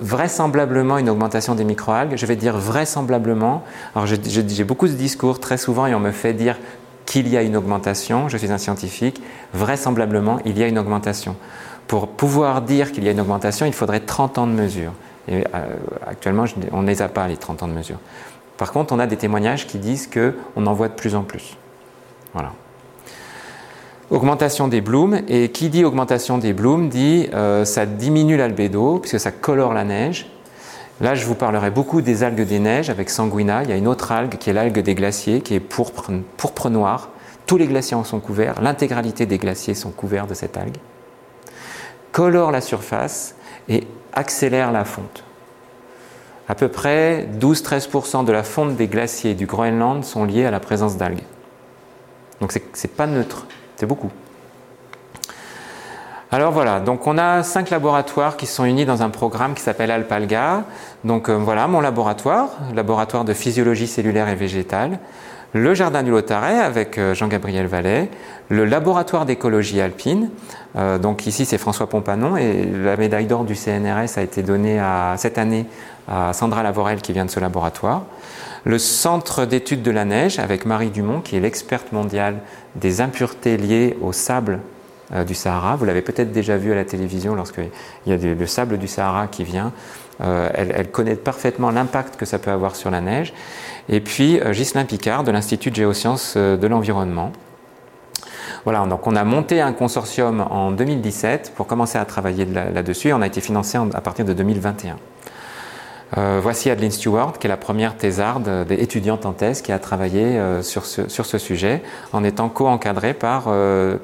vraisemblablement 0.00 0.96
une 0.96 1.10
augmentation 1.10 1.54
des 1.54 1.64
microalgues. 1.64 2.16
Je 2.16 2.24
vais 2.24 2.36
dire 2.36 2.56
vraisemblablement. 2.56 3.64
Alors 3.94 4.06
j'ai 4.06 4.64
beaucoup 4.64 4.88
de 4.88 4.94
discours 4.94 5.40
très 5.40 5.58
souvent 5.58 5.86
et 5.86 5.94
on 5.94 6.00
me 6.00 6.10
fait 6.10 6.32
dire 6.32 6.58
qu'il 7.04 7.28
y 7.28 7.36
a 7.36 7.42
une 7.42 7.56
augmentation. 7.56 8.30
Je 8.30 8.38
suis 8.38 8.50
un 8.50 8.56
scientifique. 8.56 9.22
Vraisemblablement, 9.52 10.38
il 10.46 10.58
y 10.58 10.62
a 10.62 10.68
une 10.68 10.78
augmentation. 10.78 11.36
Pour 11.86 12.08
pouvoir 12.08 12.62
dire 12.62 12.92
qu'il 12.92 13.04
y 13.04 13.08
a 13.08 13.10
une 13.10 13.20
augmentation, 13.20 13.66
il 13.66 13.74
faudrait 13.74 14.00
30 14.00 14.38
ans 14.38 14.46
de 14.46 14.52
mesure. 14.52 14.92
Et 15.28 15.44
euh, 15.54 15.64
actuellement, 16.06 16.44
on 16.72 16.82
ne 16.82 16.86
les 16.86 17.02
a 17.02 17.08
pas, 17.08 17.26
les 17.28 17.36
30 17.36 17.62
ans 17.62 17.68
de 17.68 17.72
mesure. 17.72 17.98
Par 18.56 18.72
contre, 18.72 18.92
on 18.92 18.98
a 18.98 19.06
des 19.06 19.16
témoignages 19.16 19.66
qui 19.66 19.78
disent 19.78 20.08
qu'on 20.08 20.66
en 20.66 20.72
voit 20.72 20.88
de 20.88 20.94
plus 20.94 21.14
en 21.14 21.22
plus. 21.22 21.56
Voilà. 22.32 22.52
Augmentation 24.10 24.68
des 24.68 24.80
blooms, 24.80 25.22
et 25.28 25.48
qui 25.48 25.70
dit 25.70 25.84
augmentation 25.84 26.38
des 26.38 26.52
blooms 26.52 26.88
dit 26.88 27.28
euh, 27.32 27.64
ça 27.64 27.86
diminue 27.86 28.36
l'albédo, 28.36 28.98
puisque 28.98 29.18
ça 29.18 29.32
colore 29.32 29.72
la 29.72 29.84
neige. 29.84 30.30
Là, 31.00 31.14
je 31.14 31.26
vous 31.26 31.34
parlerai 31.34 31.70
beaucoup 31.70 32.02
des 32.02 32.22
algues 32.22 32.46
des 32.46 32.60
neiges 32.60 32.90
avec 32.90 33.10
sanguina. 33.10 33.62
Il 33.64 33.70
y 33.70 33.72
a 33.72 33.76
une 33.76 33.88
autre 33.88 34.12
algue 34.12 34.36
qui 34.38 34.50
est 34.50 34.52
l'algue 34.52 34.78
des 34.78 34.94
glaciers, 34.94 35.40
qui 35.40 35.54
est 35.54 35.60
pourpre, 35.60 36.12
pourpre 36.36 36.70
noire. 36.70 37.08
Tous 37.46 37.56
les 37.56 37.66
glaciers 37.66 37.96
en 37.96 38.04
sont 38.04 38.20
couverts, 38.20 38.62
l'intégralité 38.62 39.26
des 39.26 39.38
glaciers 39.38 39.74
sont 39.74 39.90
couverts 39.90 40.26
de 40.26 40.34
cette 40.34 40.56
algue. 40.56 40.76
Colore 42.12 42.52
la 42.52 42.60
surface 42.60 43.34
et 43.68 43.86
accélère 44.14 44.72
la 44.72 44.84
fonte. 44.84 45.24
À 46.48 46.54
peu 46.54 46.68
près 46.68 47.26
12-13% 47.38 48.24
de 48.24 48.32
la 48.32 48.42
fonte 48.42 48.76
des 48.76 48.86
glaciers 48.86 49.34
du 49.34 49.46
Groenland 49.46 50.04
sont 50.04 50.24
liés 50.24 50.44
à 50.44 50.50
la 50.50 50.60
présence 50.60 50.96
d'algues. 50.96 51.24
Donc 52.40 52.52
ce 52.52 52.58
n'est 52.58 52.92
pas 52.94 53.06
neutre, 53.06 53.46
c'est 53.76 53.86
beaucoup. 53.86 54.10
Alors 56.30 56.50
voilà, 56.50 56.80
donc 56.80 57.06
on 57.06 57.16
a 57.16 57.44
cinq 57.44 57.70
laboratoires 57.70 58.36
qui 58.36 58.46
sont 58.46 58.64
unis 58.64 58.84
dans 58.84 59.02
un 59.02 59.10
programme 59.10 59.54
qui 59.54 59.62
s'appelle 59.62 59.90
Alpalga. 59.90 60.64
Donc 61.04 61.28
euh, 61.28 61.34
voilà 61.36 61.68
mon 61.68 61.80
laboratoire, 61.80 62.48
laboratoire 62.74 63.24
de 63.24 63.32
physiologie 63.32 63.86
cellulaire 63.86 64.28
et 64.28 64.34
végétale 64.34 64.98
le 65.54 65.72
Jardin 65.72 66.02
du 66.02 66.10
Lotaret 66.10 66.58
avec 66.58 66.98
euh, 66.98 67.14
Jean-Gabriel 67.14 67.66
Vallet, 67.66 68.10
le 68.48 68.64
laboratoire 68.64 69.24
d'écologie 69.24 69.80
alpine. 69.80 70.28
Euh, 70.76 70.98
donc 70.98 71.26
ici 71.28 71.44
c'est 71.44 71.58
François 71.58 71.88
Pompanon 71.88 72.36
et 72.36 72.64
la 72.64 72.96
médaille 72.96 73.26
d'or 73.26 73.44
du 73.44 73.54
CNRS 73.54 74.18
a 74.18 74.22
été 74.22 74.42
donnée 74.42 74.80
à, 74.80 75.14
cette 75.16 75.38
année 75.38 75.66
à 76.08 76.32
Sandra 76.32 76.64
Lavorel 76.64 77.00
qui 77.00 77.12
vient 77.12 77.24
de 77.24 77.30
ce 77.30 77.38
laboratoire. 77.38 78.02
Le 78.64 78.78
centre 78.78 79.44
d'études 79.44 79.82
de 79.82 79.92
la 79.92 80.04
neige 80.04 80.40
avec 80.40 80.66
Marie 80.66 80.90
Dumont 80.90 81.20
qui 81.20 81.36
est 81.36 81.40
l'experte 81.40 81.92
mondiale 81.92 82.38
des 82.74 83.00
impuretés 83.00 83.56
liées 83.56 83.96
au 84.02 84.12
sable 84.12 84.58
euh, 85.14 85.22
du 85.22 85.34
Sahara. 85.34 85.76
Vous 85.76 85.84
l'avez 85.84 86.02
peut-être 86.02 86.32
déjà 86.32 86.56
vu 86.56 86.72
à 86.72 86.74
la 86.74 86.84
télévision 86.84 87.36
lorsqu'il 87.36 87.70
y 88.06 88.12
a 88.12 88.16
le 88.16 88.46
sable 88.48 88.76
du 88.76 88.88
Sahara 88.88 89.28
qui 89.28 89.44
vient. 89.44 89.70
elle, 90.20 90.72
elle 90.76 90.90
connaît 90.90 91.14
parfaitement 91.14 91.70
l'impact 91.70 92.16
que 92.16 92.24
ça 92.24 92.38
peut 92.38 92.50
avoir 92.50 92.74
sur 92.74 92.90
la 92.90 93.00
neige 93.00 93.32
et 93.88 94.00
puis 94.00 94.40
euh, 94.40 94.52
Ghislain 94.52 94.84
Picard 94.84 95.24
de 95.24 95.30
l'Institut 95.30 95.70
de 95.70 95.76
géosciences 95.76 96.34
euh, 96.36 96.56
de 96.56 96.66
l'environnement. 96.66 97.32
Voilà, 98.64 98.86
donc 98.86 99.06
on 99.06 99.14
a 99.14 99.24
monté 99.24 99.60
un 99.60 99.72
consortium 99.72 100.40
en 100.40 100.70
2017 100.70 101.52
pour 101.54 101.66
commencer 101.66 101.98
à 101.98 102.04
travailler 102.06 102.46
là-dessus. 102.46 103.12
on 103.12 103.20
a 103.20 103.26
été 103.26 103.42
financé 103.42 103.76
à 103.76 104.00
partir 104.00 104.24
de 104.24 104.32
2021. 104.32 104.96
Euh, 106.16 106.38
voici 106.40 106.70
Adeline 106.70 106.90
Stewart, 106.90 107.38
qui 107.38 107.46
est 107.46 107.50
la 107.50 107.56
première 107.56 107.96
thésarde 107.96 108.66
étudiante 108.70 109.26
en 109.26 109.32
thèse 109.32 109.62
qui 109.62 109.72
a 109.72 109.78
travaillé 109.78 110.22
euh, 110.22 110.62
sur, 110.62 110.84
ce, 110.84 111.38
sujet, 111.38 111.82
en 112.12 112.22
étant 112.22 112.48
co-encadrée 112.48 113.14
par 113.14 113.44
euh, 113.48 113.96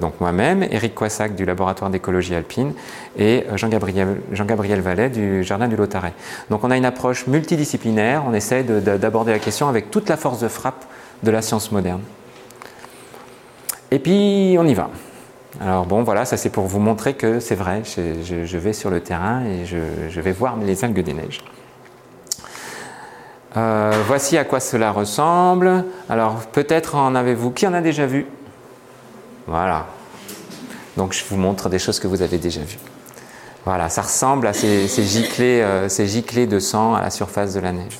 donc 0.00 0.20
moi-même, 0.20 0.64
Eric 0.70 0.94
Coissac 0.94 1.34
du 1.34 1.44
laboratoire 1.44 1.90
d'écologie 1.90 2.34
alpine 2.34 2.72
et 3.16 3.44
Jean-Gabriel 3.54 4.20
Jean 4.32 4.46
Vallet 4.46 5.10
du 5.10 5.44
Jardin 5.44 5.68
du 5.68 5.76
Lotaret. 5.76 6.14
Donc 6.50 6.64
on 6.64 6.70
a 6.70 6.76
une 6.76 6.84
approche 6.84 7.26
multidisciplinaire, 7.26 8.24
on 8.26 8.34
essaie 8.34 8.64
d'aborder 8.64 9.32
la 9.32 9.38
question 9.38 9.68
avec 9.68 9.90
toute 9.90 10.08
la 10.08 10.16
force 10.16 10.40
de 10.40 10.48
frappe 10.48 10.84
de 11.22 11.30
la 11.30 11.42
science 11.42 11.70
moderne. 11.70 12.00
Et 13.90 13.98
puis 13.98 14.56
on 14.58 14.66
y 14.66 14.74
va. 14.74 14.90
Alors 15.60 15.86
bon, 15.86 16.02
voilà, 16.02 16.24
ça 16.24 16.36
c'est 16.36 16.50
pour 16.50 16.66
vous 16.66 16.78
montrer 16.78 17.14
que 17.14 17.40
c'est 17.40 17.54
vrai, 17.54 17.82
je, 17.84 18.56
vais 18.58 18.72
sur 18.72 18.90
le 18.90 19.00
terrain 19.00 19.44
et 19.44 19.64
je, 19.64 20.20
vais 20.20 20.32
voir 20.32 20.56
les 20.56 20.84
algues 20.84 21.00
des 21.00 21.14
neiges. 21.14 21.40
Euh, 23.56 23.92
voici 24.06 24.36
à 24.36 24.44
quoi 24.44 24.60
cela 24.60 24.92
ressemble. 24.92 25.84
Alors 26.08 26.36
peut-être 26.52 26.94
en 26.96 27.14
avez-vous, 27.14 27.50
qui 27.50 27.66
en 27.66 27.72
a 27.72 27.80
déjà 27.80 28.06
vu? 28.06 28.26
Voilà. 29.46 29.86
Donc 30.96 31.12
je 31.12 31.24
vous 31.28 31.36
montre 31.36 31.68
des 31.68 31.78
choses 31.78 31.98
que 31.98 32.06
vous 32.06 32.22
avez 32.22 32.38
déjà 32.38 32.60
vues. 32.60 32.78
Voilà, 33.64 33.88
ça 33.88 34.02
ressemble 34.02 34.46
à 34.46 34.52
ces, 34.52 34.86
giclées, 34.86 35.62
euh, 35.62 35.88
ces 35.88 36.06
giclées 36.06 36.46
de 36.46 36.58
sang 36.58 36.94
à 36.94 37.02
la 37.02 37.10
surface 37.10 37.54
de 37.54 37.60
la 37.60 37.72
neige. 37.72 37.98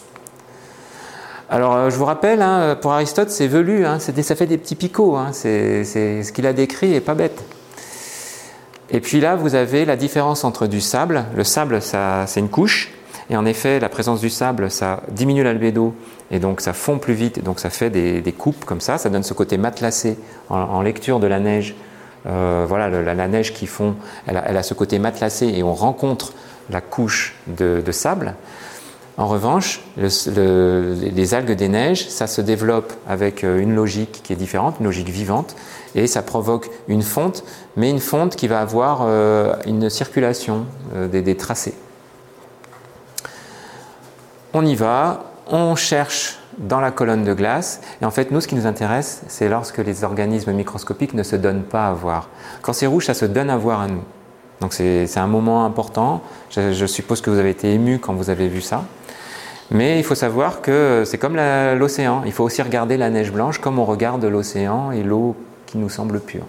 Alors, 1.51 1.75
euh, 1.77 1.91
je 1.91 1.97
vous 1.97 2.05
rappelle, 2.05 2.43
hein, 2.43 2.77
pour 2.79 2.93
Aristote, 2.93 3.31
c'est 3.31 3.47
velu, 3.47 3.87
hein, 3.87 3.99
ça 4.01 4.37
fait 4.37 4.47
des 4.47 4.59
petits 4.59 4.75
picots. 4.75 5.17
Hein, 5.17 5.31
c'est, 5.33 5.83
ce 5.85 6.31
qu'il 6.31 6.47
a 6.47 6.53
décrit 6.53 6.93
et 6.93 7.01
pas 7.01 7.15
bête. 7.15 7.43
Et 8.91 9.01
puis 9.01 9.21
là, 9.21 9.35
vous 9.35 9.55
avez 9.55 9.87
la 9.87 9.97
différence 9.97 10.45
entre 10.45 10.67
du 10.67 10.83
sable. 10.83 11.25
Le 11.35 11.45
sable, 11.45 11.81
c'est 11.81 12.41
une 12.41 12.51
couche. 12.51 12.91
Et 13.31 13.37
en 13.37 13.47
effet, 13.47 13.81
la 13.81 13.89
présence 13.89 14.21
du 14.21 14.31
sable, 14.31 14.71
ça 14.71 15.03
diminue 15.11 15.43
l'albédo 15.43 15.95
et 16.31 16.39
donc 16.39 16.61
ça 16.61 16.73
fond 16.73 16.99
plus 16.99 17.13
vite. 17.15 17.43
Donc 17.43 17.61
ça 17.61 17.69
fait 17.71 17.91
des, 17.91 18.33
coupes 18.33 18.65
comme 18.65 18.81
ça. 18.81 18.97
Ça 18.99 19.11
donne 19.11 19.23
ce 19.23 19.35
côté 19.35 19.59
matelassé 19.59 20.19
en, 20.49 20.81
lecture 20.83 21.19
de 21.19 21.27
la 21.27 21.41
neige. 21.41 21.75
Euh, 22.27 22.65
voilà, 22.67 22.89
la, 22.89 23.29
neige 23.29 23.53
qui 23.53 23.67
fond, 23.67 23.97
elle 24.27 24.37
a, 24.37 24.63
ce 24.63 24.73
côté 24.75 24.99
matelassé 24.99 25.47
et 25.47 25.63
on 25.63 25.75
rencontre 25.75 26.33
la 26.71 26.81
couche 26.81 27.37
de 27.47 27.93
sable. 27.93 28.35
En 29.19 29.27
revanche, 29.27 29.81
les 29.97 31.35
algues 31.35 31.57
des 31.57 31.69
neiges, 31.69 32.09
ça 32.09 32.29
se 32.29 32.41
développe 32.41 32.93
avec 33.09 33.43
euh, 33.43 33.59
une 33.59 33.75
logique 33.75 34.21
qui 34.23 34.33
est 34.33 34.37
différente, 34.37 34.77
une 34.79 34.87
logique 34.87 35.09
vivante, 35.09 35.57
et 35.97 36.07
ça 36.07 36.23
provoque 36.23 36.71
une 36.87 37.03
fonte, 37.03 37.43
mais 37.77 37.91
une 37.91 37.99
fonte 37.99 38.37
qui 38.37 38.47
va 38.47 38.61
avoir 38.61 39.01
euh, 39.03 39.57
une 39.67 39.91
circulation 39.91 40.67
euh, 40.95 41.09
des, 41.09 41.37
tracés. 41.37 41.75
On 44.55 44.65
y 44.65 44.77
va, 44.77 45.25
on 45.49 45.75
cherche 45.75 46.39
dans 46.59 46.79
la 46.79 46.93
colonne 46.93 47.25
de 47.25 47.35
glace, 47.35 47.81
et 48.01 48.05
en 48.05 48.13
fait, 48.13 48.31
nous, 48.31 48.41
ce 48.41 48.47
qui 48.47 48.55
nous 48.55 48.67
intéresse, 48.67 49.23
c'est 49.27 49.49
lorsque 49.49 49.79
les 49.79 50.05
organismes 50.05 50.53
microscopiques 50.53 51.15
ne 51.15 51.25
se 51.25 51.35
donnent 51.35 51.65
pas 51.65 51.89
à 51.89 51.93
voir. 51.93 52.29
Quand 52.63 52.73
c'est 52.73 52.87
rouge, 52.87 53.07
ça 53.07 53.15
se 53.15 53.25
donne 53.25 53.51
à 53.51 53.57
voir 53.57 53.81
à 53.81 53.89
nous. 53.89 54.05
Donc 54.61 54.75
c'est 54.75 55.19
un 55.19 55.27
moment 55.27 55.65
important. 55.65 56.23
je, 56.51 56.87
suppose 56.87 57.21
que 57.21 57.31
vous 57.31 57.39
avez 57.39 57.51
été 57.51 57.73
ému 57.73 57.99
quand 57.99 58.13
vous 58.15 58.31
avez 58.31 58.49
vu 58.49 58.61
ça. 58.61 58.85
Mais 59.71 59.99
il 59.99 60.05
faut 60.05 60.15
savoir 60.15 60.63
que 60.63 61.03
c'est 61.05 61.19
comme 61.19 61.37
l'océan. 61.37 62.23
Il 62.25 62.33
faut 62.33 62.45
aussi 62.45 62.63
regarder 62.63 62.97
la 62.97 63.11
neige 63.11 63.33
blanche 63.33 63.59
comme 63.59 63.79
on 63.79 63.85
regarde 63.85 64.25
l'océan 64.25 64.93
et 64.93 65.03
l'eau 65.03 65.37
qui 65.67 65.79
nous 65.79 65.91
semble 65.91 66.21
pure. 66.21 66.45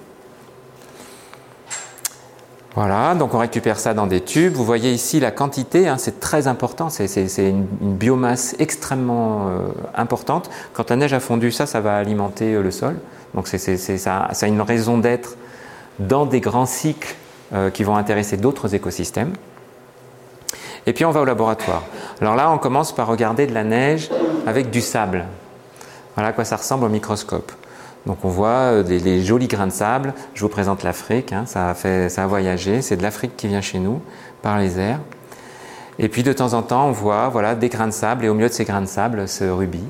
Voilà, 2.76 3.16
donc 3.16 3.34
on 3.34 3.40
récupère 3.40 3.80
ça 3.80 3.94
dans 3.94 4.08
des 4.08 4.22
tubes. 4.22 4.54
Vous 4.54 4.64
voyez 4.64 4.94
ici 4.94 5.20
la 5.20 5.32
quantité, 5.32 5.88
hein, 5.88 5.98
c'est 5.98 6.20
très 6.20 6.48
important, 6.48 6.90
c'est 6.90 7.08
une, 7.38 7.66
biomasse 7.82 8.56
extrêmement 8.60 9.50
euh, 9.50 9.68
importante. 9.96 10.50
Quand 10.74 10.90
la 10.90 10.96
neige 10.96 11.14
a 11.14 11.20
fondu, 11.20 11.52
ça, 11.52 11.66
ça 11.66 11.82
va 11.82 11.98
alimenter 11.98 12.54
euh, 12.54 12.62
le 12.62 12.72
sol. 12.72 12.96
Donc 13.34 13.48
ça, 13.48 13.58
ça, 13.58 14.30
a 14.32 14.48
une 14.48 14.62
raison 14.62 14.98
d'être 14.98 15.36
dans 15.98 16.26
des 16.26 16.40
grands 16.40 16.68
cycles 16.68 17.16
euh, 17.54 17.70
qui 17.70 17.84
vont 17.84 17.98
intéresser 17.98 18.38
d'autres 18.38 18.74
écosystèmes. 18.76 19.34
Et 20.86 20.94
puis 20.94 21.06
on 21.06 21.12
va 21.12 21.22
au 21.22 21.26
laboratoire. 21.26 21.84
Alors 22.22 22.36
là, 22.36 22.52
on 22.52 22.58
commence 22.58 22.94
par 22.94 23.08
regarder 23.08 23.48
de 23.48 23.54
la 23.54 23.64
neige 23.64 24.10
avec 24.48 24.70
du 24.70 24.82
sable. 24.82 25.26
Voilà 26.16 26.30
à 26.30 26.34
quoi 26.34 26.46
ça 26.46 26.58
ressemble 26.58 26.86
au 26.86 26.90
microscope. 26.90 27.52
Donc 28.06 28.18
on 28.24 28.30
voit 28.30 28.82
des, 28.84 29.24
jolis 29.24 29.48
grains 29.48 29.68
de 29.68 29.72
sable. 29.72 30.14
Je 30.34 30.42
vous 30.42 30.50
présente 30.50 30.84
l'Afrique, 30.84 31.34
hein. 31.34 31.46
ça, 31.46 31.72
a 31.72 32.28
voyagé. 32.28 32.82
C'est 32.82 32.98
de 32.98 33.04
l'Afrique 33.04 33.36
qui 33.38 33.48
vient 33.48 33.62
chez 33.62 33.80
nous 33.80 34.02
par 34.42 34.58
les 34.58 34.80
airs. 34.80 35.00
Et 36.00 36.08
puis 36.08 36.24
de 36.24 36.32
temps 36.32 36.54
en 36.54 36.62
temps, 36.62 36.88
on 36.88 36.92
voit 36.92 37.28
voilà, 37.28 37.56
des 37.56 37.68
grains 37.68 37.88
de 37.88 37.94
sable 37.94 38.24
et 38.24 38.30
au 38.30 38.34
milieu 38.34 38.48
de 38.48 38.54
ces 38.54 38.64
grains 38.64 38.82
de 38.82 38.88
sable, 38.88 39.28
ce 39.28 39.44
rubis, 39.44 39.84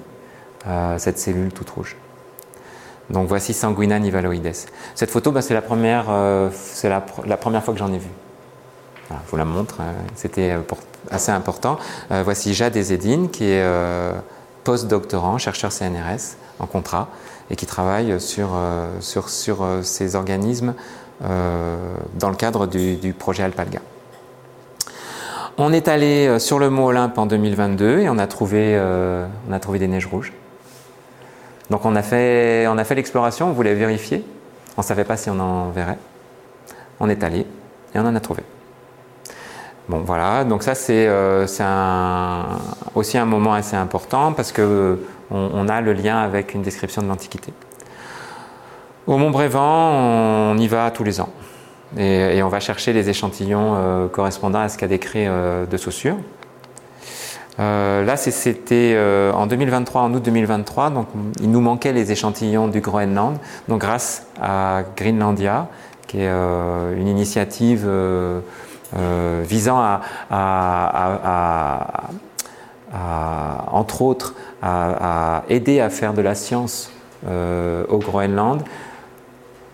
euh, 0.68 0.98
cette 0.98 1.20
cellule 1.20 1.52
toute 1.52 1.70
rouge. 1.70 1.96
Donc 3.12 3.28
voici 3.28 3.54
Sanguina 3.54 4.00
nivaloides. 4.00 4.54
Cette 4.96 5.12
photo, 5.12 5.32
bah, 5.32 5.42
c'est 5.42 5.54
la, 5.54 5.62
euh, 6.10 6.50
la, 7.26 7.38
première 7.38 7.64
fois 7.64 7.74
que 7.74 7.80
j'en 7.80 7.94
ai 7.94 7.98
vu. 7.98 8.10
Voilà, 9.10 9.24
je 9.26 9.32
vous 9.32 9.38
la 9.38 9.46
montre, 9.46 9.82
hein. 9.82 9.94
c'était 10.16 10.56
assez 11.12 11.32
important. 11.32 11.78
Euh, 12.12 12.22
voici 12.24 12.54
Jade 12.54 12.78
Ezedine, 12.78 13.30
qui 13.30 13.46
est 13.46 13.66
post-doctorant, 14.64 15.38
chercheur 15.38 15.72
CNRS 15.72 16.38
en 16.60 16.68
contrat, 16.68 17.10
et 17.50 17.56
qui 17.56 17.66
travaille 17.66 18.22
sur, 18.22 18.50
sur 19.00 19.66
ces 19.82 20.16
organismes 20.16 20.76
dans 21.22 22.30
le 22.30 22.36
cadre 22.36 22.68
du, 22.68 23.14
projet 23.18 23.44
Alpalga. 23.44 23.80
On 25.62 25.74
est 25.74 25.90
allé 25.90 26.26
euh, 26.26 26.40
sur 26.40 26.58
le 26.58 26.70
Mont 26.70 26.86
Olympe 26.86 27.18
en 27.18 27.26
2022 27.26 28.00
et 28.00 28.10
on 28.10 28.18
a 28.18 28.28
trouvé, 28.28 28.78
euh, 28.78 29.28
on 29.50 29.52
a 29.52 29.60
trouvé 29.60 29.78
des 29.78 29.90
neiges 29.90 30.06
rouges. 30.06 30.32
Donc 31.70 31.84
on 31.84 31.98
a 31.98 32.02
fait, 32.02 32.66
on 32.70 32.78
a 32.78 32.86
fait 32.86 32.96
l'exploration, 32.96 33.50
on 33.50 33.52
voulait 33.52 33.76
vérifier. 33.76 34.24
On 34.78 34.82
ne 34.82 34.86
savait 34.86 35.04
pas 35.04 35.18
si 35.18 35.30
on 35.30 35.38
en 35.38 35.70
verrait. 35.72 35.98
On 37.02 37.10
est 37.10 37.26
allé 37.26 37.40
et 37.40 38.00
on 38.00 38.06
en 38.06 38.16
a 38.16 38.22
trouvé. 38.22 38.42
Bon 39.90 40.02
voilà, 40.06 40.44
donc 40.44 40.62
ça 40.62 40.76
c'est 40.76 41.08
euh, 41.08 41.48
aussi 42.94 43.18
un 43.18 43.26
moment 43.26 43.56
assez 43.56 43.76
important 43.76 44.34
parce 44.34 44.52
que 44.52 45.00
on, 45.32 45.68
a 45.68 45.82
le 45.82 45.94
lien 45.94 46.20
avec 46.20 46.54
une 46.54 46.62
description 46.62 47.02
de 47.02 47.08
l'Antiquité. 47.08 47.54
Au 49.08 49.18
Mont 49.18 49.32
Brévent, 49.32 50.52
on 50.52 50.58
y 50.60 50.68
va 50.68 50.92
tous 50.92 51.04
les 51.04 51.20
ans. 51.20 51.30
Et, 51.98 52.42
on 52.44 52.50
va 52.50 52.60
chercher 52.60 52.94
les 52.94 53.10
échantillons 53.10 53.74
euh, 53.76 54.08
correspondant 54.08 54.60
à 54.60 54.70
ce 54.70 54.78
qu'a 54.78 54.88
décrit 54.88 55.26
euh, 55.26 55.66
de 55.66 55.78
Saussure. 55.78 56.18
Euh, 57.60 58.06
là, 58.06 58.16
c'était 58.16 58.96
en 59.34 59.48
2023, 59.48 60.02
en 60.02 60.14
août 60.14 60.22
2023, 60.24 60.92
donc 60.92 61.08
il 61.42 61.50
nous 61.50 61.62
manquait 61.62 61.94
les 61.94 62.12
échantillons 62.12 62.68
du 62.68 62.80
Groenland. 62.80 63.38
Donc, 63.68 63.82
grâce 63.82 64.28
à 64.40 64.84
Greenlandia, 64.96 65.68
qui 66.08 66.22
est 66.22 66.30
une 66.30 67.08
initiative 67.08 67.90
visant 68.94 69.80
à, 69.80 70.02
entre 73.72 74.02
autres, 74.02 74.36
à, 74.62 75.44
aider 75.50 75.80
à 75.80 75.90
faire 75.90 76.14
de 76.14 76.22
la 76.22 76.36
science 76.36 76.92
au 77.26 77.98
Groenland, 78.00 78.64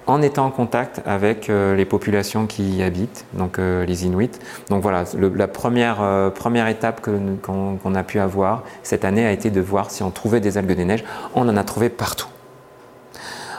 en 0.08 0.22
étant 0.22 0.46
en 0.46 0.52
contact 0.52 1.02
avec 1.06 1.50
euh, 1.50 1.76
les 1.76 1.86
populations 1.86 2.46
qui 2.46 2.78
y 2.78 2.84
habitent, 2.84 3.26
donc 3.34 3.60
euh, 3.60 3.86
les 3.86 4.06
Inuits. 4.06 4.32
Donc 4.70 4.82
voilà, 4.82 5.04
la 5.18 5.46
euh, 5.46 6.30
première 6.30 6.68
étape 6.68 7.02
qu'on 7.42 7.96
a 7.96 8.04
pu 8.04 8.20
avoir 8.20 8.64
cette 8.84 9.06
année 9.06 9.26
a 9.26 9.32
été 9.32 9.50
de 9.50 9.62
voir 9.62 9.92
si 9.92 10.04
on 10.04 10.12
trouvait 10.12 10.40
des 10.40 10.58
algues 10.58 10.74
des 10.74 10.86
neiges. 10.86 11.04
On 11.34 11.48
en 11.50 11.58
a 11.58 11.64
trouvé 11.64 11.90
partout. 11.90 12.28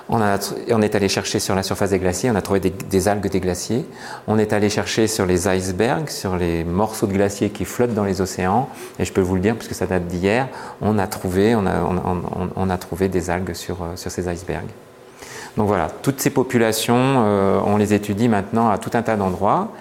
On, 0.08 0.20
est 0.20 0.94
allé 0.94 1.08
chercher 1.08 1.40
sur 1.40 1.56
la 1.56 1.64
surface 1.64 1.90
des 1.90 1.98
glaciers, 1.98 2.30
on 2.30 2.36
a 2.36 2.42
trouvé 2.42 2.60
des, 2.60 3.08
algues 3.08 3.28
des 3.28 3.40
glaciers. 3.40 3.84
On 4.28 4.38
est 4.38 4.52
allé 4.52 4.70
chercher 4.70 5.08
sur 5.08 5.26
les 5.26 5.48
icebergs, 5.48 6.08
sur 6.08 6.36
les 6.36 6.62
morceaux 6.62 7.08
de 7.08 7.12
glaciers 7.12 7.50
qui 7.50 7.64
flottent 7.64 7.94
dans 7.94 8.04
les 8.04 8.20
océans. 8.20 8.68
Et 9.00 9.04
je 9.04 9.12
peux 9.12 9.20
vous 9.20 9.34
le 9.34 9.40
dire, 9.40 9.56
puisque 9.56 9.74
ça 9.74 9.86
date 9.86 10.06
d'hier, 10.06 10.48
on 10.80 10.98
a 10.98 11.06
trouvé, 11.08 11.56
des 13.08 13.30
algues 13.30 13.54
sur, 13.54 13.78
sur 13.96 14.10
ces 14.10 14.28
icebergs. 14.28 14.70
Donc 15.56 15.68
voilà, 15.68 15.88
toutes 16.02 16.20
ces 16.20 16.30
populations, 16.30 16.94
euh, 16.96 17.58
on 17.64 17.76
les 17.76 17.94
étudie 17.94 18.28
maintenant 18.28 18.68
à 18.68 18.78
tout 18.78 18.90
un 18.94 19.02
tas 19.02 19.16
d'endroits. 19.16 19.72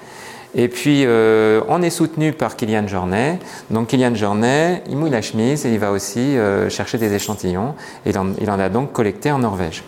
Et 0.57 0.69
puis, 0.69 1.03
euh, 1.05 1.59
on 1.67 1.81
est 1.81 1.89
soutenu 1.89 2.31
par 2.31 2.55
Kylian 2.55 2.87
Jornet. 2.87 3.39
Donc, 3.69 3.87
Kylian 3.89 4.15
Jornet, 4.15 4.83
il 4.89 4.95
mouille 4.95 5.09
la 5.09 5.21
chemise 5.21 5.65
et 5.65 5.73
il 5.73 5.79
va 5.79 5.91
aussi 5.91 6.37
euh, 6.37 6.69
chercher 6.69 6.97
des 6.97 7.13
échantillons. 7.13 7.75
Et 8.05 8.11
il 8.11 8.49
en, 8.49 8.59
a 8.59 8.69
donc 8.69 8.93
collecté 8.93 9.31
en 9.31 9.39
Norvège. 9.39 9.83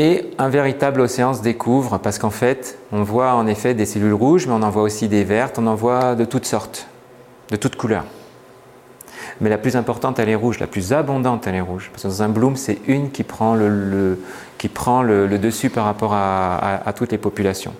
Et 0.00 0.30
un 0.38 0.48
véritable 0.48 1.00
océan 1.00 1.34
se 1.34 1.42
découvre 1.42 1.98
parce 1.98 2.20
qu'en 2.20 2.30
fait, 2.30 2.78
on 2.92 3.02
voit 3.02 3.32
en 3.34 3.48
effet 3.48 3.74
des 3.74 3.84
cellules 3.84 4.14
rouges, 4.14 4.46
mais 4.46 4.52
on 4.52 4.62
en 4.62 4.70
voit 4.70 4.82
aussi 4.82 5.08
des 5.08 5.24
vertes, 5.24 5.58
on 5.58 5.66
en 5.66 5.74
voit 5.74 6.14
de 6.14 6.24
toutes 6.24 6.46
sortes, 6.46 6.86
de 7.50 7.56
toutes 7.56 7.74
couleurs 7.74 8.04
mais 9.40 9.50
la 9.50 9.58
plus 9.58 9.76
importante, 9.76 10.18
elle 10.18 10.28
est 10.28 10.34
rouge, 10.34 10.58
la 10.58 10.66
plus 10.66 10.92
abondante, 10.92 11.46
elle 11.46 11.54
est 11.54 11.60
rouge. 11.60 11.90
Parce 11.92 12.02
que 12.02 12.08
dans 12.08 12.22
un 12.22 12.28
bloom, 12.28 12.56
c'est 12.56 12.78
une 12.86 13.10
qui 13.10 13.22
prend 13.22 13.54
le, 13.54 14.18
qui 14.58 14.68
prend 14.68 15.02
le, 15.02 15.28
dessus 15.38 15.70
par 15.70 15.84
rapport 15.84 16.12
à, 16.14 16.92
toutes 16.96 17.12
les 17.12 17.18
populations. 17.18 17.74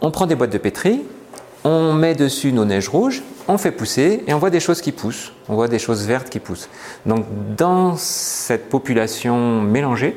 On 0.00 0.10
prend 0.10 0.26
des 0.26 0.34
boîtes 0.34 0.52
de 0.52 0.58
pétri, 0.58 1.02
on 1.64 1.94
met 1.94 2.14
dessus 2.14 2.52
nos 2.52 2.64
neiges 2.64 2.88
rouges, 2.88 3.22
on 3.48 3.58
fait 3.58 3.70
pousser 3.70 4.22
et 4.26 4.34
on 4.34 4.38
voit 4.38 4.50
des 4.50 4.60
choses 4.60 4.82
qui 4.82 4.92
poussent, 4.92 5.32
on 5.48 5.54
voit 5.54 5.68
des 5.68 5.78
choses 5.78 6.06
vertes 6.06 6.28
qui 6.28 6.38
poussent. 6.38 6.68
Donc 7.06 7.24
dans 7.56 7.96
cette 7.96 8.68
population 8.68 9.62
mélangée, 9.62 10.16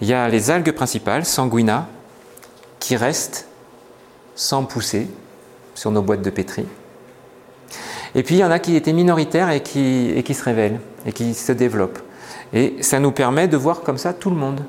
il 0.00 0.08
y 0.08 0.12
a 0.12 0.28
les 0.28 0.50
algues 0.50 0.72
principales, 0.72 1.24
sanguina, 1.24 1.88
qui 2.78 2.96
restent 2.96 3.46
sans 4.34 4.64
pousser 4.64 5.08
sur 5.74 5.90
nos 5.90 6.02
boîtes 6.02 6.22
de 6.22 6.30
pétri. 6.30 6.66
Et 8.14 8.22
puis 8.22 8.36
il 8.36 8.38
y 8.38 8.44
en 8.44 8.50
a 8.50 8.58
qui 8.58 8.76
étaient 8.76 8.92
minoritaires 8.92 9.50
et 9.50 9.60
qui, 9.60 10.34
se 10.34 10.44
révèlent 10.44 10.80
et 11.06 11.12
qui 11.12 11.34
se 11.34 11.52
développent. 11.52 12.00
Et 12.52 12.76
ça 12.80 12.98
nous 12.98 13.12
permet 13.12 13.48
de 13.48 13.56
voir 13.56 13.80
comme 13.80 13.98
ça 13.98 14.12
tout 14.12 14.30
le 14.30 14.36
monde. 14.36 14.60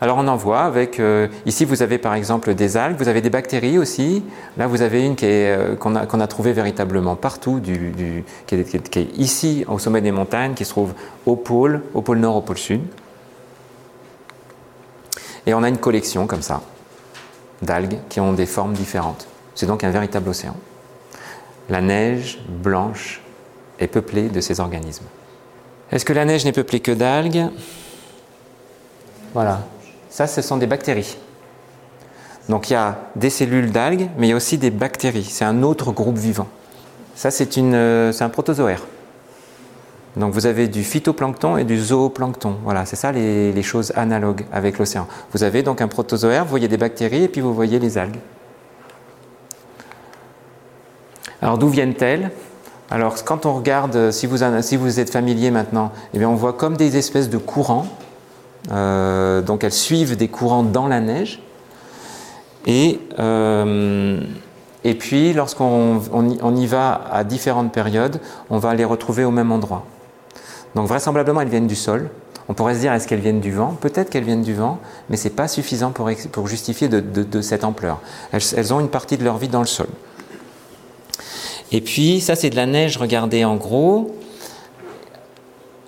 Alors 0.00 0.18
on 0.18 0.26
en 0.26 0.36
voit 0.36 0.62
avec, 0.62 0.98
euh, 0.98 1.28
ici 1.46 1.64
vous 1.64 1.80
avez 1.80 1.96
par 1.96 2.14
exemple 2.14 2.54
des 2.54 2.76
algues, 2.76 2.96
vous 2.98 3.06
avez 3.06 3.20
des 3.20 3.30
bactéries 3.30 3.78
aussi. 3.78 4.24
Là 4.58 4.66
vous 4.66 4.82
avez 4.82 5.06
une 5.06 5.14
euh, 5.22 5.76
qu'on 5.76 5.94
a, 5.94 6.26
trouvée 6.26 6.52
véritablement 6.52 7.14
partout, 7.14 7.60
qui, 7.62 7.70
est, 8.56 8.90
qui, 8.90 8.98
est, 8.98 9.16
ici 9.16 9.64
au 9.68 9.78
sommet 9.78 10.00
des 10.00 10.10
montagnes, 10.10 10.54
qui 10.54 10.64
se 10.64 10.70
trouve 10.70 10.92
au 11.24 11.36
pôle, 11.36 11.82
au 11.94 12.02
pôle 12.02 12.18
nord, 12.18 12.36
au 12.36 12.40
pôle 12.40 12.58
sud. 12.58 12.80
Et 15.46 15.54
on 15.54 15.62
a 15.62 15.68
une 15.68 15.78
collection 15.78 16.26
comme 16.26 16.42
ça 16.42 16.62
d'algues 17.62 17.98
qui 18.08 18.20
ont 18.20 18.32
des 18.32 18.46
formes 18.46 18.72
différentes. 18.72 19.26
C'est 19.54 19.66
donc 19.66 19.84
un 19.84 19.90
véritable 19.90 20.28
océan. 20.28 20.56
La 21.68 21.80
neige 21.80 22.40
blanche 22.48 23.20
est 23.78 23.86
peuplée 23.86 24.28
de 24.28 24.40
ces 24.40 24.60
organismes. 24.60 25.04
Est-ce 25.90 26.04
que 26.04 26.12
la 26.12 26.24
neige 26.24 26.44
n'est 26.44 26.52
peuplée 26.52 26.80
que 26.80 26.92
d'algues? 26.92 27.48
Voilà. 29.34 29.60
Ça, 30.08 30.26
ce 30.26 30.42
sont 30.42 30.56
des 30.56 30.66
bactéries. 30.66 31.16
Donc 32.48 32.70
il 32.70 32.72
y 32.72 32.76
a 32.76 32.98
des 33.14 33.30
cellules 33.30 33.70
d'algues, 33.70 34.08
mais 34.18 34.26
il 34.26 34.30
y 34.30 34.32
a 34.32 34.36
aussi 34.36 34.58
des 34.58 34.70
bactéries. 34.70 35.24
C'est 35.24 35.44
un 35.44 35.62
autre 35.62 35.92
groupe 35.92 36.18
vivant. 36.18 36.48
Ça, 37.14 37.30
c'est 37.30 37.56
euh, 37.58 38.12
un 38.18 38.28
protozoaire. 38.28 38.82
Donc 40.16 40.34
vous 40.34 40.46
avez 40.46 40.68
du 40.68 40.84
phytoplancton 40.84 41.56
et 41.56 41.64
du 41.64 41.80
zooplancton. 41.80 42.56
Voilà, 42.64 42.84
c'est 42.84 42.96
ça 42.96 43.12
les, 43.12 43.62
choses 43.62 43.92
analogues 43.96 44.44
avec 44.52 44.78
l'océan. 44.78 45.06
Vous 45.32 45.42
avez 45.42 45.62
donc 45.62 45.80
un 45.80 45.88
protozoaire, 45.88 46.44
vous 46.44 46.50
voyez 46.50 46.68
des 46.68 46.76
bactéries 46.76 47.24
et 47.24 47.28
puis 47.28 47.40
vous 47.40 47.54
voyez 47.54 47.78
les 47.78 47.96
algues. 47.96 48.18
Alors 51.40 51.58
d'où 51.58 51.68
viennent-elles? 51.68 52.30
Alors 52.90 53.24
quand 53.24 53.46
on 53.46 53.54
regarde, 53.54 54.10
si 54.10 54.26
vous, 54.26 54.42
êtes 54.44 55.10
familier 55.10 55.50
maintenant, 55.50 55.92
eh 56.12 56.24
on 56.26 56.34
voit 56.34 56.52
comme 56.52 56.76
des 56.76 56.98
espèces 56.98 57.30
de 57.30 57.38
courants. 57.38 57.86
Euh, 58.70 59.40
donc 59.40 59.64
elles 59.64 59.72
suivent 59.72 60.16
des 60.16 60.28
courants 60.28 60.62
dans 60.62 60.88
la 60.88 61.00
neige. 61.00 61.40
Et, 62.66 63.00
euh, 63.18 64.20
puis 65.00 65.32
lorsqu'on 65.32 66.02
on, 66.12 66.56
y 66.56 66.66
va 66.66 67.00
à 67.10 67.24
différentes 67.24 67.72
périodes, 67.72 68.20
on 68.50 68.58
va 68.58 68.74
les 68.74 68.84
retrouver 68.84 69.24
au 69.24 69.30
même 69.30 69.50
endroit. 69.52 69.86
Donc 70.74 70.88
vraisemblablement 70.88 71.40
elles 71.40 71.48
viennent 71.48 71.66
du 71.66 71.76
sol. 71.76 72.10
On 72.48 72.54
pourrait 72.54 72.74
se 72.74 72.80
dire 72.80 72.92
est-ce 72.92 73.06
qu'elles 73.06 73.20
viennent 73.20 73.40
du 73.40 73.52
vent? 73.52 73.76
Peut-être 73.80 74.10
qu'elles 74.10 74.24
viennent 74.24 74.42
du 74.42 74.54
vent, 74.54 74.78
mais 75.08 75.16
ce 75.16 75.24
n'est 75.24 75.34
pas 75.34 75.48
suffisant 75.48 75.92
pour, 75.92 76.46
justifier 76.48 76.88
de, 76.88 77.00
de, 77.00 77.40
cette 77.40 77.64
ampleur. 77.64 78.00
elles 78.32 78.74
ont 78.74 78.80
une 78.80 78.88
partie 78.88 79.16
de 79.16 79.24
leur 79.24 79.38
vie 79.38 79.48
dans 79.48 79.60
le 79.60 79.66
sol. 79.66 79.86
Et 81.72 81.80
puis, 81.80 82.20
ça, 82.20 82.36
c'est 82.36 82.50
de 82.50 82.56
la 82.56 82.66
neige, 82.66 82.98
regardez 82.98 83.44
en 83.44 83.56
gros. 83.56 84.14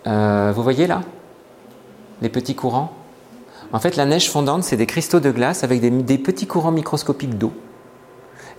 Euh, 0.07 0.53
vous 0.57 0.63
voyez 0.63 0.87
là? 0.87 1.03
Les 2.23 2.31
petits 2.31 2.55
courants? 2.55 2.91
En 3.73 3.81
fait, 3.81 3.97
la 3.97 4.07
neige 4.07 4.31
fondante, 4.31 4.65
c'est 4.65 4.79
des 4.79 4.87
cristaux 4.87 5.21
de 5.21 5.31
glace 5.31 5.63
avec 5.63 5.81
des, 5.81 6.19
petits 6.19 6.47
courants 6.47 6.71
microscopiques 6.71 7.37
d'eau. 7.37 7.53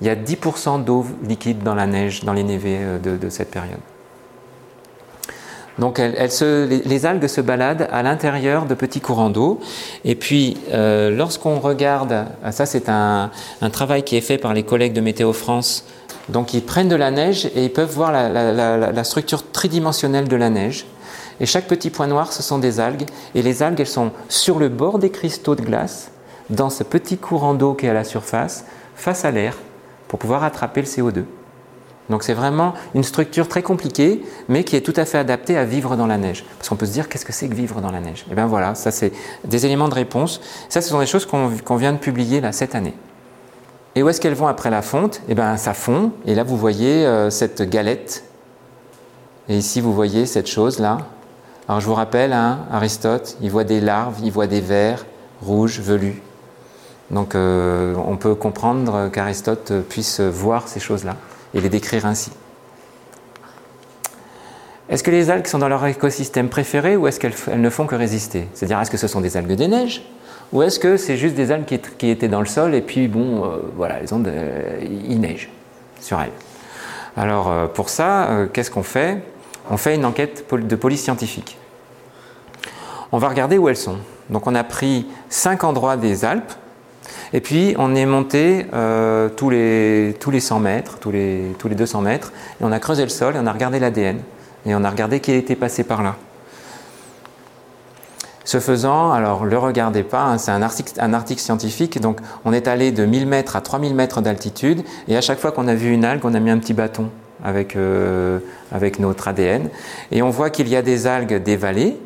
Il 0.02 0.08
y 0.08 0.10
a 0.10 0.16
10% 0.16 0.84
d'eau 0.84 1.06
liquide 1.24 1.64
dans 1.64 1.74
la 1.74 1.88
neige, 1.88 2.24
dans 2.24 2.34
les 2.34 2.44
névés 2.44 2.78
euh, 2.80 3.00
de, 3.00 3.30
cette 3.30 3.50
période. 3.50 3.80
Donc 5.78 6.00
les, 6.00 7.06
algues 7.06 7.28
se 7.28 7.42
baladent 7.42 7.88
à 7.92 8.02
l'intérieur 8.02 8.66
de 8.66 8.76
petits 8.76 9.02
courants 9.02 9.30
d'eau. 9.30 9.60
Et 10.06 10.16
puis 10.16 10.58
euh, 10.72 11.12
lorsqu'on 11.12 11.60
regarde, 11.60 12.26
ça 12.52 12.66
c'est 12.66 12.88
un, 12.88 13.30
un, 13.62 13.70
travail 13.70 14.04
qui 14.04 14.16
est 14.16 14.22
fait 14.22 14.38
par 14.38 14.54
les 14.54 14.64
collègues 14.64 14.94
de 14.94 15.02
Météo 15.02 15.34
France 15.34 15.86
Donc 16.30 16.54
ils 16.54 16.62
prennent 16.64 16.88
de 16.88 16.96
la 16.96 17.12
neige 17.12 17.46
et 17.56 17.66
ils 17.66 17.74
peuvent 17.74 17.92
voir 17.92 18.12
la, 18.12 19.04
structure 19.04 19.52
tridimensionnelle 19.52 20.28
de 20.28 20.36
la 20.36 20.50
neige. 20.50 20.86
Et 21.40 21.46
chaque 21.46 21.68
petit 21.68 21.90
point 21.90 22.08
noir, 22.08 22.32
ce 22.32 22.42
sont 22.42 22.60
des 22.60 22.80
algues. 22.80 23.06
Et 23.34 23.42
les 23.42 23.62
algues, 23.62 23.82
elles 23.82 23.88
sont 23.88 24.12
sur 24.30 24.58
le 24.58 24.70
bord 24.70 25.00
des 25.00 25.10
cristaux 25.10 25.56
de 25.56 25.62
glace, 25.62 26.12
dans 26.50 26.70
ce 26.70 26.84
petit 26.84 27.18
courant 27.18 27.54
d'eau 27.54 27.74
qui 27.74 27.86
est 27.88 27.90
à 27.90 27.94
la 27.94 28.06
surface, 28.06 28.64
face 28.96 29.26
à 29.26 29.32
l'air, 29.32 29.58
pour 30.08 30.18
pouvoir 30.18 30.44
attraper 30.44 30.82
le 30.82 30.88
CO2. 30.88 31.24
Donc 32.10 32.24
c'est 32.24 32.34
vraiment 32.34 32.74
une 32.94 33.04
structure 33.04 33.48
très 33.48 33.64
compliquée, 33.64 34.24
mais 34.48 34.64
qui 34.64 34.76
est 34.76 34.82
tout 34.82 34.94
à 34.96 35.06
fait 35.06 35.18
adaptée 35.18 35.58
à 35.58 35.66
vivre 35.66 35.96
dans 35.96 36.06
la 36.06 36.18
neige. 36.18 36.46
Parce 36.58 36.70
qu'on 36.70 36.76
peut 36.76 36.86
se 36.86 36.92
dire, 36.92 37.10
qu'est-ce 37.10 37.26
que 37.26 37.34
c'est 37.34 37.48
que 37.48 37.56
vivre 37.56 37.82
dans 37.82 37.92
la 37.92 38.00
neige? 38.00 38.26
Eh 38.32 38.36
bien 38.36 38.46
voilà, 38.46 38.76
ça 38.76 38.92
c'est 38.92 39.12
des 39.44 39.66
éléments 39.66 39.90
de 39.90 39.96
réponse. 39.96 40.40
Ça, 40.70 40.82
ce 40.82 40.90
sont 40.90 41.00
des 41.00 41.08
choses 41.08 41.26
qu'on 41.26 41.76
vient 41.76 41.94
de 41.94 41.98
publier 41.98 42.42
là 42.42 42.52
cette 42.52 42.76
année. 42.76 42.94
Et 43.96 44.04
où 44.04 44.10
est-ce 44.10 44.22
qu'elles 44.22 44.36
vont 44.36 44.48
après 44.48 44.70
la 44.70 44.82
fonte? 44.82 45.22
Eh 45.30 45.36
bien 45.36 45.58
ça 45.58 45.74
fond, 45.74 46.12
et 46.26 46.36
là 46.36 46.44
vous 46.44 46.58
voyez 46.58 47.06
euh, 47.06 47.30
cette 47.30 47.62
galette. 47.64 48.26
Et 49.48 49.58
ici 49.58 49.82
vous 49.82 49.94
voyez 49.94 50.26
cette 50.26 50.48
chose 50.48 50.80
là. 50.80 50.98
Alors 51.68 51.82
je 51.82 51.88
vous 51.88 51.94
rappelle, 51.96 52.34
hein, 52.34 52.60
Aristote, 52.72 53.38
il 53.42 53.50
voit 53.50 53.64
des 53.64 53.82
larves, 53.82 54.20
il 54.24 54.32
voit 54.32 54.48
des 54.48 54.62
vers 54.62 55.06
rouges, 55.42 55.80
velus. 55.80 56.22
Donc 57.10 57.36
euh, 57.36 57.96
on 58.06 58.18
peut 58.18 58.36
comprendre 58.36 59.10
qu'Aristote 59.12 59.72
puisse 59.90 60.20
voir 60.20 60.68
ces 60.68 60.80
choses-là 60.80 61.16
et 61.56 61.62
les 61.62 61.70
décrire 61.70 62.06
ainsi. 62.06 62.32
Est-ce 64.88 65.02
que 65.02 65.10
les 65.10 65.32
algues 65.32 65.48
sont 65.48 65.58
dans 65.58 65.68
leur 65.68 65.84
écosystème 65.88 66.50
préféré 66.50 66.96
ou 66.96 67.08
est-ce 67.08 67.20
qu'elles 67.20 67.60
ne 67.60 67.70
font 67.72 67.88
que 67.88 67.96
résister? 67.96 68.48
C'est-à-dire, 68.54 68.80
est-ce 68.80 68.92
que 68.92 68.98
ce 68.98 69.08
sont 69.08 69.22
des 69.22 69.36
algues 69.36 69.54
des 69.54 69.68
neiges 69.68 70.04
ou 70.54 70.62
est-ce 70.62 70.80
que 70.80 70.96
c'est 70.96 71.18
juste 71.18 71.34
des 71.34 71.52
algues 71.52 71.66
qui, 71.98 72.10
étaient 72.10 72.28
dans 72.28 72.40
le 72.40 72.46
sol 72.46 72.76
et 72.76 72.82
puis, 72.82 73.08
bon, 73.08 73.46
euh, 73.46 73.58
voilà, 73.76 74.00
les 74.00 74.14
ondes, 74.14 74.28
euh, 74.28 75.36
sur 76.00 76.22
elles 76.22 76.30
Alors, 77.18 77.50
euh, 77.50 77.66
pour 77.66 77.90
ça, 77.90 78.46
qu'est-ce 78.54 78.70
qu'on 78.70 78.84
fait? 78.84 79.24
On 79.72 79.78
fait 79.78 79.96
une 79.96 80.06
enquête 80.06 80.46
de 80.54 80.76
police 80.76 81.02
scientifique. 81.02 81.58
On 83.12 83.18
va 83.18 83.30
regarder 83.30 83.58
où 83.58 83.68
elles 83.70 83.76
sont. 83.76 83.98
Donc, 84.30 84.46
on 84.46 84.54
a 84.54 84.64
pris 84.64 85.08
cinq 85.30 85.64
endroits 85.64 85.98
des 85.98 86.26
Alpes 86.26 86.54
et 87.34 87.42
puis 87.42 87.76
on 87.78 87.96
est 87.96 88.06
monté 88.06 88.66
euh, 88.74 89.30
tous, 89.30 89.50
les, 89.50 90.16
tous 90.20 90.32
les 90.32 90.40
100 90.40 90.60
mètres, 90.60 90.98
tous 91.00 91.12
les, 91.12 91.56
tous 91.60 91.68
les 91.68 91.76
200 91.76 92.02
mètres, 92.02 92.32
et 92.62 92.64
on 92.64 92.72
a 92.72 92.80
creusé 92.80 93.04
le 93.04 93.10
sol 93.10 93.36
et 93.36 93.40
on 93.40 93.48
a 93.48 93.52
regardé 93.52 93.80
l'ADN. 93.80 94.20
Et 94.66 94.74
on 94.74 94.84
a 94.84 94.90
regardé 94.90 95.20
qui 95.20 95.32
était 95.32 95.56
passé 95.56 95.84
par 95.84 96.02
là. 96.02 96.16
Ce 98.46 98.60
faisant, 98.60 99.12
alors 99.12 99.44
le 99.44 99.58
regardez 99.58 100.04
pas, 100.04 100.24
hein, 100.24 100.38
c'est 100.38 100.52
un 100.52 100.62
article, 100.62 100.94
un 101.00 101.14
article 101.14 101.42
scientifique, 101.42 102.00
donc 102.00 102.20
on 102.46 102.54
est 102.54 102.68
allé 102.68 102.92
de 102.92 103.04
1000 103.04 103.26
mètres 103.26 103.56
à 103.56 103.62
3000 103.62 103.96
mètres 103.96 104.22
d'altitude, 104.22 104.84
et 105.08 105.18
à 105.18 105.22
chaque 105.22 105.40
fois 105.40 105.52
qu'on 105.52 105.68
a 105.68 105.74
vu 105.74 105.92
une 105.92 106.06
algue, 106.06 106.24
on 106.26 106.34
a 106.36 106.40
mis 106.40 106.52
un 106.52 106.60
petit 106.60 106.74
bâton 106.74 107.10
avec, 107.44 107.76
euh, 107.76 108.40
avec 108.72 109.00
notre 109.00 109.28
ADN, 109.28 109.70
et 110.12 110.22
on 110.22 110.30
voit 110.30 110.52
qu'il 110.52 110.68
y 110.68 110.76
a 110.76 110.84
des 110.84 111.08
algues 111.08 111.42
des 111.42 111.58
vallées, 111.58 111.98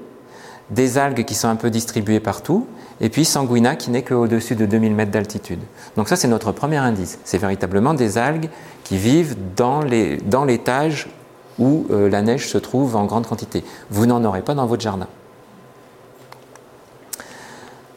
des 0.69 0.97
algues 0.97 1.25
qui 1.25 1.35
sont 1.35 1.49
un 1.49 1.57
peu 1.57 1.69
distribuées 1.69 2.21
partout, 2.21 2.67
et 3.01 3.09
puis 3.09 3.25
Sanguina 3.25 3.75
qui 3.75 3.91
n'est 3.91 4.03
qu'au-dessus 4.03 4.55
de 4.55 4.65
2000 4.65 4.93
mètres 4.93 5.11
d'altitude. 5.11 5.59
Donc 5.95 6.09
ça 6.09 6.15
c'est 6.15 6.27
notre 6.27 6.51
premier 6.51 6.77
indice. 6.77 7.19
C'est 7.23 7.37
véritablement 7.37 7.93
des 7.93 8.17
algues 8.17 8.49
qui 8.83 8.97
vivent 8.97 9.35
dans 9.55 9.81
l'étage 9.81 11.09
où 11.59 11.85
euh, 11.91 12.09
la 12.09 12.21
neige 12.21 12.47
se 12.47 12.57
trouve 12.57 12.95
en 12.95 13.05
grande 13.05 13.27
quantité. 13.27 13.63
Vous 13.89 14.05
n'en 14.05 14.23
aurez 14.23 14.41
pas 14.41 14.53
dans 14.53 14.65
votre 14.65 14.81
jardin. 14.81 15.07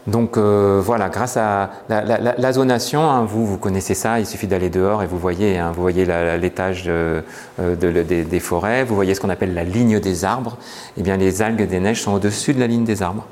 Donc 0.08 0.36
euh, 0.36 0.82
voilà, 0.84 1.08
grâce 1.08 1.36
à 1.36 1.70
la, 1.88 2.52
zonation, 2.52 3.08
hein, 3.08 3.24
vous, 3.24 3.46
vous 3.46 3.56
connaissez 3.56 3.94
ça, 3.94 4.18
il 4.18 4.26
suffit 4.26 4.48
d'aller 4.48 4.68
dehors 4.68 5.04
et 5.04 5.06
vous 5.06 5.18
voyez, 5.18 5.58
hein, 5.58 5.70
vous 5.72 5.80
voyez 5.80 6.04
l'étage 6.40 6.84
euh, 6.88 7.22
des, 7.58 8.40
forêts, 8.40 8.82
vous 8.82 8.96
voyez 8.96 9.14
ce 9.14 9.20
qu'on 9.20 9.30
appelle 9.30 9.54
la 9.54 9.62
ligne 9.62 10.00
des 10.00 10.24
arbres. 10.24 10.56
Eh 10.96 11.02
bien, 11.02 11.16
les 11.16 11.40
algues 11.40 11.68
des 11.68 11.78
neiges 11.78 12.02
sont 12.02 12.14
au-dessus 12.14 12.52
de 12.52 12.58
la 12.58 12.66
ligne 12.66 12.84
des 12.84 13.00
arbres 13.00 13.26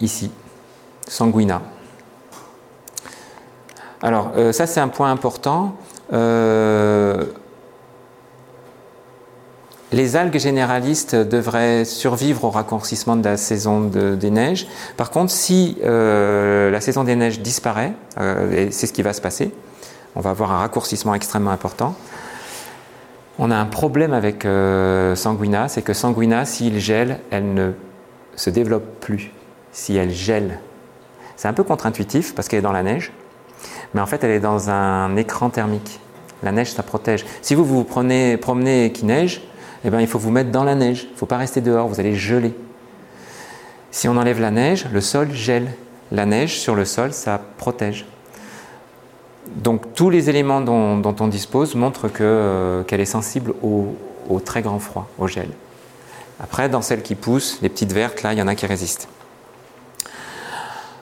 ici, 0.00 0.30
sanguina. 1.06 1.62
Alors, 4.02 4.32
euh, 4.36 4.52
ça 4.52 4.66
c'est 4.66 4.80
un 4.80 4.88
point 4.88 5.10
important. 5.10 5.74
Euh, 6.12 7.24
les 9.90 10.16
algues 10.16 10.38
généralistes 10.38 11.14
devraient 11.14 11.84
survivre 11.84 12.44
au 12.44 12.50
raccourcissement 12.50 13.16
de 13.16 13.24
la 13.24 13.36
saison 13.36 13.80
des 13.80 14.30
neiges. 14.30 14.68
Par 14.98 15.10
contre, 15.10 15.32
si 15.32 15.78
euh, 15.82 16.70
la 16.70 16.80
saison 16.82 17.04
des 17.04 17.16
neiges 17.16 17.40
disparaît, 17.40 17.94
c'est 18.70 18.86
ce 18.86 18.92
qui 18.92 19.00
va 19.00 19.14
se 19.14 19.22
passer, 19.22 19.50
on 20.14 20.20
va 20.20 20.30
avoir 20.30 20.52
un 20.52 20.58
raccourcissement 20.58 21.14
extrêmement 21.14 21.52
important. 21.52 21.94
On 23.38 23.50
a 23.50 23.56
un 23.56 23.64
problème 23.64 24.12
avec 24.12 24.46
Sanguina, 25.16 25.68
c'est 25.68 25.82
que 25.82 25.94
Sanguina, 25.94 26.44
s'il 26.44 26.80
gèle, 26.80 27.20
elle 27.30 27.54
ne 27.54 27.70
se 28.36 28.50
développe 28.50 29.00
plus 29.00 29.32
si 29.72 29.96
elle 29.96 30.10
gèle. 30.10 30.60
C'est 31.36 31.48
un 31.48 31.52
peu 31.52 31.62
contre-intuitif 31.62 32.34
parce 32.34 32.48
qu'elle 32.48 32.60
est 32.60 32.62
dans 32.62 32.72
la 32.72 32.82
neige, 32.82 33.12
mais 33.94 34.00
en 34.00 34.06
fait 34.06 34.22
elle 34.24 34.30
est 34.30 34.40
dans 34.40 34.70
un 34.70 35.16
écran 35.16 35.50
thermique. 35.50 36.00
La 36.42 36.52
neige, 36.52 36.72
ça 36.72 36.82
protège. 36.82 37.24
Si 37.42 37.54
vous 37.54 37.64
vous 37.64 37.84
prenez, 37.84 38.36
promenez 38.36 38.86
et 38.86 38.92
qu'il 38.92 39.06
neige, 39.06 39.42
eh 39.84 39.90
ben, 39.90 40.00
il 40.00 40.06
faut 40.06 40.18
vous 40.18 40.30
mettre 40.30 40.50
dans 40.50 40.64
la 40.64 40.74
neige. 40.74 41.04
Il 41.08 41.12
ne 41.12 41.16
faut 41.16 41.26
pas 41.26 41.36
rester 41.36 41.60
dehors, 41.60 41.88
vous 41.88 42.00
allez 42.00 42.14
geler. 42.14 42.54
Si 43.90 44.08
on 44.08 44.16
enlève 44.16 44.40
la 44.40 44.50
neige, 44.50 44.86
le 44.92 45.00
sol 45.00 45.32
gèle. 45.32 45.72
La 46.12 46.26
neige 46.26 46.58
sur 46.58 46.74
le 46.74 46.84
sol, 46.84 47.12
ça 47.12 47.40
protège. 47.58 48.06
Donc 49.56 49.94
tous 49.94 50.10
les 50.10 50.30
éléments 50.30 50.60
dont, 50.60 51.16
on 51.20 51.26
dispose 51.26 51.74
montrent 51.74 52.10
euh, 52.20 52.82
qu'elle 52.84 53.00
est 53.00 53.06
sensible 53.06 53.54
au, 53.62 53.94
au 54.28 54.40
très 54.40 54.62
grand 54.62 54.78
froid, 54.78 55.08
au 55.18 55.26
gel. 55.26 55.48
Après, 56.40 56.68
dans 56.68 56.82
celles 56.82 57.02
qui 57.02 57.14
poussent, 57.14 57.58
les 57.62 57.68
petites 57.68 57.92
vertes, 57.92 58.22
là, 58.22 58.32
il 58.32 58.38
y 58.38 58.42
en 58.42 58.46
a 58.46 58.54
qui 58.54 58.66
résistent. 58.66 59.08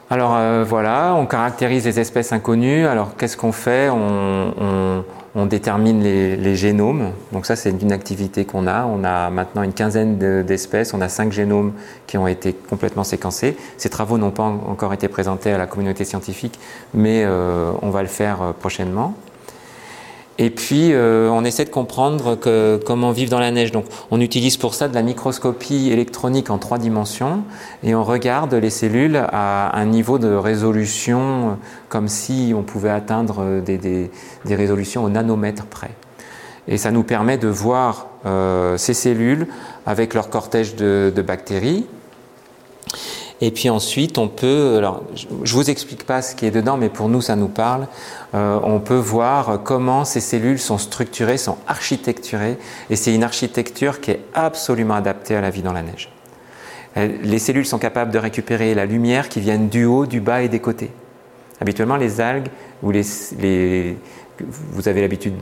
Alors 0.09 0.37
euh, 0.37 0.65
voilà, 0.67 1.15
on 1.17 1.27
caractérise 1.27 1.85
les 1.85 1.99
espèces 1.99 2.33
inconnues. 2.33 2.87
Alors 2.87 3.17
qu'est-ce 3.17 3.37
qu'on 3.37 3.53
fait 3.53 3.91
on, 3.91 5.05
détermine 5.45 6.03
les, 6.03 6.57
génomes. 6.57 7.11
Donc 7.31 7.45
ça, 7.45 7.57
c'est 7.57 7.71
une 7.71 7.93
activité 7.93 8.47
qu'on 8.47 8.67
a. 8.67 8.87
On 8.87 9.05
a 9.05 9.29
maintenant 9.29 9.63
une 9.63 9.75
quinzaine 9.75 10.17
d'espèces. 10.45 10.95
On 10.95 11.03
a 11.03 11.11
cinq 11.11 11.31
génomes 11.31 11.73
qui 12.07 12.17
ont 12.17 12.27
été 12.27 12.55
complètement 12.55 13.05
séquencés. 13.05 13.55
Ces 13.77 13.91
travaux 13.91 14.17
n'ont 14.17 14.31
pas 14.31 14.45
encore 14.45 14.95
été 14.95 15.09
présentés 15.09 15.53
à 15.53 15.59
la 15.59 15.67
communauté 15.67 16.05
scientifique, 16.05 16.59
mais 16.95 17.23
euh, 17.25 17.71
on 17.83 17.91
va 17.91 18.01
le 18.01 18.09
faire 18.09 18.41
euh, 18.41 18.53
prochainement. 18.59 19.15
Et 20.39 20.51
puis, 20.51 20.93
euh, 20.93 21.31
on 21.31 21.45
essaie 21.45 21.65
de 21.65 21.71
comprendre 21.71 22.35
que, 22.35 22.79
comment 22.85 23.11
vivre 23.11 23.31
dans 23.31 23.39
la 23.39 23.51
neige. 23.51 23.73
Donc, 23.73 23.87
on 24.11 24.21
utilise 24.21 24.59
pour 24.59 24.75
ça 24.75 24.87
de 24.87 24.95
la 24.95 25.03
microscopie 25.03 25.89
électronique 25.91 26.51
en 26.51 26.59
trois 26.59 26.77
dimensions 26.77 27.43
et 27.83 27.95
on 27.95 28.05
regarde 28.05 28.53
les 28.53 28.69
cellules 28.69 29.17
à 29.17 29.79
un 29.79 29.87
niveau 29.87 30.19
de 30.19 30.33
résolution 30.35 31.21
euh, 31.21 31.53
comme 31.89 32.09
si 32.09 32.53
on 32.55 32.63
pouvait 32.63 32.91
atteindre 32.91 33.61
des, 33.61 33.79
des, 33.79 34.11
des 34.45 34.55
résolutions 34.55 35.05
au 35.05 35.09
nanomètre 35.09 35.65
près. 35.65 35.93
Et 36.69 36.77
ça 36.77 36.91
nous 36.91 37.05
permet 37.05 37.39
de 37.39 37.49
voir 37.49 38.09
euh, 38.27 38.77
ces 38.77 38.95
cellules 38.95 39.47
avec 39.87 40.15
leur 40.15 40.29
cortège 40.29 40.75
de, 40.75 41.13
de 41.15 41.23
bactéries 41.23 41.87
et 43.41 43.51
puis 43.51 43.69
ensuite, 43.69 44.17
on 44.19 44.29
peut, 44.29 44.77
alors 44.79 45.03
je 45.43 45.53
vous 45.53 45.69
explique 45.69 46.05
pas 46.05 46.23
ce 46.23 46.35
qui 46.35 46.47
est 46.47 46.51
dedans, 46.51 46.77
mais 46.77 46.89
pour 46.89 47.09
nous, 47.09 47.21
ça 47.21 47.37
nous 47.37 47.49
parle. 47.49 47.87
Euh, 48.35 48.59
on 48.63 48.81
peut 48.81 48.97
voir 48.97 49.61
comment 49.63 50.05
ces 50.05 50.21
cellules 50.21 50.59
sont 50.59 50.79
structurées, 50.79 51.37
sont 51.37 51.59
architecturées, 51.67 52.57
et 52.89 52.97
c'est 52.97 53.15
une 53.15 53.25
architecture 53.25 54.01
qui 54.01 54.13
est 54.13 54.21
absolument 54.35 54.95
adaptée 54.95 55.37
à 55.37 55.41
la 55.41 55.51
vie 55.51 55.63
dans 55.63 55.75
la 55.75 55.83
neige. 55.83 56.11
Euh, 56.97 57.09
les 57.23 57.39
cellules 57.39 57.67
sont 57.67 57.79
capables 57.79 58.11
de 58.11 58.19
récupérer 58.19 58.75
la 58.75 58.87
lumière 58.87 59.29
qui 59.29 59.41
vient 59.41 59.59
du 59.59 59.85
haut, 59.85 60.07
du 60.07 60.21
bas 60.21 60.43
et 60.43 60.49
des 60.49 60.61
côtés. 60.61 60.91
Habituellement, 61.61 61.97
les 61.97 62.21
algues 62.21 62.49
vous 64.41 64.89
avez 64.89 65.01
l'habitude 65.01 65.37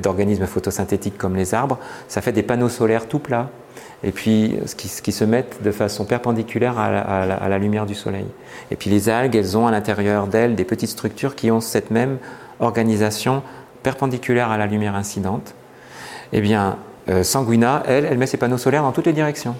d'organismes 0.00 0.46
photosynthétiques 0.46 1.16
comme 1.16 1.36
les 1.36 1.54
arbres, 1.54 1.78
ça 2.08 2.20
fait 2.20 2.32
des 2.32 2.42
panneaux 2.42 2.68
solaires 2.68 3.06
tout 3.06 3.18
plats 3.18 3.50
et 4.04 4.12
puis 4.12 4.56
qui, 4.76 4.88
qui, 4.88 5.12
se 5.12 5.24
mettent 5.24 5.62
de 5.62 5.70
façon 5.70 6.04
perpendiculaire 6.04 6.78
à 6.78 7.48
la, 7.48 7.58
lumière 7.58 7.86
du 7.86 7.94
soleil. 7.94 8.26
Et 8.70 8.76
puis 8.76 8.90
les 8.90 9.08
algues, 9.08 9.36
elles 9.36 9.56
ont 9.56 9.66
à 9.66 9.70
l'intérieur 9.70 10.26
d'elles 10.26 10.54
des 10.54 10.64
petites 10.64 10.90
structures 10.90 11.36
qui 11.36 11.50
ont 11.50 11.60
cette 11.60 11.90
même 11.90 12.18
organisation 12.60 13.42
perpendiculaire 13.82 14.50
à 14.50 14.58
la 14.58 14.66
lumière 14.66 14.94
incidente. 14.94 15.54
Eh 16.32 16.40
bien, 16.40 16.76
euh, 17.08 17.22
Sanguina, 17.22 17.82
elle, 17.86 18.04
elle 18.04 18.18
met 18.18 18.26
ses 18.26 18.36
panneaux 18.36 18.58
solaires 18.58 18.82
dans 18.82 18.92
toutes 18.92 19.06
les 19.06 19.12
directions. 19.12 19.54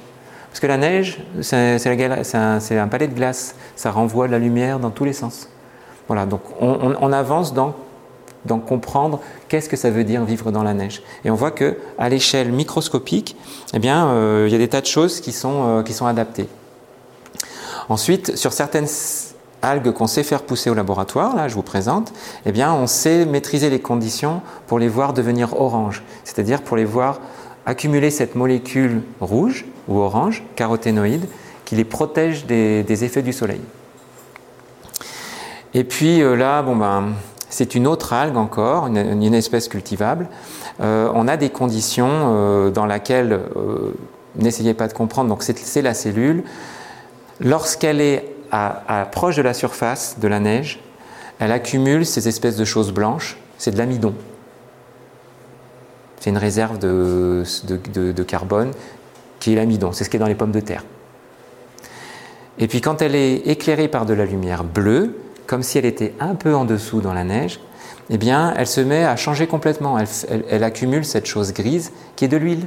Parce 0.48 0.60
que 0.60 0.66
la 0.66 0.76
neige, 0.76 1.18
c'est 1.40 2.76
un, 2.76 2.88
palais 2.88 3.08
de 3.08 3.14
glace, 3.14 3.54
ça 3.74 3.90
renvoie 3.90 4.28
la 4.28 4.38
lumière 4.38 4.78
dans 4.78 4.90
tous 4.90 5.04
les 5.04 5.14
sens. 5.14 5.48
Voilà, 6.08 6.26
donc 6.26 6.42
on 6.60 7.12
avance 7.12 7.54
dans 7.54 7.74
donc 8.44 8.66
comprendre 8.66 9.20
qu'est-ce 9.48 9.68
que 9.68 9.76
ça 9.76 9.90
veut 9.90 10.04
dire 10.04 10.24
vivre 10.24 10.50
dans 10.50 10.62
la 10.62 10.74
neige. 10.74 11.02
Et 11.24 11.30
on 11.30 11.34
voit 11.34 11.50
que 11.50 11.78
à 11.98 12.08
l'échelle 12.08 12.52
microscopique, 12.52 13.36
eh 13.74 13.78
bien, 13.78 14.44
il 14.46 14.52
y 14.52 14.54
a 14.54 14.58
des 14.58 14.68
tas 14.68 14.80
de 14.80 14.86
choses 14.86 15.20
qui 15.20 15.32
sont, 15.32 15.84
sont 15.86 16.06
adaptées. 16.06 16.48
Ensuite, 17.88 18.36
sur 18.36 18.52
certaines 18.52 18.88
algues 19.62 19.92
qu'on 19.92 20.06
sait 20.06 20.24
faire 20.24 20.42
pousser 20.42 20.68
au 20.70 20.74
laboratoire, 20.74 21.36
là 21.36 21.48
je 21.48 21.54
vous 21.54 21.62
présente, 21.62 22.12
eh 22.44 22.52
bien 22.52 22.72
on 22.74 22.86
sait 22.86 23.24
maîtriser 23.24 23.70
les 23.70 23.80
conditions 23.80 24.42
pour 24.66 24.78
les 24.78 24.88
voir 24.88 25.12
devenir 25.12 25.60
orange, 25.60 26.02
c'est-à-dire 26.24 26.62
pour 26.62 26.76
les 26.76 26.84
voir 26.84 27.20
accumuler 27.64 28.10
cette 28.10 28.34
molécule 28.34 29.02
rouge 29.20 29.64
ou 29.88 29.98
orange, 29.98 30.42
caroténoïde, 30.56 31.26
qui 31.64 31.76
les 31.76 31.84
protège 31.84 32.44
des, 32.44 33.04
effets 33.04 33.22
du 33.22 33.32
soleil. 33.32 33.60
Et 35.74 35.84
puis 35.84 36.20
euh, 36.20 36.34
là, 36.34 36.62
bon 36.62 36.76
ben, 36.76 37.12
c'est 37.52 37.74
une 37.74 37.86
autre 37.86 38.14
algue 38.14 38.38
encore, 38.38 38.86
une, 38.86 39.34
espèce 39.34 39.68
cultivable. 39.68 40.26
Euh, 40.80 41.10
on 41.14 41.28
a 41.28 41.36
des 41.36 41.50
conditions 41.50 42.08
euh, 42.10 42.70
dans 42.70 42.86
lesquelles, 42.86 43.38
n'essayez 44.36 44.72
pas 44.72 44.88
de 44.88 44.94
comprendre, 44.94 45.28
donc 45.28 45.42
c'est 45.42 45.82
la 45.82 45.92
cellule. 45.92 46.44
Lorsqu'elle 47.40 48.00
est 48.00 48.32
à, 48.50 49.08
proche 49.10 49.36
de 49.36 49.42
la 49.42 49.54
surface 49.54 50.16
de 50.18 50.28
la 50.28 50.40
neige, 50.40 50.80
elle 51.38 51.52
accumule 51.52 52.06
ces 52.06 52.28
espèces 52.28 52.56
de 52.56 52.64
choses 52.64 52.92
blanches, 52.92 53.38
c'est 53.58 53.70
de 53.70 53.78
l'amidon. 53.78 54.14
C'est 56.20 56.30
une 56.30 56.38
réserve 56.38 56.78
de, 56.78 57.44
carbone 58.26 58.70
qui 59.40 59.52
est 59.52 59.56
l'amidon, 59.56 59.92
c'est 59.92 60.04
ce 60.04 60.10
qui 60.10 60.16
est 60.16 60.20
dans 60.20 60.26
les 60.26 60.34
pommes 60.34 60.52
de 60.52 60.60
terre. 60.60 60.84
Et 62.58 62.68
puis 62.68 62.80
quand 62.80 63.02
elle 63.02 63.14
est 63.14 63.36
éclairée 63.48 63.88
par 63.88 64.06
de 64.06 64.14
la 64.14 64.24
lumière 64.24 64.62
bleue, 64.62 65.16
comme 65.52 65.62
si 65.62 65.76
elle 65.76 65.84
était 65.84 66.14
un 66.18 66.34
peu 66.34 66.54
en 66.54 66.64
dessous 66.64 67.02
dans 67.02 67.12
la 67.12 67.24
neige, 67.24 67.60
eh 68.08 68.16
bien, 68.16 68.54
elle 68.56 68.66
se 68.66 68.80
met 68.80 69.04
à 69.04 69.16
changer 69.16 69.46
complètement. 69.46 69.98
Elle, 70.48 70.64
accumule 70.64 71.04
cette 71.04 71.26
chose 71.26 71.52
grise 71.52 71.92
qui 72.16 72.24
est 72.24 72.28
de 72.28 72.38
l'huile. 72.38 72.66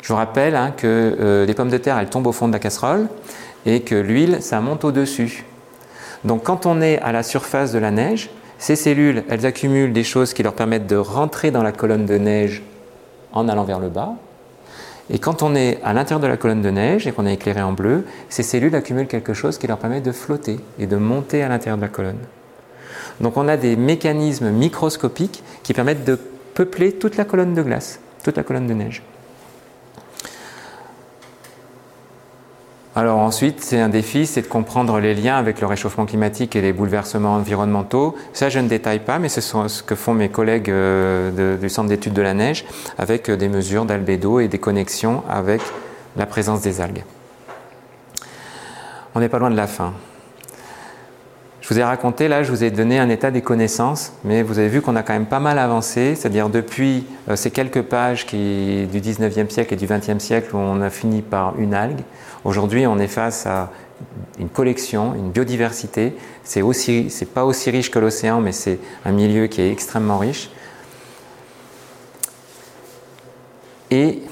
Je 0.00 0.06
vous 0.06 0.14
rappelle 0.14 0.54
hein, 0.54 0.72
que 0.76 0.86
euh, 0.86 1.44
les 1.44 1.54
pommes 1.54 1.70
de 1.70 1.76
terre, 1.76 1.98
elles 1.98 2.08
tombent 2.08 2.28
au 2.28 2.32
fond 2.32 2.46
de 2.46 2.52
la 2.52 2.60
casserole 2.60 3.08
et 3.66 3.80
que 3.80 3.96
l'huile, 3.96 4.36
ça 4.42 4.60
monte 4.60 4.84
au-dessus. 4.84 5.44
Donc 6.24 6.44
quand 6.44 6.64
on 6.64 6.80
est 6.80 7.00
à 7.00 7.10
la 7.10 7.24
surface 7.24 7.72
de 7.72 7.80
la 7.80 7.90
neige, 7.90 8.30
ces 8.58 8.76
cellules, 8.76 9.24
elles 9.28 9.44
accumulent 9.44 9.92
des 9.92 10.04
choses 10.04 10.34
qui 10.34 10.44
leur 10.44 10.54
permettent 10.54 10.86
de 10.86 10.94
rentrer 10.94 11.50
dans 11.50 11.64
la 11.64 11.72
colonne 11.72 12.06
de 12.06 12.16
neige 12.16 12.62
en 13.32 13.48
allant 13.48 13.64
vers 13.64 13.80
le 13.80 13.88
bas, 13.88 14.14
et 15.10 15.18
quand 15.18 15.42
on 15.42 15.54
est 15.54 15.80
à 15.82 15.94
l'intérieur 15.94 16.20
de 16.20 16.26
la 16.26 16.36
colonne 16.36 16.60
de 16.60 16.70
neige 16.70 17.06
et 17.06 17.12
qu'on 17.12 17.26
est 17.26 17.34
éclairé 17.34 17.62
en 17.62 17.72
bleu, 17.72 18.04
ces 18.28 18.42
cellules 18.42 18.74
accumulent 18.74 19.06
quelque 19.06 19.32
chose 19.32 19.56
qui 19.56 19.66
leur 19.66 19.78
permet 19.78 20.00
de 20.00 20.12
flotter 20.12 20.60
et 20.78 20.86
de 20.86 20.96
monter 20.96 21.42
à 21.42 21.48
l'intérieur 21.48 21.78
de 21.78 21.82
la 21.82 21.88
colonne. 21.88 22.18
Donc 23.20 23.36
on 23.36 23.48
a 23.48 23.56
des 23.56 23.76
mécanismes 23.76 24.50
microscopiques 24.50 25.42
qui 25.62 25.72
permettent 25.72 26.04
de 26.04 26.18
peupler 26.54 26.92
toute 26.92 27.16
la 27.16 27.24
colonne 27.24 27.54
de 27.54 27.62
glace, 27.62 28.00
toute 28.22 28.36
la 28.36 28.42
colonne 28.42 28.66
de 28.66 28.74
neige. 28.74 29.02
Alors 32.98 33.20
ensuite, 33.20 33.60
c'est 33.60 33.78
un 33.78 33.90
défi, 33.90 34.26
c'est 34.26 34.42
de 34.42 34.48
comprendre 34.48 34.98
les 34.98 35.14
liens 35.14 35.36
avec 35.36 35.60
le 35.60 35.68
réchauffement 35.68 36.04
climatique 36.04 36.56
et 36.56 36.60
les 36.60 36.72
bouleversements 36.72 37.36
environnementaux. 37.36 38.16
Ça, 38.32 38.48
je 38.48 38.58
ne 38.58 38.66
détaille 38.66 38.98
pas, 38.98 39.20
mais 39.20 39.28
c'est 39.28 39.40
ce 39.40 39.84
que 39.84 39.94
font 39.94 40.14
mes 40.14 40.30
collègues 40.30 40.68
euh, 40.68 41.56
du 41.56 41.68
Centre 41.68 41.88
d'études 41.88 42.12
de 42.12 42.22
la 42.22 42.34
neige 42.34 42.64
avec 42.98 43.30
euh, 43.30 43.36
des 43.36 43.48
mesures 43.48 43.84
d'albédo 43.84 44.40
et 44.40 44.48
des 44.48 44.58
connexions 44.58 45.22
avec 45.30 45.60
la 46.16 46.26
présence 46.26 46.60
des 46.60 46.80
algues. 46.80 47.04
On 49.14 49.20
n'est 49.20 49.28
pas 49.28 49.38
loin 49.38 49.52
de 49.52 49.56
la 49.56 49.68
fin. 49.68 49.92
Je 51.60 51.74
vous 51.74 51.78
ai 51.78 51.84
raconté, 51.84 52.26
là, 52.26 52.42
je 52.42 52.50
vous 52.50 52.64
ai 52.64 52.72
donné 52.72 52.98
un 52.98 53.10
état 53.10 53.30
des 53.30 53.42
connaissances, 53.42 54.12
mais 54.24 54.42
vous 54.42 54.58
avez 54.58 54.68
vu 54.68 54.80
qu'on 54.80 54.96
a 54.96 55.04
quand 55.04 55.12
même 55.12 55.26
pas 55.26 55.38
mal 55.38 55.60
avancé, 55.60 56.16
c'est-à-dire 56.16 56.48
depuis 56.48 57.06
euh, 57.28 57.36
ces 57.36 57.52
quelques 57.52 57.82
pages 57.82 58.26
qui, 58.26 58.88
du 58.90 59.00
19e 59.00 59.50
siècle 59.50 59.74
et 59.74 59.76
du 59.76 59.86
20e 59.86 60.18
siècle 60.18 60.56
où 60.56 60.58
on 60.58 60.80
a 60.80 60.90
fini 60.90 61.22
par 61.22 61.54
une 61.60 61.74
algue. 61.74 62.00
Aujourd'hui, 62.48 62.86
on 62.86 62.98
est 62.98 63.08
face 63.08 63.44
à 63.44 63.70
une 64.38 64.48
collection, 64.48 65.14
une 65.14 65.32
biodiversité. 65.32 66.14
C'est 66.44 66.62
aussi, 66.62 67.10
c'est 67.10 67.26
pas 67.26 67.44
aussi 67.44 67.68
riche 67.68 67.90
que 67.90 67.98
l'océan, 67.98 68.40
mais 68.40 68.52
c'est 68.52 68.78
un 69.04 69.12
milieu 69.12 69.48
qui 69.48 69.60
est 69.60 69.70
extrêmement 69.70 70.16
riche. 70.16 70.48
Et 73.90 74.22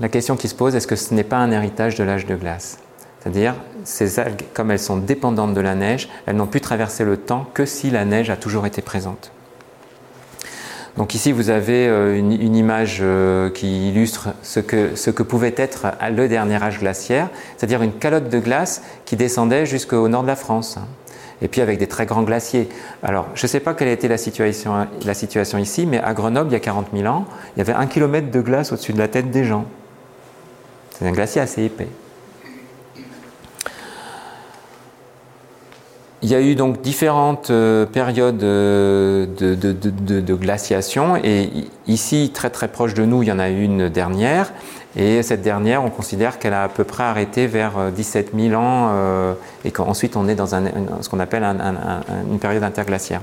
la 0.00 0.08
question 0.08 0.34
qui 0.34 0.48
se 0.48 0.54
pose, 0.54 0.76
est-ce 0.76 0.86
que 0.86 0.96
ce 0.96 1.12
n'est 1.12 1.24
pas 1.24 1.36
un 1.36 1.50
héritage 1.50 1.94
de 1.96 2.04
l'âge 2.04 2.24
de 2.24 2.36
glace? 2.36 2.78
C'est-à-dire, 3.20 3.54
ces 3.84 4.18
algues, 4.18 4.44
comme 4.54 4.70
elles 4.70 4.78
sont 4.78 4.96
dépendantes 4.96 5.52
de 5.52 5.60
la 5.60 5.74
neige, 5.74 6.08
elles 6.24 6.36
n'ont 6.36 6.46
pu 6.46 6.62
traverser 6.62 7.04
le 7.04 7.18
temps 7.18 7.44
que 7.52 7.66
si 7.66 7.90
la 7.90 8.06
neige 8.06 8.30
a 8.30 8.38
toujours 8.38 8.64
été 8.64 8.80
présente. 8.80 9.30
Donc 10.98 11.14
ici, 11.14 11.30
vous 11.30 11.48
avez 11.48 11.86
euh, 11.86 12.18
une, 12.18 12.56
image 12.56 12.98
euh, 13.02 13.50
qui 13.50 13.88
illustre 13.88 14.30
ce 14.42 14.58
que, 14.58 15.22
pouvait 15.22 15.54
être 15.56 15.86
le 16.10 16.26
dernier 16.26 16.60
âge 16.60 16.80
glaciaire, 16.80 17.30
c'est-à-dire 17.56 17.82
une 17.82 17.92
calotte 17.92 18.28
de 18.28 18.40
glace 18.40 18.82
qui 19.04 19.14
descendait 19.14 19.64
jusqu'au 19.64 20.08
nord 20.08 20.22
de 20.22 20.26
la 20.26 20.34
France. 20.34 20.76
Et 21.40 21.46
puis 21.46 21.60
avec 21.60 21.78
des 21.78 21.86
très 21.86 22.04
grands 22.04 22.24
glaciers. 22.24 22.68
Alors, 23.04 23.28
je 23.36 23.44
ne 23.44 23.48
sais 23.48 23.60
pas 23.60 23.74
quelle 23.74 23.86
été 23.86 24.08
la 24.08 24.18
situation, 24.18 24.88
la 25.04 25.14
situation 25.14 25.58
ici, 25.58 25.86
mais 25.86 26.00
à 26.00 26.14
Grenoble, 26.14 26.50
il 26.50 26.54
y 26.54 26.56
a 26.56 26.60
40 26.60 26.88
000 26.92 27.06
ans, 27.06 27.26
il 27.54 27.60
y 27.60 27.62
avait 27.62 27.74
un 27.74 27.86
kilomètre 27.86 28.32
de 28.32 28.40
glace 28.40 28.72
au-dessus 28.72 28.92
de 28.92 28.98
la 28.98 29.06
tête 29.06 29.30
des 29.30 29.44
gens. 29.44 29.66
C'est 30.98 31.06
un 31.06 31.12
glacier 31.12 31.40
assez 31.40 31.62
épais. 31.62 31.86
Il 36.20 36.28
y 36.28 36.34
a 36.34 36.40
eu 36.40 36.56
donc 36.56 36.80
différentes 36.80 37.50
euh, 37.50 37.86
périodes 37.86 38.42
euh, 38.42 39.24
de, 39.38 40.34
glaciation 40.34 41.16
et 41.16 41.48
ici, 41.86 42.32
très 42.34 42.50
très 42.50 42.66
proche 42.66 42.94
de 42.94 43.04
nous, 43.04 43.22
il 43.22 43.28
y 43.28 43.32
en 43.32 43.38
a 43.38 43.48
une 43.48 43.88
dernière 43.88 44.52
et 44.96 45.22
cette 45.22 45.42
dernière, 45.42 45.84
on 45.84 45.90
considère 45.90 46.40
qu'elle 46.40 46.54
a 46.54 46.64
à 46.64 46.68
peu 46.68 46.82
près 46.82 47.04
arrêté 47.04 47.46
vers 47.46 47.92
17 47.92 48.30
euh, 48.34 48.48
000 48.50 48.60
ans 48.60 49.36
et 49.64 49.70
qu'ensuite 49.70 50.16
on 50.16 50.26
est 50.26 50.34
dans 50.34 50.46
ce 50.48 51.08
qu'on 51.08 51.20
appelle 51.20 51.44
une 51.44 52.38
période 52.40 52.64
interglaciaire. 52.64 53.20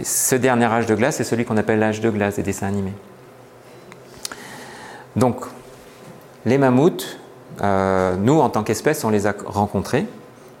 ce 0.00 0.36
dernier 0.36 0.66
âge 0.66 0.86
de 0.86 0.94
glace, 0.94 1.16
c'est 1.16 1.24
celui 1.24 1.44
qu'on 1.44 1.56
appelle 1.56 1.80
l'âge 1.80 2.00
de 2.00 2.10
glace 2.10 2.36
des 2.36 2.44
dessins 2.44 2.68
animés. 2.68 2.94
Donc, 5.16 5.40
les 6.46 6.58
mammouths, 6.58 7.18
nous 7.60 8.38
en 8.38 8.50
tant 8.50 8.62
qu'espèce, 8.62 9.02
on 9.02 9.10
les 9.10 9.26
a 9.26 9.34
rencontrés 9.46 10.06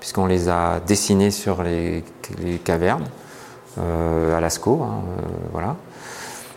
puisqu'on 0.00 0.26
les 0.26 0.48
a 0.48 0.80
dessinés 0.86 1.30
sur 1.30 1.62
les, 1.62 2.04
cavernes 2.64 3.06
euh, 3.78 4.36
à 4.36 4.40
Lascaux. 4.40 4.82
Hein, 4.82 5.02
euh, 5.18 5.22
voilà. 5.52 5.76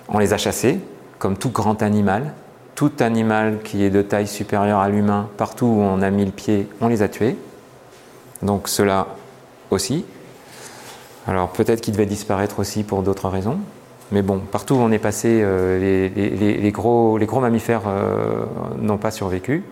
On 0.09 0.19
les 0.19 0.33
a 0.33 0.37
chassés, 0.37 0.79
comme 1.19 1.37
tout 1.37 1.51
grand 1.51 1.81
animal. 1.81 2.33
Tout 2.75 2.91
animal 2.99 3.59
qui 3.63 3.83
est 3.83 3.89
de 3.89 4.01
taille 4.01 4.27
supérieure 4.27 4.79
à 4.79 4.89
l'humain, 4.89 5.29
partout 5.37 5.65
où 5.65 5.79
on 5.79 6.01
a 6.01 6.09
mis 6.09 6.25
le 6.25 6.31
pied, 6.31 6.67
on 6.79 6.87
les 6.87 7.01
a 7.01 7.09
tués. 7.09 7.37
Donc 8.41 8.67
cela 8.67 9.07
aussi. 9.69 10.05
Alors 11.27 11.49
peut-être 11.49 11.81
qu'ils 11.81 11.93
devaient 11.93 12.07
disparaître 12.07 12.59
aussi 12.59 12.83
pour 12.83 13.03
d'autres 13.03 13.29
raisons. 13.29 13.59
Mais 14.11 14.23
bon, 14.23 14.39
partout 14.39 14.75
où 14.75 14.79
on 14.79 14.91
est 14.91 14.99
passé, 14.99 15.41
euh, 15.43 16.09
les, 16.09 16.71
gros, 16.71 17.19
mammifères 17.39 17.83
n'ont 18.79 18.97
pas 18.97 19.11
survécu. 19.11 19.63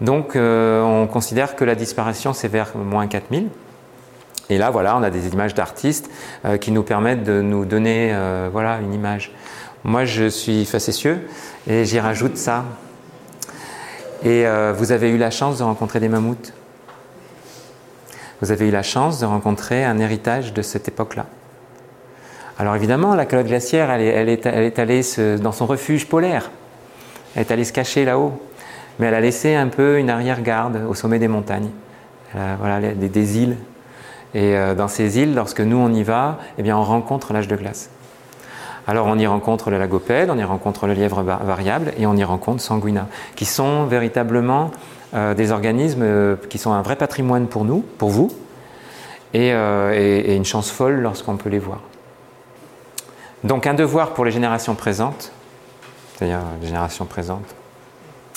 Donc 0.00 0.36
euh, 0.36 0.82
on 0.82 1.06
considère 1.06 1.56
que 1.56 1.64
la 1.64 1.74
disparition 1.74 2.32
c'est 2.32 2.48
vers 2.48 2.76
moins 2.76 3.06
4000. 3.06 3.48
Et 4.48 4.58
là 4.58 4.70
voilà, 4.70 4.96
on 4.96 5.02
a 5.02 5.10
des 5.10 5.28
images 5.28 5.54
d'artistes 5.54 6.10
euh, 6.44 6.56
qui 6.58 6.70
nous 6.70 6.82
permettent 6.82 7.24
de 7.24 7.40
nous 7.40 7.64
donner 7.64 8.10
euh, 8.12 8.48
voilà, 8.52 8.78
une 8.80 8.92
image. 8.92 9.32
Moi 9.84 10.04
je 10.04 10.28
suis 10.28 10.64
facétieux 10.66 11.26
et 11.66 11.84
j'y 11.84 12.00
rajoute 12.00 12.36
ça. 12.36 12.64
Et 14.24 14.44
vous 14.76 14.90
avez 14.90 15.10
eu 15.10 15.18
la 15.18 15.30
chance 15.30 15.58
de 15.58 15.62
rencontrer 15.62 16.00
des 16.00 16.08
mammouths. 16.08 16.52
Vous 18.40 18.50
avez 18.50 18.66
eu 18.66 18.70
la 18.72 18.82
chance 18.82 19.20
de 19.20 19.26
rencontrer 19.26 19.84
un 19.84 20.00
héritage 20.00 20.52
de 20.52 20.62
cette 20.62 20.88
époque-là. 20.88 21.26
Alors 22.58 22.74
évidemment, 22.74 23.14
la 23.14 23.24
calotte 23.24 23.46
glaciaire, 23.46 23.90
elle 23.90 24.00
est, 24.28 24.46
elle 24.46 24.64
est 24.64 24.78
allée 24.80 25.02
dans 25.38 25.52
son 25.52 25.66
refuge 25.66 26.08
polaire. 26.08 26.50
Elle 27.36 27.42
est 27.42 27.50
allée 27.52 27.64
se 27.64 27.72
cacher 27.72 28.04
là-haut 28.04 28.40
mais 28.98 29.06
elle 29.06 29.14
a 29.14 29.20
laissé 29.20 29.54
un 29.54 29.68
peu 29.68 29.98
une 29.98 30.10
arrière-garde 30.10 30.82
au 30.88 30.94
sommet 30.94 31.18
des 31.18 31.28
montagnes. 31.28 31.70
voilà, 32.32 32.80
des, 32.80 33.38
îles. 33.38 33.56
Et 34.36 34.54
euh, 34.54 34.74
dans 34.74 34.86
ces 34.86 35.18
îles, 35.18 35.34
lorsque 35.34 35.62
nous 35.62 35.78
on 35.78 35.90
y 35.94 36.02
va, 36.02 36.38
eh 36.58 36.62
bien 36.62 36.76
on 36.76 36.84
rencontre 36.84 37.32
l'âge 37.32 37.48
de 37.48 37.56
glace. 37.56 37.88
Alors 38.86 39.06
on 39.06 39.18
y 39.18 39.26
rencontre 39.26 39.70
le 39.70 39.78
lagopède, 39.78 40.28
on 40.28 40.36
y 40.36 40.44
rencontre 40.44 40.86
le 40.86 40.92
lièvre 40.92 41.22
variable 41.22 41.92
et 41.98 42.06
on 42.06 42.14
y 42.14 42.22
rencontre 42.22 42.60
Sanguina, 42.60 43.08
qui 43.34 43.46
sont 43.46 43.86
véritablement 43.86 44.72
euh, 45.14 45.32
des 45.32 45.52
organismes 45.52 46.02
euh, 46.02 46.36
qui 46.50 46.58
sont 46.58 46.72
un 46.72 46.82
vrai 46.82 46.96
patrimoine 46.96 47.46
pour 47.46 47.64
nous, 47.64 47.80
pour 47.96 48.10
vous, 48.10 48.30
et, 49.32 49.48
et 49.48 50.34
une 50.34 50.44
chance 50.44 50.70
folle 50.70 51.00
lorsqu'on 51.00 51.36
peut 51.36 51.50
les 51.50 51.58
voir. 51.58 51.80
Donc 53.42 53.66
un 53.66 53.74
devoir 53.74 54.14
pour 54.14 54.24
les 54.24 54.30
générations 54.30 54.74
présentes, 54.74 55.32
c'est-à-dire 56.14 56.40
les 56.60 56.66
générations 56.66 57.06
présentes, 57.06 57.54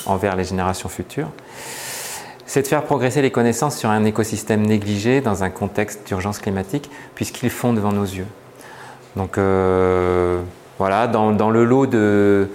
envers 0.06 0.36
les 0.36 0.44
générations 0.44 0.90
futures, 0.90 1.30
c'est 2.50 2.64
de 2.64 2.68
faire 2.68 2.84
progresser 2.84 3.22
les 3.22 3.30
connaissances 3.30 3.78
sur 3.78 3.92
un 3.92 4.04
écosystème 4.06 4.66
négligé 4.66 5.22
dans 5.22 5.44
un 5.44 5.52
contexte 5.52 6.08
d'urgence 6.08 6.40
climatique, 6.40 6.90
puisqu'ils 7.14 7.52
font 7.52 7.74
devant 7.74 7.92
nos 7.92 8.06
yeux. 8.06 8.26
Donc, 9.16 9.38
euh, 9.38 10.42
voilà, 10.80 11.06
dans, 11.06 11.50
le 11.52 11.64
lot 11.64 11.86
de, 11.86 12.48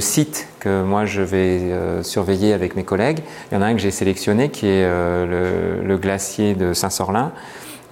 sites 0.00 0.48
que 0.58 0.82
moi 0.82 1.04
je 1.04 1.22
vais 1.22 1.60
euh, 1.60 2.02
surveiller 2.02 2.52
avec 2.52 2.74
mes 2.74 2.82
collègues, 2.82 3.20
il 3.52 3.54
y 3.54 3.58
en 3.58 3.62
a 3.62 3.66
un 3.66 3.74
que 3.74 3.80
j'ai 3.80 3.92
sélectionné 3.92 4.48
qui 4.48 4.66
est 4.66 4.84
euh, 4.84 5.80
le, 5.80 5.96
glacier 5.96 6.54
de 6.54 6.72
Saint-Sorlin. 6.72 7.30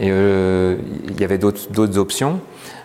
Et 0.00 0.08
il 0.08 1.20
y 1.20 1.22
avait 1.22 1.38
d'autres 1.38 1.98
options, 1.98 2.40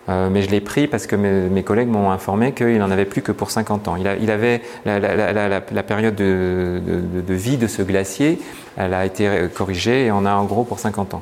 mais 0.08 0.42
je 0.42 0.50
l'ai 0.50 0.62
pris 0.62 0.88
parce 0.88 1.06
que 1.06 1.16
mes, 1.16 1.64
collègues 1.64 1.90
m'ont 1.90 2.12
informé 2.12 2.54
qu'il 2.54 2.78
n'en 2.78 2.92
avait 2.92 3.06
plus 3.06 3.22
que 3.22 3.32
pour 3.32 3.52
50 3.52 3.88
ans. 3.88 3.96
Il, 3.98 4.32
avait 4.32 4.62
la, 4.86 5.84
période 5.84 6.16
de, 6.16 7.34
vie 7.34 7.58
de 7.58 7.68
ce 7.68 7.82
glacier, 7.82 8.40
elle 8.78 8.94
a 8.94 9.06
été 9.06 9.30
corrigée 9.54 10.06
et 10.06 10.12
on 10.12 10.26
a 10.26 10.34
en 10.34 10.46
gros 10.46 10.64
pour 10.64 10.80
50 10.80 11.14
ans. 11.14 11.22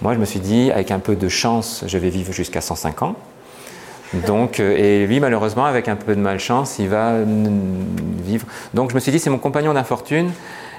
Moi, 0.00 0.14
je 0.14 0.18
me 0.18 0.24
suis 0.24 0.40
dit, 0.40 0.70
avec 0.70 0.90
un 0.90 1.00
peu 1.00 1.16
de 1.16 1.28
chance, 1.28 1.84
je 1.86 1.98
vais 1.98 2.10
vivre 2.10 2.32
jusqu'à 2.32 2.60
105 2.60 3.02
ans. 3.02 3.16
Donc, 4.26 4.60
euh, 4.60 4.76
et 4.76 5.06
lui, 5.06 5.20
malheureusement, 5.20 5.64
avec 5.64 5.88
un 5.88 5.96
peu 5.96 6.14
de 6.14 6.20
malchance, 6.20 6.78
il 6.78 6.88
va 6.88 7.14
vivre. 8.24 8.46
Donc, 8.74 8.90
je 8.90 8.94
me 8.94 9.00
suis 9.00 9.12
dit, 9.12 9.18
c'est 9.18 9.30
mon 9.30 9.38
compagnon 9.38 9.74
d'infortune. 9.74 10.30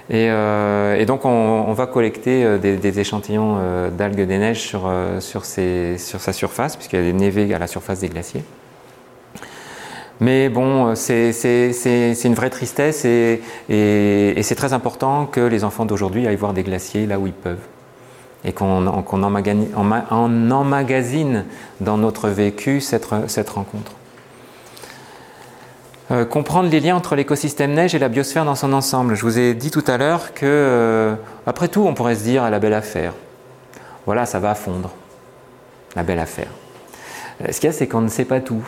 Et, 0.09 0.27
euh, 0.29 1.05
donc, 1.05 1.25
on, 1.25 1.73
va 1.73 1.87
collecter 1.87 2.43
euh, 2.43 2.57
des, 2.57 2.99
échantillons 2.99 3.57
d'algues 3.95 4.25
des 4.25 4.37
neiges 4.37 4.61
sur, 5.19 5.45
sa 5.45 6.33
surface, 6.33 6.75
puisqu'il 6.75 6.99
y 6.99 7.01
a 7.01 7.05
des 7.05 7.13
névés 7.13 7.53
à 7.53 7.59
la 7.59 7.67
surface 7.67 7.99
des 7.99 8.09
glaciers. 8.09 8.43
Mais 10.19 10.49
bon, 10.49 10.95
c'est 10.95 11.31
une 12.25 12.33
vraie 12.33 12.49
tristesse 12.49 13.05
et, 13.05 13.41
et 13.69 14.43
c'est 14.43 14.55
très 14.55 14.73
important 14.73 15.25
que 15.25 15.39
les 15.39 15.63
enfants 15.63 15.85
d'aujourd'hui 15.85 16.27
aillent 16.27 16.35
voir 16.35 16.53
des 16.53 16.63
glaciers 16.63 17.05
là 17.05 17.19
où 17.19 17.27
ils 17.27 17.33
peuvent 17.33 17.65
et 18.45 18.53
qu'on 18.53 18.87
emmagasine 20.53 21.45
dans 21.81 21.97
notre 21.97 22.29
vécu 22.29 22.79
cette, 22.81 23.05
rencontre. 23.05 23.91
Euh, 26.11 26.25
comprendre 26.25 26.69
les 26.69 26.79
liens 26.79 26.95
entre 26.95 27.15
l'écosystème 27.15 27.73
neige 27.73 27.93
et 27.93 27.99
la 27.99 28.09
biosphère 28.09 28.43
dans 28.43 28.55
son 28.55 28.73
ensemble. 28.73 29.13
Je 29.13 29.21
vous 29.21 29.37
ai 29.37 29.53
dit 29.53 29.69
tout 29.69 29.83
à 29.85 29.97
l'heure 29.97 30.33
que, 30.33 30.45
euh, 30.45 31.13
après 31.45 31.67
tout, 31.67 31.85
on 31.85 31.93
pourrait 31.93 32.15
se 32.15 32.23
dire 32.23 32.41
à 32.41 32.49
la 32.49 32.57
belle 32.57 32.73
affaire. 32.73 33.13
Voilà, 34.07 34.25
ça 34.25 34.39
va 34.39 34.55
fondre. 34.55 34.91
La 35.95 36.01
belle 36.01 36.17
affaire. 36.17 36.47
Euh, 37.43 37.51
ce 37.51 37.59
qu'il 37.59 37.67
y 37.67 37.69
a, 37.69 37.73
c'est 37.73 37.87
qu'on 37.87 38.01
ne 38.01 38.09
sait 38.09 38.25
pas 38.25 38.39
tout. 38.39 38.63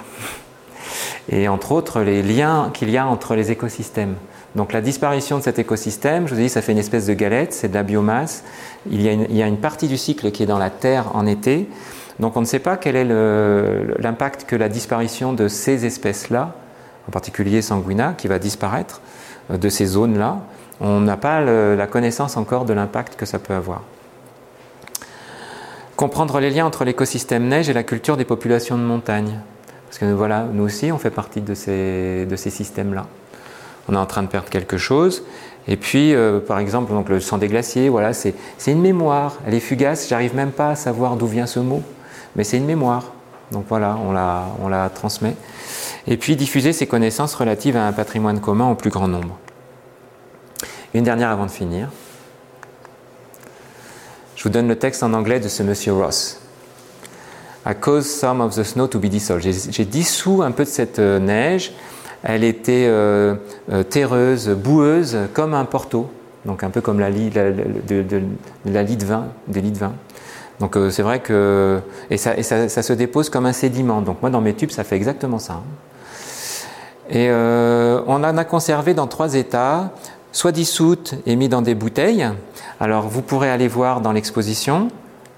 Et 1.32 1.48
entre 1.48 1.72
autres, 1.72 2.02
les 2.02 2.22
liens 2.22 2.70
qu'il 2.76 2.92
y 2.92 2.98
a 2.98 3.08
entre 3.08 3.34
les 3.34 3.50
écosystèmes. 3.50 4.16
Donc 4.54 4.72
la 4.72 4.82
disparition 4.82 5.40
de 5.40 5.44
cet 5.44 5.58
écosystème, 5.58 6.28
je 6.28 6.36
vous 6.36 6.40
ai 6.40 6.44
dit, 6.44 6.50
ça 6.50 6.62
fait 6.62 6.74
une 6.74 6.78
espèce 6.78 7.08
de 7.08 7.14
galette, 7.14 7.54
c'est 7.54 7.70
de 7.70 7.74
la 7.74 7.84
biomasse. 7.84 8.44
Il 8.92 9.02
y, 9.02 9.42
a 9.42 9.48
une, 9.48 9.58
partie 9.58 9.88
du 9.88 9.98
cycle 9.98 10.30
qui 10.32 10.44
est 10.44 10.48
dans 10.48 10.60
la 10.60 10.70
terre 10.70 11.16
en 11.16 11.26
été. 11.26 11.70
Donc 12.20 12.36
on 12.36 12.42
ne 12.42 12.46
sait 12.46 12.60
pas 12.60 12.76
quel 12.76 12.98
est 12.98 13.06
l'impact 13.06 14.44
que 14.44 14.58
la 14.58 14.68
disparition 14.68 15.32
de 15.32 15.48
ces 15.48 15.86
espèces-là, 15.86 16.56
en 17.12 17.20
particulier 17.20 17.62
sanguina, 17.62 18.14
qui 18.18 18.30
va 18.30 18.40
disparaître 18.40 19.02
euh, 19.52 19.58
de 19.58 19.68
ces 19.68 19.86
zones-là, 19.86 20.38
on 20.80 21.02
n'a 21.02 21.18
pas 21.18 21.42
la 21.42 21.86
connaissance 21.86 22.38
encore 22.38 22.66
de 22.66 22.74
l'impact 22.74 23.16
que 23.16 23.28
ça 23.28 23.38
peut 23.38 23.54
avoir. 23.54 23.84
Comprendre 25.96 26.40
les 26.40 26.50
liens 26.50 26.66
entre 26.66 26.86
l'écosystème 26.86 27.48
neige 27.48 27.70
et 27.70 27.74
la 27.74 27.84
culture 27.84 28.18
des 28.18 28.26
populations 28.26 28.78
de 28.78 28.82
montagne. 28.84 29.42
Parce 29.86 30.00
que 30.00 30.06
voilà, 30.06 30.48
nous 30.52 30.64
aussi, 30.64 30.92
on 30.92 30.98
fait 30.98 31.12
partie 31.12 31.42
de 31.42 31.54
ces, 31.54 32.26
systèmes-là 32.36 33.06
on 33.90 33.94
est 33.94 33.98
en 33.98 34.06
train 34.06 34.24
de 34.24 34.28
perdre 34.28 34.50
quelque 34.50 34.78
chose. 34.78 35.24
Et 35.68 35.76
puis, 35.76 36.16
euh, 36.16 36.40
par 36.40 36.60
exemple, 36.60 36.94
donc 36.94 37.10
le 37.10 37.20
sang 37.20 37.38
des 37.38 37.48
glaciers, 37.48 37.90
voilà, 37.90 38.14
c'est 38.14 38.34
une 38.68 38.82
mémoire. 38.82 39.38
Elle 39.46 39.54
est 39.54 39.60
fugace, 39.60 40.08
j'arrive 40.08 40.36
même 40.36 40.52
pas 40.52 40.70
à 40.70 40.76
savoir 40.76 41.18
d'où 41.18 41.28
vient 41.28 41.46
ce 41.46 41.60
mot, 41.60 41.84
mais 42.36 42.44
c'est 42.44 42.58
une 42.58 42.66
mémoire. 42.66 43.12
Donc 43.52 43.66
voilà, 43.68 43.98
on 44.06 44.12
la, 44.68 44.90
transmet. 44.90 45.36
Et 46.08 46.18
puis, 46.18 46.36
diffuser 46.36 46.74
ces 46.74 46.88
connaissances 46.88 47.36
relatives 47.36 47.78
à 47.78 47.86
un 47.86 47.92
patrimoine 47.92 48.40
commun 48.40 48.70
au 48.70 48.76
plus 48.76 48.90
grand 48.90 49.08
nombre. 49.08 49.38
Une 50.94 51.04
dernière 51.04 51.30
avant 51.30 51.46
de 51.46 51.52
finir. 51.52 51.90
Je 54.36 54.44
vous 54.44 54.50
donne 54.50 54.68
le 54.68 54.78
texte 54.78 55.04
en 55.04 55.14
anglais 55.14 55.40
de 55.40 55.48
ce 55.48 55.64
monsieur 55.64 55.94
Ross. 55.94 56.40
I 57.66 57.76
cause 57.80 58.08
some 58.10 58.42
of 58.42 58.56
the 58.56 58.64
snow 58.64 58.88
to 58.88 59.00
be 59.00 59.06
dissolved. 59.06 59.44
J'ai 59.44 59.86
dissous 59.86 60.42
un 60.42 60.52
peu 60.52 60.64
de 60.64 60.70
cette 60.70 60.98
euh, 60.98 61.20
neige 61.20 61.74
elle 62.24 62.44
était 62.44 62.86
euh, 62.88 63.36
euh, 63.72 63.84
terreuse, 63.84 64.50
boueuse, 64.50 65.18
comme 65.34 65.54
un 65.54 65.66
porto, 65.66 66.12
donc 66.46 66.64
un 66.64 66.70
peu 66.70 66.82
comme 66.82 67.00
la 67.00 67.10
lit, 67.10 67.30
de, 67.30 68.22
la 68.66 68.84
de 68.84 69.06
vin, 69.06 69.28
des 69.48 69.62
de 69.62 69.78
vin. 69.78 69.94
Donc 70.62 70.78
euh, 70.78 70.90
c'est 70.90 71.02
vrai 71.02 71.20
que 71.20 71.82
et, 72.10 72.16
ça, 72.16 72.42
ça, 72.42 72.82
se 72.82 72.94
dépose 72.94 73.30
comme 73.30 73.46
un 73.46 73.54
sédiment. 73.54 74.02
Donc 74.02 74.22
moi 74.22 74.30
dans 74.30 74.40
mes 74.40 74.54
tubes 74.54 74.72
ça 74.72 74.86
fait 74.86 74.96
exactement 74.96 75.40
ça. 75.40 75.56
Hein. 75.56 75.64
Et 77.10 77.30
on 77.30 78.24
en 78.24 78.38
a 78.38 78.46
conservé 78.46 78.94
dans 78.94 79.06
trois 79.06 79.36
états, 79.36 79.92
soit 80.32 80.54
dissoute 80.54 81.16
et 81.26 81.36
mis 81.36 81.50
dans 81.50 81.62
des 81.62 81.76
bouteilles. 81.76 82.26
Alors 82.80 83.10
vous 83.10 83.22
pourrez 83.22 83.50
aller 83.50 83.68
voir 83.68 84.00
dans 84.00 84.14
l'exposition. 84.14 84.88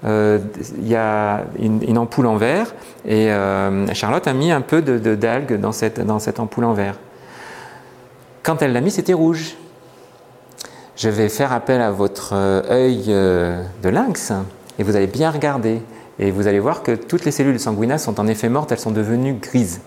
Euh, 0.04 0.38
il 0.78 0.88
y 0.88 0.96
a 0.96 1.44
une, 1.58 1.96
ampoule 1.96 2.26
en 2.26 2.36
verre 2.36 2.74
et 3.06 3.32
euh, 3.32 3.86
Charlotte 3.94 4.26
a 4.28 4.34
mis 4.34 4.52
un 4.52 4.60
peu 4.60 4.82
de, 4.82 5.14
d'algues 5.14 5.58
dans 5.58 5.72
cette, 5.72 5.98
dans 6.04 6.18
cette 6.18 6.40
ampoule 6.40 6.64
en 6.64 6.74
verre. 6.74 6.96
Quand 8.42 8.60
elle 8.60 8.74
l'a 8.74 8.82
mis, 8.82 8.90
c'était 8.90 9.14
rouge. 9.14 9.56
Je 10.96 11.08
vais 11.08 11.30
faire 11.30 11.52
appel 11.52 11.80
à 11.80 11.90
votre 11.90 12.34
euh, 12.34 12.62
œil 12.70 13.06
de 13.06 13.88
lynx 13.88 14.32
et 14.78 14.82
vous 14.82 14.96
allez 14.96 15.06
bien 15.06 15.30
regarder. 15.30 15.80
Et 16.18 16.30
vous 16.30 16.46
allez 16.46 16.60
voir 16.60 16.82
que 16.82 16.92
toutes 16.92 17.24
les 17.24 17.32
cellules 17.32 17.58
sanguinas 17.58 17.98
sont 17.98 18.20
en 18.20 18.26
effet 18.28 18.48
mortes, 18.48 18.70
elles 18.70 18.78
sont 18.78 18.92
devenues 18.92 19.34
grises. 19.34 19.80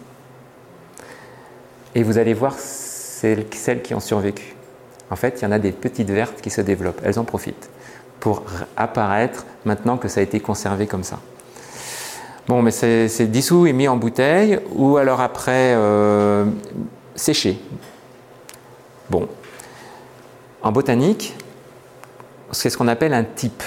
Et 1.96 2.04
vous 2.04 2.18
allez 2.18 2.34
voir 2.34 2.56
celles, 2.58 3.46
celles 3.54 3.82
qui 3.82 3.94
ont 3.94 4.02
survécu. 4.02 4.56
En 5.10 5.16
fait, 5.16 5.40
il 5.40 5.46
y 5.46 5.48
en 5.48 5.52
a 5.54 5.60
des 5.60 5.72
petites 5.72 6.12
vertes 6.12 6.42
qui 6.42 6.50
se 6.50 6.62
développent, 6.62 7.02
elles 7.04 7.18
en 7.18 7.24
profitent 7.24 7.70
pour 8.20 8.44
apparaître 8.76 9.46
maintenant 9.66 9.98
que 9.98 10.08
ça 10.08 10.20
a 10.20 10.24
été 10.24 10.40
conservé 10.40 10.88
comme 10.88 11.04
ça. 11.04 11.20
Bon, 12.48 12.62
mais 12.62 12.72
c'est 12.72 13.28
dissous 13.28 13.68
et 13.68 13.74
mis 13.74 13.88
en 13.88 13.98
bouteille, 13.98 14.60
ou 14.74 14.98
alors 14.98 15.20
après 15.20 15.74
euh, 15.76 16.46
séché. 17.16 17.60
Bon. 19.10 19.28
En 20.62 20.72
botanique, 20.72 21.36
c'est 22.52 22.70
ce 22.70 22.78
qu'on 22.78 22.88
appelle 22.88 23.14
un 23.14 23.24
type. 23.24 23.64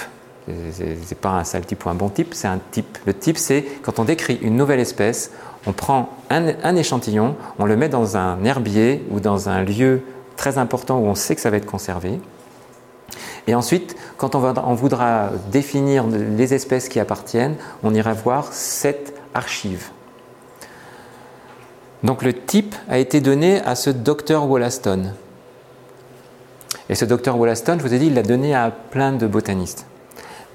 C'est 0.47 1.19
pas 1.19 1.29
un 1.29 1.43
sale 1.43 1.65
type 1.65 1.85
ou 1.85 1.89
un 1.89 1.93
bon 1.93 2.09
type, 2.09 2.33
c'est 2.33 2.47
un 2.47 2.59
type. 2.71 2.97
Le 3.05 3.13
type, 3.13 3.37
c'est 3.37 3.63
quand 3.83 3.99
on 3.99 4.03
décrit 4.03 4.39
une 4.41 4.55
nouvelle 4.55 4.79
espèce, 4.79 5.31
on 5.67 5.73
prend 5.73 6.09
un, 6.29 6.75
échantillon, 6.75 7.35
on 7.59 7.65
le 7.65 7.75
met 7.75 7.89
dans 7.89 8.17
un 8.17 8.43
herbier 8.43 9.05
ou 9.11 9.19
dans 9.19 9.49
un 9.49 9.63
lieu 9.63 10.01
très 10.35 10.57
important 10.57 10.97
où 10.97 11.05
on 11.05 11.15
sait 11.15 11.35
que 11.35 11.41
ça 11.41 11.51
va 11.51 11.57
être 11.57 11.67
conservé. 11.67 12.19
Et 13.47 13.53
ensuite, 13.53 13.95
quand 14.17 14.35
on, 14.35 14.73
voudra 14.73 15.29
définir 15.51 16.05
les 16.07 16.53
espèces 16.53 16.89
qui 16.89 16.99
appartiennent, 16.99 17.55
on 17.83 17.93
ira 17.93 18.13
voir 18.13 18.51
cette 18.51 19.13
archive. 19.33 19.89
Donc 22.03 22.23
le 22.23 22.33
type 22.33 22.75
a 22.89 22.97
été 22.97 23.19
donné 23.19 23.61
à 23.61 23.75
ce 23.75 23.89
docteur 23.89 24.47
Wollaston. 24.47 25.13
Et 26.89 26.95
ce 26.95 27.05
docteur 27.05 27.37
Wollaston, 27.37 27.77
je 27.77 27.83
vous 27.83 27.93
ai 27.93 27.99
dit, 27.99 28.07
il 28.07 28.15
l'a 28.15 28.23
donné 28.23 28.55
à 28.55 28.71
plein 28.71 29.11
de 29.11 29.27
botanistes. 29.27 29.85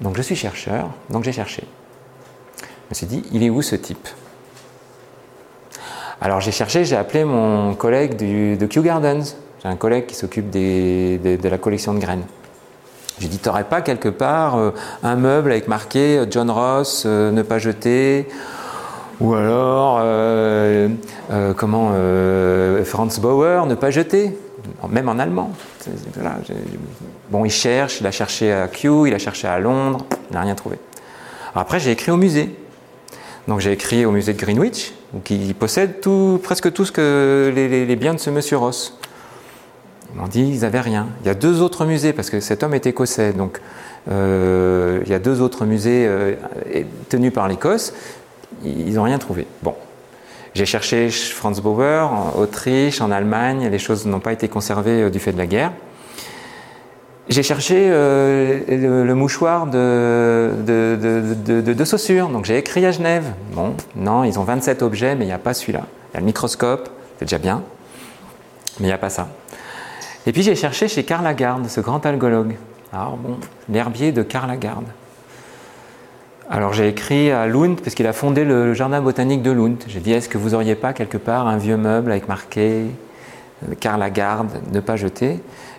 Donc 0.01 0.15
je 0.17 0.21
suis 0.21 0.35
chercheur, 0.35 0.89
donc 1.09 1.23
j'ai 1.23 1.31
cherché. 1.31 1.63
Je 2.59 2.65
me 2.89 2.93
suis 2.93 3.07
dit, 3.07 3.23
il 3.31 3.43
est 3.43 3.49
où 3.49 3.61
ce 3.61 3.75
type? 3.75 4.07
Alors 6.21 6.41
j'ai 6.41 6.51
cherché, 6.51 6.85
j'ai 6.85 6.95
appelé 6.95 7.23
mon 7.23 7.75
collègue 7.75 8.15
de 8.15 8.65
Kew 8.65 8.81
Gardens. 8.81 9.35
J'ai 9.61 9.69
un 9.69 9.75
collègue 9.75 10.05
qui 10.05 10.15
s'occupe 10.15 10.49
de 10.49 11.49
la 11.49 11.57
collection 11.57 11.93
de 11.93 11.99
graines. 11.99 12.25
J'ai 13.19 13.27
dit, 13.27 13.39
t'aurais 13.39 13.63
pas 13.63 13.81
quelque 13.81 14.09
part 14.09 14.57
euh, 14.57 14.71
un 15.01 15.15
meuble 15.15 15.51
avec 15.51 15.67
marqué 15.67 16.19
euh, 16.19 16.25
John 16.29 16.51
Ross, 16.51 17.03
euh, 17.05 17.31
ne 17.31 17.41
pas 17.41 17.57
jeter, 17.57 18.27
ou 19.19 19.33
alors, 19.33 19.99
comment, 21.55 21.91
Franz 22.85 23.19
Bauer, 23.19 23.65
ne 23.65 23.73
pas 23.73 23.89
jeter, 23.89 24.37
même 24.89 25.09
en 25.09 25.19
allemand. 25.19 25.51
bon, 27.29 27.45
il 27.45 27.51
cherche, 27.51 28.01
il 28.01 28.07
a 28.07 28.11
cherché 28.11 28.51
à 28.51 28.67
Kew, 28.67 29.07
il 29.07 29.13
a 29.13 29.19
cherché 29.19 29.47
à 29.47 29.59
Londres, 29.59 30.05
il 30.29 30.33
n'a 30.33 30.41
rien 30.41 30.55
trouvé. 30.55 30.77
après, 31.55 31.79
j'ai 31.79 31.91
écrit 31.91 32.11
au 32.11 32.17
musée. 32.17 32.55
Donc 33.47 33.61
j'ai 33.61 33.71
écrit 33.71 34.05
au 34.05 34.11
musée 34.11 34.33
de 34.33 34.39
Greenwich, 34.39 34.93
qui 35.23 35.53
possède 35.53 36.01
tout, 36.01 36.39
presque 36.43 36.73
tout 36.73 36.83
ce 36.83 36.91
que 36.91 37.51
les 37.55 37.95
biens 37.95 38.13
de 38.13 38.19
ce 38.19 38.29
monsieur 38.29 38.57
Ross. 38.57 38.97
Ils 40.13 40.19
m'ont 40.19 40.27
dit 40.27 40.43
qu'ils 40.45 40.61
n'avaient 40.61 40.81
rien. 40.81 41.07
Il 41.21 41.27
y 41.27 41.29
a 41.29 41.33
deux 41.33 41.61
autres 41.61 41.85
musées, 41.85 42.13
parce 42.13 42.29
que 42.29 42.39
cet 42.39 42.63
homme 42.63 42.73
est 42.73 42.85
écossais, 42.85 43.33
donc 43.33 43.59
euh, 44.09 45.01
il 45.05 45.11
y 45.11 45.13
a 45.13 45.19
deux 45.19 45.41
autres 45.41 45.65
musées 45.65 46.05
euh, 46.07 46.35
tenus 47.09 47.33
par 47.33 47.47
l'Écosse, 47.47 47.93
ils 48.63 48.93
n'ont 48.93 49.03
rien 49.03 49.17
trouvé. 49.17 49.45
Bon. 49.63 49.75
J'ai 50.53 50.65
cherché 50.65 51.09
Franz 51.09 51.61
Bauer, 51.61 52.11
en 52.11 52.39
Autriche, 52.39 53.01
en 53.01 53.11
Allemagne, 53.11 53.69
les 53.69 53.79
choses 53.79 54.05
n'ont 54.05 54.19
pas 54.19 54.33
été 54.33 54.47
conservées 54.47 55.03
euh, 55.03 55.09
du 55.09 55.19
fait 55.19 55.31
de 55.31 55.37
la 55.37 55.47
guerre. 55.47 55.71
J'ai 57.29 57.43
cherché 57.43 57.89
le, 57.89 59.13
mouchoir 59.13 59.67
de, 59.67 60.49
de, 60.65 61.61
de, 61.73 61.83
Saussure, 61.83 62.29
donc 62.29 62.45
j'ai 62.45 62.57
écrit 62.57 62.85
à 62.85 62.91
Genève. 62.91 63.25
Bon, 63.51 63.75
non, 63.97 64.23
ils 64.23 64.39
ont 64.39 64.43
27 64.43 64.81
objets, 64.81 65.13
mais 65.13 65.25
il 65.25 65.27
n'y 65.27 65.33
a 65.33 65.37
pas 65.37 65.53
celui-là. 65.53 65.81
Il 66.11 66.13
y 66.13 66.17
a 66.17 66.19
le 66.21 66.25
microscope, 66.25 66.89
c'est 67.19 67.25
déjà 67.25 67.37
bien, 67.37 67.63
mais 68.79 68.85
il 68.85 68.87
n'y 68.87 68.93
a 68.93 68.97
pas 68.97 69.09
ça. 69.09 69.27
Et 70.25 70.31
puis 70.31 70.41
j'ai 70.41 70.55
cherché 70.55 70.87
chez 70.87 71.03
Karl 71.03 71.23
Lagarde, 71.23 71.67
ce 71.67 71.81
grand 71.81 72.05
algologue. 72.05 72.55
Alors 72.93 73.17
bon, 73.17 73.37
l'herbier 73.69 74.11
de 74.11 74.23
Karl 74.23 74.47
Lagarde. 74.47 74.87
Alors 76.49 76.71
j'ai 76.71 76.87
écrit 76.87 77.29
à 77.29 77.45
Lund, 77.45 77.81
parce 77.81 77.93
qu'il 77.93 78.07
a 78.07 78.13
fondé 78.13 78.45
le 78.45 78.73
jardin 78.73 79.01
botanique 79.01 79.41
de 79.41 79.51
Lund. 79.51 79.83
J'ai 79.87 79.99
dit, 79.99 80.13
est-ce 80.13 80.29
que 80.29 80.37
vous 80.37 80.53
auriez 80.53 80.75
pas 80.75 80.93
quelque 80.93 81.17
part 81.17 81.47
un 81.47 81.57
vieux 81.57 81.75
meuble 81.75 82.09
avec 82.09 82.29
marqué 82.29 82.85
euh, 83.67 83.75
Karl 83.79 83.99
Lagarde, 83.99 84.61
ne 84.71 84.79
pas 84.79 84.95
jeter? 84.95 85.31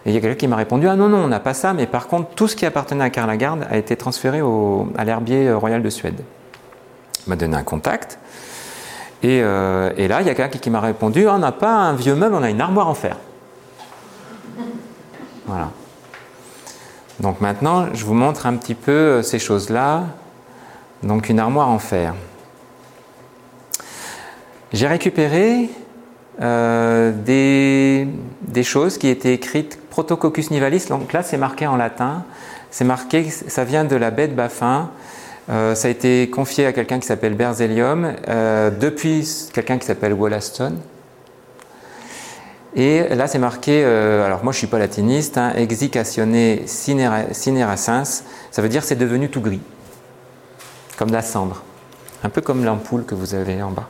Et 0.05 0.11
il 0.11 0.12
y 0.12 0.19
a 0.19 0.21
quelqu'un 0.21 0.37
qui 0.37 0.47
m'a 0.47 0.57
répondu, 0.57 0.87
ah 0.87 0.95
non, 0.95 1.09
non, 1.09 1.19
on 1.19 1.29
n'a 1.29 1.41
pas 1.41 1.55
ça, 1.55 1.73
mais 1.73 1.87
par 1.87 2.07
contre, 2.07 2.31
tout 2.35 2.49
ce 2.49 2.57
qui 2.57 2.66
appartenait 2.66 3.05
à 3.05 3.09
Karl 3.09 3.29
Lagarde 3.29 3.66
a 3.71 3.79
été 3.79 3.97
transféré 3.97 4.43
au, 4.43 4.89
à 4.99 5.05
l'herbier 5.05 5.51
royal 5.53 5.83
de 5.83 5.89
Suède. 5.89 6.21
Il 7.27 7.31
m'a 7.31 7.37
donné 7.37 7.57
un 7.57 7.62
contact. 7.62 8.19
Et, 9.23 9.41
euh, 9.43 9.91
là, 9.97 10.21
il 10.21 10.27
y 10.27 10.31
a 10.31 10.35
quelqu'un 10.35 10.59
qui, 10.59 10.71
m'a 10.71 10.81
répondu, 10.81 11.27
ah, 11.29 11.35
on 11.37 11.39
n'a 11.39 11.53
pas 11.53 11.73
un 11.73 11.95
vieux 11.95 12.14
meuble, 12.14 12.35
on 12.35 12.43
a 12.43 12.51
une 12.51 12.61
armoire 12.61 12.89
en 12.89 12.95
fer. 12.95 13.16
Voilà. 15.47 15.71
Donc 17.21 17.41
maintenant, 17.41 17.87
je 17.95 18.05
vous 18.05 18.14
montre 18.14 18.47
un 18.47 18.55
petit 18.57 18.75
peu 18.75 18.93
euh, 18.93 19.23
ces 19.23 19.39
choses-là. 19.39 20.05
Donc 21.03 21.28
une 21.28 21.38
armoire 21.38 21.68
en 21.68 21.78
fer. 21.78 22.14
J'ai 24.72 24.86
récupéré 24.86 25.70
euh, 26.40 27.12
des, 27.24 28.62
choses 28.62 28.99
qui 28.99 29.09
étaient 29.09 29.32
écrites 29.32 29.78
Protococcus 29.90 30.51
nivalis. 30.51 30.86
Donc 30.88 31.12
là, 31.12 31.22
c'est 31.22 31.38
marqué 31.38 31.66
en 31.66 31.76
latin. 31.76 32.24
C'est 32.70 32.84
marqué, 32.84 33.30
ça 33.30 33.64
vient 33.64 33.84
de 33.84 33.96
la 33.96 34.11
baie 34.11 34.28
de 34.28 34.34
Baffin. 34.34 34.90
Euh, 35.49 35.74
ça 35.74 35.88
a 35.88 35.90
été 35.90 36.28
confié 36.28 36.66
à 36.66 36.72
quelqu'un 36.72 36.99
qui 36.99 37.07
s'appelle 37.07 37.34
Berzelium, 37.34 38.12
euh, 38.28 38.70
depuis 38.70 39.26
quelqu'un 39.55 39.78
qui 39.78 39.86
s'appelle 39.86 40.12
Wollaston. 40.12 40.74
Et 42.76 43.03
là, 43.14 43.26
c'est 43.26 43.38
marqué, 43.38 43.82
alors 43.82 44.44
moi 44.44 44.53
je 44.53 44.59
ne 44.59 44.61
suis 44.61 44.66
pas 44.66 44.78
latiniste, 44.78 45.38
hein, 45.38 45.55
exicatione 45.57 46.59
ça 46.66 46.92
veut 48.62 48.68
dire 48.68 48.84
c'est 48.84 48.94
devenu 48.94 49.30
tout 49.30 49.40
gris 49.40 49.62
comme 50.99 51.12
la 51.12 51.22
cendre, 51.22 51.62
un 52.24 52.28
peu 52.28 52.40
comme 52.40 52.64
l'ampoule 52.64 53.05
que 53.05 53.14
vous 53.14 53.34
avez 53.34 53.62
en 53.62 53.70
bas. 53.70 53.88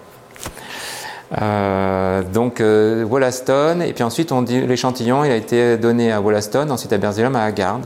Euh, 1.41 2.23
donc 2.23 2.61
euh, 2.61 3.05
Wollaston, 3.05 3.81
et 3.81 3.93
puis 3.93 4.05
ensuite 4.05 4.31
on 4.31 4.43
dit 4.43 4.61
l'échantillon, 4.61 5.25
il 5.25 5.31
a 5.31 5.37
été 5.37 5.79
donné 5.79 6.13
à 6.13 6.21
Wollaston, 6.21 6.69
ensuite 6.71 6.93
à 6.93 6.99
Berzelium, 6.99 7.35
à 7.35 7.45
Haggard. 7.45 7.81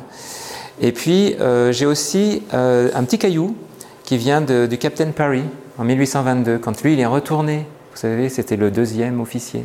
Et 0.80 0.92
puis 0.92 1.36
euh, 1.40 1.72
j'ai 1.72 1.86
aussi 1.86 2.42
un 2.52 3.04
petit 3.04 3.18
caillou 3.18 3.56
qui 4.04 4.16
vient 4.16 4.40
du 4.40 4.76
Captain 4.78 5.12
Parry 5.12 5.44
en 5.78 5.84
1822, 5.84 6.58
quand 6.58 6.82
lui 6.82 6.94
il 6.94 7.00
est 7.00 7.06
retourné, 7.06 7.66
vous 7.92 7.98
savez, 7.98 8.28
c'était 8.28 8.56
le 8.56 8.70
deuxième 8.70 9.20
officier. 9.20 9.64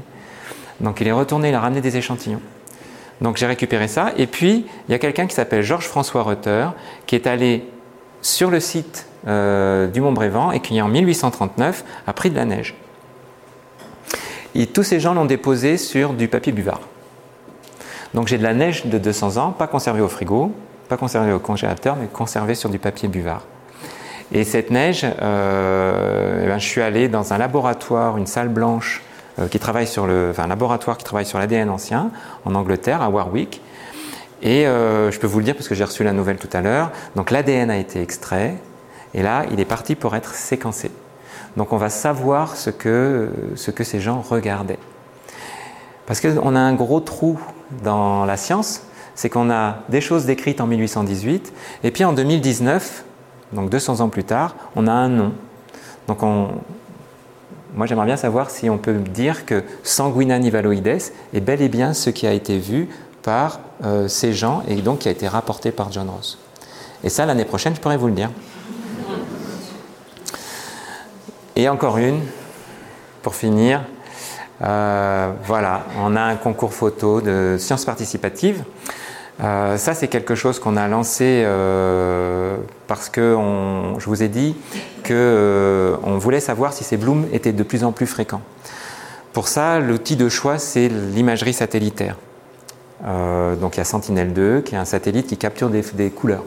Donc 0.79 1.01
il 1.01 1.07
est 1.07 1.11
retourné, 1.11 1.49
il 1.49 1.55
a 1.55 1.59
ramené 1.59 1.81
des 1.81 1.97
échantillons. 1.97 2.41
Donc 3.21 3.37
j'ai 3.37 3.47
récupéré 3.47 3.87
ça. 3.87 4.13
Et 4.17 4.27
puis 4.27 4.67
il 4.87 4.91
y 4.91 4.95
a 4.95 4.99
quelqu'un 4.99 5.25
qui 5.25 5.33
s'appelle 5.33 5.63
Georges 5.63 5.87
François 5.87 6.21
Rutter 6.21 6.67
qui 7.07 7.15
est 7.15 7.25
allé 7.25 7.67
sur 8.21 8.51
le 8.51 8.59
site 8.59 9.07
euh, 9.28 9.88
du 9.88 9.99
Mont-Brévent 9.99 10.53
et 10.53 10.61
qui 10.61 10.82
en 10.82 10.88
1839 10.88 11.84
a 12.05 12.13
pris 12.13 12.30
de 12.30 12.36
la 12.36 12.45
neige. 12.45 12.75
Et 14.55 14.67
tous 14.67 14.84
ces 14.84 15.01
gens 15.01 15.13
l'ont 15.13 15.25
déposé 15.25 15.75
sur 15.75 16.13
du 16.13 16.30
papier 16.30 16.53
buvard. 16.53 16.80
Donc 18.13 18.28
j'ai 18.28 18.38
de 18.38 18.43
la 18.43 18.53
neige 18.53 18.86
de 18.86 18.97
200 18.97 19.36
ans, 19.36 19.51
pas 19.51 19.67
conservée 19.67 19.99
au 19.99 20.07
frigo, 20.07 20.53
pas 20.88 20.95
conservée 20.95 21.34
au 21.34 21.39
congélateur, 21.39 21.97
mais 21.99 22.07
conservée 22.07 22.55
sur 22.55 22.69
du 22.69 22.80
papier 22.80 23.09
buvard. 23.09 23.41
Et 24.32 24.45
cette 24.45 24.71
neige, 24.71 25.05
euh, 25.21 26.43
eh 26.45 26.47
ben, 26.47 26.57
je 26.57 26.65
suis 26.65 26.82
allé 26.82 27.09
dans 27.09 27.34
un 27.34 27.38
laboratoire, 27.38 28.17
une 28.17 28.28
salle 28.28 28.47
blanche 28.47 29.01
euh, 29.39 29.49
qui 29.49 29.59
travaille 29.59 29.88
sur 29.88 30.07
le, 30.07 30.30
enfin, 30.32 30.43
un 30.43 30.47
laboratoire 30.47 30.97
qui 30.97 31.03
travaille 31.03 31.25
sur 31.25 31.38
l'ADN 31.38 31.69
ancien 31.69 32.11
en 32.45 32.55
Angleterre, 32.55 33.01
à 33.01 33.09
Warwick. 33.09 33.61
Et 34.41 34.63
je 34.65 35.17
peux 35.17 35.25
vous 35.25 35.39
le 35.39 35.45
dire 35.45 35.55
parce 35.55 35.67
que 35.67 35.73
j'ai 35.73 35.84
reçu 35.84 36.03
la 36.03 36.13
nouvelle 36.13 36.38
tout 36.38 36.49
à 36.53 36.61
l'heure. 36.61 36.91
Donc 37.15 37.32
l'ADN 37.32 37.71
a 37.71 37.78
été 37.78 38.01
extrait, 38.01 38.55
et 39.13 39.21
là, 39.21 39.45
il 39.51 39.59
est 39.59 39.65
parti 39.65 39.95
pour 39.95 40.15
être 40.15 40.35
séquencé. 40.35 40.91
Donc 41.55 41.73
on 41.73 41.77
va 41.77 41.89
savoir 41.89 42.55
ce 42.55 42.69
que, 42.69 43.29
ce 43.55 43.71
que 43.71 43.83
ces 43.83 43.99
gens 43.99 44.21
regardaient. 44.21 44.79
Parce 46.05 46.21
qu'on 46.21 46.55
a 46.55 46.59
un 46.59 46.73
gros 46.73 46.99
trou 46.99 47.39
dans 47.83 48.25
la 48.25 48.37
science, 48.37 48.81
c'est 49.15 49.29
qu'on 49.29 49.49
a 49.49 49.79
des 49.89 49.99
choses 49.99 50.25
décrites 50.25 50.61
en 50.61 50.67
1818, 50.67 51.53
et 51.83 51.91
puis 51.91 52.05
en 52.05 52.13
2019, 52.13 53.03
donc 53.53 53.69
200 53.69 54.01
ans 54.01 54.09
plus 54.09 54.23
tard, 54.23 54.55
on 54.75 54.87
a 54.87 54.91
un 54.91 55.09
nom. 55.09 55.33
Donc 56.07 56.23
on, 56.23 56.49
moi 57.75 57.87
j'aimerais 57.87 58.05
bien 58.05 58.17
savoir 58.17 58.49
si 58.49 58.69
on 58.69 58.77
peut 58.77 58.93
dire 58.93 59.45
que 59.45 59.63
sanguina 59.83 60.39
nivaloides 60.39 61.11
est 61.33 61.41
bel 61.41 61.61
et 61.61 61.69
bien 61.69 61.93
ce 61.93 62.09
qui 62.09 62.27
a 62.27 62.33
été 62.33 62.57
vu 62.57 62.87
par 63.23 63.59
euh, 63.83 64.07
ces 64.07 64.33
gens 64.33 64.63
et 64.67 64.75
donc 64.75 64.99
qui 64.99 65.09
a 65.09 65.11
été 65.11 65.27
rapporté 65.27 65.71
par 65.71 65.91
John 65.91 66.09
Ross. 66.09 66.37
Et 67.03 67.09
ça, 67.09 67.25
l'année 67.25 67.45
prochaine, 67.45 67.75
je 67.75 67.81
pourrais 67.81 67.97
vous 67.97 68.07
le 68.07 68.13
dire. 68.13 68.29
Et 71.59 71.67
encore 71.69 71.97
une, 71.97 72.19
pour 73.23 73.33
finir. 73.33 73.81
Euh, 74.61 75.31
voilà, 75.43 75.85
on 75.99 76.15
a 76.15 76.21
un 76.21 76.35
concours 76.35 76.71
photo 76.71 77.19
de 77.19 77.55
sciences 77.57 77.83
participatives. 77.83 78.63
Euh, 79.41 79.75
ça, 79.77 79.95
c'est 79.95 80.07
quelque 80.07 80.35
chose 80.35 80.59
qu'on 80.59 80.77
a 80.77 80.87
lancé 80.87 81.41
euh, 81.45 82.57
parce 82.85 83.09
que 83.09 83.35
je 83.97 84.05
vous 84.05 84.21
ai 84.21 84.27
dit 84.27 84.55
qu'on 85.03 85.97
on 86.03 86.19
voulait 86.19 86.41
savoir 86.41 86.73
si 86.73 86.83
ces 86.83 86.95
blooms 86.95 87.25
étaient 87.33 87.53
de 87.53 87.63
plus 87.63 87.83
en 87.83 87.91
plus 87.91 88.05
fréquents. 88.05 88.41
Pour 89.33 89.47
ça, 89.47 89.79
l'outil 89.79 90.15
de 90.15 90.29
choix, 90.29 90.59
c'est 90.59 90.89
l'imagerie 90.89 91.53
satellitaire. 91.53 92.17
donc 93.03 93.77
il 93.77 93.79
y 93.79 93.81
a 93.81 93.83
Sentinel-2, 93.83 94.61
qui 94.61 94.75
est 94.75 94.77
un 94.77 94.85
satellite 94.85 95.25
qui 95.25 95.37
capture 95.37 95.71
des 95.71 96.11
couleurs. 96.11 96.43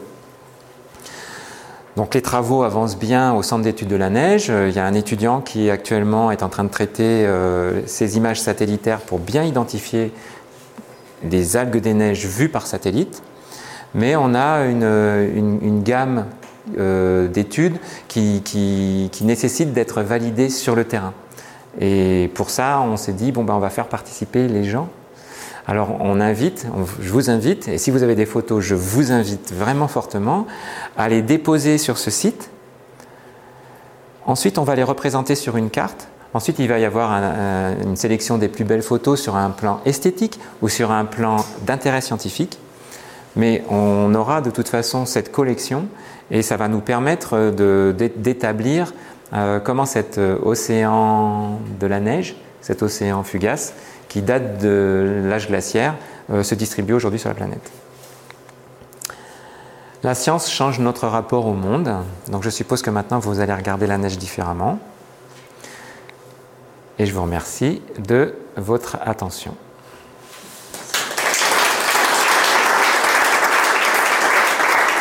Donc 1.97 2.13
les 2.13 2.21
travaux 2.21 2.63
avancent 2.63 2.97
bien 2.97 3.33
au 3.33 3.43
centre 3.43 3.63
d'études 3.63 3.89
de 3.89 3.95
la 3.95 4.09
neige. 4.09 4.49
Euh, 4.49 4.69
il 4.69 4.75
y 4.75 4.79
a 4.79 4.85
un 4.85 4.93
étudiant 4.93 5.41
qui 5.41 5.69
actuellement 5.69 6.31
est 6.31 6.43
en 6.43 6.49
train 6.49 6.63
de 6.63 6.69
traiter 6.69 7.25
euh, 7.25 7.85
ces 7.85 8.17
images 8.17 8.39
satellitaires 8.39 8.99
pour 9.01 9.19
bien 9.19 9.43
identifier 9.43 10.13
des 11.23 11.57
algues 11.57 11.81
des 11.81 11.93
neiges 11.93 12.25
vues 12.25 12.49
par 12.49 12.65
satellite. 12.65 13.21
Mais 13.93 14.15
on 14.15 14.33
a 14.33 14.65
une, 14.65 15.83
gamme 15.83 16.27
euh, 16.77 17.27
d'études 17.27 17.77
qui, 18.07 19.11
nécessite 19.21 19.73
d'être 19.73 20.01
validées 20.01 20.49
sur 20.49 20.75
le 20.75 20.85
terrain. 20.85 21.13
Et 21.79 22.31
pour 22.33 22.49
ça, 22.49 22.81
on 22.81 22.95
s'est 22.95 23.11
dit, 23.11 23.33
bon, 23.33 23.43
ben, 23.43 23.53
on 23.53 23.59
va 23.59 23.69
faire 23.69 23.87
participer 23.87 24.47
les 24.47 24.63
gens 24.63 24.87
alors 25.67 25.97
on 25.99 26.19
invite, 26.19 26.67
je 26.99 27.09
vous 27.11 27.29
invite, 27.29 27.67
et 27.67 27.77
si 27.77 27.91
vous 27.91 28.03
avez 28.03 28.15
des 28.15 28.25
photos, 28.25 28.63
je 28.63 28.75
vous 28.75 29.11
invite 29.11 29.53
vraiment 29.53 29.87
fortement 29.87 30.47
à 30.97 31.07
les 31.07 31.21
déposer 31.21 31.77
sur 31.77 31.97
ce 31.97 32.09
site. 32.09 32.49
Ensuite, 34.25 34.57
on 34.57 34.63
va 34.63 34.75
les 34.75 34.83
représenter 34.83 35.35
sur 35.35 35.57
une 35.57 35.69
carte. 35.69 36.07
Ensuite, 36.33 36.59
il 36.59 36.67
va 36.67 36.79
y 36.79 36.85
avoir 36.85 37.11
une 37.11 37.95
sélection 37.95 38.37
des 38.37 38.47
plus 38.47 38.63
belles 38.63 38.81
photos 38.81 39.21
sur 39.21 39.35
un 39.35 39.49
plan 39.49 39.81
esthétique 39.85 40.39
ou 40.61 40.69
sur 40.69 40.91
un 40.91 41.05
plan 41.05 41.37
d'intérêt 41.65 42.01
scientifique. 42.01 42.57
Mais 43.35 43.63
on 43.69 44.13
aura 44.15 44.41
de 44.41 44.49
toute 44.49 44.67
façon 44.67 45.05
cette 45.05 45.31
collection 45.31 45.87
et 46.31 46.41
ça 46.41 46.57
va 46.57 46.67
nous 46.67 46.79
permettre 46.79 47.51
d'établir 47.51 48.93
euh, 49.33 49.59
comment 49.59 49.85
cet 49.85 50.17
euh, 50.17 50.37
océan 50.43 51.59
de 51.79 51.87
la 51.87 52.01
neige, 52.01 52.35
cet 52.59 52.83
océan 52.83 53.23
fugace, 53.23 53.73
qui 54.11 54.21
date 54.21 54.57
de 54.57 55.21
l'âge 55.23 55.47
glaciaire 55.47 55.95
euh, 56.33 56.43
se 56.43 56.53
distribue 56.53 56.91
aujourd'hui 56.91 57.17
sur 57.17 57.29
la 57.29 57.35
planète. 57.35 57.71
La 60.03 60.15
science 60.15 60.51
change 60.51 60.79
notre 60.79 61.07
rapport 61.07 61.45
au 61.45 61.53
monde, 61.53 61.95
donc 62.27 62.43
je 62.43 62.49
suppose 62.49 62.81
que 62.81 62.89
maintenant 62.89 63.19
vous 63.19 63.39
allez 63.39 63.53
regarder 63.53 63.87
la 63.87 63.97
neige 63.97 64.17
différemment. 64.17 64.79
Et 66.99 67.05
je 67.05 67.13
vous 67.13 67.21
remercie 67.21 67.81
de 67.99 68.35
votre 68.57 68.97
attention. 69.01 69.55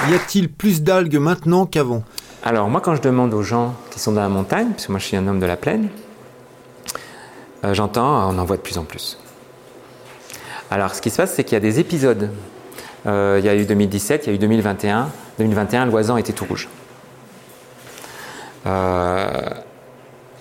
Y 0.08 0.14
a-t-il 0.14 0.52
plus 0.52 0.82
d'algues 0.82 1.18
maintenant 1.18 1.66
qu'avant? 1.66 2.04
Alors 2.44 2.68
moi 2.68 2.80
quand 2.80 2.94
je 2.94 3.02
demande 3.02 3.34
aux 3.34 3.42
gens 3.42 3.74
qui 3.90 3.98
sont 3.98 4.12
dans 4.12 4.22
la 4.22 4.28
montagne, 4.28 4.68
parce 4.68 4.86
que 4.86 4.92
moi 4.92 5.00
je 5.00 5.06
suis 5.06 5.16
un 5.16 5.26
homme 5.26 5.40
de 5.40 5.46
la 5.46 5.56
plaine, 5.56 5.88
euh, 7.64 7.74
j'entends, 7.74 8.30
on 8.30 8.38
en 8.38 8.44
voit 8.44 8.56
de 8.56 8.62
plus 8.62 8.78
en 8.78 8.84
plus. 8.84 9.18
Alors, 10.70 10.94
ce 10.94 11.02
qui 11.02 11.10
se 11.10 11.16
passe, 11.16 11.34
c'est 11.34 11.44
qu'il 11.44 11.54
y 11.54 11.56
a 11.56 11.60
des 11.60 11.80
épisodes. 11.80 12.30
Euh, 13.06 13.36
il 13.40 13.44
y 13.44 13.48
a 13.48 13.56
eu 13.56 13.64
2017, 13.64 14.26
il 14.26 14.30
y 14.30 14.32
a 14.32 14.34
eu 14.36 14.38
2021. 14.38 15.08
2021, 15.38 15.86
l'oiseau 15.86 16.16
était 16.16 16.32
tout 16.32 16.44
rouge. 16.44 16.68
Euh, 18.66 19.50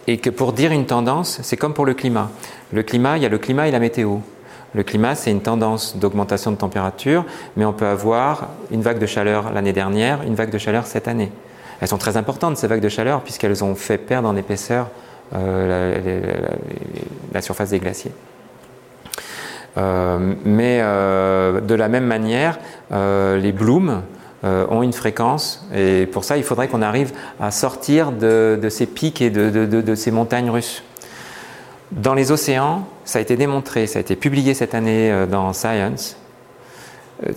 et 0.08 0.18
que 0.18 0.30
pour 0.30 0.54
dire 0.54 0.72
une 0.72 0.86
tendance, 0.86 1.40
c'est 1.42 1.58
comme 1.58 1.74
pour 1.74 1.86
le 1.86 1.94
climat. 1.94 2.30
Le 2.72 2.84
climat, 2.84 3.18
il 3.18 3.24
y 3.24 3.26
a 3.26 3.30
le 3.30 3.38
climat 3.38 3.68
et 3.68 3.72
la 3.72 3.80
météo. 3.80 4.18
Le 4.74 4.84
climat, 4.84 5.16
c'est 5.16 5.32
une 5.32 5.42
tendance 5.42 5.98
d'augmentation 5.98 6.52
de 6.52 6.58
température, 6.58 7.26
mais 7.58 7.66
on 7.66 7.74
peut 7.74 7.88
avoir 7.88 8.50
une 8.72 8.82
vague 8.82 9.00
de 9.00 9.08
chaleur 9.08 9.52
l'année 9.52 9.74
dernière, 9.74 10.22
une 10.24 10.36
vague 10.36 10.52
de 10.52 10.58
chaleur 10.60 10.86
cette 10.86 11.08
année. 11.08 11.32
Elles 11.82 11.88
sont 11.88 11.98
très 11.98 12.18
importantes, 12.18 12.58
ces 12.58 12.68
vagues 12.68 12.82
de 12.82 12.90
chaleur, 12.90 13.22
puisqu'elles 13.22 13.64
ont 13.64 13.74
fait 13.74 13.98
perdre 13.98 14.28
en 14.28 14.36
épaisseur 14.36 14.90
euh, 15.36 16.48
la, 17.34 17.42
surface 17.42 17.70
des 17.70 17.80
glaciers. 17.80 18.12
Euh, 19.78 20.34
mais 20.44 20.80
euh, 20.82 21.62
de 21.62 21.76
la 21.76 21.88
même 21.88 22.06
manière, 22.06 22.60
les 22.92 23.52
blooms 23.52 24.02
ont 24.44 24.84
une 24.84 24.94
fréquence, 24.94 25.68
et 25.76 26.06
pour 26.06 26.24
ça, 26.24 26.38
il 26.38 26.44
faudrait 26.44 26.70
qu'on 26.70 26.82
arrive 26.82 27.12
à 27.40 27.52
sortir 27.52 28.12
de, 28.12 28.68
ces 28.70 28.86
pics 28.86 29.22
et 29.22 29.30
de 29.30 29.96
ces 29.96 30.12
montagnes 30.12 30.50
russes. 30.50 30.84
Dans 31.92 32.14
les 32.14 32.32
océans, 32.32 32.88
ça 33.04 33.20
a 33.20 33.22
été 33.22 33.36
démontré, 33.36 33.88
ça 33.88 34.00
a 34.00 34.02
été 34.02 34.16
publié 34.16 34.54
cette 34.54 34.76
année 34.76 35.26
dans 35.30 35.54
Science, 35.54 36.18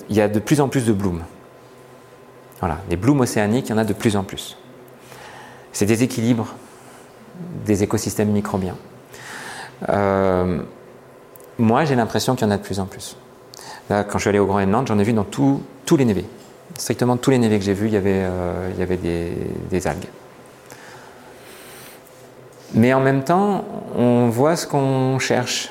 il 0.09 0.17
y 0.17 0.21
a 0.21 0.29
de 0.29 0.39
plus 0.39 0.61
en 0.61 0.69
plus 0.69 0.87
de 0.87 0.93
blooms. 0.93 1.23
Voilà, 2.61 2.79
les 2.89 2.97
blooms 2.97 3.21
océaniques, 3.21 3.69
il 3.69 3.73
y 3.73 3.75
en 3.75 3.79
a 3.79 3.85
de 3.85 3.93
plus 3.93 4.17
en 4.17 4.23
plus. 4.23 4.57
C'est 5.73 5.87
des 5.87 6.05
équilibres 6.05 6.55
des 7.65 7.83
écosystèmes 7.83 8.31
microbiens. 8.31 8.77
Euh, 9.89 10.61
moi, 11.59 11.85
j'ai 11.85 11.95
l'impression 11.95 12.35
qu'il 12.35 12.47
y 12.47 12.51
en 12.51 12.53
a 12.53 12.57
de 12.57 12.63
plus 12.63 12.81
en 12.81 12.87
plus. 12.87 13.17
Là, 13.91 14.05
quand 14.05 14.19
je 14.19 14.23
suis 14.23 14.29
allé 14.31 14.39
au 14.39 14.47
Groenland, 14.47 14.87
j'en 14.87 14.99
ai 14.99 15.05
vu 15.05 15.13
dans 15.13 15.25
tous 15.25 15.63
les 15.97 16.05
névés. 16.05 16.27
Strictement 16.79 17.17
tous 17.17 17.31
les 17.31 17.39
névés 17.39 17.59
que 17.59 17.65
j'ai 17.65 17.75
vus, 17.75 17.87
il 17.87 17.93
y 17.93 17.97
avait, 17.97 18.23
il 18.73 18.81
y 18.81 18.83
avait 18.83 18.97
des 18.97 19.87
algues. 19.87 20.09
Mais 22.75 22.95
en 22.95 23.01
même 23.01 23.23
temps, 23.23 23.65
on 23.97 24.29
voit 24.29 24.57
ce 24.57 24.67
qu'on 24.67 25.19
cherche. 25.19 25.71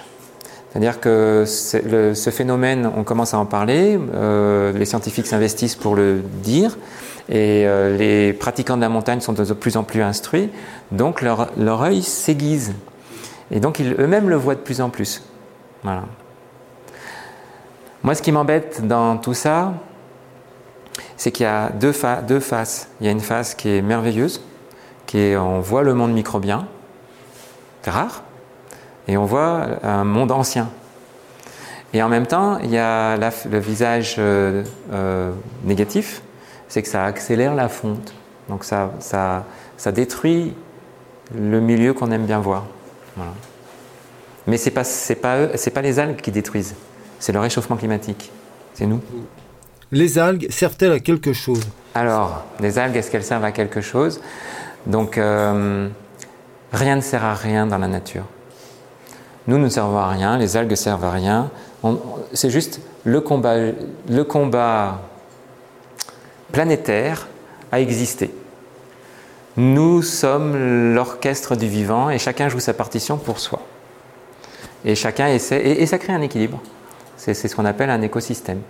C'est-à-dire 0.72 1.00
que 1.00 1.44
ce 1.46 2.30
phénomène, 2.30 2.90
on 2.96 3.04
commence 3.04 3.34
à 3.34 3.40
en 3.40 3.46
parler, 3.46 4.00
euh, 4.14 4.72
les 4.72 4.86
scientifiques 4.86 5.28
s'investissent 5.28 5.76
pour 5.76 5.96
le 5.96 6.22
dire, 6.44 6.78
et 7.30 7.66
euh, 7.66 7.98
les 7.98 8.34
pratiquants 8.34 8.76
de 8.76 8.82
la 8.82 8.90
montagne 8.90 9.22
sont 9.22 9.34
de 9.34 9.54
plus 9.54 9.78
en 9.78 9.84
plus 9.84 10.02
instruits, 10.02 10.50
donc 10.92 11.22
leur, 11.22 11.82
œil 11.82 12.02
s'aiguise. 12.02 12.74
Et 13.52 13.60
donc 13.60 13.82
eux-mêmes 13.82 14.30
le 14.30 14.36
voient 14.36 14.56
de 14.56 14.62
plus 14.62 14.82
en 14.82 14.90
plus. 14.90 15.24
Moi, 18.04 18.16
ce 18.16 18.22
qui 18.22 18.32
m'embête 18.32 18.88
dans 18.88 19.18
tout 19.18 19.34
ça, 19.34 19.74
c'est 21.18 21.32
qu'il 21.32 21.44
y 21.44 21.50
a 21.50 21.70
deux, 21.70 21.92
faces. 21.92 22.90
Il 23.00 23.06
y 23.06 23.10
a 23.10 23.12
une 23.12 23.20
face 23.20 23.54
qui 23.56 23.70
est 23.70 23.82
merveilleuse, 23.82 24.42
qui 25.06 25.20
est 25.20 25.38
on 25.38 25.60
voit 25.60 25.84
le 25.84 25.94
monde 25.94 26.14
microbien, 26.14 26.68
rare. 27.86 28.24
Et 29.08 29.18
on 29.18 29.26
voit 29.26 29.68
un 29.84 30.04
monde 30.04 30.32
ancien. 30.32 30.70
Et 31.94 32.02
en 32.02 32.10
même 32.10 32.26
temps, 32.26 32.58
il 32.64 32.72
y 32.72 32.78
a 32.78 33.18
le 33.18 33.60
visage 33.60 34.16
euh, 34.18 34.64
euh, 34.94 35.32
négatif, 35.64 36.22
c'est 36.72 36.82
que 36.82 36.88
ça 36.88 37.04
accélère 37.04 37.54
la 37.54 37.68
fonte. 37.68 38.14
Donc 38.48 38.64
ça, 38.64 38.92
ça, 39.00 39.44
ça 39.76 39.92
détruit 39.92 40.54
le 41.36 41.60
milieu 41.60 41.94
qu'on 41.94 42.12
aime 42.12 42.26
bien 42.26 42.40
voir. 42.40 42.64
Mais 44.48 44.56
ce 44.56 44.70
n'est 44.70 44.72
pas, 44.72 44.84
pas, 45.22 45.48
pas 45.74 45.82
les 45.82 46.00
algues 46.00 46.22
qui 46.22 46.32
détruisent, 46.32 46.76
c'est 47.20 47.34
le 47.34 47.40
réchauffement 47.40 47.76
climatique. 47.76 48.32
C'est 48.74 48.86
nous. 48.86 49.02
Les 49.92 50.18
algues 50.18 50.50
servent-elles 50.50 50.94
à 50.94 51.00
quelque 51.02 51.34
chose? 51.34 51.68
Alors, 51.94 52.46
les 52.62 52.80
algues, 52.80 52.96
est-ce 52.96 53.12
qu'elles 53.12 53.26
servent 53.26 53.44
à 53.44 53.52
quelque 53.52 53.82
chose? 53.82 54.22
Donc, 54.88 55.18
euh, 55.18 55.90
Rien 56.72 56.96
ne 56.96 57.02
sert 57.02 57.26
à 57.26 57.34
rien 57.34 57.68
dans 57.68 57.78
la 57.78 57.88
nature. 57.88 58.24
Nous, 59.48 59.58
nous 59.58 59.66
ne 59.66 59.70
servons 59.70 59.98
à 59.98 60.08
rien, 60.08 60.38
les 60.38 60.56
algues 60.56 60.76
servent 60.76 61.04
à 61.04 61.12
rien. 61.12 61.52
C'est 62.32 62.50
juste 62.50 62.80
le 63.04 63.20
combat, 63.20 63.56
le 64.10 64.24
combat 64.24 65.02
planétaire 66.52 67.28
a 67.72 67.80
existé. 67.80 68.32
Nous 69.58 70.02
sommes 70.02 70.94
l'orchestre 70.94 71.56
du 71.56 71.68
vivant 71.68 72.10
et 72.10 72.18
chacun 72.18 72.50
joue 72.50 72.60
sa 72.60 72.74
partition 72.74 73.18
pour 73.18 73.40
soi. 73.40 73.62
Et 74.86 74.96
chacun 74.96 75.28
essaie, 75.28 75.62
et, 75.62 75.86
ça 75.86 75.98
crée 75.98 76.14
un 76.14 76.22
équilibre. 76.22 76.62
C'est 77.18 77.34
ce 77.34 77.56
qu'on 77.56 77.66
appelle 77.66 77.90
un 77.90 78.02
écosystème. 78.02 78.62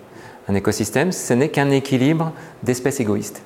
Un 0.50 0.56
écosystème, 0.56 1.12
ce 1.12 1.34
n'est 1.34 1.50
qu'un 1.50 1.70
équilibre 1.70 2.34
d'espèces 2.64 3.00
égoïstes. 3.00 3.42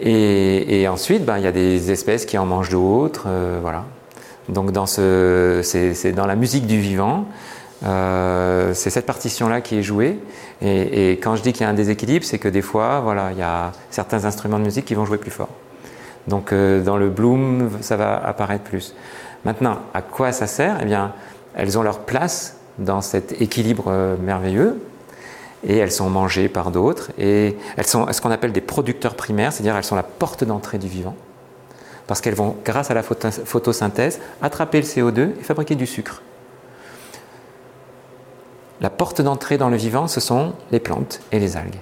Et, 0.00 0.86
ensuite, 0.88 1.24
ben, 1.24 1.38
il 1.38 1.44
y 1.44 1.46
a 1.46 1.52
des 1.52 1.90
espèces 1.90 2.26
qui 2.26 2.36
en 2.36 2.46
mangent 2.46 2.70
d'autres, 2.70 3.24
euh, 3.26 3.58
voilà. 3.62 3.84
Donc 4.48 4.72
dans 4.72 4.86
ce, 4.86 5.60
c'est, 5.62 6.12
dans 6.12 6.26
la 6.26 6.36
musique 6.36 6.66
du 6.66 6.78
vivant, 6.78 7.26
euh, 7.84 8.72
c'est 8.74 8.90
cette 8.90 9.06
partition-là 9.06 9.60
qui 9.60 9.78
est 9.78 9.82
jouée. 9.82 10.18
Et, 10.62 11.12
quand 11.22 11.36
je 11.36 11.42
dis 11.42 11.52
qu'il 11.52 11.62
y 11.62 11.64
a 11.64 11.68
un 11.68 11.74
déséquilibre, 11.74 12.24
c'est 12.24 12.38
que 12.38 12.48
des 12.48 12.62
fois, 12.62 13.00
voilà, 13.00 13.32
il 13.32 13.38
y 13.38 13.42
a 13.42 13.72
certains 13.90 14.24
instruments 14.24 14.58
de 14.58 14.64
musique 14.64 14.86
qui 14.86 14.94
vont 14.94 15.04
jouer 15.04 15.18
plus 15.18 15.30
fort. 15.30 15.50
Donc 16.26 16.52
euh, 16.52 16.82
dans 16.82 16.96
le 16.96 17.10
bloom, 17.10 17.70
ça 17.80 17.96
va 17.96 18.16
apparaître 18.16 18.64
plus. 18.64 18.94
Maintenant, 19.44 19.78
à 19.92 20.00
quoi 20.00 20.32
ça 20.32 20.46
sert? 20.46 20.78
Eh 20.80 20.86
bien, 20.86 21.12
elles 21.54 21.78
ont 21.78 21.82
leur 21.82 22.00
place 22.00 22.56
dans 22.78 23.02
cet 23.02 23.40
équilibre 23.40 24.16
merveilleux 24.22 24.80
et 25.66 25.76
elles 25.76 25.92
sont 25.92 26.10
mangées 26.10 26.48
par 26.48 26.70
d'autres. 26.70 27.10
Et 27.18 27.56
elles 27.76 27.86
sont 27.86 28.10
ce 28.10 28.20
qu'on 28.20 28.30
appelle 28.30 28.52
des 28.52 28.60
producteurs 28.60 29.14
primaires, 29.14 29.52
c'est-à-dire 29.52 29.76
elles 29.76 29.84
sont 29.84 29.96
la 29.96 30.02
porte 30.02 30.44
d'entrée 30.44 30.78
du 30.78 30.88
vivant, 30.88 31.14
parce 32.06 32.20
qu'elles 32.20 32.34
vont, 32.34 32.56
grâce 32.64 32.90
à 32.90 32.94
la 32.94 33.02
photosynthèse, 33.02 34.20
attraper 34.42 34.80
le 34.80 34.86
CO2 34.86 35.30
et 35.40 35.42
fabriquer 35.42 35.74
du 35.74 35.86
sucre. 35.86 36.22
La 38.80 38.90
porte 38.90 39.20
d'entrée 39.20 39.58
dans 39.58 39.70
le 39.70 39.76
vivant, 39.76 40.08
ce 40.08 40.20
sont 40.20 40.52
les 40.72 40.80
plantes 40.80 41.20
et 41.32 41.38
les 41.38 41.56
algues. 41.56 41.78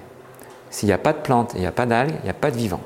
S'il 0.69 0.87
n'y 0.87 0.93
a 0.93 0.97
pas 0.97 1.13
de 1.13 1.19
plantes 1.19 1.53
et 1.55 1.57
il 1.57 1.61
n'y 1.61 1.67
a 1.67 1.71
pas 1.71 1.85
d'algues, 1.85 2.15
il 2.21 2.25
n'y 2.25 2.29
a 2.29 2.33
pas 2.33 2.51
de 2.51 2.57
vivant. 2.57 2.81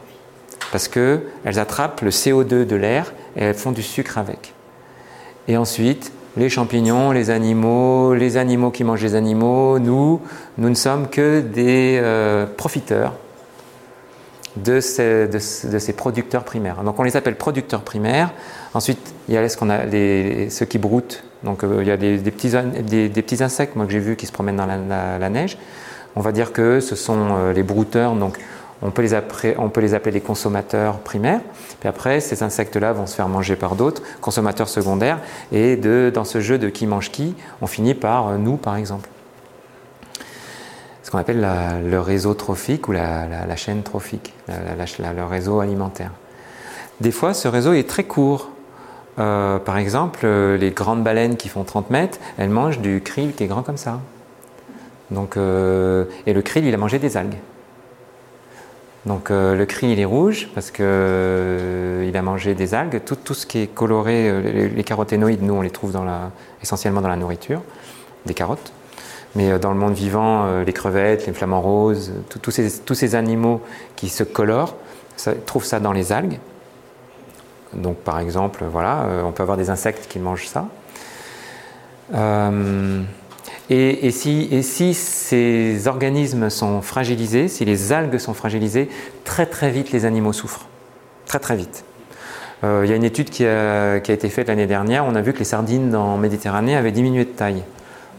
Parce 0.71 0.87
qu'elles 0.87 1.59
attrapent 1.59 2.01
le 2.01 2.09
CO2 2.09 2.65
de 2.65 2.75
l'air 2.75 3.13
et 3.35 3.43
elles 3.43 3.55
font 3.55 3.71
du 3.71 3.83
sucre 3.83 4.17
avec. 4.17 4.53
Et 5.47 5.55
ensuite, 5.55 6.11
les 6.35 6.49
champignons, 6.49 7.11
les 7.11 7.29
animaux, 7.29 8.13
les 8.13 8.37
animaux 8.37 8.71
qui 8.71 8.83
mangent 8.83 9.03
les 9.03 9.15
animaux, 9.15 9.79
nous, 9.79 10.21
nous 10.57 10.69
ne 10.69 10.75
sommes 10.75 11.07
que 11.07 11.41
des 11.41 11.99
euh, 12.01 12.45
profiteurs 12.45 13.13
de 14.63 14.79
ces, 14.79 15.93
producteurs 15.95 16.43
primaires. 16.43 16.83
Donc 16.83 16.99
on 16.99 17.03
les 17.03 17.15
appelle 17.15 17.35
producteurs 17.35 17.81
primaires. 17.81 18.31
Ensuite, 18.73 19.13
il 19.27 19.35
y 19.35 19.37
a, 19.37 19.47
ceux 19.49 20.65
qui 20.65 20.77
broutent. 20.77 21.23
Donc 21.43 21.63
euh, 21.63 21.79
il 21.81 21.88
y 21.88 21.91
a 21.91 21.97
des, 21.97 22.17
petits, 22.17 22.51
des, 22.83 23.09
petits, 23.09 23.43
insectes 23.43 23.75
moi, 23.75 23.85
que 23.85 23.91
j'ai 23.91 23.99
vus 23.99 24.15
qui 24.15 24.25
se 24.25 24.31
promènent 24.31 24.57
dans 24.57 24.65
la, 24.65 25.29
neige. 25.29 25.57
On 26.15 26.21
va 26.21 26.31
dire 26.31 26.51
que 26.51 26.79
ce 26.79 26.95
sont 26.95 27.29
euh, 27.31 27.53
les 27.53 27.63
brouteurs. 27.63 28.15
Donc 28.15 28.39
on 28.81 28.91
peut, 28.91 29.01
les 29.01 29.13
appeler, 29.13 29.55
on 29.57 29.69
peut 29.69 29.81
les 29.81 29.93
appeler 29.93 30.19
consommateurs 30.21 30.99
primaires. 30.99 31.41
Puis 31.79 31.89
après, 31.89 32.19
ces 32.19 32.43
insectes-là 32.43 32.93
vont 32.93 33.05
se 33.05 33.15
faire 33.15 33.29
manger 33.29 33.55
par 33.55 33.75
d'autres, 33.75 34.01
consommateurs 34.21 34.69
secondaires. 34.69 35.19
Et 35.51 35.75
de, 35.75 36.11
dans 36.13 36.25
ce 36.25 36.39
jeu 36.39 36.57
de 36.57 36.69
qui 36.69 36.88
mange 36.88 37.11
qui, 37.11 37.35
on 37.61 37.67
finit 37.67 37.93
par 37.93 38.29
euh, 38.29 38.38
nous, 38.38 38.57
par 38.57 38.75
exemple. 38.75 39.09
Ce 41.03 41.11
qu'on 41.11 41.19
appelle 41.19 41.47
le 41.85 42.01
réseau 42.01 42.33
trophique 42.33 42.89
ou 42.89 42.91
la, 42.91 43.55
chaîne 43.55 43.81
trophique, 43.81 44.33
le 44.49 45.23
réseau 45.23 45.61
alimentaire. 45.61 46.11
Des 46.99 47.11
fois, 47.11 47.33
ce 47.33 47.47
réseau 47.47 47.73
est 47.73 47.88
très 47.88 48.03
court. 48.03 48.49
Euh, 49.20 49.59
par 49.59 49.78
exemple, 49.78 50.22
euh, 50.24 50.57
les 50.57 50.72
grandes 50.72 51.03
baleines 51.03 51.38
qui 51.38 51.49
font 51.49 51.63
30 51.63 51.89
mètres, 51.89 52.20
elles 52.38 52.49
mangent 52.49 52.80
du 52.80 53.01
krill 53.01 53.34
qui 53.34 53.43
est 53.43 53.47
grand 53.47 53.63
comme 53.63 53.78
ça. 53.78 53.99
Donc, 55.09 55.38
et 55.38 56.34
le 56.34 56.41
krill, 56.41 56.65
il 56.65 56.74
a 56.74 56.78
mangé 56.78 56.99
des 56.99 57.15
algues. 57.15 57.38
Donc 59.07 59.32
euh, 59.32 59.55
le 59.55 59.65
cri 59.65 59.91
il 59.91 59.99
est 60.01 60.05
rouge 60.05 60.49
parce 60.53 60.70
qu'il 60.70 60.84
euh, 60.86 62.11
a 62.14 62.22
mangé 62.22 62.56
des 62.56 62.73
algues. 62.73 63.02
Tout, 63.06 63.34
ce 63.34 63.45
qui 63.45 63.60
est 63.60 63.68
coloré, 63.68 64.30
euh, 64.30 64.68
les, 64.68 64.84
caroténoïdes, 64.84 65.41
nous 65.41 65.53
on 65.53 65.61
les 65.61 65.69
trouve 65.69 65.98
essentiellement 66.61 67.02
dans 67.02 67.07
la 67.07 67.15
nourriture, 67.15 67.61
des 68.26 68.34
carottes. 68.34 68.73
Mais 69.35 69.60
dans 69.60 69.72
le 69.72 69.77
monde 69.77 69.94
vivant, 69.94 70.61
les 70.65 70.73
crevettes, 70.73 71.27
les 71.27 71.34
flamants 71.34 71.61
roses, 71.61 72.11
tous 72.41 72.49
ces, 72.95 73.15
animaux 73.15 73.61
qui 73.95 74.10
se 74.10 74.23
colorent, 74.23 74.76
trouvent 75.45 75.65
ça 75.65 75.80
dans 75.80 75.91
les 75.91 76.11
algues. 76.11 76.39
Donc 77.73 77.98
par 77.98 78.19
exemple, 78.19 78.64
voilà, 78.72 79.06
on 79.26 79.31
peut 79.31 79.44
avoir 79.44 79.57
des 79.57 79.69
insectes 79.69 80.07
qui 80.07 80.19
mangent 80.19 80.48
ça. 80.48 80.68
Et, 83.69 84.11
si, 84.11 84.94
ces 84.94 85.88
organismes 85.88 86.49
sont 86.49 86.81
fragilisés, 86.81 87.49
si 87.49 87.65
les 87.65 87.91
algues 87.91 88.18
sont 88.18 88.34
fragilisées, 88.34 88.89
très 89.26 89.45
très 89.45 89.72
vite 89.72 89.91
les 89.91 90.06
animaux 90.06 90.34
souffrent. 90.34 90.68
Très 91.26 91.39
très 91.39 91.57
vite. 91.57 91.84
Euh, 92.64 92.84
il 92.85 92.89
y 92.89 92.94
a 92.94 92.95
une 92.95 93.03
étude 93.03 93.30
qui 93.30 93.45
a, 93.45 93.98
été 93.98 94.30
faite 94.30 94.48
l'année 94.48 94.68
dernière, 94.68 95.06
on 95.06 95.15
a 95.15 95.22
vu 95.22 95.34
que 95.34 95.39
les 95.39 95.45
sardines 95.45 95.95
en 95.95 96.18
Méditerranée 96.18 96.76
avaient 96.76 96.94
diminué 96.94 97.26
de 97.26 97.30
taille. 97.30 97.64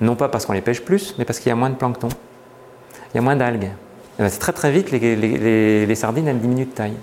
Non 0.01 0.17
pas 0.17 0.29
parce 0.29 0.45
qu'on 0.45 0.53
les 0.53 0.61
pêche 0.61 0.83
plus, 0.83 1.15
mais 1.19 1.25
parce 1.25 1.41
qu'il 1.41 1.49
y 1.49 1.53
a 1.53 1.57
moins 1.57 1.71
de 1.71 1.75
plancton. 1.75 2.09
Il 3.13 3.17
y 3.17 3.19
a 3.19 3.23
moins 3.23 3.37
d'algues. 3.37 3.71
Ben, 4.19 4.29
c'est 4.29 4.39
très 4.39 4.53
très 4.53 4.71
vite, 4.71 4.91
les, 4.91 5.95
sardines, 5.95 6.29
elles 6.29 6.41
diminuent 6.41 6.67
de 6.67 6.71
taille. 6.71 6.97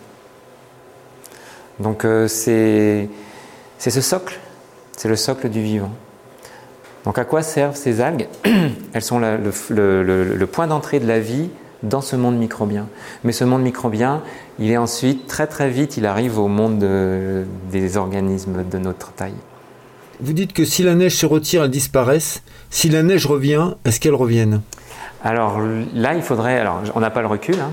Donc 1.80 2.06
euh, 2.06 2.28
c'est 2.28 3.10
ce 3.78 4.02
socle, 4.02 4.40
c'est 4.96 5.10
le 5.10 5.16
socle 5.16 5.50
du 5.50 5.62
vivant. 5.62 5.92
Donc 7.04 7.20
à 7.20 7.26
quoi 7.26 7.44
servent 7.44 7.76
ces 7.76 8.02
algues 8.02 8.28
Elles 8.94 9.02
sont 9.02 9.20
le, 9.20 10.46
point 10.46 10.68
d'entrée 10.68 11.00
de 11.00 11.08
la 11.08 11.20
vie 11.20 11.50
dans 11.84 12.02
ce 12.02 12.16
monde 12.16 12.38
microbien. 12.38 12.88
Mais 13.24 13.32
ce 13.32 13.44
monde 13.44 13.62
microbien, 13.62 14.24
il 14.58 14.72
est 14.72 14.78
ensuite, 14.78 15.28
très 15.28 15.46
très 15.46 15.70
vite, 15.70 15.98
il 15.98 16.06
arrive 16.06 16.40
au 16.40 16.48
monde 16.48 16.80
des 17.72 17.98
organismes 17.98 18.64
de 18.64 18.78
notre 18.80 19.12
taille. 19.12 19.36
Vous 20.22 20.34
dites 20.34 20.54
que 20.54 20.64
si 20.64 20.82
la 20.82 20.96
neige 20.96 21.16
se 21.16 21.26
retire, 21.26 21.64
elle 21.64 21.70
disparaissent. 21.70 22.42
Si 22.70 22.90
la 22.90 23.04
neige 23.04 23.26
revient, 23.26 23.72
est-ce 23.84 24.00
qu'elle 24.00 24.16
revienne 24.16 24.62
Alors 25.24 25.60
là, 25.94 26.14
il 26.14 26.22
faudrait. 26.22 26.58
Alors, 26.58 26.82
on 26.96 27.02
n'a 27.02 27.10
pas 27.10 27.22
le 27.22 27.28
recul. 27.28 27.56
Hein. 27.60 27.72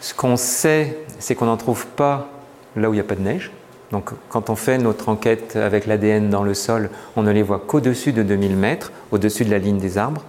Ce 0.00 0.14
qu'on 0.14 0.36
sait, 0.36 0.98
c'est 1.20 1.36
qu'on 1.36 1.46
n'en 1.46 1.56
trouve 1.56 1.86
pas 1.86 2.28
là 2.74 2.90
où 2.90 2.92
il 2.92 2.96
n'y 2.96 3.00
a 3.00 3.04
pas 3.04 3.14
de 3.14 3.20
neige. 3.20 3.52
Donc, 3.92 4.10
quand 4.28 4.50
on 4.50 4.56
fait 4.56 4.78
notre 4.78 5.08
enquête 5.08 5.56
avec 5.56 5.86
l'ADN 5.86 6.30
dans 6.30 6.42
le 6.42 6.54
sol, 6.54 6.90
on 7.16 7.22
ne 7.22 7.32
les 7.32 7.42
voit 7.42 7.58
qu'au-dessus 7.58 8.12
de 8.12 8.22
2000 8.22 8.56
mètres, 8.56 8.92
au-dessus 9.10 9.44
de 9.44 9.50
la 9.50 9.58
ligne 9.58 9.78
des 9.78 9.98
arbres. 9.98 10.22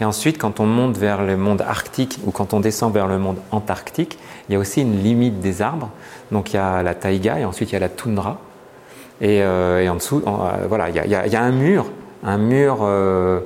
Et 0.00 0.04
ensuite, 0.04 0.38
quand 0.38 0.60
on 0.60 0.66
monte 0.66 0.96
vers 0.96 1.22
le 1.22 1.36
monde 1.36 1.60
arctique 1.60 2.18
ou 2.24 2.30
quand 2.30 2.54
on 2.54 2.60
descend 2.60 2.92
vers 2.92 3.06
le 3.06 3.18
monde 3.18 3.38
antarctique, 3.50 4.18
il 4.48 4.52
y 4.52 4.56
a 4.56 4.58
aussi 4.58 4.80
une 4.80 5.02
limite 5.02 5.40
des 5.40 5.60
arbres. 5.60 5.90
Donc, 6.30 6.52
il 6.52 6.56
y 6.56 6.58
a 6.58 6.82
la 6.82 6.94
taïga 6.94 7.38
et 7.38 7.44
ensuite 7.44 7.70
il 7.70 7.72
y 7.74 7.76
a 7.76 7.80
la 7.80 7.88
toundra. 7.88 8.38
Et, 9.20 9.42
euh, 9.42 9.86
en 9.90 9.96
dessous, 9.96 10.22
euh, 10.26 10.66
voilà, 10.68 10.88
il 10.88 10.96
y, 10.96 11.36
a, 11.36 11.42
un 11.42 11.50
mur, 11.50 11.86
un 12.24 12.38
mur 12.38 12.78
euh, 12.82 13.40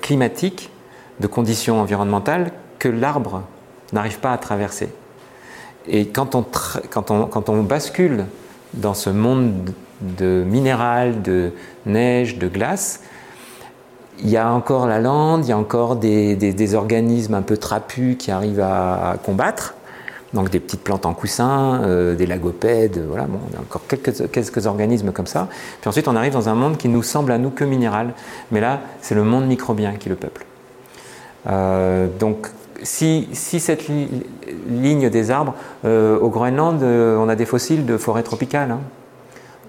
climatique 0.00 0.70
de 1.18 1.26
conditions 1.26 1.80
environnementales 1.80 2.52
que 2.78 2.88
l'arbre 2.88 3.42
n'arrive 3.92 4.20
pas 4.20 4.32
à 4.32 4.38
traverser. 4.38 4.88
Et 5.88 6.08
quand 6.08 6.34
on, 6.34 6.44
quand 6.90 7.10
on, 7.10 7.26
quand 7.26 7.48
on 7.48 7.62
bascule 7.62 8.26
dans 8.74 8.94
ce 8.94 9.10
monde 9.10 9.70
de 10.00 10.44
minéral, 10.46 11.22
de 11.22 11.52
neige, 11.86 12.38
de 12.38 12.48
glace, 12.48 13.02
il 14.22 14.28
y 14.28 14.36
a 14.36 14.52
encore 14.52 14.86
la 14.86 15.00
lande, 15.00 15.46
il 15.46 15.48
y 15.48 15.52
a 15.52 15.58
encore 15.58 15.96
des, 15.96 16.36
des, 16.36 16.74
organismes 16.74 17.34
un 17.34 17.42
peu 17.42 17.56
trapus 17.56 18.16
qui 18.18 18.30
arrivent 18.30 18.60
à 18.60 19.16
combattre 19.24 19.74
donc 20.32 20.50
des 20.50 20.60
petites 20.60 20.82
plantes 20.82 21.06
en 21.06 21.14
coussin, 21.14 21.82
euh, 21.82 22.14
des 22.14 22.26
lagopèdes, 22.26 23.04
voilà, 23.08 23.24
bon, 23.24 23.38
on 23.52 23.58
a 23.58 23.60
encore 23.60 23.82
quelques, 23.88 24.30
quelques, 24.30 24.66
organismes 24.66 25.12
comme 25.12 25.26
ça. 25.26 25.48
Puis 25.80 25.88
ensuite, 25.88 26.06
on 26.08 26.14
arrive 26.14 26.32
dans 26.32 26.48
un 26.48 26.54
monde 26.54 26.76
qui 26.76 26.88
nous 26.88 27.02
semble 27.02 27.32
à 27.32 27.38
nous 27.38 27.50
que 27.50 27.64
minéral, 27.64 28.14
mais 28.50 28.60
là, 28.60 28.80
c'est 29.00 29.14
le 29.14 29.24
monde 29.24 29.46
microbien 29.46 29.94
qui 29.94 30.08
le 30.08 30.14
peuple. 30.14 30.46
Euh, 31.48 32.06
donc, 32.18 32.48
si, 32.82 33.28
cette 33.32 33.84
ligne 34.68 35.10
des 35.10 35.30
arbres, 35.30 35.54
euh, 35.84 36.18
au 36.18 36.28
Groenland, 36.28 36.82
on 36.82 37.28
a 37.28 37.36
des 37.36 37.46
fossiles 37.46 37.86
de 37.86 37.96
forêt 37.96 38.22
tropicale. 38.22 38.70
Hein. 38.70 38.80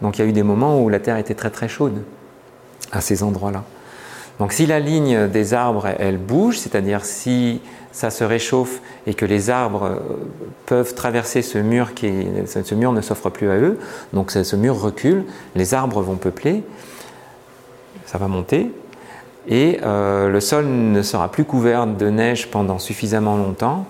Donc, 0.01 0.17
il 0.17 0.21
y 0.21 0.25
a 0.25 0.27
eu 0.27 0.33
des 0.33 0.43
moments 0.43 0.81
où 0.81 0.89
la 0.89 0.99
Terre 0.99 1.17
était 1.17 1.35
très 1.35 1.49
très 1.49 1.67
chaude 1.67 2.01
à 2.91 3.01
ces 3.01 3.23
endroits-là. 3.23 3.63
Donc, 4.39 4.53
si 4.53 4.65
la 4.65 4.79
ligne 4.79 5.27
des 5.27 5.53
arbres, 5.53 5.87
elle 5.99 6.17
bouge, 6.17 6.57
c'est-à-dire 6.57 7.05
si 7.05 7.61
ça 7.91 8.09
se 8.09 8.23
réchauffe 8.23 8.81
et 9.05 9.13
que 9.13 9.25
les 9.25 9.49
arbres 9.49 9.83
euh, 9.83 9.99
peuvent 10.65 10.95
traverser 10.95 11.41
ce 11.41 11.57
mur 11.57 11.93
qui 11.93 12.25
ce 12.45 12.75
mur 12.75 12.93
ne 12.93 13.01
s'offre 13.01 13.29
plus 13.29 13.49
à 13.49 13.57
eux, 13.57 13.77
donc 14.13 14.31
ce 14.31 14.55
mur 14.55 14.79
recule, 14.79 15.25
les 15.55 15.73
arbres 15.73 16.01
vont 16.01 16.15
peupler, 16.15 16.63
ça 18.05 18.17
va 18.17 18.27
monter 18.27 18.71
et 19.47 19.79
euh, 19.83 20.29
le 20.29 20.39
sol 20.39 20.65
ne 20.67 21.01
sera 21.01 21.31
plus 21.31 21.45
couvert 21.45 21.87
de 21.87 22.09
neige 22.09 22.49
pendant 22.49 22.79
suffisamment 22.79 23.37
longtemps 23.37 23.85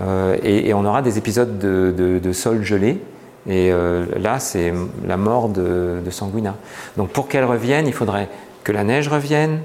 euh, 0.00 0.36
et, 0.42 0.72
on 0.74 0.84
aura 0.84 1.02
des 1.02 1.18
épisodes 1.18 1.58
de, 1.58 2.32
sol 2.32 2.62
gelé 2.62 3.00
et 3.48 3.72
là 4.16 4.38
c'est 4.38 4.72
la 5.06 5.16
mort 5.16 5.48
de, 5.48 6.00
Sanguina. 6.10 6.54
Donc 6.96 7.10
pour 7.10 7.28
qu'elle 7.28 7.44
revienne, 7.44 7.86
il 7.86 7.92
faudrait 7.92 8.28
que 8.64 8.72
la 8.72 8.82
neige 8.82 9.08
revienne, 9.08 9.60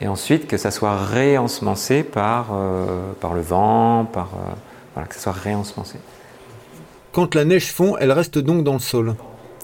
et 0.00 0.08
ensuite 0.08 0.46
que 0.46 0.56
ça 0.56 0.70
soit 0.70 0.96
réensemencé 0.96 2.02
par, 2.02 2.48
euh, 2.52 3.12
par 3.20 3.34
le 3.34 3.40
vent, 3.40 4.04
par, 4.04 4.30
euh, 4.96 5.02
que 5.04 5.14
ça 5.14 5.20
soit 5.20 5.32
réensemencé. 5.32 5.98
Quand 7.12 7.34
la 7.34 7.44
neige 7.44 7.72
fond, 7.72 7.96
elle 7.98 8.12
reste 8.12 8.38
donc 8.38 8.64
dans 8.64 8.74
le 8.74 8.78
sol 8.78 9.14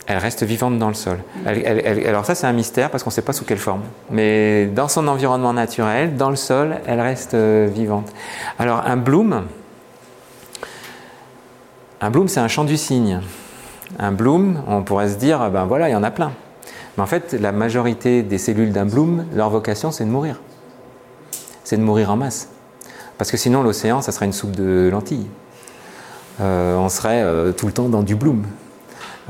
elle 0.07 0.19
reste 0.19 0.43
vivante 0.43 0.79
dans 0.79 0.89
le 0.89 0.95
sol. 0.95 1.19
alors 1.47 2.27
ça 2.27 2.35
c'est 2.35 2.47
un 2.47 2.53
mystère 2.53 2.91
parce 2.91 3.03
qu'on 3.03 3.11
ne 3.11 3.15
sait 3.15 3.23
pas 3.23 3.33
sous 3.33 3.45
quelle 3.45 3.59
forme. 3.59 3.83
Mais 4.11 4.67
dans 4.67 4.89
son 4.89 5.09
environnement 5.09 5.53
naturel, 5.53 6.17
dans 6.17 6.31
le 6.31 6.37
sol, 6.37 6.77
elle 6.87 7.01
reste 7.01 7.35
euh, 7.35 7.69
vivante. 7.73 8.13
Alors 8.59 8.83
un 8.87 8.97
bloom, 8.97 9.45
un 12.01 12.11
bloom 12.11 12.29
c'est 12.29 12.41
un 12.41 12.49
chant 12.49 12.65
du 12.65 12.77
cygne. 12.77 13.21
Un 13.99 14.13
bloom, 14.13 14.63
on 14.67 14.83
pourrait 14.83 15.09
se 15.09 15.17
dire, 15.17 15.51
ben 15.51 15.67
voilà, 15.67 15.89
il 15.89 15.93
y 15.93 15.97
en 15.97 16.03
a 16.03 16.11
plein. 16.11 16.33
Mais 16.97 17.03
en 17.03 17.07
fait, 17.07 17.33
la 17.33 17.53
majorité 17.53 18.23
des 18.23 18.39
cellules 18.39 18.73
d'un 18.73 18.87
bloom, 18.87 19.27
leur 19.35 19.51
vocation, 19.51 19.91
c'est 19.91 20.05
de 20.05 20.11
mourir. 20.11 20.41
C'est 21.65 21.77
de 21.77 21.83
mourir 21.83 22.11
en 22.11 22.17
masse. 22.17 22.49
Parce 23.19 23.31
que 23.31 23.37
sinon, 23.37 23.63
l'océan, 23.63 24.01
ça 24.01 24.13
serait 24.13 24.27
une 24.27 24.33
soupe 24.33 24.53
de 24.53 24.89
lentilles. 24.91 25.27
Euh, 26.41 26.77
on 26.77 26.89
serait 26.89 27.23
euh, 27.23 27.53
tout 27.53 27.67
le 27.67 27.73
temps 27.73 27.89
dans 27.89 28.03
du 28.03 28.17
bloom. 28.17 28.45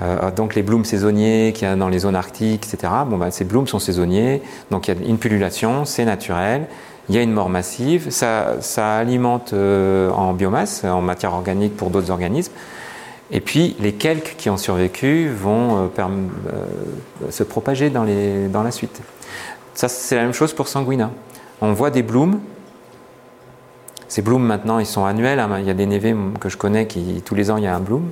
Euh, 0.01 0.31
donc 0.31 0.55
les 0.55 0.63
blooms 0.63 0.85
saisonniers 0.85 1.53
qu'il 1.55 1.69
y 1.69 1.71
a 1.71 1.77
dans 1.77 1.89
les 1.89 2.01
zones 2.01 2.17
arctiques, 2.17 2.67
etc., 2.67 2.93
bon, 3.07 3.17
bah, 3.17 3.31
ces 3.31 3.45
blooms 3.45 3.69
sont 3.69 3.79
saisonniers, 3.79 4.43
donc 4.71 4.89
il 4.89 4.95
y 4.95 5.05
a 5.05 5.09
une 5.09 5.19
pullulation, 5.19 5.85
c'est 5.85 6.05
naturel, 6.05 6.67
il 7.09 7.15
y 7.15 7.19
a 7.19 7.23
une 7.23 7.33
mort 7.33 7.49
massive, 7.49 8.11
ça, 8.11 8.59
alimente 8.77 9.53
en 9.53 10.33
biomasse, 10.33 10.85
en 10.85 11.01
matière 11.01 11.33
organique 11.35 11.77
pour 11.77 11.91
d'autres 11.91 12.11
organismes, 12.11 12.53
et 13.31 13.41
puis 13.41 13.77
les 13.81 13.93
quelques 13.93 14.37
qui 14.37 14.51
ont 14.51 14.57
survécu 14.57 15.29
vont 15.29 15.87
euh, 15.87 15.89
euh, 15.99 17.31
se 17.31 17.43
propager 17.43 17.91
dans, 17.91 18.05
la 18.05 18.71
suite. 18.71 19.01
Ça, 19.75 19.89
c'est 19.89 20.17
la 20.17 20.23
même 20.23 20.33
chose 20.33 20.53
pour 20.53 20.69
Sanguina. 20.69 21.11
On 21.61 21.73
voit 21.73 21.91
des 21.91 22.03
blooms. 22.03 22.41
Ces 24.09 24.23
blooms 24.23 24.45
maintenant, 24.45 24.79
ils 24.79 24.87
sont 24.87 25.05
annuels. 25.05 25.45
Il 25.59 25.65
y 25.65 25.71
a 25.71 25.75
des 25.75 25.87
névés 25.87 26.15
que 26.39 26.49
je 26.49 26.57
connais 26.57 26.87
qui 26.87 27.23
tous 27.25 27.35
les 27.35 27.51
ans 27.51 27.57
il 27.57 27.65
y 27.65 27.67
a 27.67 27.75
un 27.75 27.81
bloom. 27.81 28.11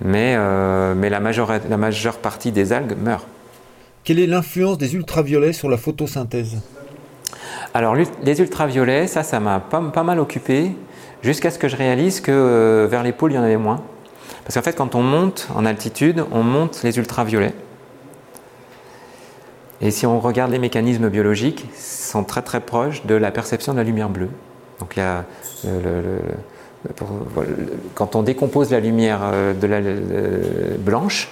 Mais, 0.00 0.34
euh, 0.36 0.94
mais 0.94 1.08
la, 1.08 1.20
majeure, 1.20 1.52
la 1.68 1.76
majeure 1.76 2.18
partie 2.18 2.52
des 2.52 2.72
algues 2.72 2.96
meurent. 2.98 3.26
Quelle 4.02 4.18
est 4.18 4.26
l'influence 4.26 4.76
des 4.78 4.94
ultraviolets 4.94 5.52
sur 5.52 5.68
la 5.68 5.76
photosynthèse? 5.76 6.58
Alors 7.72 7.94
les 7.96 8.40
ultraviolets, 8.40 9.06
ça, 9.06 9.22
ça 9.22 9.40
m'a 9.40 9.58
pas, 9.60 9.80
pas 9.80 10.02
mal 10.02 10.20
occupé 10.20 10.72
jusqu'à 11.22 11.50
ce 11.50 11.58
que 11.58 11.68
je 11.68 11.76
réalise 11.76 12.20
que 12.20 12.86
vers 12.88 13.02
les 13.02 13.12
pôles, 13.12 13.32
il 13.32 13.34
y 13.36 13.38
en 13.38 13.42
avait 13.42 13.56
moins. 13.56 13.82
Parce 14.44 14.54
qu'en 14.54 14.62
fait, 14.62 14.76
quand 14.76 14.94
on 14.94 15.02
monte 15.02 15.48
en 15.54 15.64
altitude, 15.64 16.24
on 16.30 16.42
monte 16.42 16.82
les 16.82 16.98
ultraviolets. 16.98 17.54
Et 19.80 19.90
si 19.90 20.06
on 20.06 20.20
regarde 20.20 20.52
les 20.52 20.58
mécanismes 20.58 21.08
biologiques, 21.08 21.66
ils 21.74 21.80
sont 21.80 22.24
très 22.24 22.42
très 22.42 22.60
proches 22.60 23.04
de 23.06 23.14
la 23.14 23.30
perception 23.30 23.72
de 23.72 23.78
la 23.78 23.84
lumière 23.84 24.08
bleue. 24.08 24.30
Donc 24.80 24.96
il 24.96 25.00
y 25.00 25.02
a 25.02 25.24
quand 27.94 28.16
on 28.16 28.22
décompose 28.22 28.70
la 28.70 28.80
lumière 28.80 29.20
euh, 29.24 29.54
la 29.62 29.80
blanche, 30.78 31.30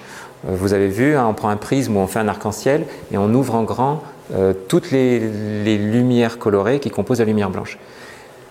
euh, 0.49 0.57
vous 0.57 0.73
avez 0.73 0.89
vu, 0.89 1.15
hein, 1.15 1.27
on 1.29 1.35
prend 1.35 1.51
un 1.51 1.57
prisme 1.57 1.97
ou 1.97 2.01
on 2.01 2.07
fait 2.07 2.19
un 2.19 2.29
arc-en-ciel 2.29 2.85
et 3.13 3.19
on 3.19 3.33
ouvre 3.35 3.55
en 3.55 3.63
grand 3.63 4.03
euh, 4.35 4.55
toutes 4.69 4.91
les, 4.91 5.21
les, 5.65 5.77
lumières 5.77 6.39
colorées 6.39 6.81
qui 6.81 6.91
composent 6.91 7.21
la 7.21 7.27
lumière 7.27 7.51
blanche. 7.51 7.79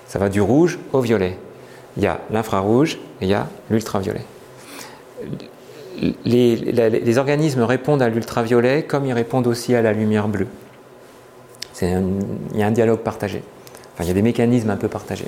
Ça 0.08 0.20
va 0.20 0.30
du 0.30 0.42
rouge 0.42 0.80
au 0.94 1.02
violet. 1.02 1.38
Il 1.98 2.04
y 2.04 2.08
a 2.08 2.20
l'infrarouge 2.30 3.00
et 3.20 3.26
il 3.26 3.30
y 3.30 3.34
a 3.34 3.48
l'ultraviolet 3.70 4.26
les, 6.26 7.18
organismes 7.18 7.62
répondent 7.62 8.02
à 8.02 8.10
l'ultraviolet 8.10 8.84
comme 8.84 9.06
ils 9.06 9.14
répondent 9.14 9.48
aussi 9.48 9.76
à 9.76 9.82
la 9.82 9.94
lumière 9.94 10.28
bleue. 10.28 10.48
il 11.82 11.90
y 12.56 12.64
a 12.64 12.68
un 12.68 12.72
dialogue 12.72 13.00
partagé. 13.00 13.44
Enfin, 13.94 14.04
il 14.04 14.08
y 14.08 14.12
a 14.12 14.14
des 14.14 14.22
mécanismes 14.22 14.70
un 14.70 14.78
peu 14.78 14.88
partagés. 14.88 15.28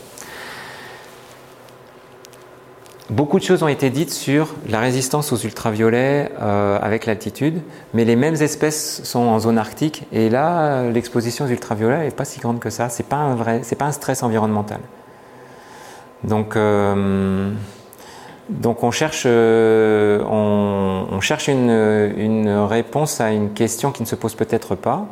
Beaucoup 3.10 3.38
de 3.38 3.44
choses 3.44 3.64
ont 3.64 3.68
été 3.68 3.90
dites 3.90 4.12
sur 4.12 4.56
la 4.70 4.80
résistance 4.80 5.34
aux 5.34 5.38
ultraviolets 5.38 6.32
euh, 6.42 6.80
avec 6.82 7.06
l'altitude, 7.06 7.62
mais 7.94 8.06
les 8.06 8.16
mêmes 8.16 8.36
espèces 8.36 9.04
sont 9.04 9.20
en 9.20 9.40
zone 9.40 9.58
arctique 9.58 10.04
et 10.14 10.30
là, 10.30 10.90
l'exposition 10.90 11.44
aux 11.44 11.50
ultraviolets 11.50 12.06
n'est 12.06 12.12
pas 12.12 12.24
si 12.24 12.40
grande 12.40 12.60
que 12.60 12.70
ça. 12.70 12.88
C'est 12.88 13.06
pas 13.06 13.36
pas 13.78 13.86
un 13.86 13.92
stress 13.92 14.24
environnemental. 14.24 14.80
Donc 16.24 16.56
euh, 16.56 17.52
on 18.64 18.92
cherche, 18.92 19.24
euh, 19.26 20.24
on, 20.24 21.20
cherche 21.20 21.50
une, 21.50 22.66
réponse 22.70 23.20
à 23.20 23.32
une 23.32 23.52
question 23.52 23.92
qui 23.92 24.04
ne 24.04 24.08
se 24.08 24.16
pose 24.16 24.36
peut-être 24.36 24.76
pas. 24.76 25.08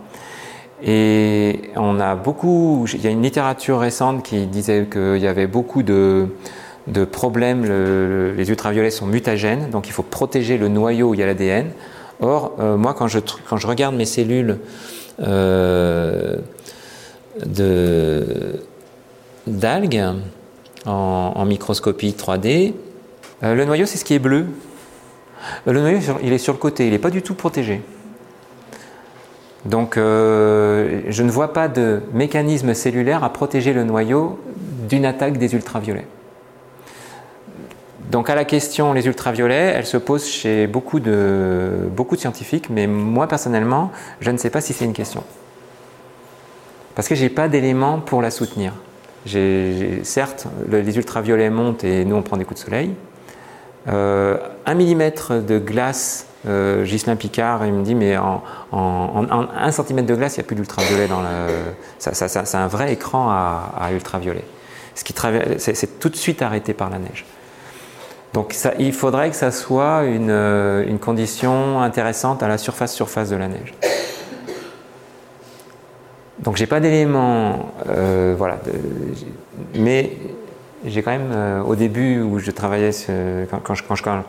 Et 0.81 1.71
on 1.75 1.99
a 1.99 2.15
beaucoup, 2.15 2.85
il 2.93 3.01
y 3.01 3.07
a 3.07 3.11
une 3.11 3.21
littérature 3.21 3.79
récente 3.79 4.23
qui 4.23 4.47
disait 4.47 4.87
qu'il 4.89 5.17
y 5.17 5.27
avait 5.27 5.45
beaucoup 5.45 5.83
de, 5.83 6.29
problèmes. 7.11 7.65
les 8.35 8.49
ultraviolets 8.49 8.91
sont 8.91 9.05
mutagènes, 9.05 9.69
donc 9.69 9.87
il 9.87 9.91
faut 9.91 10.03
protéger 10.03 10.57
le 10.57 10.67
noyau 10.67 11.09
où 11.09 11.13
il 11.13 11.19
y 11.19 11.23
a 11.23 11.25
l'ADN. 11.25 11.71
Or, 12.21 12.53
euh, 12.59 12.77
moi, 12.77 12.93
quand 12.93 13.07
je, 13.07 13.19
regarde 13.67 13.95
mes 13.95 14.05
cellules 14.05 14.59
euh, 15.21 16.37
d'algues 19.47 20.03
en, 20.85 21.45
microscopie 21.45 22.15
3D, 22.17 22.73
euh, 23.43 23.55
le 23.55 23.65
noyau, 23.65 23.87
c'est 23.87 23.97
ce 23.97 24.05
qui 24.05 24.13
est 24.13 24.19
bleu. 24.19 24.45
Le 25.65 25.81
noyau, 25.81 25.97
il 26.21 26.31
est 26.31 26.37
sur 26.37 26.53
le 26.53 26.59
côté, 26.59 26.85
il 26.85 26.91
n'est 26.91 26.99
pas 26.99 27.09
du 27.09 27.23
tout 27.23 27.33
protégé. 27.33 27.81
Donc 29.65 29.93
je 29.95 31.23
ne 31.23 31.29
vois 31.29 31.53
pas 31.53 31.67
de 31.67 32.01
mécanisme 32.13 32.73
cellulaire 32.73 33.23
à 33.23 33.31
protéger 33.31 33.73
le 33.73 33.83
noyau 33.83 34.39
d'une 34.87 35.05
attaque 35.05 35.37
des 35.37 35.53
ultraviolets. 35.53 36.07
Donc 38.11 38.29
à 38.29 38.35
la 38.35 38.43
question 38.43 38.91
les 38.91 39.07
ultraviolets, 39.07 39.73
elle 39.73 39.85
se 39.85 39.95
pose 39.95 40.25
chez 40.25 40.67
beaucoup 40.67 40.99
de, 40.99 41.87
beaucoup 41.95 42.17
de 42.17 42.21
scientifiques, 42.21 42.69
mais 42.69 42.85
moi 42.85 43.25
personnellement, 43.25 43.89
je 44.19 44.31
ne 44.31 44.37
sais 44.37 44.49
pas 44.49 44.59
si 44.59 44.73
c'est 44.73 44.83
une 44.83 44.91
question. 44.91 45.23
Parce 46.93 47.07
que 47.07 47.15
je 47.15 47.23
n'ai 47.23 47.29
pas 47.29 47.47
d'éléments 47.47 47.99
pour 47.99 48.21
la 48.21 48.29
soutenir. 48.29 48.73
certes, 50.03 50.47
les 50.69 50.97
ultraviolets 50.97 51.49
montent 51.49 51.85
et 51.85 52.03
nous 52.03 52.17
on 52.17 52.21
prend 52.21 52.35
des 52.35 52.43
coups 52.43 52.59
de 52.59 52.65
soleil. 52.65 52.93
Euh, 53.87 54.37
un 54.65 54.73
millimètre 54.73 55.41
de 55.41 55.57
glace, 55.57 56.27
euh, 56.49 56.85
Picard, 57.17 57.65
il 57.65 57.71
me 57.71 57.81
dit, 57.81 57.95
mais 57.95 58.17
en, 58.17 58.43
un 58.73 59.71
centimètre 59.71 60.07
de 60.09 60.15
glace, 60.15 60.35
il 60.35 60.39
n'y 60.41 60.45
a 60.45 60.47
plus 60.47 60.57
d'ultraviolet 60.57 61.07
dans 61.07 61.21
le. 61.21 61.27
c'est 61.97 62.55
un 62.55 62.67
vrai 62.67 62.91
écran 62.91 63.29
à, 63.29 63.73
à 63.79 63.93
ultraviolet. 63.93 64.43
Ce 64.95 65.05
qui 65.05 65.13
c'est 65.59 65.99
tout 65.99 66.09
de 66.09 66.17
suite 66.17 66.41
arrêté 66.41 66.73
par 66.73 66.89
la 66.89 66.99
neige. 66.99 67.25
Donc 68.33 68.55
il 68.79 68.93
faudrait 68.93 69.29
que 69.29 69.35
ça 69.35 69.51
soit 69.51 70.03
euh, 70.03 70.85
une, 70.87 70.99
condition 70.99 71.81
intéressante 71.81 72.43
à 72.43 72.47
la 72.47 72.57
surface-surface 72.57 73.29
de 73.29 73.35
la 73.35 73.47
neige. 73.47 73.73
Donc 76.39 76.55
j'ai 76.55 76.65
pas 76.65 76.79
d'éléments, 76.79 77.73
euh, 77.89 78.33
voilà, 78.37 78.57
mais 79.75 80.13
j'ai 80.85 81.03
quand 81.03 81.11
même, 81.11 81.31
euh, 81.33 81.61
au 81.61 81.75
début 81.75 82.21
où 82.21 82.39
je 82.39 82.49
travaillais, 82.51 82.91
quand, 83.63 83.75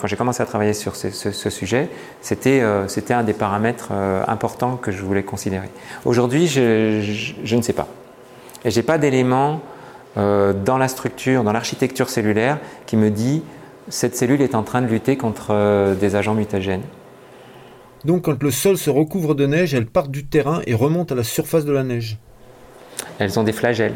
j'ai 0.07 0.17
commencé 0.17 0.43
à 0.43 0.47
travailler 0.47 0.75
sur 0.75 0.97
ce, 0.97 1.31
sujet, 1.51 1.89
c'était 2.21 2.61
un 2.61 3.23
des 3.23 3.33
paramètres 3.33 3.93
importants 4.27 4.77
que 4.77 4.91
je 4.91 5.03
voulais 5.03 5.23
considérer. 5.23 5.71
Aujourd'hui, 6.05 6.49
je, 6.49 7.55
ne 7.57 7.63
sais 7.63 7.73
pas. 7.73 7.87
Et 8.65 8.71
j'ai 8.71 8.83
pas 8.83 8.99
d'éléments 8.99 9.61
dans 10.17 10.77
la 10.79 10.89
structure, 10.89 11.45
dans 11.45 11.53
l'architecture 11.53 12.11
cellulaire 12.11 12.59
qui 12.85 12.99
me 12.99 13.09
dit 13.09 13.43
cette 13.89 14.17
cellule 14.17 14.43
est 14.43 14.55
en 14.55 14.63
train 14.63 14.83
de 14.83 14.87
lutter 14.87 15.17
contre 15.17 15.49
euh, 15.51 15.95
des 15.95 16.17
agents 16.17 16.35
mutagènes. 16.35 16.83
Donc 18.05 18.23
quand 18.23 18.43
le 18.43 18.51
sol 18.51 18.77
se 18.77 18.91
recouvre 18.91 19.35
de 19.35 19.47
neige, 19.47 19.75
elles 19.75 19.87
partent 19.87 20.11
du 20.11 20.25
terrain 20.25 20.61
et 20.67 20.75
remontent 20.75 21.15
à 21.15 21.17
la 21.17 21.25
surface 21.25 21.65
de 21.65 21.73
la 21.73 21.83
neige. 21.83 22.19
Elles 23.19 23.39
ont 23.39 23.45
des 23.45 23.53
flagelles. 23.53 23.95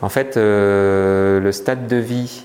En 0.00 0.08
fait, 0.08 0.36
euh, 0.36 1.40
le 1.40 1.52
stade 1.52 1.86
de 1.86 1.96
vie 1.96 2.44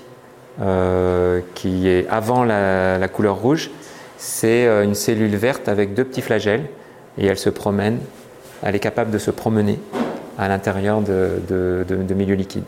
euh, 0.60 1.40
qui 1.54 1.88
est 1.88 2.06
avant 2.08 2.44
la, 2.44 3.08
couleur 3.08 3.36
rouge, 3.36 3.70
c'est 4.16 4.66
une 4.66 4.94
cellule 4.94 5.36
verte 5.36 5.68
avec 5.68 5.94
deux 5.94 6.04
petits 6.04 6.22
flagelles 6.22 6.64
et 7.18 7.26
elle 7.26 7.38
se 7.38 7.50
promène, 7.50 7.98
elle 8.62 8.74
est 8.74 8.80
capable 8.80 9.10
de 9.10 9.18
se 9.18 9.30
promener 9.30 9.78
à 10.38 10.48
l'intérieur 10.48 11.00
de, 11.00 11.40
de 11.48 12.14
milieux 12.14 12.34
liquides. 12.34 12.64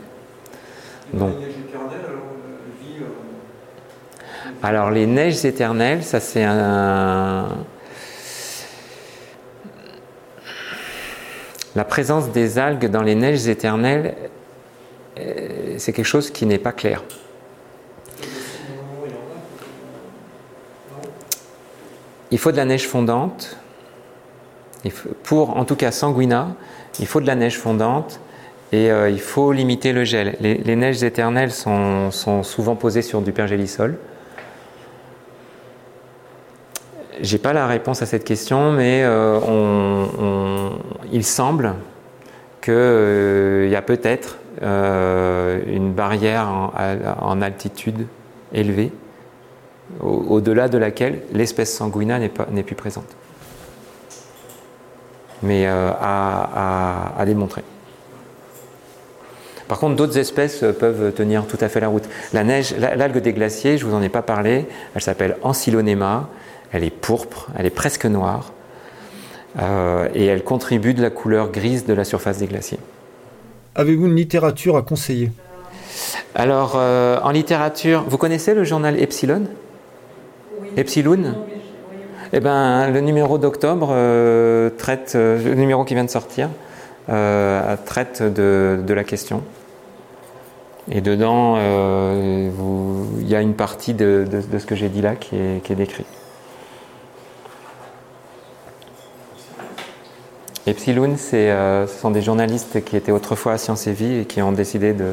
Donc, 1.13 1.33
alors 4.63 4.91
les 4.91 5.07
neiges 5.07 5.43
éternelles, 5.45 6.03
ça 6.03 6.19
c'est 6.19 6.43
un... 6.43 7.47
La 11.73 11.85
présence 11.85 12.29
des 12.29 12.59
algues 12.59 12.87
dans 12.87 13.01
les 13.01 13.15
neiges 13.15 13.47
éternelles, 13.47 14.15
euh, 15.19 15.75
c'est 15.77 15.93
quelque 15.93 16.05
chose 16.05 16.29
qui 16.29 16.45
n'est 16.45 16.59
pas 16.59 16.73
clair. 16.73 17.01
Il 22.29 22.37
faut 22.37 22.51
de 22.51 22.57
la 22.57 22.65
neige 22.65 22.87
fondante. 22.87 23.57
Pour, 25.23 25.57
en 25.57 25.65
tout 25.65 25.75
cas, 25.75 25.91
Sanguina, 25.91 26.55
il 26.99 27.07
faut 27.07 27.21
de 27.21 27.27
la 27.27 27.35
neige 27.35 27.57
fondante 27.57 28.19
et 28.71 28.91
euh, 28.91 29.09
il 29.09 29.19
faut 29.19 29.51
limiter 29.51 29.93
le 29.93 30.03
gel. 30.03 30.35
Les, 30.39 30.75
neiges 30.75 31.03
éternelles 31.03 31.51
sont, 31.51 32.11
sont, 32.11 32.43
souvent 32.43 32.75
posées 32.75 33.01
sur 33.01 33.21
du 33.21 33.31
pergélisol. 33.31 33.97
J'ai 37.21 37.37
pas 37.37 37.53
la 37.53 37.67
réponse 37.67 38.01
à 38.01 38.07
cette 38.07 38.23
question, 38.23 38.71
mais 38.71 39.03
euh, 39.03 40.69
il 41.11 41.23
semble 41.23 41.75
qu'il 42.61 42.73
euh, 42.73 43.67
y 43.69 43.75
a 43.75 43.81
peut-être 43.83 44.37
euh, 44.63 45.61
une 45.67 45.93
barrière 45.93 46.71
en, 47.21 47.41
altitude 47.41 48.07
élevée, 48.53 48.91
au-delà 49.99 50.67
de 50.67 50.79
laquelle 50.79 51.21
l'espèce 51.31 51.71
sanguina 51.71 52.17
n'est 52.17 52.63
plus 52.63 52.75
présente. 52.75 53.15
Mais 55.43 55.67
à, 55.67 57.23
démontrer. 57.25 57.63
Par 59.67 59.79
contre, 59.79 59.95
d'autres 59.95 60.17
espèces 60.17 60.65
peuvent 60.79 61.13
tenir 61.13 61.45
tout 61.45 61.57
à 61.61 61.69
fait 61.69 61.79
la 61.79 61.87
route. 61.87 62.03
La 62.33 62.43
neige, 62.43 62.75
l'algue 62.77 63.19
des 63.19 63.33
glaciers, 63.33 63.77
je 63.77 63.85
vous 63.85 63.93
en 63.93 64.01
ai 64.01 64.09
pas 64.09 64.21
parlé, 64.23 64.65
elle 64.95 65.01
s'appelle 65.01 65.37
Ancylonema 65.43 66.27
elle 66.71 66.83
est 66.83 66.89
pourpre, 66.89 67.49
elle 67.57 67.65
est 67.65 67.69
presque 67.69 68.05
noire, 68.05 68.51
euh, 69.59 70.07
et 70.13 70.25
elle 70.25 70.43
contribue 70.43 70.93
de 70.93 71.01
la 71.01 71.09
couleur 71.09 71.51
grise 71.51 71.85
de 71.85 71.93
la 71.93 72.03
surface 72.03 72.37
des 72.37 72.47
glaciers. 72.47 72.79
Avez-vous 73.75 74.07
une 74.07 74.15
littérature 74.15 74.77
à 74.77 74.81
conseiller? 74.81 75.31
Alors, 76.35 76.73
euh, 76.75 77.19
en 77.21 77.31
littérature, 77.31 78.05
vous 78.07 78.17
connaissez 78.17 78.53
le 78.53 78.63
journal 78.63 79.01
Epsilon? 79.01 79.43
Oui. 80.61 80.69
Epsilon? 80.77 81.35
Eh 82.33 82.39
ben, 82.39 82.89
le 82.89 83.01
numéro 83.01 83.37
d'octobre 83.37 83.89
euh, 83.91 84.69
traite, 84.69 85.15
le 85.15 85.53
numéro 85.53 85.83
qui 85.83 85.95
vient 85.95 86.05
de 86.05 86.09
sortir, 86.09 86.49
traite 87.07 88.23
de, 88.23 88.93
la 88.93 89.03
question. 89.03 89.43
Et 90.89 91.01
dedans, 91.01 91.57
il 91.57 93.27
y 93.27 93.35
a 93.35 93.41
une 93.41 93.53
partie 93.53 93.93
de, 93.93 94.25
ce 94.57 94.65
que 94.65 94.75
j'ai 94.75 94.87
dit 94.87 95.01
là 95.01 95.15
qui 95.15 95.35
est, 95.35 95.61
qui 95.61 95.73
est 95.73 95.75
décrite. 95.75 96.20
Epsilon, 100.71 101.15
euh, 101.33 101.85
ce 101.85 101.99
sont 101.99 102.11
des 102.11 102.21
journalistes 102.21 102.81
qui 102.85 102.95
étaient 102.95 103.11
autrefois 103.11 103.51
à 103.53 103.57
Sciences 103.57 103.87
et 103.87 103.91
Vie 103.91 104.19
et 104.19 104.25
qui 104.25 104.41
ont 104.41 104.53
décidé 104.53 104.93
de, 104.93 105.11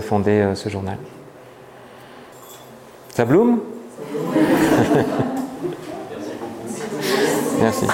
fonder 0.00 0.32
euh, 0.32 0.56
ce 0.56 0.68
journal. 0.68 0.98
Ça 3.14 3.24
bloom? 3.24 3.60
Merci. 7.60 7.86